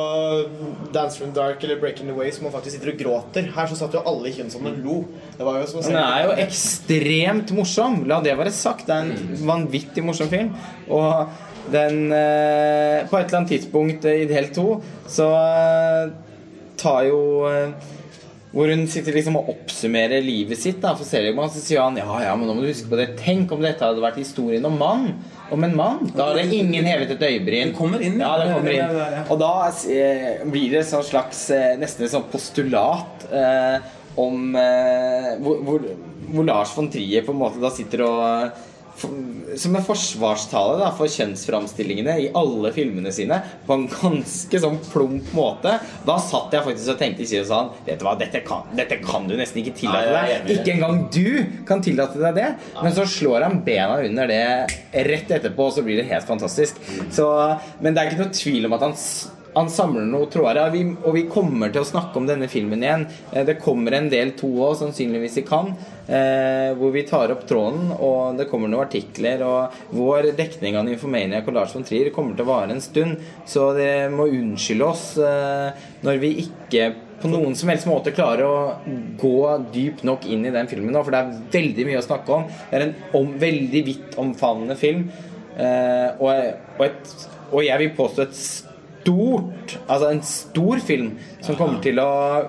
Dance 0.95 1.19
from 1.19 1.33
the 1.33 1.39
Dark 1.39 1.63
eller 1.63 1.79
Breaking 1.81 2.07
the 2.09 2.15
Way 2.17 2.31
som 2.31 2.47
man 2.47 2.53
faktisk 2.55 2.77
sitter 2.79 2.93
og 2.93 2.97
gråter. 3.03 3.51
Her 3.53 3.69
så 3.69 3.77
satt 3.77 3.93
jo 3.93 4.01
alle 4.09 4.31
i 4.31 4.33
kjønnsånden 4.37 4.79
og 4.79 4.85
lo. 4.87 4.97
Det 5.37 5.45
var 5.45 5.59
jo 5.61 5.67
som 5.69 5.81
å 5.81 5.83
se 5.85 5.93
Den 5.93 6.01
er 6.01 6.25
jo 6.25 6.33
ekstremt 6.47 7.53
morsom. 7.55 7.99
La 8.09 8.21
det 8.25 8.33
være 8.39 8.51
sagt. 8.55 8.87
Det 8.89 8.95
er 8.95 9.11
en 9.11 9.45
vanvittig 9.49 10.03
morsom 10.05 10.31
film. 10.31 10.53
Og 10.89 11.29
den 11.69 12.07
eh, 12.15 13.03
På 13.09 13.19
et 13.19 13.27
eller 13.29 13.43
annet 13.43 13.51
tidspunkt 13.53 14.05
i 14.09 14.25
del 14.29 14.49
to 14.55 14.79
så 15.09 15.27
eh, 15.37 16.09
tar 16.79 17.05
jo 17.09 17.19
eh, 17.49 17.89
hvor 18.49 18.71
hun 18.73 18.87
sitter 18.89 19.13
liksom 19.13 19.37
og 19.37 19.51
oppsummerer 19.53 20.23
livet 20.25 20.57
sitt. 20.57 20.79
da 20.81 20.95
For 20.97 21.05
Seligman 21.05 21.51
så 21.53 21.61
sier 21.61 21.83
han 21.83 21.99
ja, 21.99 22.07
ja, 22.23 22.31
men 22.37 22.49
nå 22.49 22.55
må 22.57 22.63
du 22.63 22.71
huske 22.71 22.89
på 22.89 22.97
det. 22.97 23.11
Tenk 23.19 23.51
om 23.53 23.61
dette 23.61 23.85
hadde 23.85 24.01
vært 24.01 24.17
historien 24.21 24.65
om 24.65 24.79
mann. 24.79 25.11
Om 25.53 25.65
en 25.65 25.75
mann. 25.77 26.01
Da 26.15 26.31
hadde 26.31 26.47
ingen 26.57 26.87
hevet 26.89 27.13
et 27.13 27.25
øyebryn. 27.27 27.71
Det 27.71 27.77
kommer 27.77 28.01
inn, 28.05 28.17
Ja, 28.21 28.33
det 28.41 28.49
kommer 28.55 28.73
inn. 28.73 29.21
Og 29.29 29.37
da 29.41 29.53
eh, 29.69 30.41
blir 30.49 30.73
det 30.73 30.85
sånn 30.89 31.05
slags 31.05 31.45
eh, 31.53 31.75
nesten 31.81 32.07
et 32.07 32.13
sånt 32.13 32.29
postulat 32.33 33.27
eh, 33.29 33.77
om 34.19 34.57
eh, 34.57 35.35
hvor, 35.45 35.61
hvor, 35.65 35.85
hvor 36.33 36.49
Lars 36.49 36.73
von 36.77 36.89
Trier 36.91 37.25
på 37.25 37.35
en 37.35 37.41
måte 37.43 37.61
da 37.61 37.69
sitter 37.73 38.05
og 38.07 38.65
Som 38.99 39.75
en 39.75 39.85
forsvarstale 39.85 40.77
da, 40.81 40.89
for 40.95 41.09
kjønnsframstillingene 41.09 42.15
i 42.25 42.27
alle 42.37 42.71
filmene 42.75 43.11
sine 43.15 43.39
på 43.65 43.77
en 43.77 43.87
ganske 43.91 44.61
sånn 44.61 44.77
plump 44.91 45.31
måte. 45.37 45.77
Da 46.05 46.17
satt 46.21 46.53
jeg 46.55 46.65
faktisk 46.67 46.93
og 46.93 47.01
tenkte 47.01 47.25
ikke 47.25 47.45
sånn 47.47 47.71
Vet 47.87 48.01
du 48.01 48.05
hva, 48.07 48.15
dette 48.19 48.43
kan, 48.45 48.67
dette 48.77 48.99
kan 49.03 49.25
du 49.29 49.35
nesten 49.39 49.63
ikke 49.63 49.75
tillate 49.79 50.13
deg. 50.13 50.53
Ikke 50.59 50.75
engang 50.75 51.01
du 51.13 51.63
kan 51.69 51.83
tillate 51.85 52.21
deg 52.21 52.37
det. 52.37 52.49
Men 52.79 52.95
så 52.95 53.07
slår 53.09 53.47
han 53.47 53.59
bena 53.65 53.99
under 54.05 54.29
det 54.29 54.43
rett 55.09 55.31
etterpå, 55.39 55.69
og 55.69 55.75
så 55.75 55.85
blir 55.85 56.01
det 56.01 56.09
helt 56.11 56.27
fantastisk. 56.27 56.79
Så, 57.13 57.27
men 57.79 57.95
det 57.95 58.01
er 58.03 58.11
ikke 58.11 58.23
noe 58.25 58.35
tvil 58.35 58.69
om 58.69 58.77
at 58.77 58.87
han 58.89 58.97
han 59.55 59.69
samler 59.73 60.05
noen 60.05 60.29
tråder, 60.31 60.69
vi, 60.73 60.83
og 61.03 61.15
vi 61.15 61.23
kommer 61.31 61.71
til 61.73 61.81
å 61.81 61.87
snakke 61.87 62.19
om 62.19 62.27
denne 62.29 62.47
filmen 62.51 62.83
igjen. 62.85 63.07
Eh, 63.33 63.45
Det 63.47 63.57
kommer 63.61 63.95
en 63.97 64.09
del 64.11 64.35
to 64.37 64.47
òg, 64.47 64.77
sannsynligvis 64.77 65.39
i 65.41 65.45
Cannes, 65.47 65.89
eh, 66.07 66.69
hvor 66.77 66.93
vi 66.93 67.03
tar 67.09 67.33
opp 67.33 67.47
tråden, 67.49 67.91
og 67.97 68.37
det 68.37 68.49
kommer 68.51 68.69
noen 68.69 68.85
artikler. 68.85 69.41
Og 69.41 69.73
vår 69.97 70.31
dekning 70.37 70.77
av 70.77 70.87
Informania 70.87 71.41
og 71.41 71.53
Lars 71.53 71.73
von 71.73 71.83
Trier 71.83 72.11
kommer 72.13 72.35
til 72.37 72.45
å 72.45 72.51
vare 72.53 72.71
en 72.75 72.81
stund, 72.83 73.17
så 73.45 73.73
det 73.77 74.11
må 74.13 74.29
unnskylde 74.29 74.85
oss 74.85 75.17
eh, 75.17 75.71
når 76.05 76.21
vi 76.21 76.33
ikke 76.45 76.93
på 77.19 77.27
noen 77.27 77.55
som 77.57 77.67
helst 77.67 77.87
måte 77.89 78.13
klarer 78.15 78.45
å 78.47 78.59
gå 79.19 79.39
dypt 79.73 80.05
nok 80.07 80.23
inn 80.31 80.45
i 80.47 80.53
den 80.55 80.69
filmen 80.71 80.93
nå, 80.95 81.01
for 81.03 81.11
det 81.11 81.19
er 81.19 81.41
veldig 81.51 81.87
mye 81.89 81.99
å 81.99 82.05
snakke 82.05 82.31
om. 82.37 82.45
Det 82.69 82.77
er 82.77 82.85
en 82.85 82.95
om, 83.19 83.33
veldig 83.41 83.81
vidt 83.89 84.15
omfavnende 84.21 84.77
film, 84.79 85.09
eh, 85.57 86.15
og, 86.15 86.31
og, 86.77 86.85
et, 86.85 87.13
og 87.51 87.65
jeg 87.65 87.83
vil 87.83 87.95
påstå 87.97 88.23
et 88.23 88.39
stort 88.99 89.75
Altså 89.87 90.09
en 90.11 90.21
stor 90.25 90.79
film 90.83 91.11
som 91.41 91.55
kommer 91.55 91.79
til 91.83 91.99
å 92.01 92.07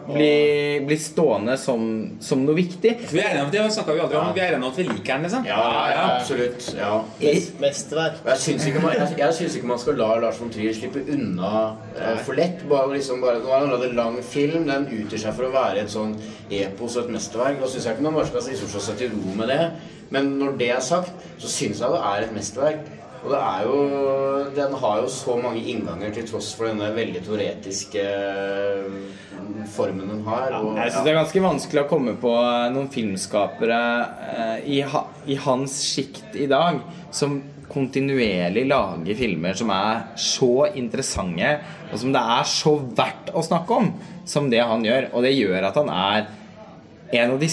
bli, 0.09 0.81
bli 0.87 0.97
stående 0.99 1.55
som, 1.61 1.83
som 2.23 2.43
noe 2.45 2.57
viktig. 2.57 2.95
Vi 3.13 3.21
er 3.21 3.31
enige 3.37 3.45
om, 3.45 3.51
det 3.55 3.65
snakket 3.75 3.95
vi 3.97 4.03
aldri 4.05 4.19
om, 4.19 4.31
vi 4.35 4.43
er 4.43 4.49
enige 4.51 4.59
om 4.59 4.67
at 4.71 4.81
vi 4.81 4.87
liker 4.89 5.13
den, 5.13 5.27
liksom. 5.29 5.47
Ja, 5.47 5.61
ja, 5.93 6.03
absolutt. 6.17 6.67
Ja. 6.79 6.91
Mest- 7.21 7.61
Mesterverk. 7.63 8.19
Jeg 8.27 8.43
syns 8.45 8.67
ikke, 8.67 9.61
ikke 9.61 9.71
man 9.71 9.83
skal 9.83 10.01
la 10.01 10.11
Lars 10.25 10.41
von 10.41 10.51
Trier 10.53 10.75
slippe 10.75 11.05
unna 11.15 11.53
eh, 11.95 12.19
for 12.27 12.39
lett. 12.39 12.65
Bare 12.71 12.91
liksom 12.97 13.23
bare, 13.23 13.39
Nå 13.45 13.55
er 13.77 13.77
det 13.85 13.91
en 13.93 13.99
lang 14.01 14.19
film. 14.27 14.67
Den 14.69 14.89
utgir 14.91 15.23
seg 15.23 15.37
for 15.39 15.49
å 15.49 15.55
være 15.55 15.85
et 15.85 15.93
sånn 15.93 16.17
epos 16.51 16.99
og 16.99 17.07
et 17.07 17.15
mesterverk. 17.19 17.61
Da 17.63 17.71
syns 17.71 17.87
jeg 17.87 17.97
ikke 17.99 18.09
man 18.09 18.19
bare 18.19 18.31
skal 18.33 18.49
liksom 18.51 18.73
slå 18.75 18.85
seg 18.91 19.01
til 19.05 19.15
ro 19.15 19.37
med 19.39 19.53
det. 19.55 19.61
Men 20.11 20.33
når 20.41 20.57
det 20.59 20.73
er 20.75 20.83
sagt, 20.83 21.15
så 21.39 21.47
syns 21.51 21.79
jeg 21.85 21.95
det 21.95 22.03
er 22.11 22.27
et 22.27 22.35
mesterverk. 22.35 22.89
Og 23.21 23.29
det 23.33 23.41
er 23.41 23.65
jo 23.69 23.79
Den 24.57 24.75
har 24.81 25.01
jo 25.03 25.11
så 25.13 25.37
mange 25.41 25.61
innganger 25.61 26.15
til 26.15 26.27
tross 26.31 26.55
for 26.57 26.71
denne 26.71 26.89
veldig 26.97 27.23
teoretiske 27.27 28.03
eh, 28.03 28.97
formen 29.71 30.09
den 30.09 30.25
har. 30.27 30.57
Og, 30.59 30.73
Jeg 30.79 30.95
syns 30.95 31.07
det 31.07 31.13
er 31.13 31.21
ganske 31.21 31.45
vanskelig 31.45 31.85
å 31.85 31.91
komme 31.91 32.17
på 32.21 32.35
noen 32.75 32.91
filmskapere 32.93 33.81
eh, 34.33 34.59
i, 34.79 34.81
ha, 34.83 35.05
i 35.29 35.39
hans 35.45 35.79
sjikt 35.85 36.37
i 36.41 36.49
dag 36.51 36.81
som 37.15 37.39
kontinuerlig 37.71 38.65
lager 38.67 39.15
filmer 39.15 39.55
som 39.55 39.71
er 39.71 40.01
så 40.19 40.67
interessante, 40.75 41.53
og 41.93 42.01
som 42.03 42.15
det 42.15 42.23
er 42.35 42.49
så 42.51 42.73
verdt 42.99 43.31
å 43.31 43.45
snakke 43.47 43.77
om, 43.83 43.93
som 44.27 44.49
det 44.51 44.65
han 44.67 44.83
gjør. 44.87 45.13
Og 45.15 45.23
det 45.27 45.37
gjør 45.37 45.69
at 45.69 45.79
han 45.79 45.93
er 45.95 46.27
en 47.21 47.37
av 47.37 47.39
de 47.43 47.51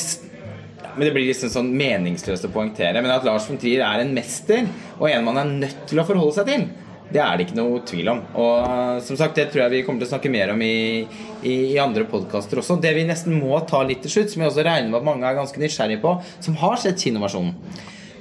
men 0.98 1.06
Det 1.06 1.14
blir 1.14 1.30
liksom 1.30 1.54
sånn 1.54 1.72
meningsløst 1.78 2.48
å 2.48 2.52
poengtere. 2.54 3.02
Men 3.04 3.14
at 3.14 3.26
Lars 3.28 3.46
von 3.50 3.60
Trier 3.62 3.86
er 3.86 4.02
en 4.02 4.14
mester, 4.16 4.66
og 4.98 5.10
en 5.12 5.26
man 5.26 5.40
er 5.42 5.56
nødt 5.64 5.88
til 5.90 6.02
å 6.02 6.06
forholde 6.08 6.36
seg 6.40 6.50
til, 6.50 6.68
det 7.08 7.22
er 7.24 7.38
det 7.38 7.46
ikke 7.46 7.60
noe 7.60 7.84
tvil 7.88 8.10
om. 8.12 8.24
Og 8.36 8.56
uh, 8.68 8.98
som 9.06 9.20
sagt, 9.20 9.38
det 9.40 9.48
tror 9.52 9.64
jeg 9.66 9.76
vi 9.78 9.84
kommer 9.88 10.04
til 10.04 10.10
å 10.10 10.14
snakke 10.16 10.32
mer 10.34 10.52
om 10.52 10.64
i, 10.66 11.06
i, 11.40 11.56
i 11.76 11.78
andre 11.80 12.04
podkaster 12.10 12.60
også. 12.60 12.80
Det 12.84 12.92
vi 12.98 13.06
nesten 13.08 13.38
må 13.38 13.62
ta 13.70 13.84
litt 13.88 14.02
til 14.04 14.18
slutt, 14.18 14.34
som 14.34 14.44
jeg 14.44 14.52
også 14.52 14.66
regner 14.68 14.92
med 14.92 15.00
at 15.00 15.08
mange 15.08 15.30
er 15.30 15.38
ganske 15.38 15.62
nysgjerrige 15.62 16.04
på, 16.04 16.18
som 16.44 16.60
har 16.64 16.82
sett 16.82 17.06
kinoversjonen, 17.06 17.56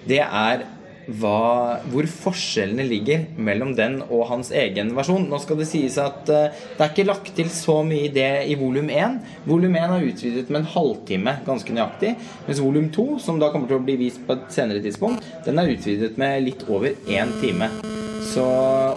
det 0.07 0.23
er 0.23 0.63
hva, 1.07 1.79
hvor 1.93 2.09
forskjellene 2.11 2.87
ligger 2.87 3.27
mellom 3.39 3.75
den 3.79 4.01
og 4.07 4.27
hans 4.31 4.53
egen 4.55 4.93
versjon. 4.97 5.29
Nå 5.31 5.41
skal 5.43 5.61
det 5.61 5.69
sies 5.71 5.99
at 6.03 6.27
uh, 6.33 6.49
det 6.51 6.83
er 6.83 6.93
ikke 6.93 7.09
lagt 7.09 7.33
til 7.39 7.51
så 7.53 7.81
mye 7.87 8.09
i 8.09 8.15
det 8.15 8.31
i 8.51 8.59
volum 8.59 8.91
1. 8.93 9.21
Volum 9.47 9.79
1 9.79 9.97
er 9.99 10.09
utvidet 10.11 10.49
med 10.51 10.63
en 10.63 10.73
halvtime, 10.77 11.39
ganske 11.47 11.77
nøyaktig. 11.77 12.17
Mens 12.49 12.63
volum 12.63 12.91
2, 12.95 13.09
som 13.23 13.43
da 13.43 13.53
kommer 13.55 13.71
til 13.71 13.81
å 13.81 13.85
bli 13.87 13.99
vist 14.07 14.25
på 14.27 14.37
et 14.37 14.49
senere 14.55 14.83
tidspunkt, 14.85 15.27
den 15.47 15.63
er 15.63 15.77
utvidet 15.77 16.17
med 16.21 16.43
litt 16.47 16.67
over 16.69 16.93
én 17.07 17.33
time. 17.43 17.96
Så, 18.37 18.45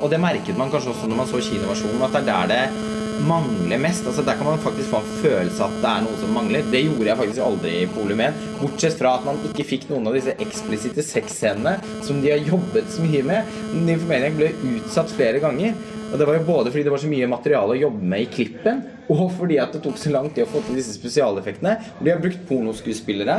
og 0.04 0.10
det 0.12 0.20
merket 0.20 0.58
man 0.60 0.72
kanskje 0.72 0.92
også 0.92 1.08
når 1.08 1.22
man 1.22 1.30
så 1.30 1.40
kinoversjonen, 1.40 2.02
at 2.04 2.16
det 2.18 2.20
er 2.20 2.50
der 2.50 2.50
det 2.52 2.98
mangler 3.28 3.80
mest. 3.80 4.08
Altså 4.08 4.24
Der 4.24 4.36
kan 4.36 4.48
man 4.48 4.60
faktisk 4.60 4.90
få 4.92 5.00
en 5.00 5.14
følelse 5.22 5.64
at 5.64 5.78
det 5.84 5.92
er 5.92 6.04
noe 6.06 6.20
som 6.20 6.34
mangler. 6.36 6.66
Det 6.72 6.82
gjorde 6.86 7.08
jeg 7.08 7.20
faktisk 7.22 7.46
aldri 7.46 7.72
i 7.82 7.88
Polum 7.94 8.24
1. 8.26 8.42
Bortsett 8.60 8.98
fra 9.00 9.14
at 9.20 9.28
man 9.28 9.40
ikke 9.50 9.68
fikk 9.68 9.88
noen 9.92 10.10
av 10.10 10.18
disse 10.18 10.36
eksplisitte 10.44 11.06
sexscenene 11.06 11.78
som 12.06 12.20
de 12.24 12.34
har 12.34 12.44
jobbet 12.52 12.92
så 12.92 13.06
mye 13.06 13.24
med. 13.28 13.56
Nymphomaniac 13.76 14.36
ble 14.40 14.52
utsatt 14.74 15.16
flere 15.16 15.40
ganger. 15.44 15.80
Og 16.10 16.20
det 16.20 16.28
var 16.28 16.40
jo 16.40 16.46
både 16.48 16.72
fordi 16.74 16.86
det 16.88 16.94
var 16.96 17.04
så 17.04 17.12
mye 17.12 17.32
materiale 17.32 17.76
å 17.76 17.82
jobbe 17.84 18.12
med 18.12 18.24
i 18.24 18.30
klippen, 18.34 18.80
og 19.14 19.28
fordi 19.38 19.60
at 19.62 19.76
det 19.76 19.84
tok 19.84 20.00
så 20.02 20.10
lang 20.10 20.32
tid 20.34 20.48
å 20.48 20.50
få 20.50 20.64
til 20.66 20.80
disse 20.80 20.96
spesialeffektene. 20.96 21.76
De 22.02 22.10
har 22.10 22.24
brukt 22.24 22.42
pornoskuespillere 22.50 23.36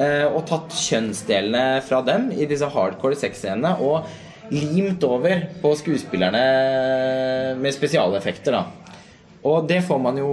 eh, 0.00 0.24
og 0.24 0.46
tatt 0.48 0.72
kjønnsdelene 0.80 1.82
fra 1.84 2.00
dem 2.06 2.30
i 2.32 2.48
disse 2.48 2.70
hardcore 2.72 3.18
sexscenene 3.20 3.74
og 3.84 4.08
limt 4.52 5.04
over 5.06 5.46
på 5.62 5.72
skuespillerne 5.78 6.42
med 7.60 7.74
spesialeffekter, 7.74 8.56
da. 8.56 8.96
Og 9.46 9.68
det 9.68 9.82
får 9.86 10.00
man 10.02 10.18
jo 10.18 10.30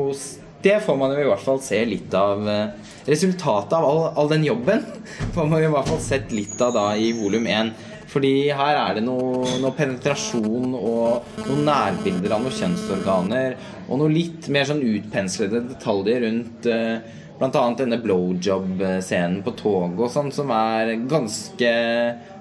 Det 0.63 0.79
får 0.81 0.95
man 0.97 1.11
jo 1.11 1.19
i 1.19 1.27
hvert 1.27 1.43
fall 1.43 1.59
se 1.61 1.81
litt 1.85 2.13
av 2.15 2.47
eh, 2.49 2.91
Resultatet 3.05 3.73
av 3.75 3.83
all, 3.83 3.99
all 4.15 4.29
den 4.31 4.45
jobben 4.47 4.85
får 5.35 5.49
man 5.49 5.59
jo 5.59 5.67
i 5.67 5.73
hvert 5.73 5.89
fall 5.89 5.99
sett 6.01 6.31
litt 6.31 6.61
av 6.63 6.71
da 6.77 6.85
i 6.95 7.11
volum 7.17 7.49
1. 7.51 7.73
Fordi 8.13 8.31
her 8.53 8.77
er 8.77 8.95
det 8.95 9.03
noe, 9.03 9.43
noe 9.59 9.73
penetrasjon 9.75 10.75
og 10.77 11.33
noen 11.47 11.65
nærbilder 11.67 12.35
av 12.35 12.45
noen 12.45 12.55
kjønnsorganer. 12.55 13.57
Og 13.89 13.99
noe 13.99 14.13
litt 14.13 14.47
mer 14.53 14.69
sånn 14.69 14.83
utpenslede 14.85 15.65
detaljer 15.71 16.23
rundt 16.27 16.69
eh, 16.69 17.19
Annet 17.41 17.79
denne 17.81 17.97
blowjob-scenen 17.99 19.41
på 19.43 19.51
toget 19.59 19.99
og 20.05 20.11
sånn, 20.13 20.29
som 20.31 20.51
er 20.53 20.93
ganske 21.09 21.71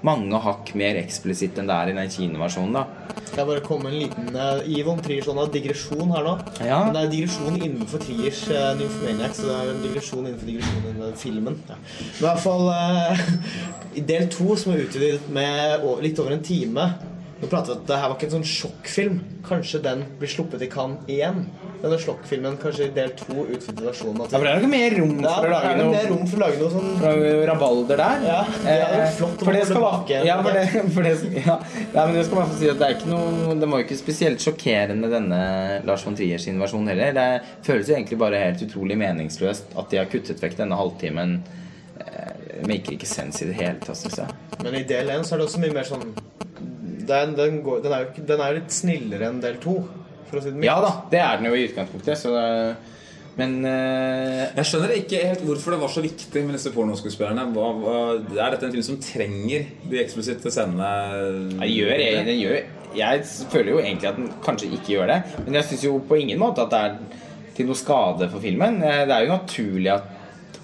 mange 0.06 0.38
hakk 0.44 0.74
mer 0.78 1.00
eksplisitt 1.00 1.58
enn 1.58 1.70
det 1.70 1.78
er 1.78 1.90
i 1.90 1.96
den 1.96 2.12
kinoversjonen. 2.12 2.76
da 2.76 3.12
jeg 3.32 3.48
bare 3.48 3.62
kom 3.64 3.86
en 3.88 3.94
liten 3.96 4.34
uh, 4.36 4.60
Ivon 4.68 5.00
Triers 5.02 5.24
sånn 5.28 5.40
digresjon 5.52 6.10
her 6.12 6.26
nå? 6.26 6.34
Ja. 6.60 6.82
Men 6.84 6.96
det 6.96 7.04
er 7.04 7.12
digresjon 7.14 7.56
innenfor 7.56 8.02
Triers 8.02 8.42
uh, 8.50 8.72
Nymphomaniac, 8.76 9.36
så 9.38 9.46
det 9.48 9.54
er 9.56 9.70
en 9.70 9.80
digresjon 9.86 10.26
innenfor 10.26 10.50
digresjon 10.50 10.82
innenfor 10.90 11.16
filmen. 11.22 11.56
Ja. 11.70 11.78
Men 11.78 12.18
i 12.18 12.26
hvert 12.26 12.42
fall 12.44 12.68
uh, 12.76 13.24
del 14.12 14.28
to, 14.32 14.50
som 14.60 14.74
er 14.74 14.84
utvidet 14.84 15.32
med 15.32 15.88
litt 16.04 16.20
over 16.20 16.36
en 16.36 16.44
time 16.44 16.90
Nå 17.42 17.48
prater 17.50 17.72
vi 17.72 17.74
at 17.80 17.86
det 17.88 17.96
her 17.98 18.06
var 18.06 18.14
ikke 18.14 18.26
en 18.28 18.34
sånn 18.36 18.44
sjokkfilm. 18.46 19.14
Kanskje 19.42 19.80
den 19.82 20.04
blir 20.20 20.30
sluppet 20.30 20.62
i 20.62 20.68
Cannes 20.70 21.08
igjen. 21.10 21.40
denne 21.82 21.96
Slokk-filmen 21.98 22.54
kanskje 22.62 22.84
i 22.86 22.92
del 22.94 23.08
to 23.18 23.42
utvidet 23.42 23.82
versjonen 23.82 24.20
av 24.22 24.28
Ja, 24.30 24.38
for 24.38 24.46
det 24.46 24.52
er 24.52 24.60
nok 24.62 24.70
mer 24.70 24.94
rom 25.00 25.16
Ja, 25.24 25.32
å 25.34 25.48
lage 25.50 25.72
noe, 25.80 25.88
mer 25.90 26.04
rom 26.12 26.20
for 26.30 26.38
å 26.38 26.42
lage 26.44 26.60
noe 26.60 26.70
sånn 26.70 26.92
noe 27.02 27.32
rabalder 27.50 27.98
der. 27.98 28.26
Ja, 28.28 28.36
det 28.62 28.76
er 28.76 28.94
jo 29.00 29.08
flott 29.16 29.42
å 29.42 29.48
for 29.48 29.58
det 29.58 29.64
skal 29.66 29.80
tilbake. 29.80 30.20
ja, 30.28 30.36
for 30.46 30.58
det, 30.58 30.82
for 30.94 31.08
det, 31.08 31.14
ja. 31.40 31.56
Nei, 31.96 32.04
men 32.04 32.14
det 32.14 32.22
skal 32.28 32.38
bare 32.38 32.52
få 32.52 32.60
si 32.60 32.70
at 32.70 32.78
det 32.78 32.86
er 32.86 32.94
ikke 33.00 33.10
noe 33.10 33.56
Det 33.58 33.70
var 33.72 33.82
jo 33.82 33.88
ikke 33.88 33.98
spesielt 33.98 34.46
sjokkerende, 34.46 35.10
denne 35.10 35.40
Lars 35.88 36.06
von 36.06 36.18
Trier 36.20 36.44
sin 36.44 36.62
versjon 36.62 36.86
heller. 36.92 37.18
Det 37.18 37.66
føles 37.66 37.90
jo 37.90 37.96
egentlig 37.98 38.20
bare 38.22 38.44
helt 38.44 38.62
utrolig 38.68 39.00
meningsløst 39.02 39.74
at 39.74 39.90
de 39.90 39.98
har 39.98 40.06
kuttet 40.14 40.38
vekk 40.46 40.60
denne 40.62 40.78
halvtimen. 40.78 41.40
Det 41.98 42.70
maker 42.70 42.94
ikke 42.94 43.10
sense 43.10 43.42
i 43.42 43.50
det 43.50 43.58
hele 43.58 43.82
tatt, 43.82 43.98
syns 43.98 44.22
jeg. 44.22 44.40
Men 44.62 44.78
i 44.78 44.86
del 44.86 45.10
én 45.10 45.26
så 45.26 45.34
er 45.34 45.42
det 45.42 45.48
også 45.50 45.62
mye 45.64 45.74
mer 45.74 45.88
sånn 45.88 46.12
Den, 47.08 47.34
den, 47.38 47.60
går, 47.64 47.82
den, 47.84 47.92
er, 47.96 48.06
jo, 48.06 48.24
den 48.28 48.40
er 48.40 48.52
jo 48.52 48.60
litt 48.60 48.74
snillere 48.74 49.28
enn 49.30 49.42
del 49.42 49.58
to, 49.62 49.76
for 50.28 50.38
å 50.38 50.42
si 50.42 50.50
det 50.50 50.56
mildt. 50.58 50.68
Ja 50.68 50.78
da, 50.84 50.92
det 51.12 51.20
er 51.22 51.38
den 51.40 51.48
jo 51.50 51.56
i 51.58 51.66
utgangspunktet, 51.68 52.18
så 52.20 52.34
det, 52.36 52.48
Men 53.40 53.54
eh, 53.64 54.42
Jeg 54.58 54.68
skjønner 54.68 54.92
ikke 54.98 55.22
helt 55.24 55.44
hvorfor 55.46 55.72
det 55.72 55.80
var 55.80 55.92
så 55.94 56.02
viktig 56.04 56.42
med 56.44 56.58
disse 56.58 56.72
pornoskuespillerne. 56.74 57.46
Hva, 57.54 57.68
hva, 57.80 57.96
er 58.36 58.54
dette 58.54 58.68
en 58.68 58.74
film 58.74 58.84
som 58.84 59.00
trenger 59.00 59.66
de 59.88 60.00
eksplisitte 60.02 60.52
scenene? 60.52 60.90
Jeg 61.62 61.76
gjør, 61.78 61.92
jeg, 62.04 62.24
den 62.28 62.40
gjør, 62.42 62.58
jeg 62.98 63.22
føler 63.54 63.72
jo 63.72 63.80
egentlig 63.80 64.10
at 64.10 64.18
den 64.20 64.32
kanskje 64.44 64.68
ikke 64.76 64.96
gjør 64.98 65.12
det, 65.14 65.20
men 65.46 65.56
jeg 65.56 65.68
syns 65.70 65.86
jo 65.88 65.94
på 66.08 66.18
ingen 66.20 66.40
måte 66.42 66.66
at 66.66 66.74
det 66.74 66.80
er 66.84 66.98
til 67.56 67.68
noe 67.68 67.76
skade 67.76 68.28
for 68.32 68.40
filmen. 68.44 68.82
Eh, 68.84 69.04
Det 69.08 69.16
er 69.16 69.24
jo 69.26 69.32
naturlig 69.32 69.92
at, 69.94 70.10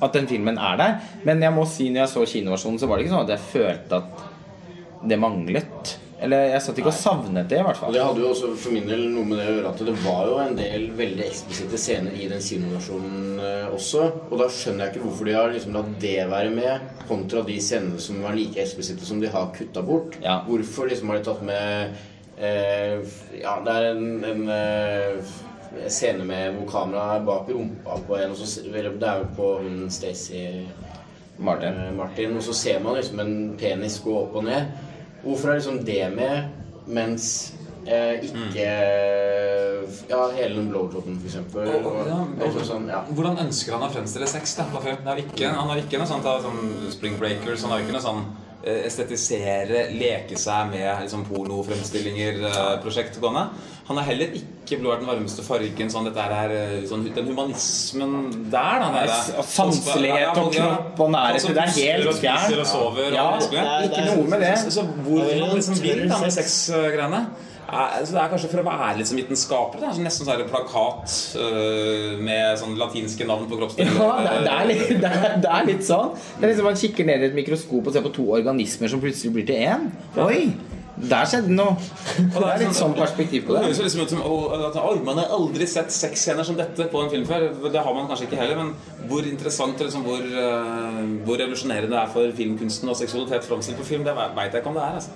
at 0.05 0.15
den 0.15 0.29
filmen 0.31 0.61
er 0.61 0.77
der, 0.81 0.99
men 1.25 1.43
jeg 1.43 1.57
må 1.57 1.65
si 1.69 1.89
når 1.89 2.05
jeg 2.05 2.13
så 2.13 2.27
kinoversjonen, 2.35 2.79
så 2.81 2.89
var 2.89 2.99
det 3.01 3.07
ikke 3.07 3.17
sånn 3.17 3.25
at 3.27 3.33
jeg 3.35 3.49
følte 3.53 4.03
at 4.03 5.09
det 5.09 5.19
manglet. 5.21 5.97
Eller 6.19 6.49
jeg 6.51 6.63
satt 6.65 6.79
ikke 6.81 6.91
og 6.91 6.97
savnet 6.99 7.47
det, 7.51 7.61
i 7.61 7.63
hvert 7.63 7.79
fall. 7.79 7.93
Og 7.93 7.95
det 7.95 8.03
hadde 8.03 8.23
jo 8.25 8.31
også 8.33 8.49
for 8.59 8.75
min 8.75 8.89
del 8.91 9.05
noe 9.13 9.23
med 9.29 9.39
det 9.39 9.45
å 9.47 9.53
gjøre 9.55 9.71
at 9.71 9.83
det 9.87 9.95
var 10.03 10.23
jo 10.27 10.39
en 10.43 10.57
del 10.59 10.87
veldig 10.99 11.25
eksplisitte 11.29 11.79
scener 11.79 12.17
i 12.19 12.27
den 12.33 12.43
kinoversjonen 12.43 13.39
eh, 13.39 13.69
også. 13.77 14.03
Og 14.27 14.35
da 14.41 14.49
skjønner 14.51 14.85
jeg 14.89 14.97
ikke 14.97 15.05
hvorfor 15.07 15.31
de 15.31 15.37
har 15.39 15.53
liksom 15.55 15.77
latt 15.79 15.93
det 16.03 16.17
være 16.33 16.51
med, 16.57 16.89
kontra 17.11 17.45
de 17.47 17.59
scenene 17.63 18.03
som 18.03 18.19
var 18.25 18.35
like 18.35 18.59
eksplisitte 18.65 19.07
som 19.07 19.23
de 19.23 19.31
har 19.31 19.53
kutta 19.55 19.85
bort. 19.87 20.19
Ja. 20.25 20.41
Hvorfor 20.49 20.91
liksom 20.91 21.13
har 21.13 21.21
de 21.21 21.29
tatt 21.31 21.45
med 21.47 21.95
eh, 22.41 22.99
Ja, 23.39 23.55
det 23.63 23.77
er 23.79 23.89
en, 23.93 24.11
en 24.27 24.45
eh, 24.57 25.39
scene 25.87 26.27
med 26.27 26.59
hvor 26.59 26.67
kameraet 26.73 27.21
er 27.21 27.27
bak 27.31 27.55
rumpa 27.55 28.01
på 28.09 28.19
en, 28.19 28.35
og 28.35 28.43
så, 28.43 28.65
eller 28.67 28.91
det 28.99 29.07
er 29.07 29.23
jo 29.23 29.31
på 29.39 29.49
Stacey 29.95 30.65
Martin. 31.39 31.79
eh, 31.79 31.95
Martin, 31.95 32.37
og 32.37 32.43
så 32.43 32.59
ser 32.59 32.83
man 32.83 32.99
liksom 32.99 33.23
en 33.23 33.35
penis 33.61 34.01
gå 34.03 34.19
opp 34.25 34.35
og 34.43 34.49
ned. 34.51 34.75
Hvorfor 35.23 35.51
er 35.53 35.61
liksom 35.61 35.81
det 35.85 36.03
med, 36.15 36.51
mens 36.87 37.53
eh, 37.87 38.25
ikke 38.29 38.67
Ja, 40.09 40.21
hele 40.37 40.55
den 40.57 40.69
blowjoben, 40.71 41.19
ja, 42.09 42.19
liksom 42.43 42.67
sånn, 42.69 42.91
ja. 42.93 43.03
Hvordan 43.11 43.41
ønsker 43.47 43.77
han 43.77 43.87
å 43.89 43.93
fremstille 43.93 44.29
sex? 44.31 44.55
da? 44.61 44.69
film? 44.85 45.09
Er 45.09 45.23
ikke, 45.25 45.49
han 45.49 45.73
har 45.73 45.81
ikke 45.83 46.01
noe 46.01 46.11
sånt 46.11 46.27
da, 46.27 46.39
sånn 46.45 46.93
Spring 46.95 47.19
Breakers. 47.21 47.65
Han 47.67 47.75
har 47.75 47.85
ikke 47.85 47.97
noe 47.97 48.05
sånn 48.05 48.23
estetisere, 48.89 49.85
leke 49.95 50.37
seg 50.41 50.71
med 50.73 51.03
liksom, 51.05 51.25
pornofremstillinger-prosjekt 51.29 53.21
gående. 53.23 53.45
Han 53.89 53.97
har 53.97 54.05
heller 54.11 54.35
ikke 54.37 54.77
blå 54.83 54.91
er 54.93 54.99
den 55.01 55.09
varmeste 55.09 55.43
fargen. 55.47 55.89
Sånn, 55.93 56.05
dette 56.11 56.21
er 56.21 56.51
eh, 56.53 56.73
sånn, 56.91 57.07
den 57.15 57.31
humanismen 57.31 58.17
der, 58.53 58.83
da. 58.83 58.89
der- 59.07 59.43
sanselighet 59.49 60.37
og 60.37 60.51
kropp 60.53 61.01
og 61.07 61.11
nærhet, 61.15 61.41
det 61.55 61.63
er 61.63 61.73
helt 61.79 62.21
fjernt. 62.21 62.59
og 62.75 62.99
Ja, 63.57 63.79
ikke 63.89 64.05
noe 64.11 64.27
med 64.35 64.41
det. 64.45 64.55
Så, 64.65 64.75
så 64.77 64.83
hvor 65.07 65.23
Det 65.25 65.37
er 65.37 65.41
man 65.47 65.55
liksom 65.57 65.81
vil 65.83 66.09
da 66.11 66.19
med 66.21 66.33
sexgreiene 66.37 67.23
er- 67.69 68.05
så 68.07 68.13
Det 68.13 68.21
er 68.23 68.31
kanskje 68.33 68.49
for 68.51 68.63
å 68.63 68.65
være 68.65 68.97
litt 68.99 69.07
som 69.11 69.17
vitenskapelig. 69.19 69.81
Det 69.81 69.89
er 69.89 70.05
Nesten 70.05 70.27
sånn 70.27 70.41
en 70.41 70.49
plakat 70.49 71.37
øh, 71.37 72.19
med 72.23 72.59
sånn 72.59 72.77
latinske 72.81 73.27
navn 73.29 73.49
på 73.51 73.59
kroppsdeler. 73.61 73.93
Ja, 73.99 74.17
det, 74.25 74.33
det, 74.47 74.55
er 74.55 74.67
litt, 74.73 74.89
det, 75.03 75.13
er, 75.13 75.37
det 75.45 75.53
er 75.53 75.69
litt 75.69 75.85
sånn. 75.85 76.15
Det 76.39 76.45
er 76.49 76.53
liksom 76.55 76.65
Man 76.71 76.81
kikker 76.81 77.07
ned 77.07 77.23
i 77.23 77.31
et 77.31 77.35
mikroskop 77.39 77.87
og 77.87 77.93
ser 77.93 78.03
på 78.07 78.15
to 78.17 78.27
organismer 78.39 78.89
som 78.89 79.01
plutselig 79.01 79.33
blir 79.37 79.47
til 79.47 79.63
én. 79.69 79.89
Oi! 80.17 80.43
Der 80.99 81.29
skjedde 81.31 81.55
noe. 81.55 81.77
Det 82.19 82.43
er 82.43 82.59
litt 82.65 82.75
sånn 82.75 82.95
perspektiv 82.99 83.45
på 83.47 83.55
Det 83.55 83.69
det. 83.69 83.85
liksom 83.85 84.03
ut 84.03 84.11
som 84.11 85.05
man 85.07 85.21
har 85.21 85.31
aldri 85.37 85.67
sett 85.71 85.93
sexscener 85.95 86.43
som 86.43 86.57
dette 86.59 86.89
på 86.91 87.03
en 87.05 87.11
film 87.13 87.25
før. 87.29 87.47
Det 87.71 87.85
har 87.85 87.95
man 87.95 88.09
kanskje 88.11 88.27
ikke 88.27 88.41
heller, 88.41 88.57
men 88.57 88.75
hvor 89.07 89.23
interessant 89.23 89.79
og 89.79 89.87
liksom, 89.87 90.03
hvor, 90.09 90.19
øh, 90.19 91.25
hvor 91.25 91.39
revolusjonerende 91.39 91.93
det 91.95 92.01
er 92.03 92.11
for 92.13 92.33
filmkunsten 92.35 92.91
og 92.91 92.97
seksualitet 92.99 93.47
framstilt 93.47 93.79
på 93.79 93.87
film, 93.93 94.05
det 94.09 94.17
veit 94.17 94.51
jeg 94.51 94.63
ikke 94.65 94.73
om 94.75 94.75
det 94.81 94.83
er. 94.89 94.95
altså 94.99 95.11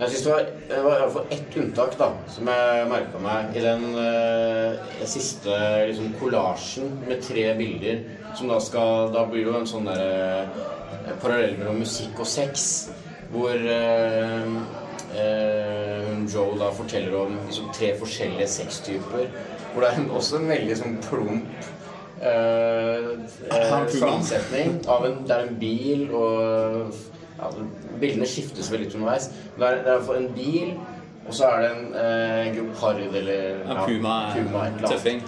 Jeg 0.00 0.08
synes 0.10 0.22
det 0.22 0.32
var, 0.32 0.46
det 0.68 0.78
var 0.84 0.96
i 0.96 1.00
hvert 1.02 1.12
fall 1.14 1.34
ett 1.36 1.56
unntak 1.60 1.92
da, 1.98 2.08
som 2.34 2.48
jeg 2.50 2.86
merka 2.90 3.20
meg 3.22 3.54
i 3.54 3.62
den 3.62 3.84
eh, 4.02 5.04
siste 5.06 5.58
liksom, 5.88 6.08
kollasjen 6.18 6.96
med 7.06 7.22
tre 7.22 7.44
bilder. 7.58 8.00
Som 8.34 8.50
da 8.50 8.58
skal 8.58 9.12
Da 9.14 9.22
blir 9.30 9.44
det 9.44 9.52
jo 9.52 9.58
en 9.60 9.70
sånn 9.70 9.86
derre 9.86 10.40
eh, 10.42 11.14
parallell 11.22 11.54
mellom 11.60 11.78
musikk 11.84 12.18
og 12.24 12.26
sex. 12.26 12.66
Hvor 13.30 13.54
eh, 13.54 14.50
eh, 15.14 16.10
Joe 16.26 16.58
da 16.58 16.72
forteller 16.74 17.14
om 17.20 17.38
liksom, 17.46 17.70
tre 17.76 17.94
forskjellige 18.00 18.50
sextyper. 18.58 19.30
Hvor 19.72 19.86
det 19.86 19.94
er 19.94 20.10
også 20.10 20.42
en 20.42 20.50
veldig 20.50 20.76
sånn 20.82 21.00
plump 21.06 21.70
eh, 22.18 23.10
eh, 23.50 23.72
sammensetning 23.94 24.80
av 24.90 25.06
en 25.06 25.20
Det 25.26 25.38
er 25.38 25.48
en 25.48 25.58
bil 25.58 26.08
og 26.14 26.94
ja, 27.44 27.52
Bildene 28.00 28.28
skiftes 28.28 28.70
vel 28.72 28.84
litt 28.84 28.96
underveis. 28.96 29.30
Det 29.58 29.68
er, 29.68 29.80
det 29.86 29.94
er 29.94 30.18
en 30.18 30.28
bil, 30.34 30.74
og 31.24 31.32
så 31.36 31.48
er 31.50 31.64
det 31.64 31.70
en 31.72 31.96
eh, 32.02 32.52
gepard 32.56 33.00
eller 33.04 33.42
Ja, 33.64 33.84
Puma, 33.86 34.18
puma 34.34 34.68
tøffing. 34.84 35.22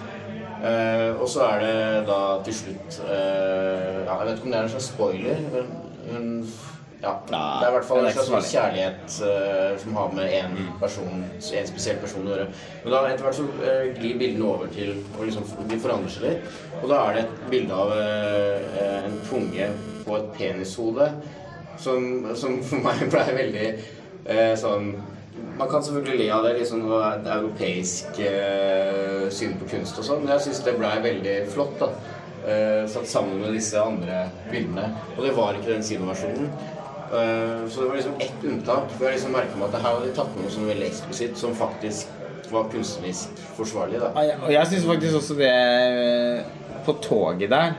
Eh, 0.57 1.11
og 1.21 1.27
så 1.29 1.45
er 1.51 1.59
det 1.61 2.07
da 2.07 2.21
til 2.45 2.55
slutt 2.57 2.95
eh, 3.05 3.99
ja, 4.07 4.15
Jeg 4.15 4.25
vet 4.25 4.39
ikke 4.39 4.47
om 4.47 4.53
det 4.55 4.57
er 4.57 4.63
en 4.63 4.71
slags 4.73 4.87
spoiler, 4.89 5.43
men, 5.53 5.67
men 6.07 6.31
ja, 6.97 7.11
Nei, 7.29 7.41
det 7.61 7.67
er 7.67 7.69
i 7.69 7.73
hvert 7.75 7.85
fall 7.85 8.07
en 8.09 8.15
slags 8.15 8.47
kjærlighet 8.55 9.17
eh, 9.27 9.75
som 9.83 9.99
har 9.99 10.15
med 10.17 10.31
en 10.39 10.55
person 10.81 11.19
En 11.21 11.69
spesiell 11.69 11.99
person 12.01 12.25
å 12.25 12.31
gjøre. 12.33 12.47
Men 12.81 12.95
da 12.95 13.01
etter 13.05 13.27
hvert 13.27 13.37
så 13.37 13.45
eh, 13.61 13.83
glir 13.99 14.17
bildene 14.17 14.47
over 14.49 14.71
til 14.73 14.95
og 15.13 15.27
liksom, 15.27 15.45
De 15.69 15.77
forandrer 15.83 16.15
seg 16.15 16.25
litt. 16.25 16.57
Og 16.81 16.89
da 16.89 17.03
er 17.03 17.19
det 17.19 17.23
et 17.27 17.43
bilde 17.53 17.77
av 17.85 17.93
eh, 17.99 18.97
en 19.03 19.19
tunge 19.29 19.69
på 20.07 20.17
et 20.17 20.31
penishode 20.39 21.11
som, 21.81 22.27
som 22.35 22.57
for 22.65 22.83
meg 22.83 23.05
blei 23.11 23.27
veldig 23.41 23.67
eh, 24.25 24.55
sånn 24.59 24.91
man 25.57 25.69
kan 25.69 25.83
selvfølgelig 25.83 26.17
le 26.19 26.27
av 26.33 26.43
det, 26.45 26.53
liksom 26.59 26.83
noe 26.85 27.01
et 27.15 27.27
europeisk 27.33 28.19
eh, 28.21 29.25
syn 29.33 29.55
på 29.57 29.69
kunst 29.71 29.97
og 29.97 30.05
sånn, 30.05 30.23
men 30.23 30.35
jeg 30.35 30.47
syns 30.47 30.61
det 30.65 30.75
blei 30.77 30.93
veldig 31.01 31.35
flott, 31.53 31.79
da. 31.81 31.89
Eh, 32.47 32.83
satt 32.89 33.09
sammen 33.09 33.41
med 33.41 33.55
disse 33.57 33.79
andre 33.81 34.27
bildene. 34.51 34.91
Og 35.15 35.23
det 35.25 35.33
var 35.35 35.57
ikke 35.57 35.73
den 35.73 35.83
kinoversjonen. 35.83 36.51
Eh, 37.07 37.65
så 37.67 37.81
det 37.81 37.89
var 37.89 37.97
liksom 37.97 38.21
ett 38.23 38.45
unntak. 38.51 38.93
For 38.93 39.07
jeg 39.07 39.17
liksom 39.17 39.35
merka 39.35 39.57
meg 39.57 39.67
at 39.67 39.81
her 39.81 39.89
hadde 39.89 40.05
de 40.07 40.15
tatt 40.15 40.31
med 40.35 40.45
noe 40.45 40.53
sånn 40.53 40.69
veldig 40.69 40.87
eksplisitt 40.87 41.41
som 41.41 41.57
faktisk 41.57 42.13
var 42.53 42.69
kunstnerisk 42.71 43.41
forsvarlig, 43.57 43.99
da. 43.99 44.13
Ja, 44.23 44.37
Og 44.45 44.53
jeg 44.53 44.71
syns 44.71 44.87
faktisk 44.87 45.19
også 45.19 45.35
det 45.41 45.51
eh, 45.51 46.45
på 46.85 46.95
toget 47.03 47.51
der 47.51 47.73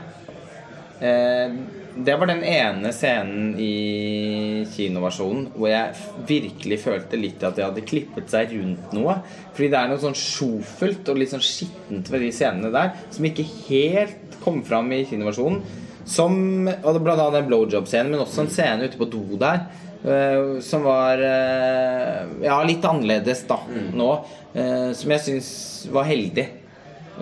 eh, 1.01 1.55
Det 1.95 2.15
var 2.15 2.29
den 2.29 2.43
ene 2.45 2.91
scenen 2.95 3.55
i 3.59 4.65
kinoversjonen 4.71 5.49
hvor 5.55 5.71
jeg 5.71 5.95
virkelig 6.29 6.77
følte 6.83 7.19
litt 7.19 7.43
at 7.43 7.57
de 7.57 7.65
hadde 7.65 7.83
klippet 7.87 8.29
seg 8.31 8.53
rundt 8.55 8.93
noe. 8.95 9.17
Fordi 9.55 9.71
det 9.73 9.79
er 9.79 9.91
noe 9.91 10.01
sånn 10.01 10.17
sjofelt 10.17 11.09
og 11.11 11.19
litt 11.19 11.33
sånn 11.33 11.43
skittent 11.43 12.11
ved 12.13 12.23
de 12.23 12.31
scenene 12.35 12.71
der 12.73 12.93
som 13.11 13.27
ikke 13.27 13.47
helt 13.67 14.37
kom 14.43 14.61
fram 14.67 14.91
i 14.95 15.03
kinoversjonen. 15.09 15.61
Som, 16.09 16.65
og 16.69 16.95
det 16.95 17.01
Blant 17.05 17.19
annet 17.21 17.35
den 17.41 17.49
blowjob-scenen, 17.51 18.13
men 18.13 18.23
også 18.23 18.45
en 18.45 18.53
scene 18.53 18.87
ute 18.89 18.97
på 18.97 19.09
do 19.11 19.37
der. 19.37 19.67
eh, 20.03 20.59
som 20.65 20.83
var 20.87 21.19
eh, 21.21 22.23
ja, 22.45 22.61
litt 22.65 22.85
annerledes 22.87 23.43
da 23.49 23.59
nå. 23.93 24.09
eh, 24.53 24.89
som 24.95 25.11
jeg 25.13 25.25
syns 25.25 25.51
var 25.93 26.07
heldig. 26.09 26.47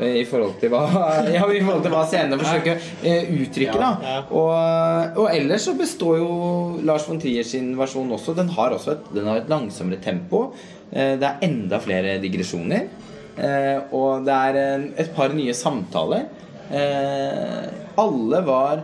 I 0.03 0.23
forhold 0.29 0.59
til 0.61 0.69
hva 0.69 0.81
Ja, 1.35 1.45
i 1.49 1.61
forhold 1.63 1.81
til 1.85 1.91
hva 1.93 2.03
scenene 2.05 2.37
forsøker 2.41 2.77
å 2.77 3.07
eh, 3.09 3.31
uttrykke. 3.41 3.77
da 3.81 4.19
og, 4.29 5.17
og 5.23 5.27
ellers 5.33 5.65
så 5.65 5.73
består 5.79 6.19
jo 6.19 6.29
Lars 6.85 7.07
von 7.09 7.17
Trier 7.21 7.43
sin 7.47 7.71
versjon 7.79 8.11
også. 8.13 8.35
Den 8.37 8.49
har 8.53 8.75
også 8.75 8.91
et, 8.93 9.07
den 9.15 9.25
har 9.31 9.41
et 9.41 9.49
langsommere 9.49 9.99
tempo. 10.03 10.51
Eh, 10.91 11.15
Det 11.17 11.25
er 11.31 11.41
enda 11.49 11.79
flere 11.81 12.17
digresjoner. 12.21 12.87
Eh, 13.37 13.79
Og 13.91 14.25
det 14.25 14.33
er 14.33 14.87
et 14.97 15.11
par 15.15 15.33
nye 15.33 15.53
samtaler. 15.53 16.27
Alle 17.97 18.41
var 18.45 18.81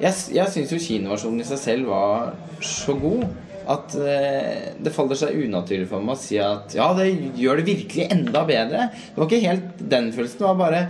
Jeg, 0.00 0.12
jeg 0.36 0.52
syns 0.52 0.72
jo 0.74 0.78
kinoversjonen 0.82 1.40
i 1.40 1.46
seg 1.48 1.58
selv 1.62 1.88
var 1.88 2.34
så 2.60 2.92
god 3.00 3.22
at 3.66 3.96
eh, 3.98 4.68
det 4.78 4.92
faller 4.94 5.18
seg 5.18 5.40
unaturlig 5.46 5.88
for 5.90 6.04
meg 6.04 6.14
å 6.14 6.20
si 6.22 6.38
at 6.42 6.76
ja, 6.76 6.86
det 6.94 7.08
gjør 7.38 7.58
det 7.60 7.66
virkelig 7.66 8.06
enda 8.14 8.44
bedre. 8.46 8.86
Det 8.94 9.18
var 9.18 9.26
ikke 9.26 9.48
helt 9.48 9.82
den 9.90 10.12
følelsen. 10.14 10.38
Det 10.42 10.46
var 10.52 10.60
bare 10.60 10.82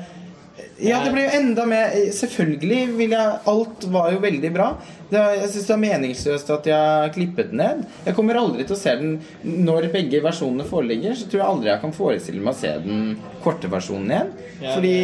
Ja, 0.80 0.98
det 1.04 1.12
ble 1.14 1.22
jo 1.24 1.32
enda 1.38 1.64
mer 1.68 1.94
Selvfølgelig 2.12 2.78
vil 2.98 3.12
jeg 3.12 3.38
Alt 3.48 3.86
var 3.92 4.10
jo 4.12 4.20
veldig 4.20 4.50
bra. 4.52 4.66
Det, 5.08 5.22
jeg 5.40 5.50
syns 5.54 5.68
det 5.70 5.74
er 5.76 5.82
meningsløst 5.84 6.52
at 6.52 6.68
jeg 6.68 6.76
har 6.76 7.12
klippet 7.14 7.52
den 7.52 7.62
ned. 7.62 7.82
Jeg 8.04 8.16
kommer 8.16 8.40
aldri 8.40 8.64
til 8.68 8.76
å 8.76 8.80
se 8.80 8.92
den 9.00 9.16
Når 9.64 9.88
begge 9.94 10.20
versjonene 10.24 10.68
foreligger, 10.68 11.16
så 11.16 11.28
tror 11.30 11.40
jeg 11.42 11.48
aldri 11.48 11.72
jeg 11.72 11.82
kan 11.84 11.96
forestille 11.96 12.44
meg 12.44 12.52
å 12.52 12.60
se 12.60 12.74
den 12.84 13.02
korte 13.44 13.72
versjonen 13.72 14.12
igjen. 14.12 14.32
Ja, 14.60 14.76
Fordi 14.76 14.96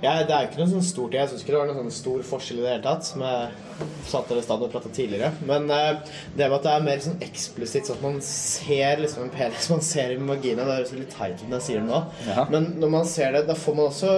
Ja, 0.00 0.16
det 0.24 0.32
er 0.32 0.44
jo 0.44 0.50
ikke 0.52 0.62
noe 0.62 0.72
sånn 0.76 0.86
stort 0.94 1.16
Jeg 1.18 1.28
syns 1.28 1.44
ikke 1.44 1.56
det 1.56 1.60
var 1.62 1.72
noen 1.72 1.88
sånn 1.88 1.98
stor 2.00 2.24
forskjell 2.32 2.62
i 2.62 2.64
det 2.64 2.76
hele 2.76 2.86
tatt, 2.88 3.12
jeg 3.18 3.67
satt 4.08 4.28
dere 4.30 4.40
i 4.40 4.44
stand 4.46 4.62
og 4.64 4.70
prata 4.72 4.88
tidligere. 4.94 5.32
Men 5.46 5.68
eh, 5.70 5.98
det 6.36 6.48
med 6.48 6.56
at 6.58 6.64
det 6.66 6.72
er 6.74 6.86
mer 6.86 7.02
sånn 7.04 7.18
eksplisitt, 7.24 7.86
sånn 7.88 7.98
at 8.00 8.06
man 8.06 8.20
ser 8.24 9.02
liksom 9.02 9.26
en 9.26 9.32
penis 9.34 9.68
Man 9.70 9.82
ser 9.84 10.14
i 10.14 10.16
vagina. 10.20 10.64
Det 10.64 10.76
høres 10.78 10.92
litt 10.96 11.12
teit 11.14 11.36
ut 11.42 11.48
når 11.50 11.58
jeg 11.60 11.66
sier 11.68 11.82
det 11.82 11.88
nå, 11.90 12.00
Ja. 12.28 12.46
men 12.50 12.70
når 12.80 12.92
man 12.96 13.04
ser 13.08 13.32
det, 13.36 13.44
da 13.48 13.54
får 13.58 13.76
man 13.78 13.90
også 13.92 14.14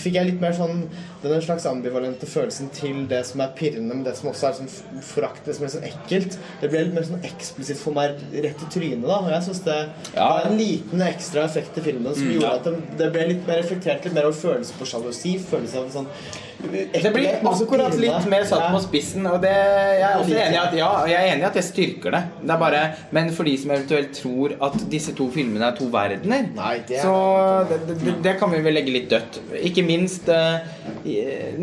Fikk 0.00 0.14
jeg 0.14 0.28
litt 0.28 0.40
mer 0.42 0.52
sånn 0.54 0.84
den 1.20 1.42
slags 1.42 1.64
ambivalente 1.66 2.24
følelsen 2.30 2.68
til 2.72 3.02
det 3.10 3.24
som 3.26 3.40
er 3.44 3.50
pirrende, 3.58 3.90
men 3.92 4.04
det 4.06 4.14
som 4.16 4.30
også 4.30 4.46
er 4.48 4.54
sånn 4.60 4.70
forakt, 5.04 5.42
det 5.44 5.56
som 5.56 5.66
er 5.66 5.72
sånn 5.74 5.86
ekkelt. 5.88 6.36
Det 6.62 6.70
ble 6.70 6.84
litt 6.86 6.94
mer 6.96 7.04
sånn 7.08 7.24
eksplisitt 7.26 7.80
for 7.82 7.92
meg 7.96 8.14
rett 8.32 8.62
i 8.64 8.68
trynet, 8.72 9.02
da. 9.04 9.18
Og 9.18 9.32
jeg 9.34 9.42
syns 9.48 9.64
det 9.66 9.78
Ja. 10.14 10.28
var 10.30 10.46
en 10.46 10.56
liten 10.56 11.02
ekstra 11.04 11.42
effekt 11.44 11.76
i 11.76 11.84
filmen 11.84 12.14
som 12.14 12.30
gjorde 12.30 12.46
ja. 12.46 12.54
at 12.54 12.64
det, 12.64 12.76
det 13.02 13.10
ble 13.12 13.26
litt 13.34 13.46
mer 13.50 13.60
reflektert, 13.60 14.04
litt 14.06 14.14
mer 14.16 14.30
over 14.30 14.38
følelse 14.38 14.78
på 14.78 14.86
sjalusi, 14.86 15.34
følelse 15.50 15.82
av 15.82 15.90
sånn 15.98 16.08
Det 16.60 17.10
blir 17.14 17.28
akkurat 17.46 17.94
litt 18.00 18.26
mer 18.30 18.44
satt 18.48 18.66
på 18.74 18.80
spissen, 18.84 19.24
og 19.30 19.38
det, 19.42 19.52
jeg 19.54 20.04
er 20.06 20.18
også 20.20 20.34
enig 20.36 20.56
i 20.56 20.60
at, 20.60 20.74
ja, 20.76 20.88
jeg 21.08 21.18
er 21.20 21.30
enig 21.34 21.44
i 21.44 21.48
at 21.48 21.56
det 21.56 21.64
styrker 21.64 22.14
det. 22.16 22.22
Det 22.50 22.58
bare, 22.60 22.82
Men 23.16 23.30
for 23.36 23.48
de 23.48 23.54
som 23.58 23.70
eventuelt 23.74 24.12
tror 24.18 24.54
at 24.68 24.76
disse 24.92 25.14
to 25.16 25.30
filmene 25.32 25.70
er 25.70 25.76
to 25.78 25.88
verdener, 25.92 26.50
Nei, 26.56 26.74
det 26.88 26.98
er- 26.98 27.04
så 27.06 27.66
det, 27.70 27.80
det, 28.04 28.16
det 28.26 28.34
kan 28.40 28.50
vi 28.52 28.60
vel 28.64 28.74
legge 28.76 28.92
litt 28.92 29.08
dødt. 29.10 29.40
Ikke 29.70 29.84
minst 29.86 30.28
eh, 30.28 30.60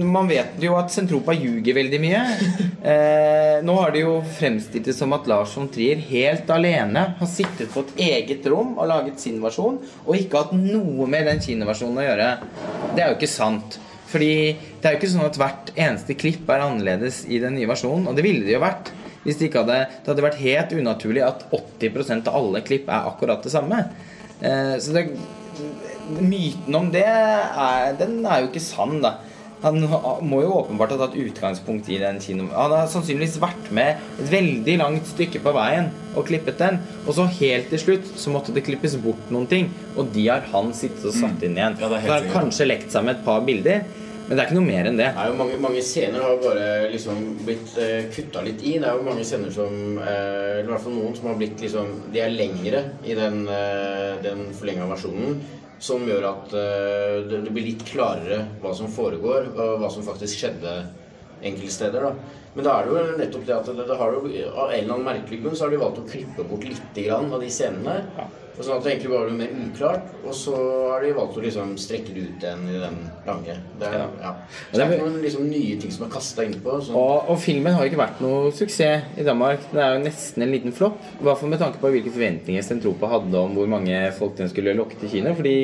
Man 0.01 0.27
vet 0.29 0.57
jo 0.63 0.75
at 0.79 0.91
Sentropa 0.93 1.35
ljuger 1.37 1.77
veldig 1.77 2.01
mye. 2.03 2.23
Eh, 2.87 3.57
nå 3.65 3.73
har 3.81 3.91
de 3.91 3.99
jo 4.03 4.11
fremstilt 4.37 4.85
det 4.87 4.93
som 4.95 5.11
at 5.15 5.25
Lars 5.27 5.51
von 5.57 5.65
Trier 5.73 5.99
helt 6.07 6.47
alene 6.53 7.01
har 7.19 7.27
sittet 7.27 7.71
på 7.73 7.81
et 7.83 7.97
eget 8.05 8.45
rom 8.47 8.77
og 8.79 8.87
laget 8.87 9.19
sin 9.19 9.41
versjon, 9.43 9.79
og 10.05 10.15
ikke 10.15 10.39
hatt 10.39 10.53
noe 10.55 11.07
med 11.09 11.25
den 11.27 11.41
kinoversjonen 11.43 11.99
å 11.99 12.05
gjøre. 12.05 12.29
Det 12.95 13.03
er 13.03 13.09
jo 13.11 13.17
ikke 13.17 13.31
sant. 13.33 13.79
Fordi 14.07 14.29
det 14.87 14.93
er 14.93 14.95
jo 14.95 15.01
ikke 15.01 15.11
sånn 15.11 15.27
at 15.27 15.37
hvert 15.41 15.69
eneste 15.75 16.15
klipp 16.15 16.47
er 16.47 16.61
annerledes 16.63 17.25
i 17.27 17.41
den 17.43 17.57
nye 17.57 17.67
versjonen. 17.67 18.05
Og 18.07 18.15
det 18.15 18.23
ville 18.23 18.45
det 18.47 18.53
jo 18.55 18.63
vært. 18.63 18.93
Hvis 19.25 19.35
det 19.35 19.49
ikke 19.49 19.65
hadde 19.65 19.79
Det 19.91 20.07
hadde 20.13 20.23
vært 20.23 20.39
helt 20.39 20.75
unaturlig 20.77 21.23
at 21.25 21.41
80% 21.51 22.29
av 22.31 22.37
alle 22.39 22.61
klipp 22.63 22.87
er 22.87 23.09
akkurat 23.09 23.43
det 23.43 23.51
samme. 23.51 23.81
Eh, 24.39 24.77
så 24.79 24.95
det 24.95 25.09
Myten 26.07 26.71
om 26.77 26.85
det 26.87 27.03
er, 27.03 27.89
den 27.99 28.21
er 28.23 28.45
jo 28.45 28.47
ikke 28.47 28.63
sann, 28.63 29.01
da. 29.03 29.17
Han 29.59 29.81
må 30.23 30.39
jo 30.43 30.53
åpenbart 30.61 30.93
ha 30.93 30.99
tatt 31.01 31.17
utgangspunkt 31.19 31.89
i 31.91 31.97
den 31.99 32.21
kino... 32.23 32.45
Han 32.53 32.71
har 32.71 32.87
sannsynligvis 32.87 33.39
vært 33.41 33.71
med 33.75 33.97
et 34.21 34.31
veldig 34.31 34.77
langt 34.79 35.09
stykke 35.09 35.41
på 35.43 35.53
veien 35.57 35.89
og 36.13 36.29
klippet 36.29 36.61
den. 36.61 36.79
Og 37.03 37.17
så 37.17 37.25
helt 37.41 37.67
til 37.73 37.81
slutt 37.81 38.11
så 38.21 38.31
måtte 38.31 38.55
det 38.55 38.63
klippes 38.69 38.95
bort 39.03 39.33
noen 39.33 39.49
ting, 39.51 39.71
og 39.97 40.13
de 40.15 40.29
har 40.29 40.47
han 40.53 40.71
sittet 40.77 41.09
og 41.09 41.17
satt 41.17 41.43
inn 41.43 41.57
igjen. 41.57 41.75
Ja, 41.81 41.89
er 41.89 41.97
helt 41.97 42.07
så 42.07 42.13
har 42.13 42.27
han 42.29 42.35
kanskje 42.37 42.69
lekt 42.69 42.93
seg 42.93 43.09
med 43.09 43.17
et 43.17 43.25
par 43.27 43.43
bilder, 43.49 43.83
men 44.27 44.35
det 44.35 44.41
er 44.41 44.49
ikke 44.49 44.57
noe 44.57 44.67
mer 44.67 44.87
enn 44.89 44.97
det. 44.99 45.07
Det 45.15 45.23
er 45.23 45.29
jo 45.31 45.37
mange, 45.39 45.57
mange 45.63 45.81
scener 45.87 46.23
har 46.25 46.39
bare 46.41 46.65
liksom 46.91 47.19
blitt 47.47 47.77
uh, 47.79 48.07
kutta 48.11 48.41
litt 48.43 48.63
i. 48.65 48.73
Det 48.75 48.89
er 48.89 48.97
jo 48.99 49.05
mange 49.07 49.23
scener 49.27 49.53
som 49.55 50.01
eh, 50.03 50.57
Eller 50.57 50.65
i 50.65 50.71
hvert 50.73 50.83
fall 50.83 50.97
noen 50.97 51.15
som 51.15 51.29
har 51.29 51.37
blitt 51.39 51.63
liksom 51.63 51.93
De 52.11 52.19
er 52.23 52.33
lengre 52.33 52.81
i 53.07 53.15
den, 53.15 53.45
uh, 53.47 54.17
den 54.23 54.49
forlenga 54.57 54.89
versjonen. 54.91 55.39
Som 55.79 56.07
gjør 56.09 56.25
at 56.31 56.55
eh, 56.57 57.15
det, 57.29 57.43
det 57.45 57.53
blir 57.53 57.69
litt 57.69 57.85
klarere 57.87 58.41
hva 58.63 58.71
som 58.75 58.89
foregår, 58.91 59.51
og 59.53 59.75
hva 59.79 59.91
som 59.93 60.03
faktisk 60.03 60.41
skjedde 60.41 60.73
enkelte 61.45 61.75
steder. 61.75 62.07
da. 62.09 62.41
Men 62.57 62.65
da 62.65 62.73
er 62.73 62.87
det 62.87 62.95
jo 62.97 63.17
nettopp 63.21 63.45
det 63.45 63.55
at 63.55 63.69
det, 63.69 63.85
det 63.85 63.97
har 63.99 64.15
jo, 64.15 64.23
av 64.25 64.71
en 64.71 64.79
eller 64.79 64.95
annen 64.95 65.05
merkelig 65.05 65.43
grunn 65.43 65.55
så 65.55 65.67
har 65.67 65.75
de 65.75 65.79
valgt 65.83 66.01
å 66.01 66.07
klippe 66.09 66.47
bort 66.49 66.65
litt 66.65 66.97
grann 66.97 67.29
av 67.29 67.45
de 67.45 67.51
scenene. 67.53 67.99
Og 68.57 68.65
Sånn 68.65 68.79
at 68.79 68.85
det 68.87 68.91
egentlig 68.95 69.11
bare 69.11 69.27
blir 69.29 69.37
mer 69.37 69.51
uklart, 69.67 70.05
og 70.25 70.33
så 70.33 70.53
har 70.89 71.03
de 71.05 71.11
valgt 71.13 71.35
å 71.37 71.41
liksom 71.43 71.75
strekke 71.77 72.13
det 72.15 72.23
ut 72.25 72.45
igjen 72.45 72.63
i 72.73 72.79
den 72.81 72.95
lange. 73.27 73.57
Det 73.77 73.85
er, 73.85 73.97
Ja. 73.99 74.07
ja. 74.23 74.31
Så 74.71 74.79
det 74.79 74.87
er 74.87 75.03
noen 75.03 75.19
liksom 75.21 75.43
nye 75.51 75.75
ting 75.77 75.91
som 75.93 76.07
er 76.07 76.13
kasta 76.15 76.45
innpå. 76.47 76.79
Sånn. 76.87 76.97
Og, 76.97 77.29
og 77.29 77.37
filmen 77.43 77.77
har 77.77 77.85
ikke 77.85 78.01
vært 78.01 78.23
noe 78.25 78.49
suksess 78.57 79.13
i 79.21 79.25
Danmark. 79.27 79.67
Den 79.71 79.83
er 79.83 79.93
jo 79.93 80.01
nesten 80.07 80.41
en 80.47 80.55
liten 80.55 80.73
flopp. 80.73 80.97
I 81.19 81.27
hvert 81.27 81.37
fall 81.43 81.53
med 81.53 81.61
tanke 81.61 81.81
på 81.83 81.91
hvilke 81.93 82.15
forventninger 82.15 82.65
Stentropa 82.65 83.11
hadde 83.13 83.37
om 83.43 83.53
hvor 83.59 83.69
mange 83.69 83.99
folk 84.17 84.33
den 84.41 84.49
skulle 84.49 84.73
lokke 84.77 84.97
til 85.03 85.13
kino. 85.13 85.35
Fordi 85.37 85.55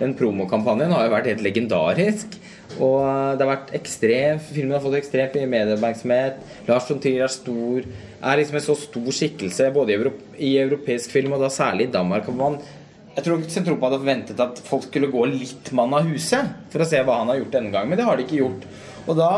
den 0.00 0.16
promokampanjen 0.16 0.96
har 0.96 1.04
jo 1.10 1.14
vært 1.18 1.28
helt 1.34 1.44
legendarisk. 1.44 2.40
Og 2.78 3.00
det 3.36 3.44
har 3.44 3.50
vært 3.50 3.72
ekstrem 3.76 4.38
Filmen 4.44 4.76
har 4.76 4.82
fått 4.84 4.98
ekstremt 5.00 5.34
mye 5.36 5.50
medieoppmerksomhet. 5.50 6.42
Lars 6.68 6.86
von 6.90 7.00
Trier 7.02 7.26
er 7.26 7.32
stor. 7.32 7.88
Er 8.20 8.40
liksom 8.40 8.60
en 8.60 8.66
så 8.66 8.76
stor 8.78 9.16
skikkelse 9.16 9.70
både 9.74 9.94
i, 9.94 9.98
Euro 9.98 10.12
i 10.38 10.52
europeisk 10.62 11.14
film 11.16 11.34
og 11.34 11.42
da 11.42 11.50
særlig 11.52 11.88
i 11.88 11.94
Danmark. 11.96 12.28
Man 12.36 12.60
jeg 13.10 13.26
tror 13.26 13.42
Sentropa 13.50 13.88
hadde 13.88 13.98
forventet 14.04 14.40
at 14.40 14.60
folk 14.64 14.84
skulle 14.86 15.10
gå 15.10 15.24
litt 15.32 15.72
mann 15.76 15.92
av 15.98 16.06
huset 16.06 16.70
for 16.70 16.80
å 16.80 16.86
se 16.86 17.00
hva 17.02 17.18
han 17.18 17.32
har 17.32 17.40
gjort 17.40 17.56
denne 17.56 17.72
gangen, 17.74 17.90
men 17.90 17.98
det 17.98 18.06
har 18.06 18.16
de 18.16 18.22
ikke 18.24 18.38
gjort. 18.38 18.68
Og 19.10 19.18
da 19.18 19.30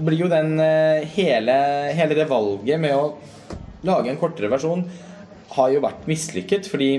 blir 0.00 0.24
jo 0.24 0.30
den 0.32 0.58
eh, 0.60 1.06
hele, 1.14 1.54
hele 1.94 2.16
det 2.18 2.26
valget 2.28 2.82
med 2.82 2.96
å 2.96 3.14
lage 3.86 4.10
en 4.10 4.18
kortere 4.20 4.50
versjon 4.50 4.82
har 5.54 5.70
jo 5.72 5.82
vært 5.84 6.10
mislykket, 6.10 6.66
fordi 6.70 6.90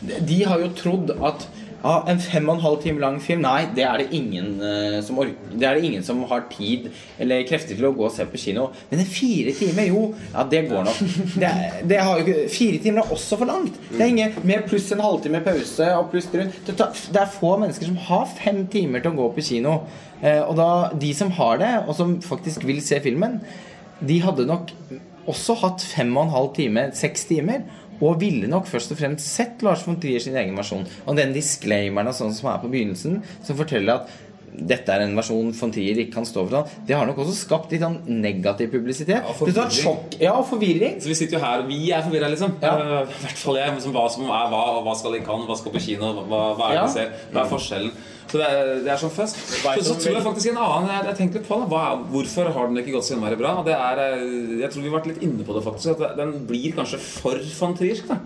de 0.00 0.40
har 0.46 0.62
jo 0.62 0.72
trodd 0.78 1.12
at 1.12 1.46
ja, 1.78 1.92
en 2.10 2.18
fem 2.18 2.48
og 2.48 2.56
en 2.56 2.62
halv 2.64 2.80
time 2.82 2.98
lang 3.02 3.20
film 3.22 3.44
Nei, 3.44 3.68
det 3.74 3.84
er 3.86 4.00
det 4.02 4.08
ingen 4.16 4.56
uh, 4.58 4.98
som 5.04 5.20
Det 5.22 5.62
er 5.62 5.78
det 5.78 5.86
ingen 5.86 6.02
som 6.06 6.24
har 6.30 6.46
tid 6.50 6.88
eller 7.18 7.44
krefter 7.46 7.78
til 7.78 7.86
å 7.86 7.92
gå 7.94 8.06
og 8.08 8.14
se 8.14 8.26
på 8.26 8.40
kino. 8.40 8.68
Men 8.90 9.02
en 9.04 9.10
fire 9.10 9.54
timer, 9.54 9.86
jo, 9.92 10.02
ja, 10.32 10.44
det 10.50 10.64
går 10.70 10.88
nok. 10.88 11.00
Det, 11.42 11.50
det 11.90 12.00
ikke, 12.22 12.36
fire 12.50 12.80
timer 12.82 13.02
er 13.02 13.12
også 13.14 13.38
for 13.38 13.50
langt. 13.50 13.76
Det 13.92 14.00
er 14.02 14.10
ingen 14.10 14.34
Med 14.48 14.66
pluss 14.66 14.88
en 14.94 15.02
halvtime 15.04 15.40
pause 15.44 15.86
og 15.94 16.10
pluss 16.12 16.28
rundt 16.34 16.68
det 16.68 17.20
er 17.20 17.30
få 17.32 17.54
mennesker 17.60 17.88
som 17.88 17.98
har 18.08 18.26
fem 18.38 18.64
timer 18.70 19.02
til 19.04 19.14
å 19.14 19.18
gå 19.18 19.28
på 19.36 19.44
kino. 19.50 19.80
Uh, 20.22 20.42
og 20.48 20.56
da 20.58 20.70
de 20.98 21.12
som 21.14 21.30
har 21.38 21.60
det, 21.62 21.72
og 21.86 21.94
som 21.98 22.16
faktisk 22.24 22.66
vil 22.66 22.82
se 22.84 22.98
filmen, 23.04 23.38
de 23.98 24.18
hadde 24.22 24.46
nok 24.48 24.72
også 25.28 25.58
hatt 25.62 25.84
fem 25.84 26.10
og 26.16 26.26
en 26.26 26.34
halv 26.34 26.54
time, 26.56 26.88
seks 26.96 27.26
timer. 27.28 27.66
Og 28.04 28.20
ville 28.20 28.50
nok 28.50 28.68
først 28.70 28.92
og 28.94 29.00
fremst 29.00 29.26
sett 29.26 29.62
Lars 29.66 29.82
von 29.86 29.98
Trier 30.00 30.22
sin 30.22 30.36
egen 30.38 30.56
versjon. 30.58 30.86
Og 31.06 31.18
den 31.18 31.34
disclaimeren 31.34 32.14
sånn 32.14 32.34
som 32.36 32.52
er 32.52 32.62
på 32.62 32.70
begynnelsen, 32.70 33.22
som 33.42 33.58
forteller 33.58 34.02
at 34.02 34.27
dette 34.58 34.92
er 34.94 35.04
en 35.04 35.14
versjon 35.18 35.52
von 35.54 35.72
Trier 35.74 36.00
ikke 36.02 36.16
kan 36.18 36.26
stå 36.28 36.44
for, 36.44 36.54
sånn, 36.56 36.84
det 36.88 36.96
har 36.96 37.06
nok 37.08 37.20
også 37.22 37.36
skapt 37.36 37.72
litt 37.74 37.84
sånn 37.84 37.98
negativ 38.08 38.70
publisitet. 38.72 39.22
Ja, 39.22 39.34
forvirring. 39.38 39.72
sjokk, 39.78 40.18
ja, 40.22 40.34
forvirring. 40.48 40.98
Så 41.02 41.12
vi 41.12 41.16
sitter 41.18 41.38
jo 41.38 41.42
her, 41.44 41.64
og 41.64 41.70
vi 41.70 41.80
er 41.94 42.04
forvirra, 42.06 42.30
liksom. 42.32 42.56
Ja. 42.62 42.74
uh, 42.78 43.18
hvert 43.22 43.42
fall 43.42 43.60
jeg. 43.60 43.74
Liksom, 43.78 43.94
hva 43.96 44.06
som 44.12 44.28
er 44.28 44.52
hva, 44.52 44.62
hva 44.86 44.94
skal 44.98 45.16
de 45.16 45.24
kan, 45.26 45.44
hva 45.48 45.58
skal 45.58 45.74
på 45.74 45.82
kino, 45.84 46.12
hva, 46.24 46.42
hva 46.58 46.70
er 46.70 46.78
det 46.78 46.80
Ja. 46.80 46.86
ser, 46.94 47.12
hva 47.32 47.44
er 47.44 47.52
forskjellen? 47.52 47.92
Så 48.28 48.36
det 48.36 48.44
er, 48.44 48.72
det 48.84 48.90
er 48.92 49.00
sånn 49.00 49.12
først. 49.14 49.38
Så, 49.40 49.84
så 49.86 49.94
tror 49.96 50.18
jeg 50.18 50.24
faktisk 50.26 50.50
en 50.50 50.58
annen 50.60 50.90
Jeg, 50.92 51.04
jeg 51.06 51.16
tenkte 51.22 51.40
litt 51.40 51.48
på. 51.48 51.60
Hva, 51.70 51.84
hvorfor 52.12 52.50
har 52.52 52.68
den 52.68 52.82
ikke 52.82 52.92
gått 52.98 53.06
så 53.08 53.14
innmari 53.16 53.38
bra? 53.40 53.54
Det 53.64 53.72
er, 53.72 54.02
eh, 54.04 54.58
jeg 54.60 54.68
tror 54.74 54.84
vi 54.84 54.90
har 54.90 54.98
vært 54.98 55.08
litt 55.14 55.24
inne 55.24 55.46
på 55.48 55.56
det, 55.56 55.64
faktisk. 55.64 55.96
At 55.96 56.18
den 56.18 56.34
blir 56.50 56.76
kanskje 56.76 57.00
for 57.00 57.40
von 57.56 57.78
Triersk. 57.78 58.10
da 58.12 58.20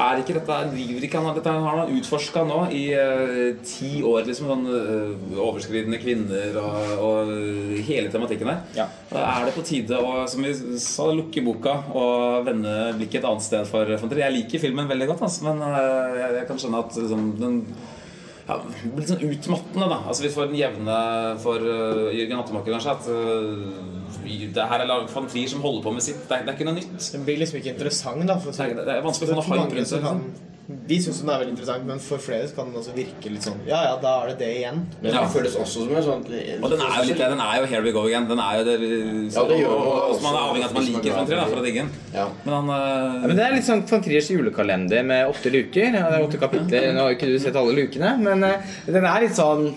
er 0.00 0.20
ikke 0.22 0.36
dette 0.38 0.58
driver 0.72 1.06
ikke 1.06 1.20
han 1.20 1.36
Dette 1.36 1.52
har 1.52 1.78
han 1.80 1.92
utforska 1.96 2.44
nå 2.48 2.58
i 2.72 2.82
uh, 2.96 3.52
ti 3.66 4.02
år. 4.06 4.24
liksom 4.28 4.50
sånn 4.50 4.66
uh, 4.68 5.38
Overskridende 5.42 6.00
kvinner 6.02 6.58
og, 6.60 6.92
og 7.06 7.32
hele 7.86 8.12
tematikken 8.12 8.52
der. 8.52 8.62
Ja. 8.76 8.88
Er 9.12 9.48
det 9.48 9.56
på 9.56 9.64
tide 9.66 9.98
å 10.00 10.24
som 10.30 10.44
vi 10.44 10.52
sa, 10.80 11.08
lukke 11.12 11.44
boka 11.44 11.78
og 11.92 12.46
vende 12.48 12.92
blikket 12.98 13.22
et 13.22 13.28
annet 13.28 13.44
sted 13.44 13.68
for 13.68 13.96
von 14.00 14.16
Jeg 14.22 14.36
liker 14.36 14.62
filmen 14.62 14.88
veldig 14.90 15.10
godt, 15.12 15.26
altså, 15.28 15.48
men 15.50 15.64
uh, 15.64 16.16
jeg, 16.18 16.38
jeg 16.40 16.48
kan 16.50 16.62
skjønne 16.62 16.84
at 16.86 17.02
liksom, 17.02 17.28
den 17.40 17.60
ja, 18.48 18.58
litt 18.96 19.10
sånn 19.10 19.24
utmattende, 19.28 19.88
da. 19.88 19.98
Altså, 20.02 20.24
vi 20.26 20.32
får 20.34 20.50
den 20.50 20.58
jevne 20.58 20.98
for 21.42 21.62
uh, 21.62 22.08
Jørgen 22.14 22.40
Hattemaker, 22.40 22.76
kanskje, 22.76 22.94
at 22.96 23.10
uh, 23.12 23.92
det 24.56 24.68
her 24.70 24.82
er 24.84 24.88
laget 24.88 25.12
von 25.14 25.28
Trier 25.30 25.50
som 25.50 25.62
holder 25.64 25.84
på 25.86 25.92
med 25.96 26.04
sitt. 26.04 26.24
Det 26.28 26.38
er, 26.38 26.46
det 26.46 26.52
er 26.52 26.58
ikke 26.58 26.68
noe 26.68 26.78
nytt. 26.78 26.96
Den 27.14 27.26
blir 27.26 27.38
liksom 27.42 27.60
ikke 27.60 27.74
interessant, 27.76 28.26
da. 28.28 28.38
For, 28.42 28.54
Det 28.54 28.66
er, 28.72 28.82
det 28.82 28.96
er 28.98 29.06
vanskelig 29.06 29.30
å 29.30 29.38
få 29.38 29.54
noe 29.54 29.66
hype 29.66 29.78
rundt 29.78 29.94
Liksom. 30.02 30.51
Vi 30.88 30.96
syns 31.02 31.20
den 31.22 31.30
er 31.30 31.38
veldig 31.42 31.52
interessant, 31.54 31.84
men 31.86 31.98
for 32.02 32.18
flere 32.22 32.48
kan 32.56 32.70
den 32.70 32.78
også 32.80 32.94
virke 32.96 33.30
litt 33.32 33.44
sånn 33.46 33.60
Ja 33.68 33.82
ja, 33.86 33.94
da 34.02 34.12
er 34.22 34.32
det 34.32 34.38
det 34.42 34.50
igjen. 34.60 34.80
Men 35.02 35.12
Ja. 35.12 35.20
det 35.22 35.30
føles 35.34 35.56
også 35.56 35.84
som 35.86 35.94
en 35.96 36.02
sånn 36.02 36.24
Og 36.62 36.70
den 36.70 36.80
er 36.80 36.96
jo 36.98 37.04
litt 37.08 37.18
det. 37.22 37.28
Den 37.34 37.40
er 37.40 37.60
jo 37.60 37.66
Here 37.72 37.82
We 37.82 37.92
Go 37.92 38.06
Again. 38.06 38.28
Den 38.28 38.38
er 38.38 38.58
jo 38.58 38.64
det 38.64 38.76
så, 39.32 39.42
Ja, 39.42 39.48
det 39.48 39.58
gjør 39.62 39.70
og, 39.76 39.86
og, 39.86 40.10
også- 40.10 40.22
man 40.22 40.34
er 40.34 40.40
avhengig 40.46 40.64
av 40.64 40.70
at 40.70 40.74
man 40.74 40.84
liker 40.90 41.10
er 41.10 41.16
von 41.16 41.26
Trier 41.26 41.46
for 41.52 41.60
å 41.60 41.64
digge 41.64 41.80
den. 41.82 41.90
Ja. 42.14 42.26
Men 42.44 42.54
han 42.54 42.68
uh, 42.70 43.20
Ja, 43.22 43.26
men 43.26 43.36
Det 43.36 43.44
er 43.46 43.52
litt 43.56 43.64
sånn 43.70 43.86
von 43.88 44.02
Triers 44.02 44.28
julekalender 44.30 45.04
med 45.04 45.28
åtte 45.28 45.50
luker. 45.52 45.92
Ja, 45.94 46.10
det 46.10 46.18
er 46.20 46.26
åtte 46.28 46.40
kapitler. 46.40 46.92
Nå 46.94 47.00
har 47.06 47.10
ikke 47.16 47.26
du 47.32 47.38
sett 47.38 47.56
alle 47.56 47.72
lukene, 47.76 48.18
men 48.18 48.44
uh, 48.44 48.56
den 48.86 49.04
er 49.04 49.20
litt 49.26 49.34
sånn 49.36 49.74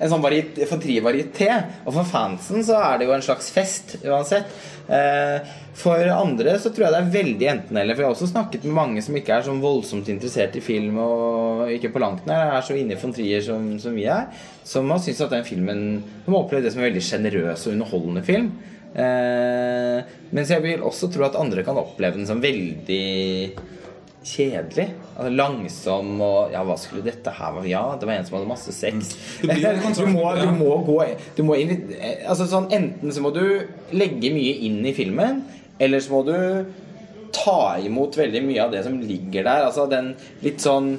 En 0.00 0.10
sånn 0.12 0.24
variet, 0.24 0.58
von 0.70 0.80
Trier-varieté. 0.82 1.50
Og 1.84 1.94
for 1.94 2.08
fansen 2.08 2.64
så 2.66 2.78
er 2.80 2.98
det 2.98 3.08
jo 3.08 3.14
en 3.16 3.24
slags 3.24 3.48
fest 3.54 3.96
uansett. 4.04 4.50
Eh, 4.86 5.54
for 5.76 6.08
andre 6.14 6.54
så 6.62 6.70
tror 6.70 6.86
jeg 6.86 6.94
det 6.94 7.00
er 7.00 7.14
veldig 7.16 7.48
enten-eller. 7.52 7.96
For 7.96 8.04
jeg 8.04 8.08
har 8.08 8.16
også 8.16 8.30
snakket 8.30 8.66
med 8.66 8.76
mange 8.78 9.02
som 9.04 9.16
ikke 9.18 9.34
er 9.36 9.46
sånn 9.48 9.62
voldsomt 9.64 10.08
interessert 10.12 10.56
i 10.56 10.64
film, 10.64 11.00
og 11.02 11.72
ikke 11.74 11.92
på 11.94 12.02
langt 12.02 12.28
nær 12.28 12.54
er 12.54 12.64
så 12.66 12.76
inne 12.78 12.96
i 12.96 13.00
von 13.00 13.14
Trier 13.16 13.44
som, 13.44 13.74
som 13.82 13.96
vi 13.96 14.06
er, 14.10 14.30
som 14.66 14.88
har 14.92 15.02
syntes 15.02 15.24
at 15.26 15.34
den 15.36 15.46
filmen 15.46 15.84
Som 16.24 16.34
har 16.34 16.42
opplevd 16.42 16.66
det 16.66 16.72
som 16.74 16.82
en 16.82 16.88
veldig 16.88 17.04
sjenerøs 17.04 17.66
og 17.66 17.76
underholdende 17.76 18.24
film. 18.26 18.50
Eh, 18.96 19.98
mens 20.32 20.50
jeg 20.52 20.64
vil 20.64 20.84
også 20.86 21.10
tro 21.12 21.26
at 21.26 21.36
andre 21.36 21.64
kan 21.66 21.76
oppleve 21.76 22.16
den 22.16 22.28
som 22.28 22.40
veldig 22.40 23.02
kjedelig. 24.26 24.86
Altså 25.14 25.32
langsom 25.32 26.22
og 26.24 26.54
Ja, 26.54 26.62
hva 26.66 26.76
skulle 26.80 27.04
dette 27.06 27.32
her 27.32 27.54
være? 27.56 27.68
Ja, 27.70 27.82
det 27.98 28.08
var 28.08 28.16
en 28.16 28.26
som 28.26 28.38
hadde 28.38 28.50
masse 28.50 28.74
sex. 28.74 29.14
Det 29.42 29.58
Du 29.96 30.06
må, 30.12 30.26
du 30.36 30.48
må 30.56 30.78
gå 30.86 30.98
du 31.36 31.44
må 31.46 31.56
altså 31.56 32.48
sånn, 32.50 32.70
Enten 32.74 33.12
så 33.14 33.22
må 33.24 33.32
du 33.34 33.44
legge 33.96 34.32
mye 34.34 34.56
inn 34.66 34.82
i 34.86 34.94
filmen, 34.96 35.44
eller 35.78 36.02
så 36.02 36.12
må 36.12 36.24
du 36.26 36.36
ta 37.36 37.76
imot 37.84 38.16
veldig 38.16 38.42
mye 38.46 38.64
av 38.64 38.72
det 38.74 38.82
som 38.86 38.98
ligger 39.00 39.46
der. 39.46 39.68
Altså 39.68 39.86
den 39.90 40.14
litt 40.44 40.64
sånn 40.64 40.96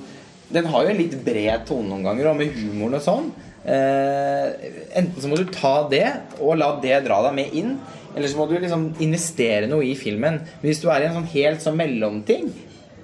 Den 0.53 0.69
har 0.71 0.85
jo 0.85 0.93
en 0.93 1.01
litt 1.01 1.17
bred 1.25 1.65
tone 1.67 1.89
noen 1.89 2.05
ganger, 2.07 2.31
og 2.31 2.39
med 2.39 2.55
humoren 2.55 2.99
og 2.99 3.03
sånn. 3.03 3.29
Eh, 3.67 4.67
enten 4.95 5.19
så 5.19 5.27
må 5.27 5.35
du 5.35 5.49
ta 5.51 5.81
det 5.91 6.05
og 6.39 6.55
la 6.55 6.69
det 6.79 7.01
dra 7.03 7.19
deg 7.25 7.35
med 7.35 7.57
inn, 7.59 7.73
eller 8.15 8.31
så 8.31 8.39
må 8.39 8.45
du 8.47 8.55
liksom 8.55 8.85
investere 9.03 9.67
noe 9.67 9.83
i 9.85 9.97
filmen. 9.99 10.39
Men 10.39 10.69
hvis 10.69 10.79
du 10.81 10.87
er 10.87 11.03
i 11.03 11.09
en 11.09 11.17
sånn 11.19 11.27
helt 11.33 11.65
sånn 11.65 11.75
mellomting, 11.77 12.47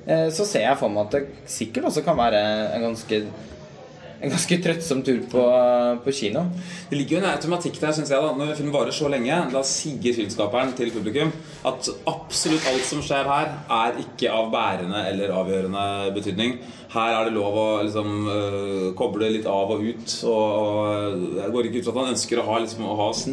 så 0.06 0.44
ser 0.44 0.66
jeg 0.66 0.80
for 0.80 0.92
meg 0.92 1.06
at 1.08 1.14
det 1.16 1.50
sikkert 1.50 1.88
også 1.88 2.04
kan 2.04 2.18
være 2.20 2.40
en 2.76 2.88
ganske 2.90 3.22
en 4.24 4.32
ganske 4.32 4.58
trøttsom 4.64 5.02
tur 5.04 5.20
på, 5.32 5.42
på 6.06 6.14
kino. 6.16 6.46
Det 6.90 6.96
ligger 6.96 7.18
jo 7.18 7.22
en 7.22 7.30
automatikk 7.34 7.80
der, 7.82 7.92
synes 7.96 8.12
jeg 8.14 8.24
da 8.24 8.32
Når 8.38 8.54
film 8.56 8.72
varer 8.72 8.96
så 8.96 9.10
lenge, 9.12 9.36
da 9.52 9.64
sier 9.68 10.16
filmskaperen 10.16 10.72
til 10.78 10.94
publikum 10.96 11.34
at 11.68 11.90
absolutt 12.08 12.70
alt 12.72 12.88
som 12.88 13.04
skjer 13.04 13.28
her, 13.28 13.52
er 13.84 14.00
ikke 14.06 14.32
av 14.32 14.48
bærende 14.54 15.04
eller 15.10 15.36
avgjørende 15.36 16.14
betydning. 16.16 16.56
Her 16.94 17.16
er 17.18 17.26
det 17.26 17.34
lov 17.34 17.56
å 17.58 17.68
liksom 17.82 18.28
øh, 18.30 18.88
koble 18.98 19.32
litt 19.34 19.48
av 19.50 19.72
og 19.74 19.82
ut. 19.82 20.12
Og, 20.30 21.24
Jeg 21.40 21.54
går 21.56 21.70
ikke 21.70 21.82
ut 21.82 21.88
fra 21.88 21.94
at 21.96 22.00
han 22.04 22.12
ønsker 22.14 22.42
å 22.42 22.46
ha, 22.46 22.58
liksom, 22.62 22.86
å 22.86 22.98
ha 23.00 23.08
oss 23.10 23.24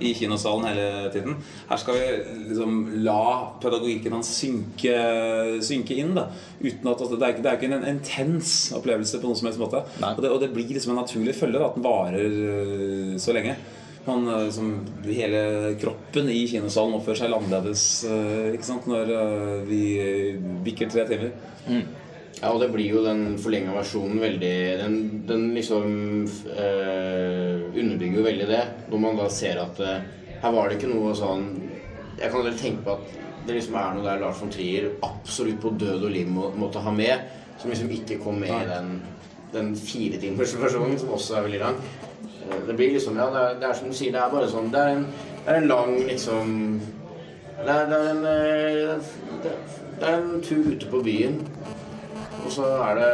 i 0.00 0.12
kinosalen 0.16 0.68
hele 0.70 1.10
tiden. 1.12 1.36
Her 1.68 1.82
skal 1.82 1.98
vi 1.98 2.06
liksom 2.48 2.80
la 3.04 3.24
pedagogikken 3.60 4.16
hans 4.16 4.32
synke, 4.32 4.96
synke 5.66 5.98
inn. 6.00 6.14
da 6.16 6.30
Uten 6.62 6.88
at 6.88 7.04
altså, 7.04 7.16
Det 7.20 7.26
er 7.26 7.34
ikke, 7.34 7.44
det 7.44 7.52
er 7.52 7.60
ikke 7.60 7.72
en 7.74 7.90
intens 7.92 8.54
opplevelse 8.76 9.20
på 9.20 9.28
noen 9.28 9.42
som 9.42 9.50
helst 9.50 9.60
måte. 9.60 9.84
Og 10.14 10.24
det, 10.24 10.32
og 10.32 10.40
det 10.40 10.52
blir 10.56 10.72
liksom 10.72 10.96
en 10.96 11.02
naturlig 11.02 11.36
følge 11.36 11.60
da, 11.60 11.68
at 11.68 11.76
den 11.76 11.84
varer 11.84 12.42
øh, 12.56 13.14
så 13.20 13.36
lenge. 13.36 13.58
Han, 14.06 14.24
liksom, 14.24 14.76
hele 15.04 15.74
kroppen 15.82 16.32
i 16.32 16.46
kinosalen 16.48 16.96
oppfører 16.96 17.26
seg 17.26 17.34
annerledes 17.36 17.82
når 18.88 19.10
vi 19.68 19.82
bikker 20.64 20.88
tre 20.88 21.04
timer. 21.10 21.34
Ja, 22.40 22.50
og 22.54 22.60
det 22.62 22.70
blir 22.72 22.88
jo 22.88 23.02
den 23.04 23.34
forlenga 23.40 23.74
versjonen 23.76 24.20
veldig 24.22 24.52
Den, 24.80 24.94
den 25.28 25.42
liksom 25.52 25.90
øh, 26.24 27.66
underbygger 27.76 28.16
jo 28.16 28.24
veldig 28.24 28.46
det. 28.48 28.62
Når 28.88 29.02
man 29.02 29.18
da 29.20 29.26
ser 29.28 29.60
at 29.60 29.80
øh, 29.84 29.98
her 30.40 30.54
var 30.56 30.68
det 30.70 30.78
ikke 30.78 30.92
noe 30.94 31.12
sånn 31.18 31.44
Jeg 32.20 32.30
kan 32.32 32.44
vel 32.46 32.56
tenke 32.56 32.86
på 32.86 32.94
at 32.96 33.18
det 33.46 33.56
liksom 33.56 33.76
er 33.80 33.94
noe 33.96 34.04
der 34.04 34.20
Lars 34.20 34.40
von 34.40 34.50
Trier 34.52 34.90
absolutt 35.04 35.60
på 35.62 35.72
død 35.80 36.04
og 36.04 36.10
liv 36.12 36.28
må, 36.28 36.50
måtte 36.60 36.80
ha 36.84 36.90
med, 36.92 37.22
som 37.58 37.70
liksom 37.72 37.88
ikke 37.96 38.18
kom 38.20 38.36
med 38.42 38.52
i 38.52 38.66
den, 38.68 38.90
den 39.54 39.70
firetimers 39.80 40.52
versjonen, 40.60 40.98
som 41.00 41.14
også 41.16 41.38
er 41.38 41.46
veldig 41.46 41.60
lang. 41.62 41.78
Eh, 42.44 42.58
Det 42.68 42.76
blir 42.76 42.92
liksom 42.92 43.16
Ja, 43.16 43.30
det 43.32 43.40
er, 43.44 43.56
det 43.62 43.68
er 43.70 43.78
som 43.78 43.88
du 43.88 43.96
sier, 43.96 44.12
det 44.12 44.20
er 44.20 44.32
bare 44.32 44.48
sånn 44.52 44.68
Det 44.72 44.80
er 44.80 44.92
en, 44.98 45.06
det 45.44 45.54
er 45.54 45.60
en 45.62 45.70
lang 45.72 45.96
liksom 46.08 46.52
det 47.60 47.72
er, 47.76 47.88
det, 47.90 47.96
er 47.96 48.12
en, 48.12 49.02
det 50.00 50.06
er 50.08 50.14
en 50.16 50.40
tur 50.40 50.70
ute 50.70 50.86
på 50.88 51.02
byen. 51.04 51.34
Og 52.44 52.52
så 52.54 52.66
er 52.88 52.98
det 53.00 53.10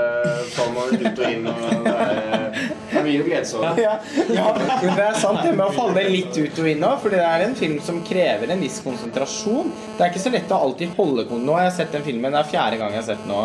man 0.74 0.92
litt 0.92 1.06
ut 1.06 1.18
og 1.20 1.30
inn, 1.30 1.46
og 1.50 1.84
det 1.84 1.92
er, 1.92 2.56
det 2.56 2.98
er 3.00 3.04
mye 3.06 3.20
å 3.20 3.26
glede 3.26 3.48
seg 3.50 3.60
over. 3.60 3.80
Ja, 3.82 3.94
ja, 4.32 4.46
men 4.56 4.94
det 4.96 5.06
er 5.06 5.18
sant 5.20 5.42
det 5.44 5.52
med 5.58 5.66
å 5.66 5.74
falle 5.76 6.04
litt 6.08 6.36
ut 6.38 6.60
og 6.62 6.68
inn 6.70 6.84
òg, 6.86 6.98
fordi 7.04 7.20
det 7.20 7.26
er 7.28 7.44
en 7.46 7.56
film 7.58 7.78
som 7.84 8.02
krever 8.06 8.52
en 8.54 8.62
viss 8.64 8.78
konsentrasjon. 8.84 9.72
Det 9.96 10.06
er 10.06 10.12
ikke 10.14 10.24
så 10.26 10.32
lett 10.34 10.54
å 10.56 10.62
alltid 10.68 10.94
holde 10.96 11.26
kontroll. 11.26 11.44
Nå 11.46 11.58
har 11.58 11.66
jeg 11.68 11.76
sett 11.82 11.96
den 11.98 12.06
filmen, 12.06 12.32
det 12.32 12.40
er 12.44 12.52
fjerde 12.54 12.80
gang 12.80 12.94
jeg 12.94 13.02
har 13.02 13.08
sett 13.10 13.24
den 13.26 13.34
nå. 13.34 13.42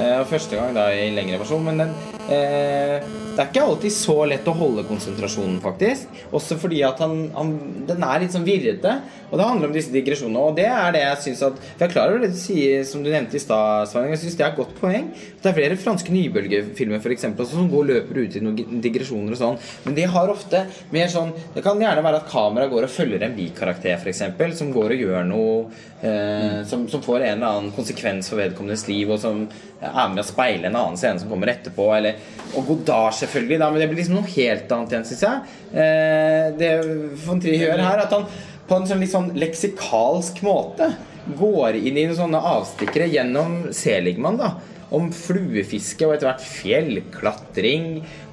eh, 0.00 0.16
Og 0.20 0.26
første 0.32 0.58
gang 0.58 0.74
da 0.76 0.88
i 0.96 1.10
lengre 1.14 1.38
versjon, 1.44 1.64
men 1.68 1.84
den 1.84 1.94
eh, 2.32 2.98
Det 3.30 3.42
er 3.42 3.48
ikke 3.48 3.64
alltid 3.64 3.94
så 3.94 4.16
lett 4.28 4.48
å 4.50 4.56
holde 4.56 4.86
konsentrasjonen, 4.88 5.60
faktisk. 5.62 6.10
Også 6.36 6.58
fordi 6.60 6.82
at 6.86 7.00
han, 7.02 7.28
han 7.36 7.56
Den 7.88 8.04
er 8.06 8.22
litt 8.22 8.34
sånn 8.34 8.46
virrete. 8.46 8.98
Og 9.30 9.38
det 9.38 9.46
handler 9.46 9.70
om 9.70 9.74
disse 9.74 9.92
digresjonene. 9.94 10.42
Og 10.42 10.56
det 10.58 10.66
er 10.66 10.94
det 10.94 11.02
jeg 11.04 11.20
syns 11.26 11.42
at 11.46 11.58
For 11.60 11.84
jeg 11.84 11.88
er 11.88 11.92
klar 11.94 12.12
over 12.12 12.24
det 12.24 12.32
du 12.34 12.40
sier, 12.40 12.82
som 12.88 13.04
du 13.04 13.10
nevnte 13.12 13.38
i 13.38 13.42
stad. 13.42 13.92
Jeg 14.10 14.22
syns 14.24 14.38
det 14.38 14.46
er 14.46 14.50
et 14.52 14.58
godt 14.58 14.74
poeng. 14.80 15.10
Det 15.40 15.50
er 15.50 15.56
flere 15.56 15.78
franske 15.80 16.14
nybølgefilmer 16.14 17.02
for 17.02 17.14
eksempel, 17.14 17.48
som 17.48 17.70
går 17.70 17.84
og 17.84 17.90
løper 17.92 18.20
ut 18.24 18.36
i 18.36 18.42
noen 18.44 18.82
digresjoner 18.82 19.36
og 19.36 19.40
sånn. 19.40 19.60
Men 19.86 19.98
de 19.98 20.08
har 20.14 20.32
ofte 20.32 20.64
mer 20.94 21.10
sånn 21.12 21.32
Det 21.54 21.62
kan 21.64 21.80
gjerne 21.80 22.02
være 22.04 22.22
at 22.22 22.28
kameraet 22.30 22.72
går 22.72 22.86
og 22.86 22.92
følger 22.92 23.22
en 23.24 23.36
bikarakter, 23.36 23.96
f.eks., 23.98 24.24
som 24.58 24.72
går 24.74 24.94
og 24.96 25.04
gjør 25.04 25.26
noe 25.28 25.54
eh, 26.02 26.60
som, 26.68 26.86
som 26.90 27.02
får 27.04 27.22
en 27.22 27.36
eller 27.38 27.46
annen 27.46 27.72
konsekvens 27.76 28.30
for 28.30 28.40
vedkommendes 28.40 28.86
liv, 28.90 29.10
og 29.10 29.20
som 29.22 29.44
er 29.80 30.12
med 30.12 30.22
å 30.22 30.26
speile 30.26 30.68
en 30.68 30.76
annen 30.76 30.98
scene 31.00 31.22
som 31.22 31.30
kommer 31.30 31.52
etterpå. 31.54 31.86
Eller, 31.96 32.19
og 32.50 32.66
Godard, 32.66 33.14
selvfølgelig, 33.14 33.58
da, 33.62 33.68
men 33.70 33.82
det 33.82 33.88
blir 33.90 34.00
liksom 34.00 34.16
noe 34.18 34.32
helt 34.32 34.72
annet 34.74 34.94
igjen, 34.94 35.06
syns 35.10 35.26
jeg. 35.26 35.58
Eh, 35.70 36.46
det 36.58 36.70
von 37.24 37.42
Trier 37.42 37.68
gjør 37.68 37.84
her, 37.84 38.02
at 38.06 38.16
han 38.16 38.26
på 38.70 38.78
en 38.78 38.88
sånn 38.90 39.02
litt 39.02 39.12
sånn 39.12 39.30
leksikalsk 39.38 40.42
måte 40.46 40.90
går 41.38 41.78
inn 41.78 41.98
i 41.98 42.06
noen 42.08 42.18
sånne 42.18 42.42
avstikkere 42.52 43.10
gjennom 43.10 43.70
Seligman, 43.76 44.40
da. 44.40 44.54
Om 44.90 45.12
fluefiske 45.14 46.06
og 46.06 46.16
etter 46.16 46.32
hvert 46.32 46.46
fjellklatring 46.46 47.84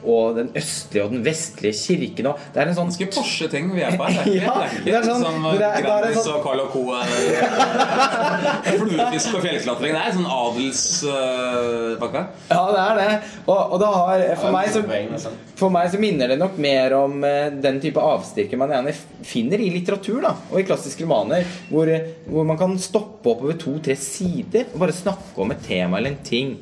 og 0.08 0.38
den 0.40 0.50
østlige 0.58 1.04
og 1.04 1.12
den 1.12 1.24
vestlige 1.26 1.76
kirken 1.78 2.30
og 2.32 2.40
Det 2.54 2.62
er 2.64 2.68
en 2.72 2.76
sånn 2.78 2.88
Ganske 2.88 3.08
Porsche 3.12 3.50
ting 3.52 3.68
vi 3.76 3.82
er 3.84 3.98
på 4.00 4.06
her. 4.08 4.24
Det 4.24 4.38
er 4.38 4.38
ikke, 4.38 4.46
Ja, 4.48 4.54
det 4.64 4.94
er 4.94 5.02
ikke 5.02 5.10
sånn- 5.12 5.26
som 5.26 5.44
det 5.44 5.52
er- 5.52 5.60
det 5.60 5.72
en 5.82 5.88
Grandis 5.88 6.22
sånn- 6.24 6.38
og 6.38 6.44
Carl 6.46 6.62
og 6.64 6.70
Co. 6.72 6.84
eh, 6.98 8.78
Fluefisk 8.78 9.36
og 9.38 9.44
fjellklatring. 9.44 9.96
Det 9.98 10.02
er 10.04 10.16
sånn 10.16 10.30
adelspakke. 10.38 12.24
Ja, 12.52 12.62
det 12.72 12.82
er 12.84 13.02
det. 13.02 13.10
Og, 13.48 13.60
og 13.76 13.78
det 13.82 13.90
har 13.98 14.24
For 14.42 14.56
meg 14.56 14.72
så 14.74 14.84
altså. 14.88 15.34
For 15.58 15.74
meg 15.74 15.92
så 15.94 16.00
minner 16.02 16.32
det 16.32 16.40
nok 16.42 16.58
mer 16.62 16.94
om 16.98 17.18
uh, 17.26 17.50
den 17.64 17.80
type 17.84 18.02
avstikker 18.02 18.60
man 18.62 18.72
gjerne 18.74 18.94
finner 19.28 19.62
i 19.64 19.70
litteratur 19.74 20.22
da, 20.24 20.34
og 20.52 20.60
i 20.62 20.66
klassiske 20.68 21.04
romaner, 21.06 21.46
hvor, 21.72 21.90
hvor 22.30 22.48
man 22.48 22.60
kan 22.60 22.78
stoppe 22.82 23.32
opp 23.34 23.42
over 23.44 23.58
to-tre 23.60 23.96
sider 24.00 24.70
og 24.74 24.80
bare 24.86 24.96
snakke 24.96 25.42
om 25.44 25.52
et 25.56 25.64
tema 25.68 25.98
eller 26.00 26.14
en 26.16 26.24
ting. 26.28 26.56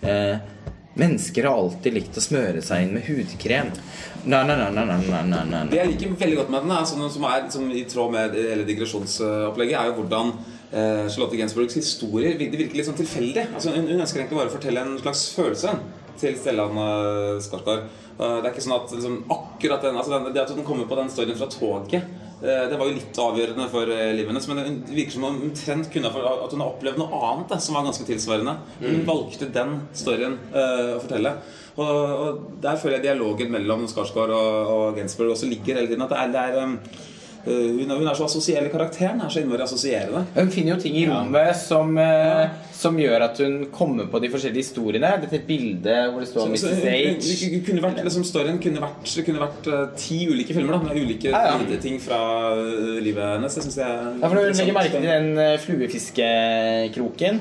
Eh, 0.00 0.36
mennesker 0.98 1.46
har 1.46 1.58
alltid 1.58 1.94
likt 1.94 2.18
å 2.18 2.22
smøre 2.24 2.62
seg 2.64 2.86
inn 2.86 2.94
med 2.96 3.06
hudkrem. 3.06 3.70
Nei, 4.24 4.40
nei, 4.48 4.56
nei, 4.58 4.70
nei, 4.74 5.20
nei, 5.30 5.44
nei. 5.48 5.60
Det 5.70 5.78
jeg 5.78 5.92
liker 5.94 6.16
veldig 6.24 6.40
godt 6.42 6.50
med 6.54 6.66
den, 6.66 6.74
er, 6.76 6.88
som, 6.90 7.04
som 7.12 7.28
er 7.30 7.46
som 7.54 7.70
i 7.70 7.84
tråd 7.88 8.14
med 8.16 8.36
hele 8.36 8.66
digresjonsopplegget, 8.68 9.78
er 9.78 9.90
jo 9.90 9.96
hvordan 10.00 10.34
eh, 10.34 11.06
Charlotte 11.06 11.38
Gensburgs 11.38 11.78
historier 11.78 12.36
det 12.40 12.50
virker 12.52 12.76
litt 12.80 12.90
sånn 12.90 12.98
tilfeldig. 12.98 13.46
Altså, 13.54 13.72
hun, 13.76 13.88
hun 13.88 14.02
ønsker 14.02 14.22
egentlig 14.22 14.42
bare 14.42 14.52
å 14.52 14.56
fortelle 14.58 14.84
en 14.84 14.98
slags 15.00 15.24
følelse 15.36 15.78
til 16.20 16.36
Stellan 16.36 16.76
uh, 16.76 17.40
Skarsgård. 17.42 17.86
Uh, 18.18 18.40
det 18.40 18.48
er 18.48 18.52
ikke 18.52 18.64
sånn 18.66 18.76
at 18.76 18.92
liksom, 18.92 19.20
akkurat 19.32 19.86
den, 19.86 19.96
altså, 19.96 20.12
den 20.16 20.34
Det 20.34 20.42
at 20.42 20.52
hun 20.52 20.66
kommer 20.66 20.88
på 20.90 20.98
den 20.98 21.08
storyen 21.12 21.38
fra 21.38 21.48
toget 21.50 22.02
eh, 22.02 22.19
det 22.40 22.76
var 22.80 22.88
jo 22.88 22.96
litt 22.96 23.18
avgjørende 23.20 23.66
for 23.72 23.90
eh, 23.92 24.12
livet 24.16 24.32
hennes, 24.32 24.46
men 24.48 24.60
det 24.86 24.94
virker 24.96 25.16
som 25.16 25.26
om 25.28 25.40
omtrent 25.48 25.90
kunne 25.92 26.08
at 26.08 26.54
hun 26.54 26.62
har 26.62 26.70
opplevd 26.70 27.00
noe 27.02 27.20
annet 27.28 27.56
som 27.60 27.76
var 27.76 27.84
ganske 27.84 28.06
tilsvarende. 28.08 28.54
Hun 28.80 29.02
valgte 29.08 29.50
den 29.52 29.74
storyen 29.96 30.38
eh, 30.48 30.94
å 30.96 31.02
fortelle. 31.02 31.34
Og, 31.80 32.40
Der 32.60 32.80
føler 32.80 32.98
jeg 32.98 33.06
dialogen 33.10 33.52
mellom 33.52 33.86
Skarsgård 33.88 34.32
og, 34.36 34.72
og 34.74 34.98
Gainsbourg 34.98 35.34
også 35.34 35.48
ligger 35.50 35.78
hele 35.78 35.92
tiden. 35.92 36.04
At 36.04 36.12
det 36.12 36.22
er, 36.22 36.32
det 36.34 36.46
er 36.48 36.58
eh, 36.64 37.06
hun, 37.44 37.86
er, 37.86 37.96
hun 37.96 38.08
er 38.08 38.16
så 38.18 38.26
assosierende 38.26 38.72
karakteren. 38.72 39.20
Er 39.24 39.32
så 39.32 39.40
innmari 39.40 39.64
assosierende. 39.64 40.24
Hun 40.34 40.50
finner 40.52 40.74
jo 40.74 40.80
ting 40.82 40.98
i 41.00 41.06
rommet 41.08 41.56
som, 41.56 41.94
eh, 41.98 42.50
som 42.76 42.98
gjør 43.00 43.24
at 43.30 43.40
hun 43.40 43.56
kommer 43.72 44.10
på 44.12 44.20
de 44.22 44.30
forskjellige 44.32 44.66
historiene. 44.66 45.12
Dette 45.24 45.40
bildet 45.46 46.10
hvor 46.12 46.20
det 46.20 46.28
står 46.28 46.52
Mrs. 46.52 46.84
H. 46.84 47.62
kunne 47.66 47.84
vært, 47.84 48.02
liksom, 48.04 48.26
storyen 48.28 48.60
kunne 48.62 48.82
vært, 48.84 49.14
kunne 49.26 49.42
vært 49.44 49.70
uh, 49.72 49.80
ti 49.98 50.20
ulike 50.28 50.56
filmer 50.56 50.76
da, 50.76 50.82
med 50.84 51.00
ulike 51.00 51.32
Ja, 51.32 51.42
ja. 51.54 51.80
ting 51.82 51.96
fra 52.02 52.20
eh, 52.58 53.00
livet 53.04 53.36
hennes. 53.36 53.56
Det 53.56 53.64
syns 53.66 53.80
jeg 53.80 53.88
Ja, 54.20 54.28
for 54.28 54.36
du 54.36 54.44
legger 54.44 54.76
merke 54.76 54.94
til 54.98 55.08
den 55.08 55.32
eh, 55.40 55.56
fluefiskekroken, 55.64 57.40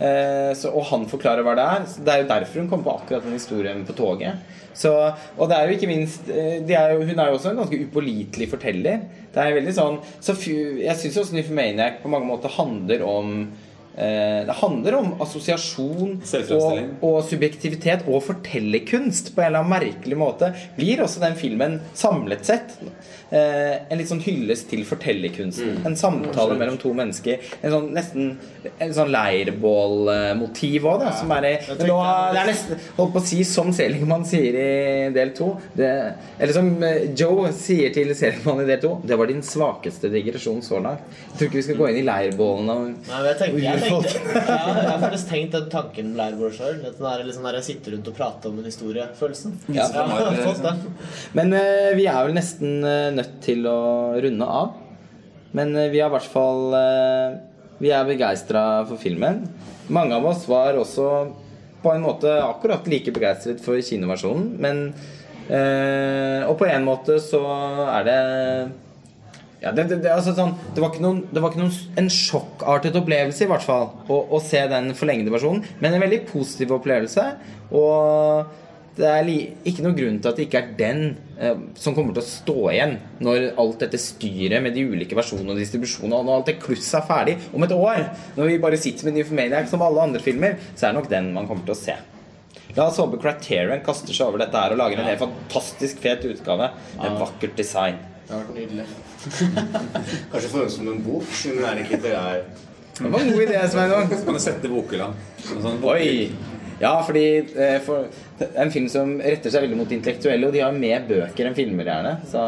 eh, 0.00 0.50
så, 0.58 0.72
og 0.72 0.88
han 0.90 1.06
forklarer 1.10 1.46
hva 1.46 1.54
det 1.58 1.66
er 1.66 1.86
så 1.88 2.04
Det 2.06 2.14
er 2.14 2.22
jo 2.22 2.30
derfor 2.32 2.62
hun 2.62 2.70
kom 2.72 2.84
på 2.86 2.96
akkurat 2.96 3.26
den 3.26 3.36
historien 3.36 3.84
på 3.86 3.96
toget. 3.98 4.58
Så, 4.74 4.92
og 5.36 5.50
det 5.50 5.56
er 5.56 5.66
jo 5.66 5.76
ikke 5.76 5.90
minst 5.90 6.28
eh, 6.30 6.60
er 6.62 6.94
jo, 6.94 7.04
Hun 7.04 7.18
er 7.18 7.30
jo 7.30 7.38
også 7.38 7.50
en 7.50 7.62
ganske 7.62 7.80
upålitelig 7.86 8.50
forteller. 8.52 9.02
Det 9.30 9.42
er 9.42 9.56
veldig 9.58 9.74
sånn 9.76 9.98
så 10.22 10.34
Jeg 10.34 10.96
syns 10.98 11.18
også 11.20 11.36
Nymphomaniac 11.36 12.00
på 12.02 12.10
mange 12.12 12.28
måter 12.30 12.52
handler 12.54 13.04
om 13.06 13.34
Det 13.90 14.54
handler 14.60 14.94
om 15.00 15.08
assosiasjon 15.20 16.12
og, 16.56 16.76
og 17.04 17.16
subjektivitet 17.28 18.06
og 18.08 18.22
fortellerkunst 18.24 19.32
på 19.34 19.42
en 19.42 19.50
eller 19.50 19.64
annen 19.64 19.74
merkelig 19.74 20.18
måte. 20.20 20.52
Blir 20.76 21.02
også 21.04 21.20
den 21.24 21.36
filmen 21.38 21.80
samlet 21.98 22.46
sett 22.48 22.76
eh, 23.30 23.82
en 23.90 23.98
litt 23.98 24.10
sånn 24.10 24.22
hyllest 24.24 24.68
til 24.70 24.84
fortellerkunsten. 24.88 25.82
En 25.86 25.96
samtale 25.98 26.56
mellom 26.60 26.78
to 26.80 26.92
mennesker. 26.96 27.42
En 27.60 27.74
sånn 27.74 27.90
nesten 27.96 28.32
en 28.80 28.94
sånn 28.94 29.10
leirbålmotiv 29.12 30.86
òg, 30.88 31.04
da. 31.04 31.12
Som 31.16 31.32
er, 31.36 31.46
det 31.66 31.88
nå, 31.88 31.98
det 32.34 32.40
er 32.42 32.50
nesten 32.50 32.80
Holdt 32.96 33.14
på 33.14 33.22
å 33.22 33.24
si 33.24 33.40
som 33.48 33.70
Seligman 33.74 34.24
sier 34.28 34.56
i 34.60 35.10
del 35.14 35.32
to. 35.36 35.52
Eller 35.76 36.54
som 36.56 36.70
eh, 36.86 37.10
Joe 37.16 37.50
sier 37.56 37.92
til 37.94 38.12
Seligman 38.16 38.64
i 38.64 38.68
del 38.68 38.82
to. 38.82 38.94
Det 39.06 39.18
var 39.18 39.30
din 39.30 39.42
svakeste 39.46 40.10
digresjon 40.12 40.62
så 40.64 40.80
langt. 40.82 41.06
Jeg 41.30 41.36
tror 41.36 41.50
ikke 41.50 41.60
vi 41.60 41.66
skal 41.68 41.80
gå 41.80 41.90
inn 41.90 42.00
i 42.02 42.06
leirbålene 42.06 42.76
og 42.76 42.88
Nei, 42.90 43.18
men 43.20 43.28
jeg 43.30 43.38
tenker, 43.40 43.62
jeg, 43.64 43.79
tenkte, 43.84 44.14
jeg, 44.34 44.44
jeg 44.46 44.86
har 44.90 45.02
faktisk 45.02 45.32
tenkt 45.32 45.56
den 45.56 45.66
tanken 45.72 46.14
Leirbål 46.18 46.54
sjøl. 46.56 46.78
Den 46.84 47.02
der, 47.02 47.24
liksom 47.26 47.48
der 47.48 47.58
jeg 47.60 47.68
sitter 47.68 47.96
rundt 47.96 48.10
og 48.12 48.16
prater 48.16 48.52
om 48.52 48.60
en 48.60 48.70
historie-følelsen. 48.70 49.58
Ja. 49.74 49.88
Men 51.38 51.54
uh, 51.56 51.90
vi 51.98 52.06
er 52.06 52.22
vel 52.26 52.36
nesten 52.36 52.80
uh, 52.86 53.10
nødt 53.16 53.36
til 53.44 53.66
å 53.70 53.80
runde 54.20 54.48
av. 54.62 54.74
Men 55.56 55.74
uh, 55.76 55.86
vi 55.92 56.00
er 56.00 56.08
i 56.08 56.14
hvert 56.14 56.30
fall 56.30 56.74
Vi 57.80 57.88
er 57.96 58.04
begeistra 58.04 58.84
for 58.84 59.00
filmen. 59.00 59.46
Mange 59.88 60.12
av 60.14 60.26
oss 60.28 60.44
var 60.46 60.76
også 60.76 61.06
på 61.82 61.92
en 61.94 62.04
måte 62.04 62.32
akkurat 62.44 62.86
like 62.90 63.12
begeistret 63.14 63.62
for 63.64 63.80
kinoversjonen. 63.84 64.52
Men 64.60 64.82
eh, 65.48 66.46
Og 66.48 66.56
på 66.60 66.68
en 66.68 66.86
måte 66.86 67.18
så 67.22 67.42
er 67.88 68.06
det 68.08 68.20
ja, 69.60 69.74
det, 69.76 69.84
det, 69.90 70.00
det, 70.06 70.12
altså 70.14 70.32
sånn, 70.36 70.54
det 70.72 70.80
var 70.80 70.92
ikke, 70.92 71.04
noen, 71.04 71.20
det 71.28 71.42
var 71.42 71.52
ikke 71.52 71.60
noen, 71.60 71.74
en 72.00 72.08
sjokkartet 72.12 72.96
opplevelse, 72.96 73.44
i 73.44 73.50
hvert 73.50 73.66
fall, 73.66 73.90
å, 74.08 74.22
å 74.32 74.40
se 74.40 74.62
den 74.70 74.94
forlengede 74.96 75.34
versjonen. 75.34 75.66
Men 75.82 75.96
en 75.96 76.04
veldig 76.04 76.22
positiv 76.30 76.72
opplevelse. 76.78 77.26
Og 77.76 78.56
det 78.96 79.06
er 79.06 79.28
ikke 79.68 79.84
noen 79.84 79.96
grunn 79.96 80.16
til 80.20 80.30
at 80.30 80.38
det 80.40 80.46
ikke 80.48 80.60
er 80.60 80.70
den 80.78 81.02
eh, 81.40 81.60
som 81.78 81.94
kommer 81.96 82.16
til 82.16 82.22
å 82.24 82.26
stå 82.26 82.56
igjen 82.72 82.96
når 83.22 83.50
alt 83.60 83.84
dette 83.84 84.00
styret 84.02 84.64
med 84.64 84.74
de 84.76 84.84
ulike 84.90 85.16
versjonene 85.16 85.54
og 85.54 85.60
distribusjonene 85.60 86.18
og 86.18 86.26
når 86.26 86.40
alt 86.40 86.50
det 86.50 86.56
klusset 86.62 86.98
er 86.98 87.06
ferdig 87.08 87.36
om 87.54 87.64
et 87.66 87.74
år. 87.76 88.02
Når 88.36 88.50
vi 88.50 88.60
bare 88.64 88.80
sitter 88.80 89.08
med 89.08 89.20
Nymphomaniac 89.20 89.70
som 89.70 89.84
alle 89.86 90.08
andre 90.08 90.22
filmer, 90.24 90.56
så 90.74 90.88
er 90.88 90.90
det 90.90 90.98
nok 90.98 91.10
den 91.12 91.32
man 91.36 91.48
kommer 91.50 91.68
til 91.68 91.76
å 91.76 91.80
se. 91.80 91.96
La 92.76 92.86
oss 92.86 93.00
håpe 93.02 93.18
Criterion 93.22 93.82
kaster 93.86 94.14
seg 94.14 94.30
over 94.30 94.42
dette 94.42 94.58
her 94.58 94.74
og 94.74 94.80
lager 94.80 95.00
en 95.00 95.08
helt 95.10 95.22
fantastisk 95.22 96.02
fet 96.02 96.26
utgave 96.28 96.70
med 97.00 97.20
vakkert 97.22 97.56
design. 97.58 97.98
Det 98.30 98.36
har 98.36 98.42
vært 98.44 98.58
nydelig. 98.60 98.84
Kanskje 100.30 100.48
få 100.52 100.60
den 100.62 100.68
som 100.70 100.88
en 100.92 101.00
bok, 101.02 101.24
siden 101.34 101.56
det 101.58 101.66
er 101.66 101.80
ikke 101.82 101.96
det 102.04 102.12
Det 103.00 103.10
var 103.10 103.24
en 103.24 103.32
god 103.32 103.42
idé, 103.42 103.62
Sveinung. 103.72 104.12
Kan 104.12 104.36
du 104.36 104.42
sette 104.44 104.68
i 104.68 104.70
bokhylla? 104.70 105.08
Sånn 105.48 105.82
Oi! 105.90 106.04
Ja, 106.78 106.92
fordi 107.02 107.24
eh, 107.40 107.80
for, 107.82 108.06
det 108.38 108.52
er 108.52 108.62
en 108.62 108.70
film 108.70 108.86
som 108.92 109.16
retter 109.18 109.50
seg 109.50 109.66
veldig 109.66 109.80
mot 109.82 109.96
intellektuelle, 109.98 110.46
og 110.46 110.54
de 110.54 110.62
har 110.62 110.78
mer 110.78 111.02
bøker 111.10 111.50
enn 111.50 111.58
filmer, 111.58 111.90
gjerne. 111.90 112.14
Så 112.30 112.46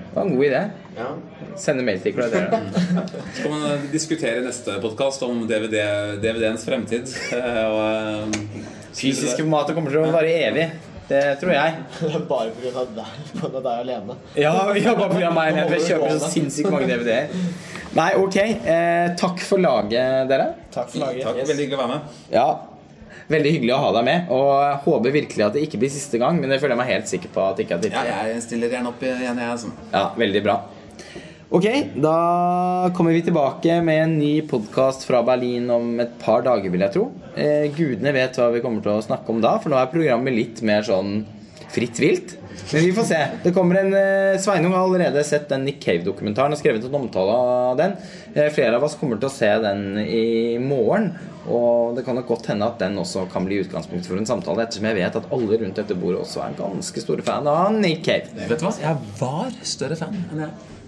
det 0.00 0.16
var 0.16 0.24
en 0.24 0.34
god 0.38 0.48
idé. 0.48 0.64
Ja. 0.96 1.12
Sende 1.60 1.84
mail 1.84 2.00
til 2.00 2.16
Criterion. 2.16 2.72
Så 3.36 3.44
kan 3.44 3.52
man 3.52 3.68
eh, 3.68 3.88
diskutere 3.92 4.40
i 4.40 4.48
neste 4.48 4.80
podkast 4.80 5.28
om 5.28 5.44
DVD, 5.44 5.84
DVD-ens 6.24 6.64
fremtid. 6.64 7.12
Og, 7.68 7.82
eh, 7.84 8.70
Fysiske 8.96 9.44
formatet 9.44 9.76
kommer 9.76 9.92
til 9.92 10.08
å 10.08 10.14
vare 10.16 10.38
evig. 10.48 10.70
Det 11.10 11.22
tror 11.40 11.52
jeg. 11.56 11.84
Bare 12.30 12.52
pga. 12.54 12.86
deg, 12.96 13.20
på 13.40 13.50
deg 13.56 13.70
alene. 13.72 14.16
Ja, 14.38 14.54
ja 14.78 14.94
bare 14.94 15.10
pga. 15.10 15.30
meg. 15.34 15.60
Jeg 15.74 15.86
kjøper 15.88 16.18
så 16.20 16.30
sinnssykt 16.30 16.70
mange 16.70 16.86
DVD-er. 16.90 17.32
Nei, 17.98 18.10
ok. 18.20 18.36
Eh, 18.38 19.06
takk 19.18 19.42
for 19.42 19.58
laget, 19.62 20.28
dere. 20.30 20.52
Takk 20.70 20.92
for 20.92 21.02
laget. 21.02 21.24
Takk, 21.26 21.40
veldig 21.50 21.64
hyggelig 21.66 21.80
å 21.80 21.82
være 21.82 21.96
med. 21.96 22.20
Ja, 22.30 22.50
Veldig 23.30 23.50
hyggelig 23.54 23.74
å 23.76 23.78
ha 23.78 23.90
deg 23.94 24.06
med. 24.08 24.30
Og 24.34 24.48
jeg 24.58 24.78
håper 24.86 25.12
virkelig 25.14 25.44
at 25.46 25.54
det 25.54 25.62
ikke 25.62 25.78
blir 25.78 25.92
siste 25.94 26.18
gang, 26.18 26.40
men 26.42 26.50
det 26.50 26.58
føler 26.58 26.74
jeg 26.74 26.80
meg 26.80 26.88
helt 26.90 27.10
sikker 27.10 27.30
på 27.30 27.44
at 27.46 27.58
det 27.60 27.66
ikke 27.68 27.78
er 27.78 28.08
Ja, 28.08 28.22
jeg 28.26 28.42
stiller 28.42 28.72
gjerne 28.74 28.90
opp 28.90 29.04
igjen, 29.06 29.22
jeg. 29.38 29.50
Altså. 29.54 29.70
Ja, 29.92 30.02
veldig 30.18 30.42
bra. 30.46 30.56
Ok, 31.50 31.64
da 31.98 32.90
kommer 32.94 33.10
vi 33.10 33.22
tilbake 33.26 33.80
med 33.82 34.02
en 34.04 34.12
ny 34.20 34.42
podkast 34.46 35.02
fra 35.02 35.18
Berlin 35.26 35.64
om 35.74 35.88
et 35.98 36.12
par 36.22 36.44
dager, 36.46 36.70
vil 36.70 36.84
jeg 36.84 36.94
tro. 36.94 37.08
Eh, 37.34 37.64
gudene 37.74 38.12
vet 38.14 38.38
hva 38.38 38.52
vi 38.54 38.60
kommer 38.62 38.84
til 38.84 38.92
å 38.94 39.02
snakke 39.02 39.34
om 39.34 39.40
da, 39.42 39.56
for 39.58 39.74
nå 39.74 39.80
er 39.80 39.90
programmet 39.90 40.36
litt 40.36 40.62
mer 40.62 40.86
sånn 40.86 41.24
fritt 41.74 41.98
vilt. 41.98 42.36
Men 42.70 42.86
vi 42.86 42.94
får 42.94 43.08
se. 43.08 43.18
Det 43.42 43.54
kommer 43.56 43.80
en 43.80 43.90
eh, 43.98 44.38
Sveinung 44.38 44.76
har 44.78 44.86
allerede 44.86 45.26
sett 45.26 45.50
den 45.50 45.66
Nick 45.66 45.82
Cave-dokumentaren 45.82 46.54
og 46.54 46.62
skrevet 46.62 46.86
en 46.86 46.98
omtale 47.00 47.34
av 47.34 47.76
den. 47.82 47.98
Eh, 48.30 48.46
flere 48.54 48.78
av 48.78 48.86
oss 48.86 48.94
kommer 49.02 49.18
til 49.18 49.32
å 49.32 49.34
se 49.34 49.50
den 49.66 49.86
i 50.06 50.54
morgen. 50.62 51.16
Og 51.50 51.98
det 51.98 52.06
kan 52.06 52.14
nok 52.14 52.30
godt 52.30 52.52
hende 52.54 52.70
at 52.70 52.78
den 52.78 52.94
også 53.02 53.26
kan 53.32 53.50
bli 53.50 53.58
utgangspunkt 53.64 54.06
for 54.06 54.22
en 54.22 54.34
samtale, 54.36 54.68
ettersom 54.68 54.86
jeg 54.86 55.02
vet 55.02 55.18
at 55.18 55.32
alle 55.34 55.64
rundt 55.64 55.82
dette 55.82 55.98
bordet 55.98 56.22
også 56.22 56.46
er 56.46 56.60
ganske 56.62 57.02
store 57.02 57.26
fan 57.26 57.50
av 57.50 57.74
Nick 57.74 58.06
Cave. 58.06 58.30
Vet 58.38 58.60
du 58.60 58.68
hva? 58.70 58.76
Jeg 58.86 59.16
var 59.18 59.64
større 59.66 59.98
fan 59.98 60.14
enn 60.28 60.46
jeg 60.46 60.78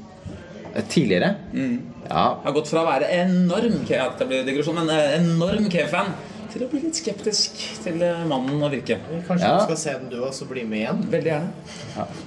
Eh, 0.74 0.82
Tidligere. 0.88 1.34
Ja, 1.52 2.24
Jeg 2.42 2.46
har 2.48 2.52
gått 2.56 2.68
fra 2.72 2.82
å 2.82 2.88
være 2.88 3.08
enorm 3.22 3.80
K-fan, 3.88 4.74
men 4.78 4.90
eh, 4.90 5.16
enorm 5.20 5.68
Cave-fan 5.72 6.12
til 6.52 6.64
å 6.66 6.68
bli 6.70 6.80
litt 6.84 6.98
skeptisk 6.98 7.56
til 7.84 8.02
eh, 8.02 8.24
mannen 8.28 8.62
og 8.62 8.70
virket. 8.74 9.00
Kanskje 9.28 9.48
Ja. 9.48 9.58
du 9.58 9.64
skal 9.66 9.76
se 9.82 9.94
den 9.98 10.08
du 10.12 10.18
også, 10.26 10.46
bli 10.50 10.64
med 10.68 10.82
igjen? 10.82 11.02
Veldig 11.12 11.30
gjerne. 11.32 11.52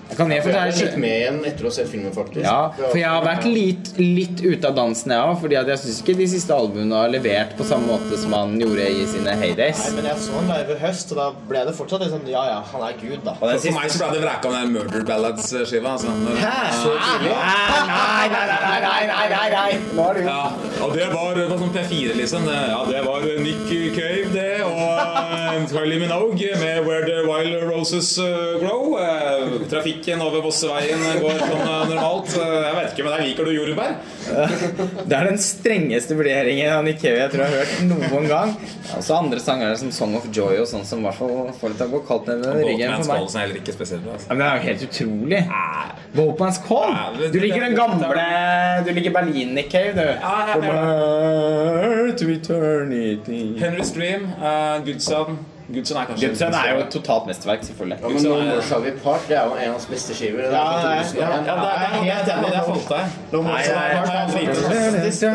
jeg 0.09 0.17
kan 0.17 0.31
Jeg 0.31 0.43
litt 0.45 0.97
med 0.97 1.15
igjen 1.21 1.39
etter 1.45 1.65
å 1.65 1.69
ha 1.69 1.75
sett 1.77 1.89
filmen, 1.89 2.11
faktisk. 2.13 2.43
Ja, 2.45 2.69
for 2.77 2.97
jeg 2.97 3.07
har 3.09 3.23
vært 3.25 3.45
litt, 3.49 3.91
litt 3.97 4.41
ute 4.43 4.67
av 4.69 4.75
dansen, 4.75 5.11
jeg 5.15 5.19
òg. 5.21 5.39
Fordi 5.41 5.59
at 5.61 5.67
jeg 5.67 5.77
syns 5.83 6.01
ikke 6.03 6.17
de 6.17 6.27
siste 6.27 6.53
albumene 6.55 6.95
har 6.95 7.09
levert 7.09 7.55
på 7.57 7.65
samme 7.67 7.87
måte 7.87 8.17
som 8.21 8.33
han 8.33 8.57
gjorde 8.59 8.85
i 8.89 9.05
sine 9.09 9.35
heydays. 9.41 9.81
Nei, 9.85 9.95
men 10.01 10.05
jeg 10.11 10.17
så 10.25 10.37
han 10.39 10.47
live 10.53 10.75
i 10.75 10.79
høst, 10.85 11.11
og 11.11 11.17
da 11.21 11.27
ble 11.49 11.65
det 11.65 11.75
fortsatt 11.77 12.07
sånn 12.09 12.27
Ja, 12.29 12.43
ja, 12.49 12.59
han 12.71 12.81
er 12.89 12.93
gud, 13.01 13.19
da. 13.23 13.35
Og 13.41 13.49
den 13.49 13.59
For 13.59 13.71
meg 13.79 13.91
så 13.91 14.01
ble 14.03 14.11
det 14.17 14.23
vraka 14.25 14.49
om 14.49 14.53
den 14.57 14.73
Murder 14.73 15.03
Ballads-skiva. 15.05 15.95
Altså. 15.95 16.09
Når- 16.09 16.41
Nei, 17.25 18.27
nei, 18.29 18.45
nei, 18.47 18.59
nei, 18.65 18.79
nei, 18.81 19.05
nei, 19.07 19.27
nei, 19.29 19.49
nei. 19.49 19.71
Nå 19.95 20.05
er 20.09 20.13
du 20.19 20.21
Ja, 20.25 20.51
og 20.85 20.93
det 20.95 21.07
var, 21.13 21.33
det 21.37 21.45
var 21.49 21.57
sånn 21.61 21.73
P4, 21.75 22.15
liksom. 22.17 22.45
Ja, 22.49 22.81
det 22.89 23.01
var 23.05 23.25
Nick 23.41 23.61
Cave, 23.69 24.14
det, 24.33 24.63
og 24.63 24.75
uh, 24.75 25.14
Kylie 25.69 25.99
Minogue 25.99 26.51
med 26.59 26.85
Where 26.85 27.05
the 27.05 27.23
Wild 27.27 27.63
Roses 27.69 28.17
uh, 28.17 28.59
Grow. 28.59 28.99
Eh, 28.99 29.67
trafikken 29.69 30.21
over 30.21 30.41
Vosseveien 30.41 30.99
går 31.21 31.37
som 31.39 31.61
eh, 31.61 31.89
normalt. 31.89 32.37
Eh, 32.37 32.53
jeg 32.65 32.75
vet 32.75 32.91
ikke, 32.91 33.05
men 33.05 33.13
der 33.13 33.23
liker 33.25 33.47
du 33.47 33.51
jordbær? 33.53 33.95
Det 35.09 35.17
er 35.17 35.29
den 35.29 35.39
strengeste 35.41 36.17
vurderingen 36.17 36.71
av 36.73 36.83
Nick 36.85 37.03
jeg 37.05 37.29
tror 37.31 37.43
jeg 37.45 37.53
har 37.53 37.61
hørt 37.61 37.83
noen 37.85 38.27
gang. 38.29 38.53
Også 38.97 39.17
andre 39.17 39.41
sanger 39.43 39.75
som 39.79 39.91
Song 39.93 40.15
of 40.17 40.25
Joy 40.33 40.61
og 40.63 40.69
sånn 40.69 40.85
som 40.87 41.03
i 41.03 41.07
hvert 41.07 41.19
fall 41.19 41.51
får 41.59 41.73
litt 41.73 41.83
av 41.85 41.93
å 41.93 41.99
gå 41.99 42.03
kaldt 42.07 42.31
ned 42.31 42.45
i 42.49 42.67
ryggen 42.71 42.95
for 42.97 43.11
meg. 43.11 43.21
Call 43.21 43.29
som 43.29 43.41
jeg 43.41 43.47
heller 43.47 43.61
ikke 43.61 43.75
spesielt. 43.77 44.09
Altså. 44.09 44.29
Men 44.31 44.41
det 44.41 44.47
er 44.47 44.57
jo 44.57 44.65
helt 44.65 44.85
utrolig. 44.89 45.41
Boatman's 46.15 46.61
Call? 46.65 47.19
Du 47.33 47.39
liker 47.43 47.67
den 47.67 47.77
gamle 47.77 48.27
Du 48.85 48.93
liker 48.95 49.13
Berlin, 49.15 49.53
Nick 49.57 49.71
du. 49.71 50.05
From 50.55 50.63
Earth 50.63 52.17
to 52.17 52.29
eternity. 52.29 53.57
Henry 53.59 53.83
Stream, 53.83 54.31
uh, 54.41 54.79
Goodson 54.79 55.44
Goodson 55.73 55.97
er 55.97 56.05
kanskje 56.05 56.27
Goodson 56.27 56.53
er 56.53 56.67
jo 56.73 56.79
et 56.83 56.91
totalt 56.93 57.25
mesterverk, 57.25 57.63
selvfølgelig. 57.65 57.97
Ja, 58.01 58.07
men 58.09 58.23
No 58.23 58.29
More 58.35 58.61
Shall 58.61 58.83
We 58.85 58.91
Part 59.03 59.23
det 59.29 59.37
er 59.37 59.43
jo 59.49 59.53
en 59.55 59.63
av 59.65 59.73
hans 59.73 59.87
beste 59.89 60.13
skiver. 60.13 60.37
Det 60.37 60.45
er 60.45 60.51
Ja, 60.53 60.59
ja, 60.93 61.03
2001. 61.03 61.47
Ja, 61.47 61.55
det, 61.55 61.69
er 61.73 61.87
helt 62.05 62.27
enig. 62.33 62.49
Det 62.53 62.61
falt 62.67 62.87
deg. 62.93 63.05
Nå 63.31 63.37
vi 63.41 63.47
nei, 63.49 63.61
Den 63.65 63.71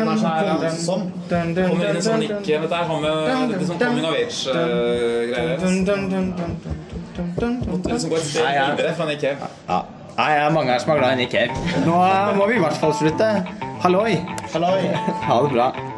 er 0.07 0.15
så 0.17 0.27
voldsom. 0.63 1.01
Kommer 1.29 1.85
inn 1.89 1.97
i 1.97 2.05
sånn 2.07 2.23
ikke 2.27 2.61
Dette 2.63 2.75
har 2.91 2.97
med 3.05 3.15
litt 3.51 3.67
sånn 3.67 3.79
coming 3.83 4.05
of 4.07 4.13
age-greier. 4.21 5.57
Liksom 7.91 8.09
går 8.09 8.17
et 8.17 8.29
steg 8.31 8.55
videre 8.71 8.95
fra 8.95 9.05
Nick 9.11 9.21
Cave. 9.25 9.51
Nei, 10.11 10.31
det 10.35 10.41
er 10.43 10.51
mange 10.53 10.71
her 10.71 10.79
som 10.83 10.91
er 10.93 10.99
glad 11.03 11.11
i 11.15 11.23
Nick 11.23 11.31
Cave. 11.35 11.51
Nå 11.85 11.99
må 12.39 12.47
vi 12.51 12.59
i 12.59 12.63
hvert 12.63 12.79
fall 12.79 12.93
slutte. 12.95 13.31
Halloi! 13.83 14.19
Halloi. 14.53 14.91
Ha 15.27 15.41
det 15.43 15.55
bra. 15.55 15.90